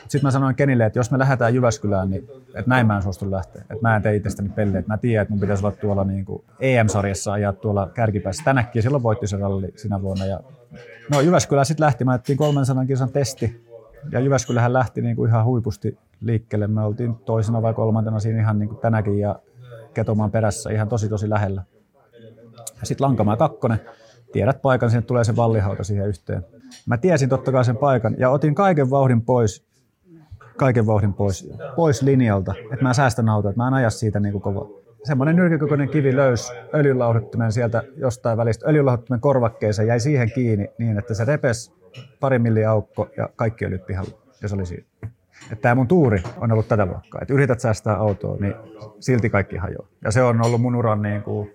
Sitten 0.00 0.22
mä 0.22 0.30
sanoin 0.30 0.54
Kenille, 0.54 0.84
että 0.84 0.98
jos 0.98 1.10
me 1.10 1.18
lähdetään 1.18 1.54
Jyväskylään, 1.54 2.10
niin 2.10 2.28
että 2.48 2.68
näin 2.70 2.86
mä 2.86 2.96
en 2.96 3.02
suostu 3.02 3.30
lähteä. 3.30 3.62
Että 3.62 3.82
mä 3.82 3.96
en 3.96 4.02
tee 4.02 4.16
itsestäni 4.16 4.48
pelle. 4.48 4.78
Että 4.78 4.92
mä 4.92 4.98
tiedän, 4.98 5.22
että 5.22 5.32
mun 5.32 5.40
pitäisi 5.40 5.66
olla 5.66 5.76
tuolla 5.76 6.04
niin 6.04 6.24
kuin 6.24 6.44
EM-sarjassa 6.60 7.32
ajaa 7.32 7.52
tuolla 7.52 7.90
kärkipäässä. 7.94 8.44
Tänäkin 8.44 8.82
silloin 8.82 9.02
voitti 9.02 9.26
se 9.26 9.36
ralli 9.36 9.72
sinä 9.76 10.02
vuonna. 10.02 10.26
Ja 10.26 10.40
no 11.10 11.20
Jyväskylään 11.20 11.66
sitten 11.66 11.84
lähti. 11.84 12.04
Mä 12.04 12.14
ettiin 12.14 12.38
300 12.38 12.86
kisan 12.86 13.12
testi. 13.12 13.64
Ja 14.12 14.20
Jyväskylähän 14.20 14.72
lähti 14.72 15.02
niin 15.02 15.16
kuin 15.16 15.30
ihan 15.30 15.44
huipusti 15.44 15.98
liikkeelle. 16.20 16.66
Me 16.66 16.84
oltiin 16.84 17.14
toisena 17.14 17.62
vai 17.62 17.74
kolmantena 17.74 18.20
siinä 18.20 18.40
ihan 18.40 18.58
niin 18.58 18.68
kuin 18.68 18.80
tänäkin 18.80 19.18
ja 19.18 19.38
Ketomaan 19.94 20.30
perässä 20.30 20.70
ihan 20.70 20.88
tosi 20.88 21.08
tosi 21.08 21.30
lähellä. 21.30 21.62
Sitten 22.82 23.04
Lankamaa 23.04 23.36
kakkonen 23.36 23.80
tiedät 24.32 24.62
paikan, 24.62 24.90
sinne 24.90 25.02
tulee 25.02 25.24
se 25.24 25.36
vallihauta 25.36 25.84
siihen 25.84 26.08
yhteen. 26.08 26.46
Mä 26.86 26.96
tiesin 26.96 27.28
totta 27.28 27.52
kai 27.52 27.64
sen 27.64 27.76
paikan 27.76 28.14
ja 28.18 28.30
otin 28.30 28.54
kaiken 28.54 28.90
vauhdin 28.90 29.22
pois, 29.22 29.64
kaiken 30.56 30.86
vauhdin 30.86 31.14
pois, 31.14 31.50
pois 31.76 32.02
linjalta, 32.02 32.54
että 32.72 32.82
mä 32.82 32.94
säästän 32.94 33.28
autoa, 33.28 33.50
että 33.50 33.62
mä 33.62 33.68
en 33.68 33.74
aja 33.74 33.90
siitä 33.90 34.20
niin 34.20 34.32
kuin 34.32 34.42
kova. 34.42 34.83
Semmoinen 35.04 35.36
nyrkikokoinen 35.36 35.88
kivi 35.88 36.16
löysi 36.16 36.52
öljylauhduttimen 36.74 37.52
sieltä 37.52 37.82
jostain 37.96 38.38
välistä, 38.38 38.68
öljylauhduttimen 38.68 39.20
korvakkeeseen 39.20 39.88
jäi 39.88 40.00
siihen 40.00 40.30
kiinni 40.34 40.68
niin, 40.78 40.98
että 40.98 41.14
se 41.14 41.24
repes 41.24 41.72
pari 42.20 42.38
milli 42.38 42.64
aukko 42.64 43.08
ja 43.16 43.28
kaikki 43.36 43.64
öljyt 43.64 43.86
pihalla. 43.86 44.18
Ja 44.42 44.48
se 44.48 44.54
oli 44.54 44.66
siinä. 44.66 44.84
Että 45.52 45.62
tämä 45.62 45.74
mun 45.74 45.88
tuuri 45.88 46.22
on 46.40 46.52
ollut 46.52 46.68
tätä 46.68 46.86
luokkaa. 46.86 47.18
Että 47.22 47.34
yrität 47.34 47.60
säästää 47.60 47.96
autoa, 47.96 48.36
niin 48.40 48.54
silti 49.00 49.30
kaikki 49.30 49.56
hajoaa. 49.56 49.88
Ja 50.04 50.10
se 50.10 50.22
on 50.22 50.46
ollut 50.46 50.60
mun 50.60 50.74
uran 50.74 51.02
niin 51.02 51.22
kuin 51.22 51.50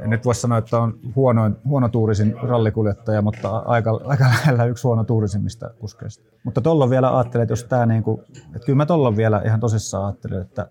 en 0.00 0.10
nyt 0.10 0.24
voi 0.24 0.34
sanoa, 0.34 0.58
että 0.58 0.78
on 0.78 0.98
huonoin, 1.16 1.56
huono 1.64 1.88
tuurisin 1.88 2.34
rallikuljettaja, 2.42 3.22
mutta 3.22 3.58
aika, 3.58 4.00
aika 4.04 4.24
lähellä 4.34 4.64
yksi 4.64 4.82
huono 4.82 5.04
tuurisimmista 5.04 5.70
kuskeista. 5.78 6.24
Mutta 6.44 6.60
tuolla 6.60 6.90
vielä 6.90 7.18
ajattelin, 7.18 7.42
että 7.42 7.52
jos 7.52 7.64
tämä 7.64 7.86
niin 7.86 8.02
kuin, 8.02 8.20
että 8.54 8.66
kyllä 8.66 8.76
mä 8.76 8.86
tuolla 8.86 9.16
vielä 9.16 9.42
ihan 9.44 9.60
tosissaan 9.60 10.04
ajattelin, 10.04 10.40
että 10.40 10.66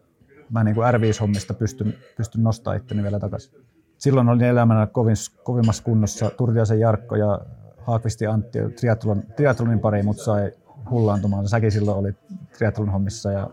mä 0.49 0.63
niin 0.63 0.75
kuin 0.75 0.87
R5-hommista 0.87 1.53
pystyn, 1.53 1.93
pystyn 2.17 2.43
nostamaan 2.43 2.77
itteni 2.77 3.03
vielä 3.03 3.19
takaisin. 3.19 3.53
Silloin 3.97 4.29
olin 4.29 4.43
elämänä 4.43 4.87
kovin, 4.87 5.15
kovimmassa 5.43 5.83
kunnossa. 5.83 6.29
Turtiasen 6.29 6.79
Jarkko 6.79 7.15
ja 7.15 7.39
Haakvisti 7.77 8.27
Antti 8.27 8.59
triathlon, 8.79 9.23
triathlonin 9.35 9.79
pari 9.79 10.03
mut 10.03 10.17
sai 10.17 10.51
hullaantumaan. 10.89 11.47
Säkin 11.47 11.71
silloin 11.71 11.97
oli 11.97 12.15
triathlon 12.57 12.89
hommissa 12.89 13.31
ja 13.31 13.49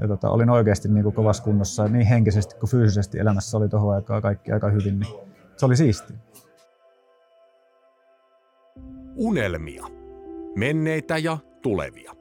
ja 0.00 0.08
tota, 0.08 0.30
olin 0.30 0.50
oikeasti 0.50 0.88
niin 0.88 1.02
kuin 1.02 1.14
kovassa 1.14 1.42
kunnossa 1.42 1.88
niin 1.88 2.06
henkisesti 2.06 2.54
kuin 2.54 2.70
fyysisesti 2.70 3.18
elämässä 3.18 3.56
oli 3.56 3.68
tuohon 3.68 3.94
aikaan 3.94 4.22
kaikki 4.22 4.52
aika 4.52 4.68
hyvin, 4.68 5.00
niin 5.00 5.14
se 5.56 5.66
oli 5.66 5.76
siisti. 5.76 6.14
Unelmia. 9.16 9.86
Menneitä 10.56 11.18
ja 11.18 11.38
tulevia. 11.62 12.12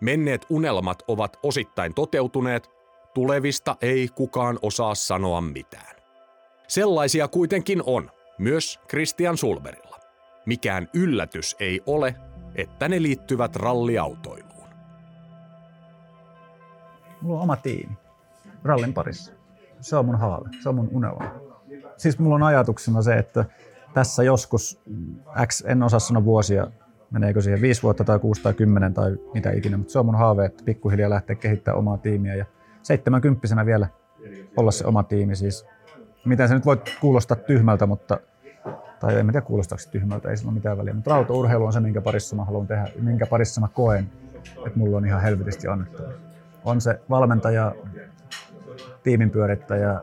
Menneet 0.00 0.46
unelmat 0.50 1.02
ovat 1.08 1.36
osittain 1.42 1.94
toteutuneet, 1.94 2.70
tulevista 3.18 3.76
ei 3.80 4.08
kukaan 4.14 4.58
osaa 4.62 4.94
sanoa 4.94 5.40
mitään. 5.40 5.96
Sellaisia 6.68 7.28
kuitenkin 7.28 7.82
on, 7.86 8.10
myös 8.38 8.80
Christian 8.88 9.36
Sulberilla. 9.36 10.00
Mikään 10.46 10.88
yllätys 10.94 11.56
ei 11.60 11.80
ole, 11.86 12.14
että 12.54 12.88
ne 12.88 13.02
liittyvät 13.02 13.56
ralliautoiluun. 13.56 14.68
Mulla 17.20 17.36
on 17.36 17.42
oma 17.42 17.56
tiimi 17.56 17.92
rallin 18.64 18.94
parissa. 18.94 19.32
Se 19.80 19.96
on 19.96 20.06
mun 20.06 20.18
haave, 20.18 20.48
se 20.62 20.68
on 20.68 20.74
mun 20.74 20.88
unelma. 20.92 21.34
Siis 21.96 22.18
mulla 22.18 22.34
on 22.34 22.42
ajatuksena 22.42 23.02
se, 23.02 23.14
että 23.14 23.44
tässä 23.94 24.22
joskus 24.22 24.80
X, 25.46 25.64
en 25.66 25.82
osaa 25.82 26.00
sanoa 26.00 26.24
vuosia, 26.24 26.66
meneekö 27.10 27.40
siihen 27.40 27.60
viisi 27.60 27.82
vuotta 27.82 28.04
tai 28.04 28.18
kuusi 28.18 28.42
tai 28.42 28.54
kymmenen 28.54 28.94
tai 28.94 29.16
mitä 29.34 29.50
ikinä, 29.50 29.76
mutta 29.76 29.92
se 29.92 29.98
on 29.98 30.06
mun 30.06 30.18
haave, 30.18 30.44
että 30.44 30.64
pikkuhiljaa 30.64 31.10
lähtee 31.10 31.36
kehittämään 31.36 31.78
omaa 31.78 31.98
tiimiä 31.98 32.34
ja 32.34 32.46
70 32.88 33.66
vielä 33.66 33.88
olla 34.56 34.70
se 34.70 34.86
oma 34.86 35.02
tiimi. 35.02 35.36
Siis, 35.36 35.66
miten 36.24 36.48
se 36.48 36.54
nyt 36.54 36.66
voi 36.66 36.82
kuulostaa 37.00 37.36
tyhmältä, 37.36 37.86
mutta 37.86 38.20
tai 39.00 39.18
en 39.18 39.26
tiedä 39.26 39.40
kuulostaako 39.40 39.80
se 39.80 39.90
tyhmältä, 39.90 40.30
ei 40.30 40.36
sillä 40.36 40.48
ole 40.48 40.54
mitään 40.54 40.78
väliä, 40.78 40.94
mutta 40.94 41.10
rautaurheilu 41.10 41.64
on 41.64 41.72
se, 41.72 41.80
minkä 41.80 42.00
parissa 42.00 42.36
mä 42.36 42.44
haluan 42.44 42.66
tehdä, 42.66 42.88
minkä 43.00 43.26
parissa 43.26 43.60
mä 43.60 43.68
koen, 43.68 44.10
että 44.66 44.78
mulla 44.78 44.96
on 44.96 45.06
ihan 45.06 45.22
helvetisti 45.22 45.68
annettavaa 45.68 46.28
on 46.64 46.80
se 46.80 47.00
valmentaja, 47.10 47.74
tiimin 49.02 49.30
pyörittäjä, 49.30 50.00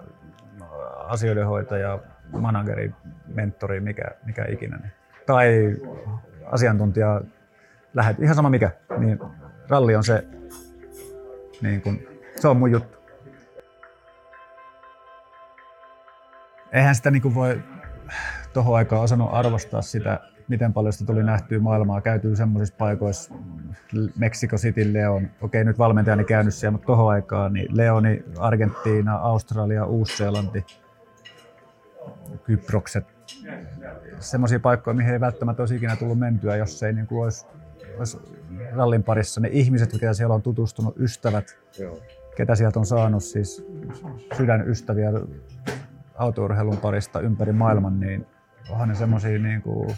asioidenhoitaja, 0.97 1.99
manageri, 2.39 2.93
mentori, 3.27 3.79
mikä, 3.79 4.03
mikä 4.25 4.45
ikinä. 4.49 4.89
Tai 5.25 5.77
asiantuntija, 6.45 7.21
lähet, 7.93 8.19
ihan 8.19 8.35
sama 8.35 8.49
mikä, 8.49 8.71
niin 8.97 9.19
ralli 9.69 9.95
on 9.95 10.03
se, 10.03 10.27
niin 11.61 11.81
kun, 11.81 11.99
se 12.35 12.47
on 12.47 12.57
mun 12.57 12.71
juttu. 12.71 12.97
Eihän 16.71 16.95
sitä 16.95 17.11
niin 17.11 17.35
voi 17.35 17.61
tuohon 18.53 18.75
aikaan 18.75 19.01
osannut 19.01 19.29
arvostaa 19.31 19.81
sitä 19.81 20.19
miten 20.47 20.73
paljon 20.73 20.93
sitä 20.93 21.05
tuli 21.05 21.23
nähtyä 21.23 21.59
maailmaa, 21.59 22.01
käytyy 22.01 22.35
semmoisissa 22.35 22.75
paikoissa, 22.77 23.33
Mexico 24.17 24.57
City, 24.57 24.93
Leon, 24.93 25.29
okei 25.41 25.63
nyt 25.63 25.77
valmentajani 25.77 26.23
käynyt 26.23 26.53
siellä, 26.53 26.71
mutta 26.71 26.85
tohon 26.87 27.11
aikaan, 27.11 27.53
niin 27.53 27.77
Leoni, 27.77 28.23
Argentiina, 28.39 29.15
Australia, 29.15 29.85
Uusi-Seelanti, 29.85 30.65
Kyprokset, 32.43 33.05
semmoisia 34.19 34.59
paikkoja, 34.59 34.93
mihin 34.93 35.13
ei 35.13 35.19
välttämättä 35.19 35.61
olisi 35.61 35.75
ikinä 35.75 35.95
tullut 35.95 36.19
mentyä, 36.19 36.55
jos 36.55 36.83
ei 36.83 36.93
niin 36.93 37.07
olisi, 37.11 37.45
olisi 37.97 38.17
rallin 38.71 39.03
parissa 39.03 39.41
ne 39.41 39.49
ihmiset, 39.51 39.93
jotka 39.93 40.13
siellä 40.13 40.35
on 40.35 40.41
tutustunut, 40.41 40.99
ystävät, 40.99 41.57
Joo. 41.79 41.99
Ketä 42.35 42.55
sieltä 42.55 42.79
on 42.79 42.85
saanut, 42.85 43.23
siis 43.23 43.65
sydänystäviä 44.37 45.09
autourheilun 46.15 46.77
parista 46.77 47.19
ympäri 47.19 47.51
maailman, 47.51 47.99
niin 47.99 48.25
onhan 48.69 48.89
ne 48.89 48.95
semmoisia 48.95 49.39
niin 49.39 49.61
kuin, 49.61 49.95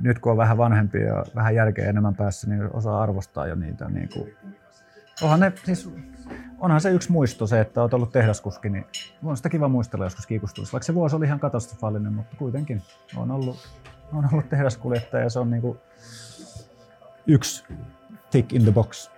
nyt 0.00 0.18
kun 0.18 0.32
on 0.32 0.38
vähän 0.38 0.58
vanhempi 0.58 0.98
ja 0.98 1.24
vähän 1.34 1.54
järkeä 1.54 1.88
enemmän 1.88 2.14
päässä, 2.14 2.48
niin 2.48 2.68
osaa 2.72 3.02
arvostaa 3.02 3.46
jo 3.46 3.54
niitä. 3.54 3.88
Niin 3.88 4.08
kuin. 4.14 4.36
Onhan, 5.22 5.40
ne, 5.40 5.52
siis, 5.64 5.90
onhan 6.58 6.80
se 6.80 6.90
yksi 6.90 7.12
muisto 7.12 7.46
se, 7.46 7.60
että 7.60 7.82
olet 7.82 7.94
ollut 7.94 8.12
tehdaskuski, 8.12 8.68
niin 8.68 8.86
on 9.24 9.36
sitä 9.36 9.48
kiva 9.48 9.68
muistella 9.68 10.04
joskus 10.04 10.26
kiikustuessa. 10.26 10.72
Vaikka 10.72 10.86
se 10.86 10.94
vuosi 10.94 11.16
oli 11.16 11.24
ihan 11.24 11.40
katastrofaalinen, 11.40 12.12
mutta 12.12 12.36
kuitenkin 12.36 12.82
on 13.16 13.30
ollut, 13.30 13.68
on 14.12 14.28
ollut 14.32 14.48
tehdaskuljettaja 14.48 15.24
ja 15.24 15.30
se 15.30 15.38
on 15.38 15.50
niin 15.50 15.62
kuin 15.62 15.78
yksi 17.26 17.64
tick 18.30 18.52
in 18.52 18.62
the 18.62 18.72
box. 18.72 19.15